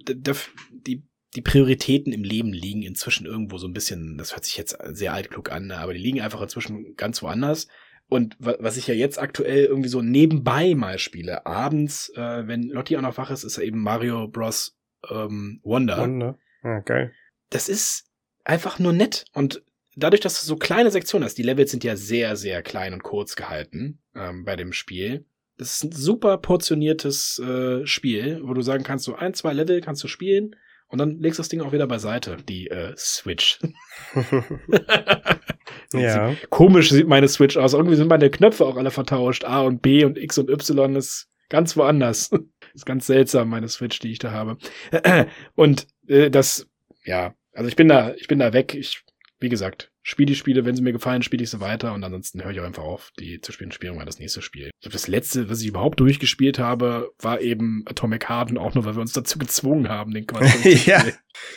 die 0.72 1.02
die 1.36 1.42
Prioritäten 1.42 2.12
im 2.12 2.22
Leben 2.22 2.52
liegen 2.52 2.82
inzwischen 2.82 3.26
irgendwo 3.26 3.58
so 3.58 3.66
ein 3.66 3.72
bisschen, 3.72 4.16
das 4.18 4.34
hört 4.34 4.44
sich 4.44 4.56
jetzt 4.56 4.76
sehr 4.92 5.12
altklug 5.12 5.50
an, 5.50 5.66
ne, 5.66 5.78
aber 5.78 5.92
die 5.92 5.98
liegen 5.98 6.20
einfach 6.20 6.40
inzwischen 6.40 6.94
ganz 6.96 7.22
woanders. 7.22 7.66
Und 8.14 8.36
wa 8.38 8.54
was 8.60 8.76
ich 8.76 8.86
ja 8.86 8.94
jetzt 8.94 9.18
aktuell 9.18 9.64
irgendwie 9.64 9.88
so 9.88 10.00
nebenbei 10.00 10.76
mal 10.76 11.00
spiele, 11.00 11.46
abends, 11.46 12.12
äh, 12.14 12.46
wenn 12.46 12.68
Lotti 12.68 12.96
auch 12.96 13.00
noch 13.00 13.18
wach 13.18 13.32
ist, 13.32 13.42
ist 13.42 13.56
ja 13.56 13.64
eben 13.64 13.80
Mario 13.80 14.28
Bros. 14.28 14.78
Ähm, 15.10 15.58
Wonder. 15.64 15.98
Wunder. 15.98 16.38
Ja, 16.62 16.78
geil. 16.78 17.12
Das 17.50 17.68
ist 17.68 18.06
einfach 18.44 18.78
nur 18.78 18.92
nett. 18.92 19.24
Und 19.32 19.64
dadurch, 19.96 20.20
dass 20.20 20.40
du 20.40 20.46
so 20.46 20.54
kleine 20.54 20.92
Sektionen 20.92 21.24
hast, 21.24 21.38
die 21.38 21.42
Levels 21.42 21.72
sind 21.72 21.82
ja 21.82 21.96
sehr, 21.96 22.36
sehr 22.36 22.62
klein 22.62 22.92
und 22.92 23.02
kurz 23.02 23.34
gehalten 23.34 23.98
ähm, 24.14 24.44
bei 24.44 24.54
dem 24.54 24.72
Spiel. 24.72 25.26
Das 25.58 25.74
ist 25.74 25.82
ein 25.82 25.90
super 25.90 26.38
portioniertes 26.38 27.40
äh, 27.40 27.84
Spiel, 27.84 28.42
wo 28.44 28.54
du 28.54 28.62
sagen 28.62 28.84
kannst, 28.84 29.06
so 29.06 29.16
ein, 29.16 29.34
zwei 29.34 29.54
Level 29.54 29.80
kannst 29.80 30.04
du 30.04 30.08
spielen 30.08 30.54
und 30.86 30.98
dann 30.98 31.18
legst 31.18 31.40
du 31.40 31.40
das 31.40 31.48
Ding 31.48 31.62
auch 31.62 31.72
wieder 31.72 31.88
beiseite, 31.88 32.36
die 32.48 32.68
äh, 32.68 32.94
Switch. 32.96 33.58
ja. 36.00 36.34
Komisch 36.50 36.90
sieht 36.90 37.08
meine 37.08 37.28
Switch 37.28 37.56
aus. 37.56 37.74
Irgendwie 37.74 37.96
sind 37.96 38.08
meine 38.08 38.30
Knöpfe 38.30 38.64
auch 38.66 38.76
alle 38.76 38.90
vertauscht. 38.90 39.44
A 39.44 39.62
und 39.62 39.82
B 39.82 40.04
und 40.04 40.18
X 40.18 40.38
und 40.38 40.50
Y 40.50 40.96
ist 40.96 41.28
ganz 41.48 41.76
woanders. 41.76 42.30
ist 42.74 42.86
ganz 42.86 43.06
seltsam, 43.06 43.48
meine 43.48 43.68
Switch, 43.68 43.98
die 44.00 44.12
ich 44.12 44.18
da 44.18 44.32
habe. 44.32 44.58
Und 45.54 45.86
äh, 46.08 46.30
das, 46.30 46.68
ja, 47.04 47.34
also 47.52 47.68
ich 47.68 47.76
bin 47.76 47.88
da, 47.88 48.14
ich 48.14 48.26
bin 48.26 48.40
da 48.40 48.52
weg. 48.52 48.74
Ich, 48.74 49.04
wie 49.38 49.48
gesagt, 49.48 49.92
spiele 50.02 50.26
die 50.26 50.34
Spiele, 50.34 50.64
wenn 50.64 50.74
sie 50.74 50.82
mir 50.82 50.92
gefallen, 50.92 51.22
spiele 51.22 51.42
ich 51.42 51.50
sie 51.50 51.60
weiter 51.60 51.92
und 51.94 52.02
ansonsten 52.02 52.42
höre 52.42 52.50
ich 52.50 52.60
auch 52.60 52.64
einfach 52.64 52.82
auf, 52.82 53.10
die 53.18 53.40
zu 53.40 53.52
spielen. 53.52 53.72
Spielen 53.72 53.96
mal 53.96 54.04
das 54.04 54.18
nächste 54.18 54.42
Spiel. 54.42 54.70
Ich 54.74 54.80
glaube, 54.80 54.92
das 54.92 55.08
letzte, 55.08 55.48
was 55.48 55.60
ich 55.60 55.68
überhaupt 55.68 56.00
durchgespielt 56.00 56.58
habe, 56.58 57.10
war 57.20 57.40
eben 57.40 57.84
Atomic 57.86 58.28
Heart 58.28 58.50
und 58.50 58.58
auch 58.58 58.74
nur, 58.74 58.84
weil 58.84 58.94
wir 58.94 59.00
uns 59.00 59.12
dazu 59.12 59.38
gezwungen 59.38 59.88
haben, 59.88 60.12
den 60.12 60.26
Quatsch. 60.26 60.86
Ja. 60.86 61.04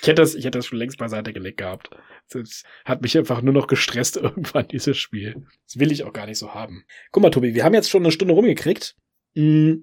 Ich 0.02 0.08
hätte 0.08 0.22
das, 0.22 0.36
ich 0.36 0.46
hätte 0.46 0.60
das 0.60 0.66
schon 0.66 0.80
längst 0.80 0.98
beiseite 0.98 1.34
gelegt 1.34 1.58
gehabt. 1.58 1.90
Das 2.32 2.64
hat 2.86 3.02
mich 3.02 3.18
einfach 3.18 3.42
nur 3.42 3.54
noch 3.54 3.68
gestresst 3.68 4.18
irgendwann, 4.18 4.68
dieses 4.68 4.98
Spiel. 4.98 5.46
Das 5.66 5.80
will 5.80 5.92
ich 5.92 6.04
auch 6.04 6.14
gar 6.14 6.26
nicht 6.26 6.38
so 6.40 6.54
haben. 6.54 6.84
Guck 7.12 7.24
mal, 7.24 7.30
Tobi, 7.32 7.54
wir 7.56 7.64
haben 7.64 7.74
jetzt 7.74 7.90
schon 7.90 8.04
eine 8.04 8.12
Stunde 8.12 8.34
rumgekriegt. 8.34 8.96
Mm, 9.36 9.74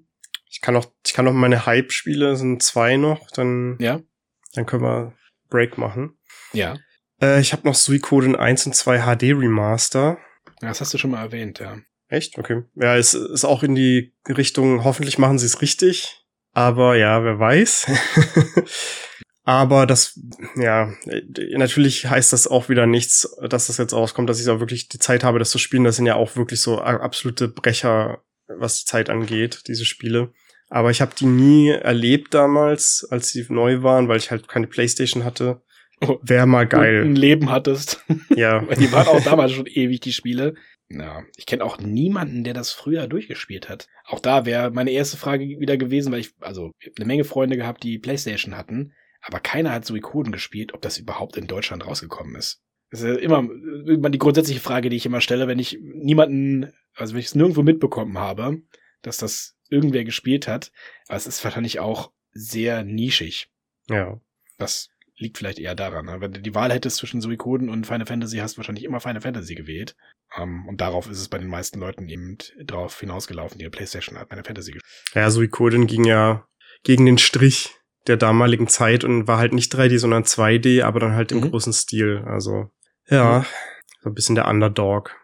Ich 0.50 0.60
kann 0.60 0.74
noch, 0.74 0.86
ich 1.06 1.12
kann 1.14 1.24
noch 1.24 1.32
meine 1.32 1.66
Hype-Spiele, 1.66 2.36
sind 2.36 2.62
zwei 2.62 2.96
noch, 2.96 3.30
dann, 3.30 3.76
ja, 3.80 4.00
dann 4.54 4.66
können 4.66 4.82
wir 4.82 5.14
Break 5.50 5.78
machen. 5.78 6.16
ja. 6.52 6.76
Äh, 7.22 7.40
ich 7.40 7.52
habe 7.52 7.66
noch 7.66 7.76
Suikoden 7.76 8.34
1 8.34 8.66
und 8.66 8.74
2 8.74 8.98
HD 9.02 9.22
Remaster. 9.34 10.18
Das 10.60 10.80
hast 10.80 10.92
du 10.94 10.98
schon 10.98 11.12
mal 11.12 11.22
erwähnt, 11.22 11.60
ja. 11.60 11.78
Echt? 12.08 12.36
Okay. 12.38 12.62
Ja, 12.74 12.96
es 12.96 13.14
ist 13.14 13.44
auch 13.44 13.62
in 13.62 13.74
die 13.76 14.14
Richtung, 14.28 14.82
hoffentlich 14.82 15.16
machen 15.18 15.38
sie 15.38 15.46
es 15.46 15.62
richtig. 15.62 16.24
Aber 16.52 16.96
ja, 16.96 17.22
wer 17.24 17.38
weiß. 17.38 17.86
aber 19.44 19.86
das, 19.86 20.18
ja, 20.56 20.92
äh, 21.06 21.22
natürlich 21.56 22.06
heißt 22.06 22.32
das 22.32 22.46
auch 22.46 22.68
wieder 22.70 22.86
nichts, 22.86 23.36
dass 23.48 23.66
das 23.66 23.76
jetzt 23.76 23.92
rauskommt, 23.92 24.28
dass 24.28 24.40
ich 24.40 24.48
auch 24.48 24.60
wirklich 24.60 24.88
die 24.88 24.98
Zeit 24.98 25.22
habe, 25.22 25.38
das 25.38 25.50
zu 25.50 25.58
spielen. 25.58 25.84
Das 25.84 25.96
sind 25.96 26.06
ja 26.06 26.14
auch 26.14 26.36
wirklich 26.36 26.60
so 26.60 26.78
absolute 26.80 27.48
Brecher, 27.48 28.22
was 28.48 28.80
die 28.80 28.86
Zeit 28.86 29.10
angeht, 29.10 29.64
diese 29.68 29.84
Spiele. 29.84 30.32
Aber 30.70 30.90
ich 30.90 31.02
habe 31.02 31.12
die 31.16 31.26
nie 31.26 31.68
erlebt 31.68 32.32
damals, 32.32 33.06
als 33.10 33.28
sie 33.28 33.44
neu 33.50 33.82
waren, 33.82 34.08
weil 34.08 34.16
ich 34.16 34.30
halt 34.30 34.48
keine 34.48 34.66
Playstation 34.66 35.24
hatte. 35.24 35.62
Oh. 36.00 36.18
Wäre 36.22 36.44
mal 36.44 36.64
Und 36.64 36.74
ein 36.74 36.80
geil. 36.80 37.12
Leben 37.12 37.50
hattest. 37.50 38.04
Ja. 38.36 38.60
Die 38.78 38.90
waren 38.90 39.06
auch 39.06 39.22
damals 39.22 39.52
schon 39.52 39.66
ewig, 39.66 40.00
die 40.00 40.12
Spiele. 40.12 40.54
Ja, 40.88 41.22
ich 41.36 41.46
kenne 41.46 41.64
auch 41.64 41.78
niemanden, 41.78 42.42
der 42.42 42.52
das 42.52 42.72
früher 42.72 43.06
durchgespielt 43.06 43.68
hat. 43.68 43.86
Auch 44.04 44.18
da 44.18 44.44
wäre 44.44 44.72
meine 44.72 44.90
erste 44.90 45.16
Frage 45.16 45.44
wieder 45.44 45.76
gewesen, 45.76 46.12
weil 46.12 46.18
ich, 46.18 46.32
also, 46.40 46.72
ich 46.80 46.90
eine 46.96 47.06
Menge 47.06 47.22
Freunde 47.22 47.56
gehabt, 47.56 47.84
die 47.84 48.00
Playstation 48.00 48.56
hatten, 48.56 48.92
aber 49.26 49.40
keiner 49.40 49.72
hat 49.72 49.84
Suikoden 49.86 50.32
gespielt, 50.32 50.74
ob 50.74 50.82
das 50.82 50.98
überhaupt 50.98 51.36
in 51.36 51.46
Deutschland 51.46 51.86
rausgekommen 51.86 52.36
ist. 52.36 52.60
Das 52.90 53.00
ist 53.00 53.06
ja 53.06 53.14
immer, 53.14 53.38
immer 53.38 54.10
die 54.10 54.18
grundsätzliche 54.18 54.60
Frage, 54.60 54.90
die 54.90 54.96
ich 54.96 55.06
immer 55.06 55.20
stelle, 55.20 55.48
wenn 55.48 55.58
ich 55.58 55.78
niemanden, 55.80 56.72
also 56.94 57.14
wenn 57.14 57.20
ich 57.20 57.26
es 57.26 57.34
nirgendwo 57.34 57.62
mitbekommen 57.62 58.18
habe, 58.18 58.62
dass 59.02 59.16
das 59.16 59.56
irgendwer 59.68 60.04
gespielt 60.04 60.46
hat. 60.46 60.70
Aber 61.08 61.16
es 61.16 61.26
ist 61.26 61.42
wahrscheinlich 61.42 61.80
auch 61.80 62.12
sehr 62.32 62.84
nischig. 62.84 63.48
Ja. 63.88 64.20
Das 64.58 64.90
liegt 65.16 65.38
vielleicht 65.38 65.58
eher 65.58 65.74
daran. 65.74 66.06
ne? 66.06 66.20
Wenn 66.20 66.32
du 66.32 66.40
die 66.40 66.54
Wahl 66.54 66.72
hättest 66.72 66.96
zwischen 66.96 67.20
Suikoden 67.20 67.68
und 67.68 67.86
Final 67.86 68.06
Fantasy, 68.06 68.38
hast 68.38 68.54
du 68.54 68.58
wahrscheinlich 68.58 68.84
immer 68.84 69.00
Final 69.00 69.22
Fantasy 69.22 69.54
gewählt. 69.54 69.96
Ähm, 70.36 70.66
und 70.68 70.80
darauf 70.80 71.08
ist 71.08 71.20
es 71.20 71.28
bei 71.28 71.38
den 71.38 71.48
meisten 71.48 71.80
Leuten 71.80 72.08
eben 72.08 72.36
drauf 72.64 73.00
hinausgelaufen, 73.00 73.58
die 73.58 73.64
eine 73.64 73.70
Playstation 73.70 74.18
hat 74.18 74.28
Final 74.28 74.44
Fantasy 74.44 74.72
gespielt. 74.72 75.14
Ja, 75.14 75.30
Suikoden 75.30 75.86
ging 75.86 76.04
ja 76.04 76.46
gegen 76.82 77.06
den 77.06 77.18
Strich 77.18 77.70
der 78.06 78.16
damaligen 78.16 78.68
Zeit 78.68 79.04
und 79.04 79.26
war 79.26 79.38
halt 79.38 79.52
nicht 79.52 79.74
3D, 79.74 79.98
sondern 79.98 80.24
2D, 80.24 80.82
aber 80.82 81.00
dann 81.00 81.14
halt 81.14 81.32
im 81.32 81.38
Mhm. 81.40 81.50
großen 81.50 81.72
Stil. 81.72 82.22
Also, 82.26 82.70
ja, 83.08 83.44
so 84.02 84.10
ein 84.10 84.14
bisschen 84.14 84.34
der 84.34 84.48
Underdog. 84.48 85.14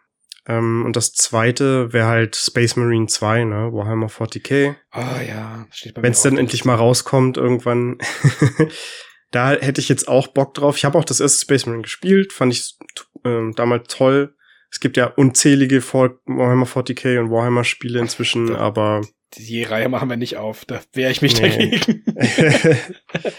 Ähm, 0.47 0.85
und 0.87 0.97
das 0.97 1.13
zweite 1.13 1.93
wäre 1.93 2.07
halt 2.09 2.35
Space 2.37 2.75
Marine 2.77 3.07
2, 3.07 3.45
ne? 3.45 3.71
Warhammer 3.73 4.09
40k. 4.09 4.75
Ah 4.91 5.21
ja, 5.21 5.67
steht 5.71 5.95
bei 5.95 6.03
Wenn 6.03 6.13
es 6.13 6.23
dann 6.23 6.39
endlich 6.39 6.65
mal 6.65 6.75
rauskommt 6.77 7.37
irgendwann. 7.37 7.99
da 9.31 9.51
hätte 9.51 9.81
ich 9.81 9.89
jetzt 9.89 10.09
auch 10.09 10.29
Bock 10.29 10.55
drauf. 10.55 10.77
Ich 10.77 10.85
habe 10.85 10.99
auch 10.99 11.05
das 11.05 11.21
erste 11.21 11.41
Space 11.43 11.67
Marine 11.67 11.83
gespielt, 11.83 12.33
fand 12.33 12.53
ich 12.53 12.77
äh, 13.25 13.51
damals 13.55 13.89
toll. 13.95 14.35
Es 14.71 14.81
gibt 14.81 14.97
ja 14.97 15.07
unzählige 15.07 15.83
Warhammer 15.83 16.67
40k 16.67 17.19
und 17.21 17.31
Warhammer 17.31 17.65
Spiele 17.65 17.99
inzwischen, 17.99 18.55
aber 18.55 19.03
die 19.35 19.63
Reihe 19.63 19.89
machen 19.89 20.09
wir 20.09 20.17
nicht 20.17 20.37
auf. 20.37 20.65
Da 20.65 20.81
wehre 20.93 21.11
ich 21.11 21.23
mich 21.23 21.41
nee. 21.41 21.49
dagegen. 21.49 22.05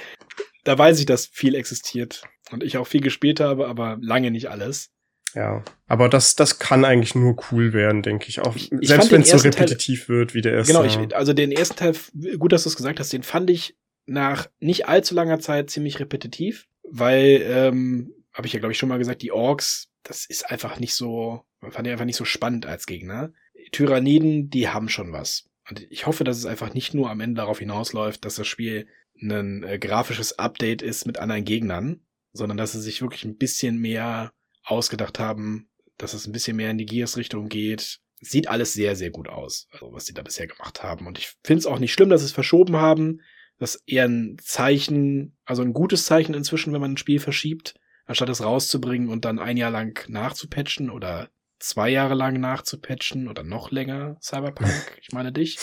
da 0.64 0.78
weiß 0.78 1.00
ich, 1.00 1.06
dass 1.06 1.28
viel 1.28 1.56
existiert 1.56 2.24
und 2.52 2.64
ich 2.64 2.78
auch 2.78 2.88
viel 2.88 3.02
gespielt 3.02 3.40
habe, 3.40 3.68
aber 3.68 3.98
lange 4.02 4.32
nicht 4.32 4.50
alles. 4.50 4.92
Ja, 5.34 5.64
aber 5.88 6.10
das, 6.10 6.36
das 6.36 6.60
kann 6.60 6.84
eigentlich 6.84 7.16
nur 7.16 7.38
cool 7.52 7.74
werden, 7.74 8.02
denke 8.02 8.28
ich. 8.28 8.42
Auch 8.42 8.56
ich, 8.56 8.70
selbst 8.82 9.12
wenn 9.12 9.22
es 9.22 9.30
so 9.30 9.38
repetitiv 9.38 10.08
Teil, 10.08 10.16
wird 10.16 10.34
wie 10.34 10.42
der 10.42 10.54
erste. 10.54 10.74
Genau, 10.74 10.84
ich, 10.84 11.16
also 11.16 11.34
den 11.34 11.52
ersten 11.52 11.78
Teil, 11.78 11.94
gut, 12.38 12.52
dass 12.52 12.64
du 12.64 12.70
es 12.70 12.76
gesagt 12.76 13.00
hast, 13.00 13.14
den 13.14 13.24
fand 13.24 13.50
ich 13.50 13.78
nach 14.06 14.50
nicht 14.60 14.88
allzu 14.90 15.16
langer 15.16 15.40
Zeit 15.40 15.70
ziemlich 15.70 16.00
repetitiv, 16.00 16.68
weil, 16.84 17.44
ähm, 17.48 18.14
habe 18.34 18.48
ich 18.48 18.54
ja 18.54 18.60
glaube 18.60 18.74
ich 18.74 18.78
schon 18.78 18.90
mal 18.90 18.98
gesagt, 18.98 19.22
die 19.22 19.32
Orks, 19.32 19.90
das 20.04 20.26
ist 20.26 20.50
einfach 20.50 20.80
nicht 20.80 20.96
so, 20.96 21.46
fand 21.70 21.88
ich 21.88 21.94
einfach 21.94 22.06
nicht 22.06 22.18
so 22.18 22.26
spannend 22.26 22.66
als 22.66 22.86
Gegner. 22.86 23.32
Tyranniden, 23.72 24.50
die 24.50 24.68
haben 24.68 24.90
schon 24.90 25.14
was. 25.14 25.46
Und 25.72 25.90
ich 25.90 26.06
hoffe, 26.06 26.26
dass 26.26 26.38
es 26.38 26.46
einfach 26.46 26.74
nicht 26.74 26.94
nur 26.94 27.10
am 27.10 27.22
Ende 27.22 27.40
darauf 27.40 27.60
hinausläuft, 27.60 28.26
dass 28.26 28.36
das 28.36 28.46
Spiel 28.46 28.88
ein 29.22 29.64
äh, 29.64 29.80
grafisches 29.80 30.38
Update 30.38 30.82
ist 30.82 31.06
mit 31.06 31.18
anderen 31.18 31.46
Gegnern, 31.46 32.02
sondern 32.34 32.58
dass 32.58 32.74
sie 32.74 32.82
sich 32.82 33.02
wirklich 33.02 33.24
ein 33.24 33.38
bisschen 33.38 33.78
mehr 33.78 34.34
ausgedacht 34.66 35.18
haben, 35.18 35.70
dass 35.98 36.14
es 36.14 36.28
ein 36.28 36.34
bisschen 36.34 36.58
mehr 36.58 36.72
in 36.72 36.78
die 36.78 36.86
Gears-Richtung 36.86 37.48
geht. 37.48 38.02
Sieht 38.20 38.50
alles 38.50 38.74
sehr, 38.74 38.98
sehr 38.98 39.12
gut 39.12 39.30
aus, 39.30 39.70
also 39.72 39.94
was 39.94 40.06
sie 40.06 40.14
da 40.14 40.24
bisher 40.24 40.46
gemacht 40.46 40.84
haben. 40.84 41.08
Und 41.08 41.18
ich 41.18 41.36
finde 41.42 41.60
es 41.60 41.66
auch 41.66 41.80
nicht 41.80 41.94
schlimm, 41.94 42.10
dass 42.10 42.20
sie 42.20 42.26
es 42.26 42.34
verschoben 42.34 42.76
haben. 42.76 43.22
Das 43.58 43.76
ist 43.76 43.84
eher 43.88 44.10
ein 44.10 44.36
Zeichen, 44.42 45.38
also 45.46 45.62
ein 45.62 45.72
gutes 45.72 46.04
Zeichen 46.04 46.34
inzwischen, 46.34 46.74
wenn 46.74 46.82
man 46.82 46.96
ein 46.96 46.98
Spiel 46.98 47.22
verschiebt, 47.22 47.76
anstatt 48.06 48.28
es 48.28 48.44
rauszubringen 48.44 49.08
und 49.08 49.24
dann 49.24 49.40
ein 49.40 49.56
Jahr 49.56 49.72
lang 49.72 50.04
nachzupatchen 50.10 50.90
oder 50.90 51.30
zwei 51.62 51.90
Jahre 51.90 52.16
lang 52.16 52.40
nachzupatchen 52.40 53.28
oder 53.28 53.44
noch 53.44 53.72
länger, 53.72 54.18
Cyberpunk, 54.22 54.72
ich 55.02 55.12
meine 55.12 55.32
dich. 55.32 55.58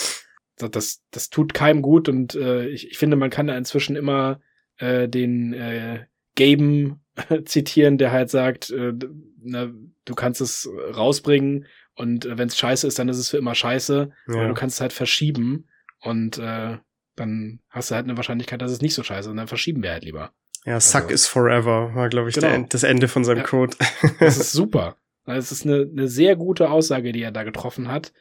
Das, 0.57 1.03
das, 1.13 1.31
tut 1.31 1.55
keinem 1.55 1.83
gut 1.83 2.09
und 2.09 2.35
äh, 2.35 2.67
ich, 2.67 2.91
ich 2.91 2.99
finde, 2.99 3.17
man 3.17 3.31
kann 3.31 3.47
da 3.47 3.57
inzwischen 3.57 3.95
immer 3.95 4.41
äh, 4.79 5.09
den 5.09 5.53
äh, 5.53 6.07
Gaben 6.35 7.01
zitieren, 7.45 7.97
der 7.97 8.11
halt 8.11 8.31
sagt, 8.31 8.71
äh, 8.71 8.93
na, 9.41 9.71
du 10.05 10.15
kannst 10.17 10.41
es 10.41 10.69
rausbringen 10.97 11.67
und 11.95 12.27
äh, 12.27 12.39
wenn 12.39 12.49
es 12.49 12.59
scheiße 12.59 12.89
ist, 12.89 12.99
dann 12.99 13.09
ist 13.09 13.19
es 13.19 13.31
für 13.31 13.37
immer 13.37 13.55
scheiße. 13.55 14.11
Ja. 14.29 14.49
Du 14.49 14.55
kannst 14.55 14.77
es 14.77 14.81
halt 14.81 14.93
verschieben 14.93 15.69
und 16.01 16.39
äh, 16.39 16.79
dann 17.15 17.61
hast 17.69 17.91
du 17.91 17.95
halt 17.95 18.05
eine 18.05 18.17
Wahrscheinlichkeit, 18.17 18.61
dass 18.61 18.73
es 18.73 18.81
nicht 18.81 18.95
so 18.95 19.05
scheiße 19.05 19.29
ist 19.29 19.31
und 19.31 19.37
dann 19.37 19.49
verschieben 19.49 19.83
wir 19.83 19.93
halt 19.93 20.05
lieber. 20.05 20.33
Ja, 20.65 20.81
Suck 20.81 21.03
also, 21.03 21.15
is 21.15 21.27
forever 21.27 21.95
war, 21.95 22.09
glaube 22.09 22.31
ich, 22.31 22.35
genau. 22.35 22.49
der, 22.49 22.61
das 22.65 22.83
Ende 22.83 23.07
von 23.07 23.25
seinem 23.25 23.39
ja, 23.39 23.45
Code. 23.45 23.77
das 24.19 24.39
ist 24.39 24.53
super. 24.53 24.97
Es 25.37 25.53
ist 25.53 25.67
eine, 25.67 25.89
eine 25.91 26.09
sehr 26.09 26.37
gute 26.37 26.71
Aussage, 26.71 27.13
die 27.13 27.23
er 27.23 27.33
da 27.33 27.43
getroffen 27.43 27.89
hat. 27.89 28.13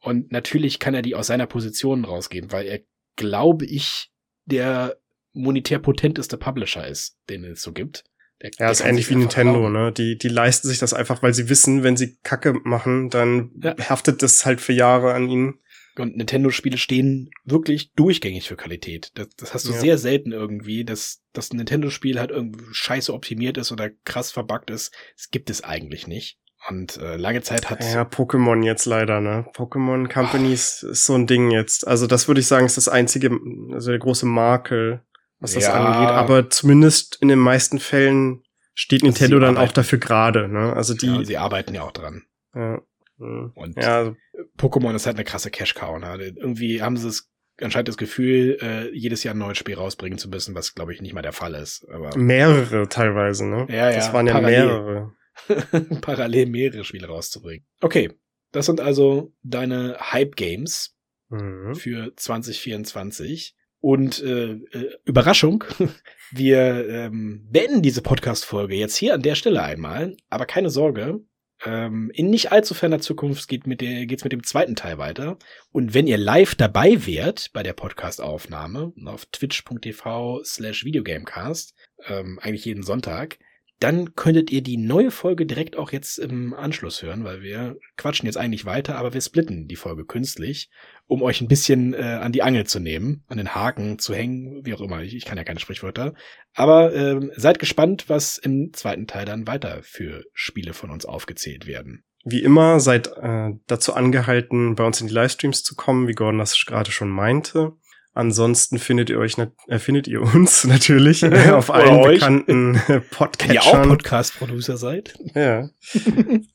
Und 0.00 0.32
natürlich 0.32 0.78
kann 0.78 0.94
er 0.94 1.02
die 1.02 1.14
aus 1.14 1.26
seiner 1.26 1.46
Position 1.46 2.04
rausgeben, 2.04 2.52
weil 2.52 2.66
er, 2.66 2.80
glaube 3.16 3.66
ich, 3.66 4.10
der 4.46 4.96
monetär 5.32 5.78
potenteste 5.78 6.36
Publisher 6.36 6.86
ist, 6.86 7.18
den 7.28 7.44
es 7.44 7.62
so 7.62 7.72
gibt. 7.72 8.04
Der, 8.42 8.50
ja, 8.58 8.70
ist 8.70 8.80
ähnlich 8.80 9.10
wie 9.10 9.16
Nintendo, 9.16 9.68
ne? 9.68 9.92
Die, 9.92 10.16
die 10.16 10.28
leisten 10.28 10.68
sich 10.68 10.78
das 10.78 10.94
einfach, 10.94 11.22
weil 11.22 11.34
sie 11.34 11.50
wissen, 11.50 11.82
wenn 11.82 11.98
sie 11.98 12.16
Kacke 12.22 12.54
machen, 12.64 13.10
dann 13.10 13.50
ja. 13.62 13.76
haftet 13.90 14.22
das 14.22 14.46
halt 14.46 14.62
für 14.62 14.72
Jahre 14.72 15.12
an 15.12 15.28
ihnen. 15.28 15.58
Und 15.96 16.16
Nintendo-Spiele 16.16 16.78
stehen 16.78 17.30
wirklich 17.44 17.92
durchgängig 17.92 18.48
für 18.48 18.56
Qualität. 18.56 19.10
Das, 19.14 19.28
das 19.36 19.52
hast 19.52 19.68
du 19.68 19.72
ja. 19.72 19.78
sehr 19.78 19.98
selten 19.98 20.32
irgendwie, 20.32 20.84
dass 20.84 21.22
das 21.34 21.52
Nintendo-Spiel 21.52 22.18
halt 22.18 22.30
irgendwie 22.30 22.64
scheiße 22.72 23.12
optimiert 23.12 23.58
ist 23.58 23.70
oder 23.70 23.90
krass 24.04 24.32
verbuggt 24.32 24.70
ist. 24.70 24.94
Das 25.16 25.30
gibt 25.30 25.50
es 25.50 25.62
eigentlich 25.62 26.06
nicht. 26.06 26.38
Und 26.68 26.98
äh, 26.98 27.16
lange 27.16 27.40
Zeit 27.40 27.70
hat. 27.70 27.82
Ja, 27.82 28.02
Pokémon 28.02 28.62
jetzt 28.62 28.84
leider, 28.84 29.20
ne? 29.20 29.46
Pokémon 29.54 30.12
Companies 30.12 30.84
oh. 30.86 30.90
ist 30.90 31.06
so 31.06 31.14
ein 31.14 31.26
Ding 31.26 31.50
jetzt. 31.50 31.86
Also, 31.86 32.06
das 32.06 32.28
würde 32.28 32.40
ich 32.40 32.46
sagen, 32.46 32.66
ist 32.66 32.76
das 32.76 32.88
einzige, 32.88 33.30
also 33.72 33.90
der 33.90 33.98
große 33.98 34.26
Makel 34.26 35.02
was 35.40 35.54
das 35.54 35.64
ja. 35.64 35.72
angeht. 35.72 36.10
Aber 36.10 36.50
zumindest 36.50 37.16
in 37.20 37.28
den 37.28 37.38
meisten 37.38 37.78
Fällen 37.80 38.42
steht 38.74 39.02
Nintendo 39.02 39.38
dann 39.38 39.56
auch 39.56 39.72
dafür 39.72 39.98
gerade. 39.98 40.48
Ne? 40.48 40.74
Also 40.74 40.94
die. 40.94 41.06
Ja, 41.06 41.24
sie 41.24 41.38
arbeiten 41.38 41.74
ja 41.74 41.82
auch 41.82 41.92
dran. 41.92 42.22
Ja. 42.54 42.80
Und 43.18 43.76
ja, 43.76 43.98
also, 43.98 44.16
Pokémon 44.56 44.94
ist 44.94 45.04
halt 45.04 45.16
eine 45.16 45.24
krasse 45.24 45.50
Cash-Cow. 45.50 45.98
Ne? 45.98 46.32
Irgendwie 46.36 46.80
haben 46.80 46.96
sie 46.96 47.08
es 47.08 47.30
anscheinend 47.60 47.88
das 47.88 47.98
Gefühl, 47.98 48.56
äh, 48.62 48.88
jedes 48.96 49.24
Jahr 49.24 49.34
ein 49.34 49.38
neues 49.38 49.58
Spiel 49.58 49.74
rausbringen 49.74 50.18
zu 50.18 50.30
müssen, 50.30 50.54
was 50.54 50.74
glaube 50.74 50.94
ich 50.94 51.02
nicht 51.02 51.12
mal 51.12 51.20
der 51.20 51.34
Fall 51.34 51.54
ist. 51.54 51.86
Aber 51.92 52.16
mehrere 52.16 52.88
teilweise, 52.88 53.46
ne? 53.46 53.66
Ja, 53.68 53.90
ja. 53.90 53.96
Das 53.96 54.14
waren 54.14 54.26
ja 54.26 54.32
parallel. 54.32 54.66
mehrere. 54.66 55.12
parallel 56.00 56.46
mehrere 56.46 56.84
Spiele 56.84 57.06
rauszubringen. 57.06 57.66
Okay, 57.80 58.10
das 58.52 58.66
sind 58.66 58.80
also 58.80 59.32
deine 59.42 59.96
Hype 60.00 60.36
Games 60.36 60.96
mhm. 61.28 61.74
für 61.74 62.14
2024. 62.16 63.56
Und 63.82 64.22
äh, 64.22 64.52
äh, 64.52 64.98
Überraschung, 65.06 65.64
wir 66.32 66.88
ähm, 66.88 67.46
beenden 67.50 67.80
diese 67.80 68.02
Podcast-Folge 68.02 68.74
jetzt 68.74 68.96
hier 68.96 69.14
an 69.14 69.22
der 69.22 69.34
Stelle 69.34 69.62
einmal, 69.62 70.16
aber 70.28 70.44
keine 70.44 70.68
Sorge. 70.68 71.20
Ähm, 71.64 72.10
in 72.14 72.30
nicht 72.30 72.52
allzu 72.52 72.74
ferner 72.74 73.00
Zukunft 73.00 73.48
geht 73.48 73.66
mit 73.66 73.80
der, 73.80 74.06
geht's 74.06 74.24
mit 74.24 74.32
dem 74.32 74.44
zweiten 74.44 74.76
Teil 74.76 74.98
weiter. 74.98 75.38
Und 75.72 75.94
wenn 75.94 76.06
ihr 76.06 76.18
live 76.18 76.54
dabei 76.54 77.06
wärt 77.06 77.52
bei 77.52 77.62
der 77.62 77.72
Podcast-Aufnahme 77.72 78.92
auf 79.06 79.26
twitch.tv 79.26 80.42
slash 80.44 80.84
Videogamecast, 80.84 81.74
ähm, 82.06 82.38
eigentlich 82.42 82.64
jeden 82.64 82.82
Sonntag, 82.82 83.38
dann 83.80 84.14
könntet 84.14 84.50
ihr 84.50 84.62
die 84.62 84.76
neue 84.76 85.10
Folge 85.10 85.46
direkt 85.46 85.76
auch 85.76 85.90
jetzt 85.90 86.18
im 86.18 86.52
Anschluss 86.52 87.02
hören, 87.02 87.24
weil 87.24 87.40
wir 87.40 87.76
quatschen 87.96 88.26
jetzt 88.26 88.36
eigentlich 88.36 88.66
weiter, 88.66 88.96
aber 88.96 89.14
wir 89.14 89.20
splitten 89.22 89.68
die 89.68 89.76
Folge 89.76 90.04
künstlich, 90.04 90.70
um 91.06 91.22
euch 91.22 91.40
ein 91.40 91.48
bisschen 91.48 91.94
äh, 91.94 92.18
an 92.20 92.32
die 92.32 92.42
Angel 92.42 92.66
zu 92.66 92.78
nehmen, 92.78 93.24
an 93.26 93.38
den 93.38 93.54
Haken 93.54 93.98
zu 93.98 94.14
hängen, 94.14 94.66
wie 94.66 94.74
auch 94.74 94.82
immer. 94.82 95.02
Ich, 95.02 95.16
ich 95.16 95.24
kann 95.24 95.38
ja 95.38 95.44
keine 95.44 95.60
Sprichwörter. 95.60 96.12
Aber 96.54 96.94
ähm, 96.94 97.32
seid 97.36 97.58
gespannt, 97.58 98.04
was 98.08 98.36
im 98.36 98.72
zweiten 98.74 99.06
Teil 99.06 99.24
dann 99.24 99.46
weiter 99.46 99.80
für 99.82 100.24
Spiele 100.34 100.74
von 100.74 100.90
uns 100.90 101.06
aufgezählt 101.06 101.66
werden. 101.66 102.04
Wie 102.22 102.42
immer 102.42 102.80
seid 102.80 103.08
äh, 103.16 103.52
dazu 103.66 103.94
angehalten, 103.94 104.74
bei 104.74 104.84
uns 104.84 105.00
in 105.00 105.06
die 105.06 105.14
Livestreams 105.14 105.62
zu 105.62 105.74
kommen, 105.74 106.06
wie 106.06 106.12
Gordon 106.12 106.38
das 106.38 106.66
gerade 106.66 106.90
schon 106.90 107.08
meinte. 107.08 107.72
Ansonsten 108.12 108.78
findet 108.78 109.08
ihr 109.08 109.18
euch, 109.18 109.36
äh, 109.68 109.78
findet 109.78 110.08
ihr 110.08 110.20
uns 110.22 110.64
natürlich 110.66 111.22
äh, 111.22 111.50
auf 111.52 111.70
allen 111.70 111.98
euch. 111.98 112.18
bekannten 112.18 112.80
Podcatchern. 113.10 113.54
Ihr 113.54 113.64
auch 113.64 113.82
Podcast-Producer 113.88 114.76
seid. 114.76 115.14
Ja. 115.34 115.70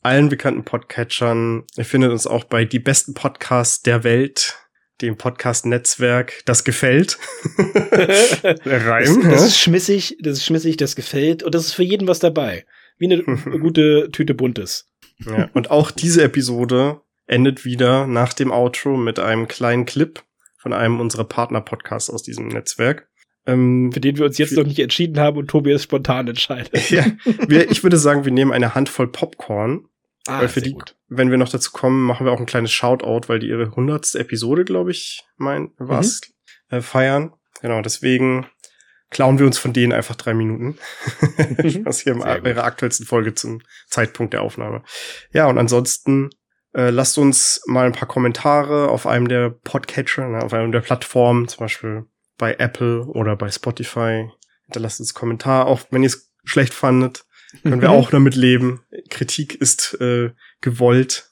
allen 0.01 0.29
bekannten 0.29 0.65
Podcatchern. 0.65 1.63
Ihr 1.77 1.85
findet 1.85 2.11
uns 2.11 2.27
auch 2.27 2.43
bei 2.43 2.65
die 2.65 2.79
besten 2.79 3.13
Podcasts 3.13 3.81
der 3.81 4.03
Welt, 4.03 4.57
dem 5.01 5.17
Podcast-Netzwerk. 5.17 6.41
Das 6.45 6.65
gefällt. 6.65 7.17
der 7.57 8.85
Reim. 8.85 9.05
Das, 9.05 9.31
das 9.31 9.41
ja? 9.41 9.47
ist 9.47 9.59
schmissig, 9.59 10.17
das 10.21 10.39
ist 10.39 10.45
schmissig, 10.45 10.75
das 10.75 10.97
gefällt. 10.97 11.41
Und 11.41 11.55
das 11.55 11.67
ist 11.67 11.73
für 11.73 11.83
jeden 11.83 12.07
was 12.07 12.19
dabei. 12.19 12.65
Wie 12.97 13.11
eine 13.11 13.23
gute 13.59 14.09
Tüte 14.11 14.33
Buntes. 14.33 14.89
Ja, 15.25 15.49
und 15.53 15.71
auch 15.71 15.91
diese 15.91 16.23
Episode 16.23 17.01
endet 17.27 17.65
wieder 17.65 18.07
nach 18.07 18.33
dem 18.33 18.51
Outro 18.51 18.97
mit 18.97 19.19
einem 19.19 19.47
kleinen 19.47 19.85
Clip 19.85 20.21
von 20.65 20.73
einem 20.73 20.99
unserer 20.99 21.25
Partner-Podcasts 21.25 22.09
aus 22.09 22.23
diesem 22.23 22.47
Netzwerk. 22.47 23.07
Ähm, 23.45 23.91
Für 23.93 23.99
den 23.99 24.17
wir 24.17 24.25
uns 24.25 24.39
jetzt 24.39 24.57
noch 24.57 24.65
nicht 24.65 24.79
entschieden 24.79 25.19
haben 25.19 25.37
und 25.37 25.47
Tobias 25.47 25.83
spontan 25.83 26.27
entscheidet. 26.27 26.89
ja, 26.89 27.05
wir, 27.47 27.69
ich 27.69 27.83
würde 27.83 27.97
sagen, 27.97 28.25
wir 28.25 28.31
nehmen 28.31 28.51
eine 28.51 28.73
Handvoll 28.73 29.07
Popcorn. 29.07 29.85
Ah, 30.25 30.41
weil 30.41 30.49
für 30.49 30.63
die, 30.63 30.73
gut. 30.73 30.95
wenn 31.07 31.29
wir 31.29 31.37
noch 31.37 31.49
dazu 31.49 31.71
kommen, 31.71 32.03
machen 32.03 32.25
wir 32.25 32.33
auch 32.33 32.39
ein 32.39 32.47
kleines 32.47 32.71
Shoutout, 32.71 33.29
weil 33.29 33.37
die 33.37 33.49
ihre 33.49 33.75
hundertste 33.75 34.17
Episode, 34.17 34.65
glaube 34.65 34.89
ich, 34.89 35.23
mein, 35.37 35.69
was, 35.77 36.21
mhm. 36.71 36.77
äh, 36.77 36.81
feiern. 36.81 37.33
Genau, 37.61 37.79
deswegen 37.83 38.47
klauen 39.11 39.37
wir 39.37 39.45
uns 39.45 39.59
von 39.59 39.71
denen 39.71 39.93
einfach 39.93 40.15
drei 40.15 40.33
Minuten. 40.33 40.79
Was 41.83 41.99
hier 41.99 42.13
in 42.13 42.21
ihrer 42.21 42.63
aktuellsten 42.63 43.05
Folge 43.05 43.35
zum 43.35 43.61
Zeitpunkt 43.87 44.33
der 44.33 44.41
Aufnahme. 44.41 44.81
Ja, 45.31 45.45
und 45.45 45.59
ansonsten 45.59 46.31
äh, 46.75 46.89
lasst 46.89 47.17
uns 47.17 47.61
mal 47.65 47.85
ein 47.85 47.93
paar 47.93 48.07
Kommentare 48.07 48.89
auf 48.89 49.07
einem 49.07 49.27
der 49.27 49.49
Podcatcher, 49.49 50.27
ne, 50.27 50.43
auf 50.43 50.53
einem 50.53 50.71
der 50.71 50.81
Plattformen, 50.81 51.47
zum 51.47 51.59
Beispiel 51.59 52.05
bei 52.37 52.55
Apple 52.55 53.05
oder 53.05 53.35
bei 53.35 53.49
Spotify. 53.49 54.29
Hinterlasst 54.65 54.99
uns 54.99 55.13
Kommentar, 55.13 55.67
auch 55.67 55.81
wenn 55.91 56.03
ihr 56.03 56.07
es 56.07 56.33
schlecht 56.43 56.73
fandet. 56.73 57.25
Können 57.63 57.81
wir 57.81 57.91
auch 57.91 58.09
damit 58.09 58.35
leben. 58.35 58.81
Kritik 59.09 59.55
ist 59.55 59.93
äh, 60.01 60.31
gewollt. 60.59 61.29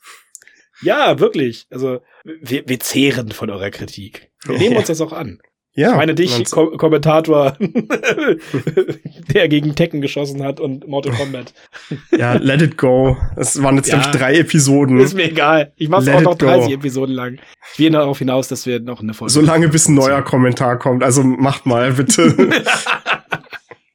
Ja, 0.82 1.20
wirklich. 1.20 1.68
Also 1.70 2.02
wir, 2.24 2.68
wir 2.68 2.80
zehren 2.80 3.32
von 3.32 3.50
eurer 3.50 3.72
Kritik. 3.72 4.32
Wir 4.46 4.58
nehmen 4.58 4.78
uns 4.78 4.88
das 4.88 5.02
auch 5.02 5.12
an. 5.12 5.42
Ja. 5.76 5.92
Ich 5.92 5.98
meine 5.98 6.14
dich, 6.14 6.52
Ko 6.52 6.78
Kommentator, 6.78 7.58
der 9.34 9.48
gegen 9.48 9.74
Tekken 9.76 10.02
geschossen 10.02 10.44
hat 10.44 10.60
und 10.60 10.88
Mortal 10.88 11.14
Kombat. 11.14 11.54
Ja, 12.12 12.34
let 12.34 12.62
it 12.62 12.78
go. 12.78 13.18
Es 13.36 13.62
waren 13.64 13.78
jetzt, 13.78 13.88
ja, 13.88 13.96
glaube 13.96 14.10
ich, 14.12 14.22
drei 14.22 14.38
Episoden. 14.38 15.00
Ist 15.00 15.16
mir 15.16 15.32
egal. 15.32 15.74
Ich 15.76 15.90
mach's 15.90 16.06
let 16.06 16.18
auch 16.18 16.22
noch 16.22 16.38
30 16.38 16.68
go. 16.68 16.74
Episoden 16.76 17.16
lang. 17.16 17.40
Ich 17.74 17.80
will 17.80 17.90
darauf 17.90 18.20
hinaus, 18.20 18.48
dass 18.48 18.68
wir 18.68 18.80
noch 18.82 19.02
eine 19.02 19.16
Folge. 19.16 19.34
Solange 19.34 19.68
bis 19.68 19.88
ein 19.88 19.96
neuer 19.96 20.22
Kommentar 20.22 20.78
kommt. 20.78 21.04
Also 21.04 21.24
macht 21.24 21.66
mal, 21.66 21.94
bitte. 21.94 22.36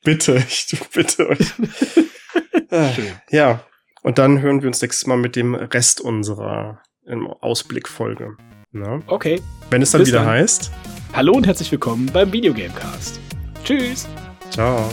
bitte, 0.03 0.43
ich 0.49 0.77
bitte 0.93 1.29
euch. 1.29 1.53
ja. 3.31 3.61
Und 4.03 4.19
dann 4.19 4.41
hören 4.41 4.63
wir 4.63 4.69
uns 4.69 4.83
nächstes 4.83 5.07
Mal 5.07 5.17
mit 5.17 5.37
dem 5.37 5.55
Rest 5.55 6.01
unserer 6.01 6.81
Ausblickfolge. 7.41 8.37
Na? 8.73 9.01
Okay. 9.07 9.41
Wenn 9.71 9.83
es 9.83 9.93
dann 9.93 10.01
Bis 10.01 10.09
wieder 10.09 10.21
dann. 10.21 10.29
heißt. 10.29 10.73
Hallo 11.13 11.33
und 11.33 11.47
herzlich 11.47 11.73
willkommen 11.73 12.09
beim 12.13 12.33
Videogamecast. 12.33 13.19
Tschüss. 13.65 14.07
Ciao. 14.51 14.89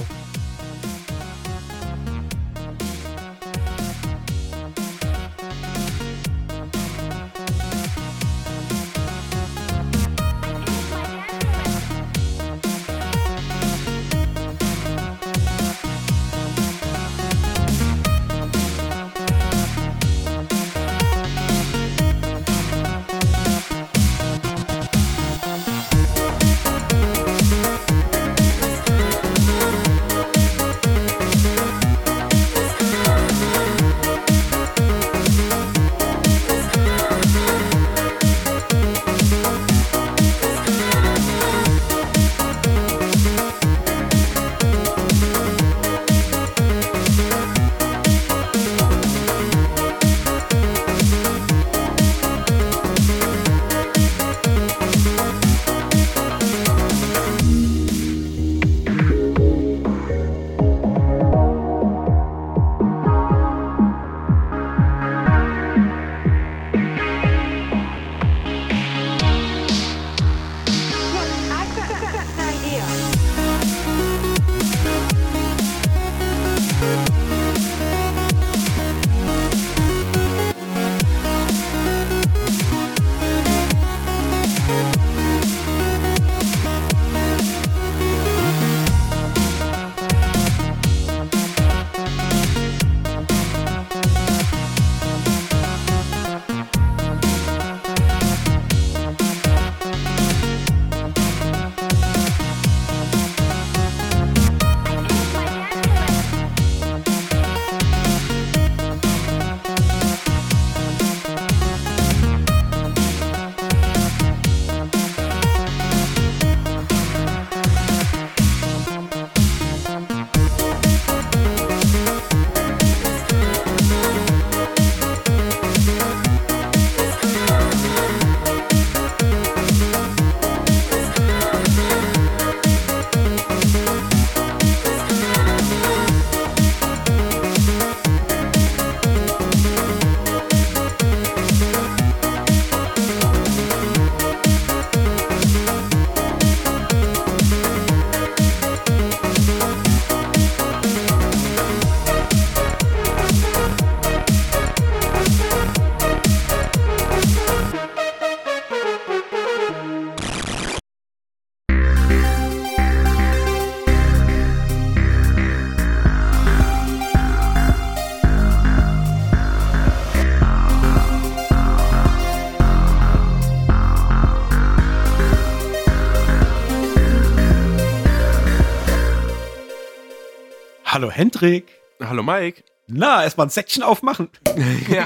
Hallo 180.96 181.12
Hendrik. 181.12 181.66
Hallo 182.02 182.24
Mike. 182.24 182.64
Na, 182.88 183.22
erstmal 183.22 183.48
ein 183.48 183.50
Säckchen 183.50 183.84
aufmachen. 183.84 184.30
ja, 184.89 185.06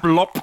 plopp. 0.00 0.42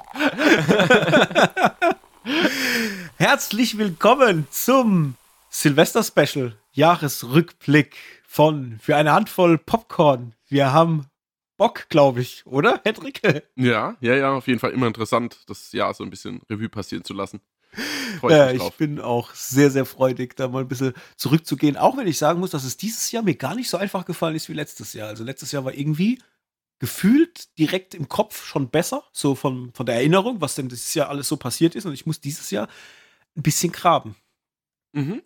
Herzlich 3.18 3.76
willkommen 3.76 4.46
zum 4.50 5.16
Silvester-Special, 5.50 6.56
Jahresrückblick 6.72 7.96
von 8.26 8.78
Für 8.80 8.96
eine 8.96 9.12
Handvoll 9.12 9.58
Popcorn. 9.58 10.32
Wir 10.48 10.72
haben 10.72 11.04
Bock, 11.58 11.90
glaube 11.90 12.22
ich, 12.22 12.46
oder, 12.46 12.80
Hendrik? 12.82 13.20
Ja, 13.56 13.96
ja, 14.00 14.14
ja, 14.14 14.32
auf 14.32 14.46
jeden 14.46 14.58
Fall 14.58 14.70
immer 14.70 14.86
interessant, 14.86 15.38
das 15.48 15.72
Jahr 15.72 15.92
so 15.92 16.02
ein 16.02 16.08
bisschen 16.08 16.40
Revue 16.48 16.70
passieren 16.70 17.04
zu 17.04 17.12
lassen. 17.12 17.42
Ja, 18.22 18.50
ich 18.50 18.70
bin 18.70 19.00
auch 19.00 19.34
sehr, 19.34 19.70
sehr 19.70 19.84
freudig, 19.84 20.36
da 20.36 20.48
mal 20.48 20.62
ein 20.62 20.68
bisschen 20.68 20.94
zurückzugehen. 21.16 21.76
Auch 21.76 21.96
wenn 21.96 22.06
ich 22.06 22.18
sagen 22.18 22.40
muss, 22.40 22.50
dass 22.50 22.64
es 22.64 22.76
dieses 22.76 23.12
Jahr 23.12 23.22
mir 23.22 23.34
gar 23.34 23.54
nicht 23.54 23.68
so 23.68 23.76
einfach 23.76 24.04
gefallen 24.04 24.34
ist 24.34 24.48
wie 24.48 24.54
letztes 24.54 24.94
Jahr. 24.94 25.08
Also 25.08 25.22
letztes 25.22 25.52
Jahr 25.52 25.64
war 25.64 25.74
irgendwie 25.74 26.18
gefühlt 26.78 27.56
direkt 27.58 27.94
im 27.94 28.08
Kopf 28.08 28.44
schon 28.44 28.70
besser, 28.70 29.04
so 29.12 29.34
von, 29.34 29.72
von 29.72 29.86
der 29.86 29.96
Erinnerung, 29.96 30.40
was 30.40 30.54
denn 30.54 30.68
dieses 30.68 30.94
Jahr 30.94 31.08
alles 31.08 31.28
so 31.28 31.36
passiert 31.36 31.74
ist. 31.74 31.86
Und 31.86 31.92
ich 31.92 32.06
muss 32.06 32.20
dieses 32.20 32.50
Jahr 32.50 32.68
ein 33.36 33.42
bisschen 33.42 33.72
graben. 33.72 34.16
Mhm. 34.92 35.22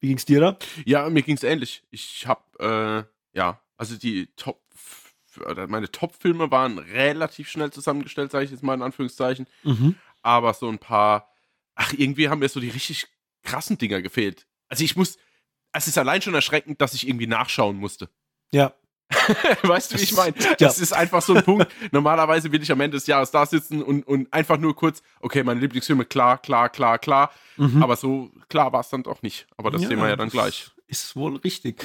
Wie 0.00 0.08
ging's 0.08 0.24
dir 0.24 0.40
da? 0.40 0.58
Ja, 0.84 1.08
mir 1.08 1.22
ging's 1.22 1.42
ähnlich. 1.42 1.84
Ich 1.90 2.26
hab, 2.26 2.58
äh, 2.60 3.04
ja, 3.34 3.60
also 3.76 3.96
die 3.96 4.28
Top, 4.36 4.62
meine 5.68 5.90
Top-Filme 5.90 6.50
waren 6.50 6.78
relativ 6.78 7.48
schnell 7.48 7.70
zusammengestellt, 7.70 8.32
sage 8.32 8.44
ich 8.44 8.50
jetzt 8.50 8.62
mal 8.62 8.74
in 8.74 8.82
Anführungszeichen. 8.82 9.46
Mhm. 9.62 9.94
Aber 10.22 10.54
so 10.54 10.68
ein 10.68 10.78
paar 10.78 11.31
ach, 11.74 11.92
irgendwie 11.96 12.28
haben 12.28 12.40
mir 12.40 12.48
so 12.48 12.60
die 12.60 12.70
richtig 12.70 13.06
krassen 13.42 13.78
Dinger 13.78 14.02
gefehlt. 14.02 14.46
Also 14.68 14.84
ich 14.84 14.96
muss, 14.96 15.16
es 15.72 15.88
ist 15.88 15.98
allein 15.98 16.22
schon 16.22 16.34
erschreckend, 16.34 16.80
dass 16.80 16.94
ich 16.94 17.06
irgendwie 17.06 17.26
nachschauen 17.26 17.76
musste. 17.76 18.08
Ja. 18.52 18.74
weißt 19.62 19.92
du, 19.92 19.98
wie 19.98 20.02
ich 20.02 20.14
meine? 20.14 20.32
Das 20.58 20.78
ja. 20.78 20.82
ist 20.82 20.92
einfach 20.92 21.22
so 21.22 21.34
ein 21.34 21.44
Punkt. 21.44 21.70
Normalerweise 21.90 22.50
will 22.50 22.62
ich 22.62 22.72
am 22.72 22.80
Ende 22.80 22.96
des 22.96 23.06
Jahres 23.06 23.30
da 23.30 23.44
sitzen 23.44 23.82
und, 23.82 24.06
und 24.06 24.32
einfach 24.32 24.58
nur 24.58 24.74
kurz, 24.74 25.02
okay, 25.20 25.42
meine 25.42 25.60
Lieblingsfilme, 25.60 26.04
klar, 26.04 26.38
klar, 26.38 26.68
klar, 26.70 26.98
klar. 26.98 27.30
Mhm. 27.56 27.82
Aber 27.82 27.96
so 27.96 28.30
klar 28.48 28.72
war 28.72 28.80
es 28.80 28.88
dann 28.88 29.02
doch 29.02 29.22
nicht. 29.22 29.46
Aber 29.56 29.70
das 29.70 29.82
ja, 29.82 29.88
sehen 29.88 29.98
wir 29.98 30.08
ja 30.08 30.16
dann 30.16 30.30
gleich. 30.30 30.70
Ist 30.86 31.14
wohl 31.16 31.36
richtig. 31.36 31.84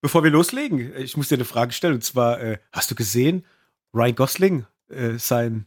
Bevor 0.00 0.22
wir 0.24 0.30
loslegen, 0.30 0.94
ich 0.96 1.16
muss 1.16 1.28
dir 1.28 1.36
eine 1.36 1.44
Frage 1.44 1.72
stellen. 1.72 1.94
Und 1.94 2.04
zwar, 2.04 2.40
äh, 2.40 2.58
hast 2.72 2.90
du 2.90 2.94
gesehen, 2.94 3.44
Ryan 3.94 4.14
Gosling, 4.14 4.66
äh, 4.88 5.18
sein 5.18 5.66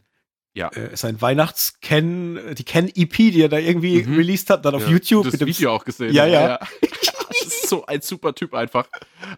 ja. 0.54 0.68
äh, 0.68 0.96
sein 0.96 1.20
Weihnachts-Ken, 1.20 2.54
die 2.54 2.64
Ken-EP, 2.64 3.16
die 3.16 3.42
er 3.42 3.48
da 3.48 3.58
irgendwie 3.58 4.02
mhm. 4.02 4.16
released 4.16 4.50
hat, 4.50 4.64
dann 4.64 4.74
auf 4.74 4.82
ja. 4.82 4.90
YouTube. 4.90 5.24
Das 5.24 5.32
mit 5.32 5.40
dem 5.40 5.48
Video 5.48 5.72
auch 5.72 5.84
gesehen. 5.84 6.12
Ja, 6.12 6.26
ja. 6.26 6.48
ja. 6.48 6.58
das 6.80 7.46
ist 7.46 7.68
so 7.68 7.86
ein 7.86 8.02
super 8.02 8.34
Typ 8.34 8.54
einfach. 8.54 8.88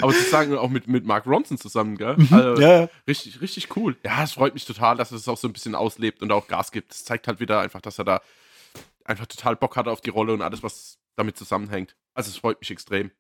Aber 0.01 0.13
zu 0.13 0.25
sagen, 0.25 0.57
auch 0.57 0.71
mit, 0.71 0.89
mit 0.89 1.05
Mark 1.05 1.27
Ronson 1.27 1.59
zusammen, 1.59 1.97
gell? 1.97 2.17
Mhm. 2.17 2.29
Also, 2.31 2.61
ja. 2.61 2.89
Richtig, 3.07 3.41
richtig 3.41 3.77
cool. 3.77 3.97
Ja, 4.05 4.25
es 4.25 4.33
freut 4.33 4.55
mich 4.55 4.65
total, 4.65 4.97
dass 4.97 5.13
er 5.13 5.19
es 5.19 5.29
auch 5.29 5.39
so 5.39 5.49
ein 5.49 5.53
bisschen 5.53 5.75
auslebt 5.75 6.23
und 6.23 6.33
auch 6.33 6.49
Gas 6.49 6.73
gibt. 6.73 6.91
Das 6.91 7.05
zeigt 7.05 7.29
halt 7.29 7.41
wieder 7.41 7.61
einfach, 7.61 7.81
dass 7.81 7.99
er 7.99 8.05
da 8.05 8.21
einfach 9.05 9.27
total 9.27 9.57
Bock 9.57 9.77
hat 9.77 9.87
auf 9.87 10.01
die 10.01 10.11
Rolle 10.11 10.33
und 10.33 10.43
alles, 10.43 10.63
was 10.63 10.99
damit 11.17 11.37
zusammenhängt. 11.37 11.95
Also 12.15 12.31
es 12.31 12.37
freut 12.37 12.61
mich 12.61 12.71
extrem. 12.71 13.11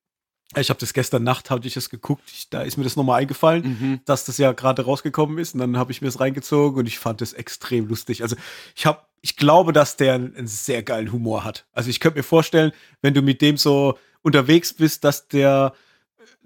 Ich 0.56 0.70
habe 0.70 0.81
das 0.81 0.93
gestern 0.93 1.22
Nacht, 1.24 1.51
hatte 1.51 1.66
ich 1.66 1.76
es 1.76 1.90
geguckt, 1.90 2.22
ich, 2.32 2.48
da 2.51 2.62
ist 2.62 2.76
mir 2.76 2.85
das 2.85 2.97
nochmal 2.97 3.22
eingefallen, 3.22 3.62
mhm. 3.62 4.01
dass 4.05 4.24
das 4.24 4.39
ja 4.39 4.52
gerade 4.52 4.85
rausgekommen 4.85 5.39
ist 5.39 5.55
und 5.55 5.60
dann 5.60 5.76
habe 5.76 5.93
ich 5.93 6.01
mir 6.01 6.09
das 6.09 6.20
reingezogen 6.20 6.78
und 6.78 6.86
ich 6.86 6.98
fand 6.98 7.22
es 7.22 7.32
extrem 7.32 7.89
lustig. 7.89 8.22
Also 8.22 8.36
ich 8.74 8.86
habe, 8.86 9.01
ich 9.20 9.36
glaube, 9.36 9.72
dass 9.72 9.97
der 9.97 10.14
einen, 10.14 10.47
sehr 10.47 10.82
geilen 10.82 11.12
Humor 11.12 11.44
hat. 11.44 11.66
Also 11.72 11.90
ich 11.90 12.01
könnte 12.01 12.18
mir 12.18 12.24
vorstellen, 12.24 12.72
wenn 13.02 13.14
du 13.14 13.22
mit 13.22 13.40
dem 13.43 13.56
so 13.56 13.98
unterwegs 14.22 14.72
bist, 14.72 15.05
dass 15.05 15.28
der, 15.28 15.74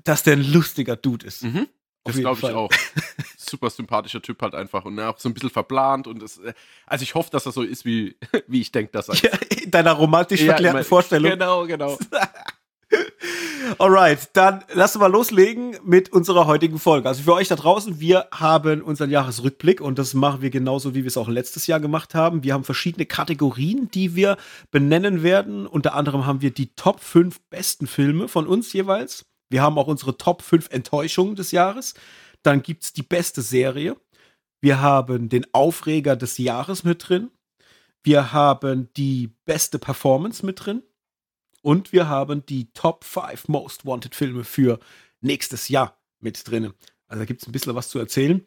dass 0.05 0.22
der 0.22 0.35
ein 0.35 0.52
lustiger 0.52 0.97
Dude 0.97 1.26
ist. 1.26 1.44
Mhm. 1.44 1.68
Das 2.05 2.16
glaube 2.16 2.39
ich 2.39 2.55
auch. 2.55 2.70
Super 3.36 3.70
sympathischer 3.70 4.22
Typ 4.22 4.40
halt 4.43 4.55
einfach 4.55 4.85
und 4.85 4.98
auch 5.01 5.18
so 5.18 5.28
ein 5.28 5.35
bisschen 5.35 5.51
verplant 5.51 6.06
und 6.06 6.20
das, 6.20 6.39
äh, 6.39 6.52
also 6.86 7.02
ich 7.02 7.14
hoffe, 7.14 7.30
dass 7.30 7.47
er 7.47 7.52
so 7.52 7.62
ist, 7.62 7.85
wie, 7.85 8.16
wie 8.47 8.60
ich 8.60 8.72
denke, 8.72 8.93
dass 8.93 9.09
er 9.09 9.16
ja, 9.16 9.39
in 9.62 9.70
deiner 9.70 9.93
romantisch 9.93 10.40
ja, 10.40 10.48
verklärten 10.48 10.85
Vorstellung. 10.85 11.32
Genau, 11.32 11.66
genau. 11.66 11.98
Alright, 13.79 14.31
dann 14.35 14.65
lass 14.73 14.95
uns 14.95 15.01
mal 15.01 15.11
loslegen 15.11 15.77
mit 15.85 16.12
unserer 16.12 16.47
heutigen 16.47 16.79
Folge. 16.79 17.09
Also 17.09 17.23
für 17.23 17.35
euch 17.35 17.49
da 17.49 17.57
draußen, 17.57 18.01
wir 18.01 18.27
haben 18.33 18.83
unseren 18.83 19.11
Jahresrückblick 19.11 19.81
und 19.81 19.99
das 19.99 20.15
machen 20.15 20.43
wir 20.43 20.51
genauso, 20.51 20.95
wie 20.95 21.03
wir 21.03 21.09
es 21.09 21.16
auch 21.16 21.29
letztes 21.29 21.66
Jahr 21.66 21.81
gemacht 21.81 22.15
haben. 22.15 22.43
Wir 22.45 22.55
haben 22.55 22.65
verschiedene 22.65 23.07
Kategorien, 23.07 23.91
die 23.91 24.15
wir 24.15 24.37
benennen 24.70 25.23
werden. 25.23 25.66
Unter 25.66 25.95
anderem 25.95 26.27
haben 26.27 26.41
wir 26.41 26.51
die 26.51 26.75
Top 26.75 27.01
5 27.01 27.41
besten 27.51 27.87
Filme 27.87 28.29
von 28.29 28.47
uns 28.47 28.73
jeweils. 28.73 29.27
Wir 29.51 29.62
haben 29.62 29.79
auch 29.79 29.87
unsere 29.87 30.16
Top 30.16 30.43
5 30.43 30.70
Enttäuschungen 30.70 31.37
des 31.37 31.53
Jahres. 31.53 31.95
Dann 32.43 32.62
gibt 32.62 32.85
es 32.85 32.93
die 32.93 33.03
beste 33.03 33.43
Serie. 33.43 33.97
Wir 34.61 34.81
haben 34.81 35.29
den 35.29 35.47
Aufreger 35.53 36.16
des 36.16 36.39
Jahres 36.39 36.85
mit 36.85 37.09
drin. 37.09 37.31
Wir 38.03 38.33
haben 38.33 38.89
die 38.97 39.31
beste 39.45 39.79
Performance 39.79 40.45
mit 40.45 40.65
drin. 40.65 40.83
Und 41.69 41.93
wir 41.93 42.09
haben 42.09 42.47
die 42.47 42.73
Top 42.73 43.05
5 43.05 43.49
Most 43.49 43.85
Wanted 43.85 44.15
Filme 44.15 44.43
für 44.43 44.78
nächstes 45.20 45.69
Jahr 45.69 46.01
mit 46.19 46.51
drin. 46.51 46.73
Also 47.09 47.20
da 47.20 47.27
gibt 47.27 47.43
es 47.43 47.47
ein 47.47 47.53
bisschen 47.53 47.74
was 47.74 47.90
zu 47.90 47.99
erzählen. 47.99 48.43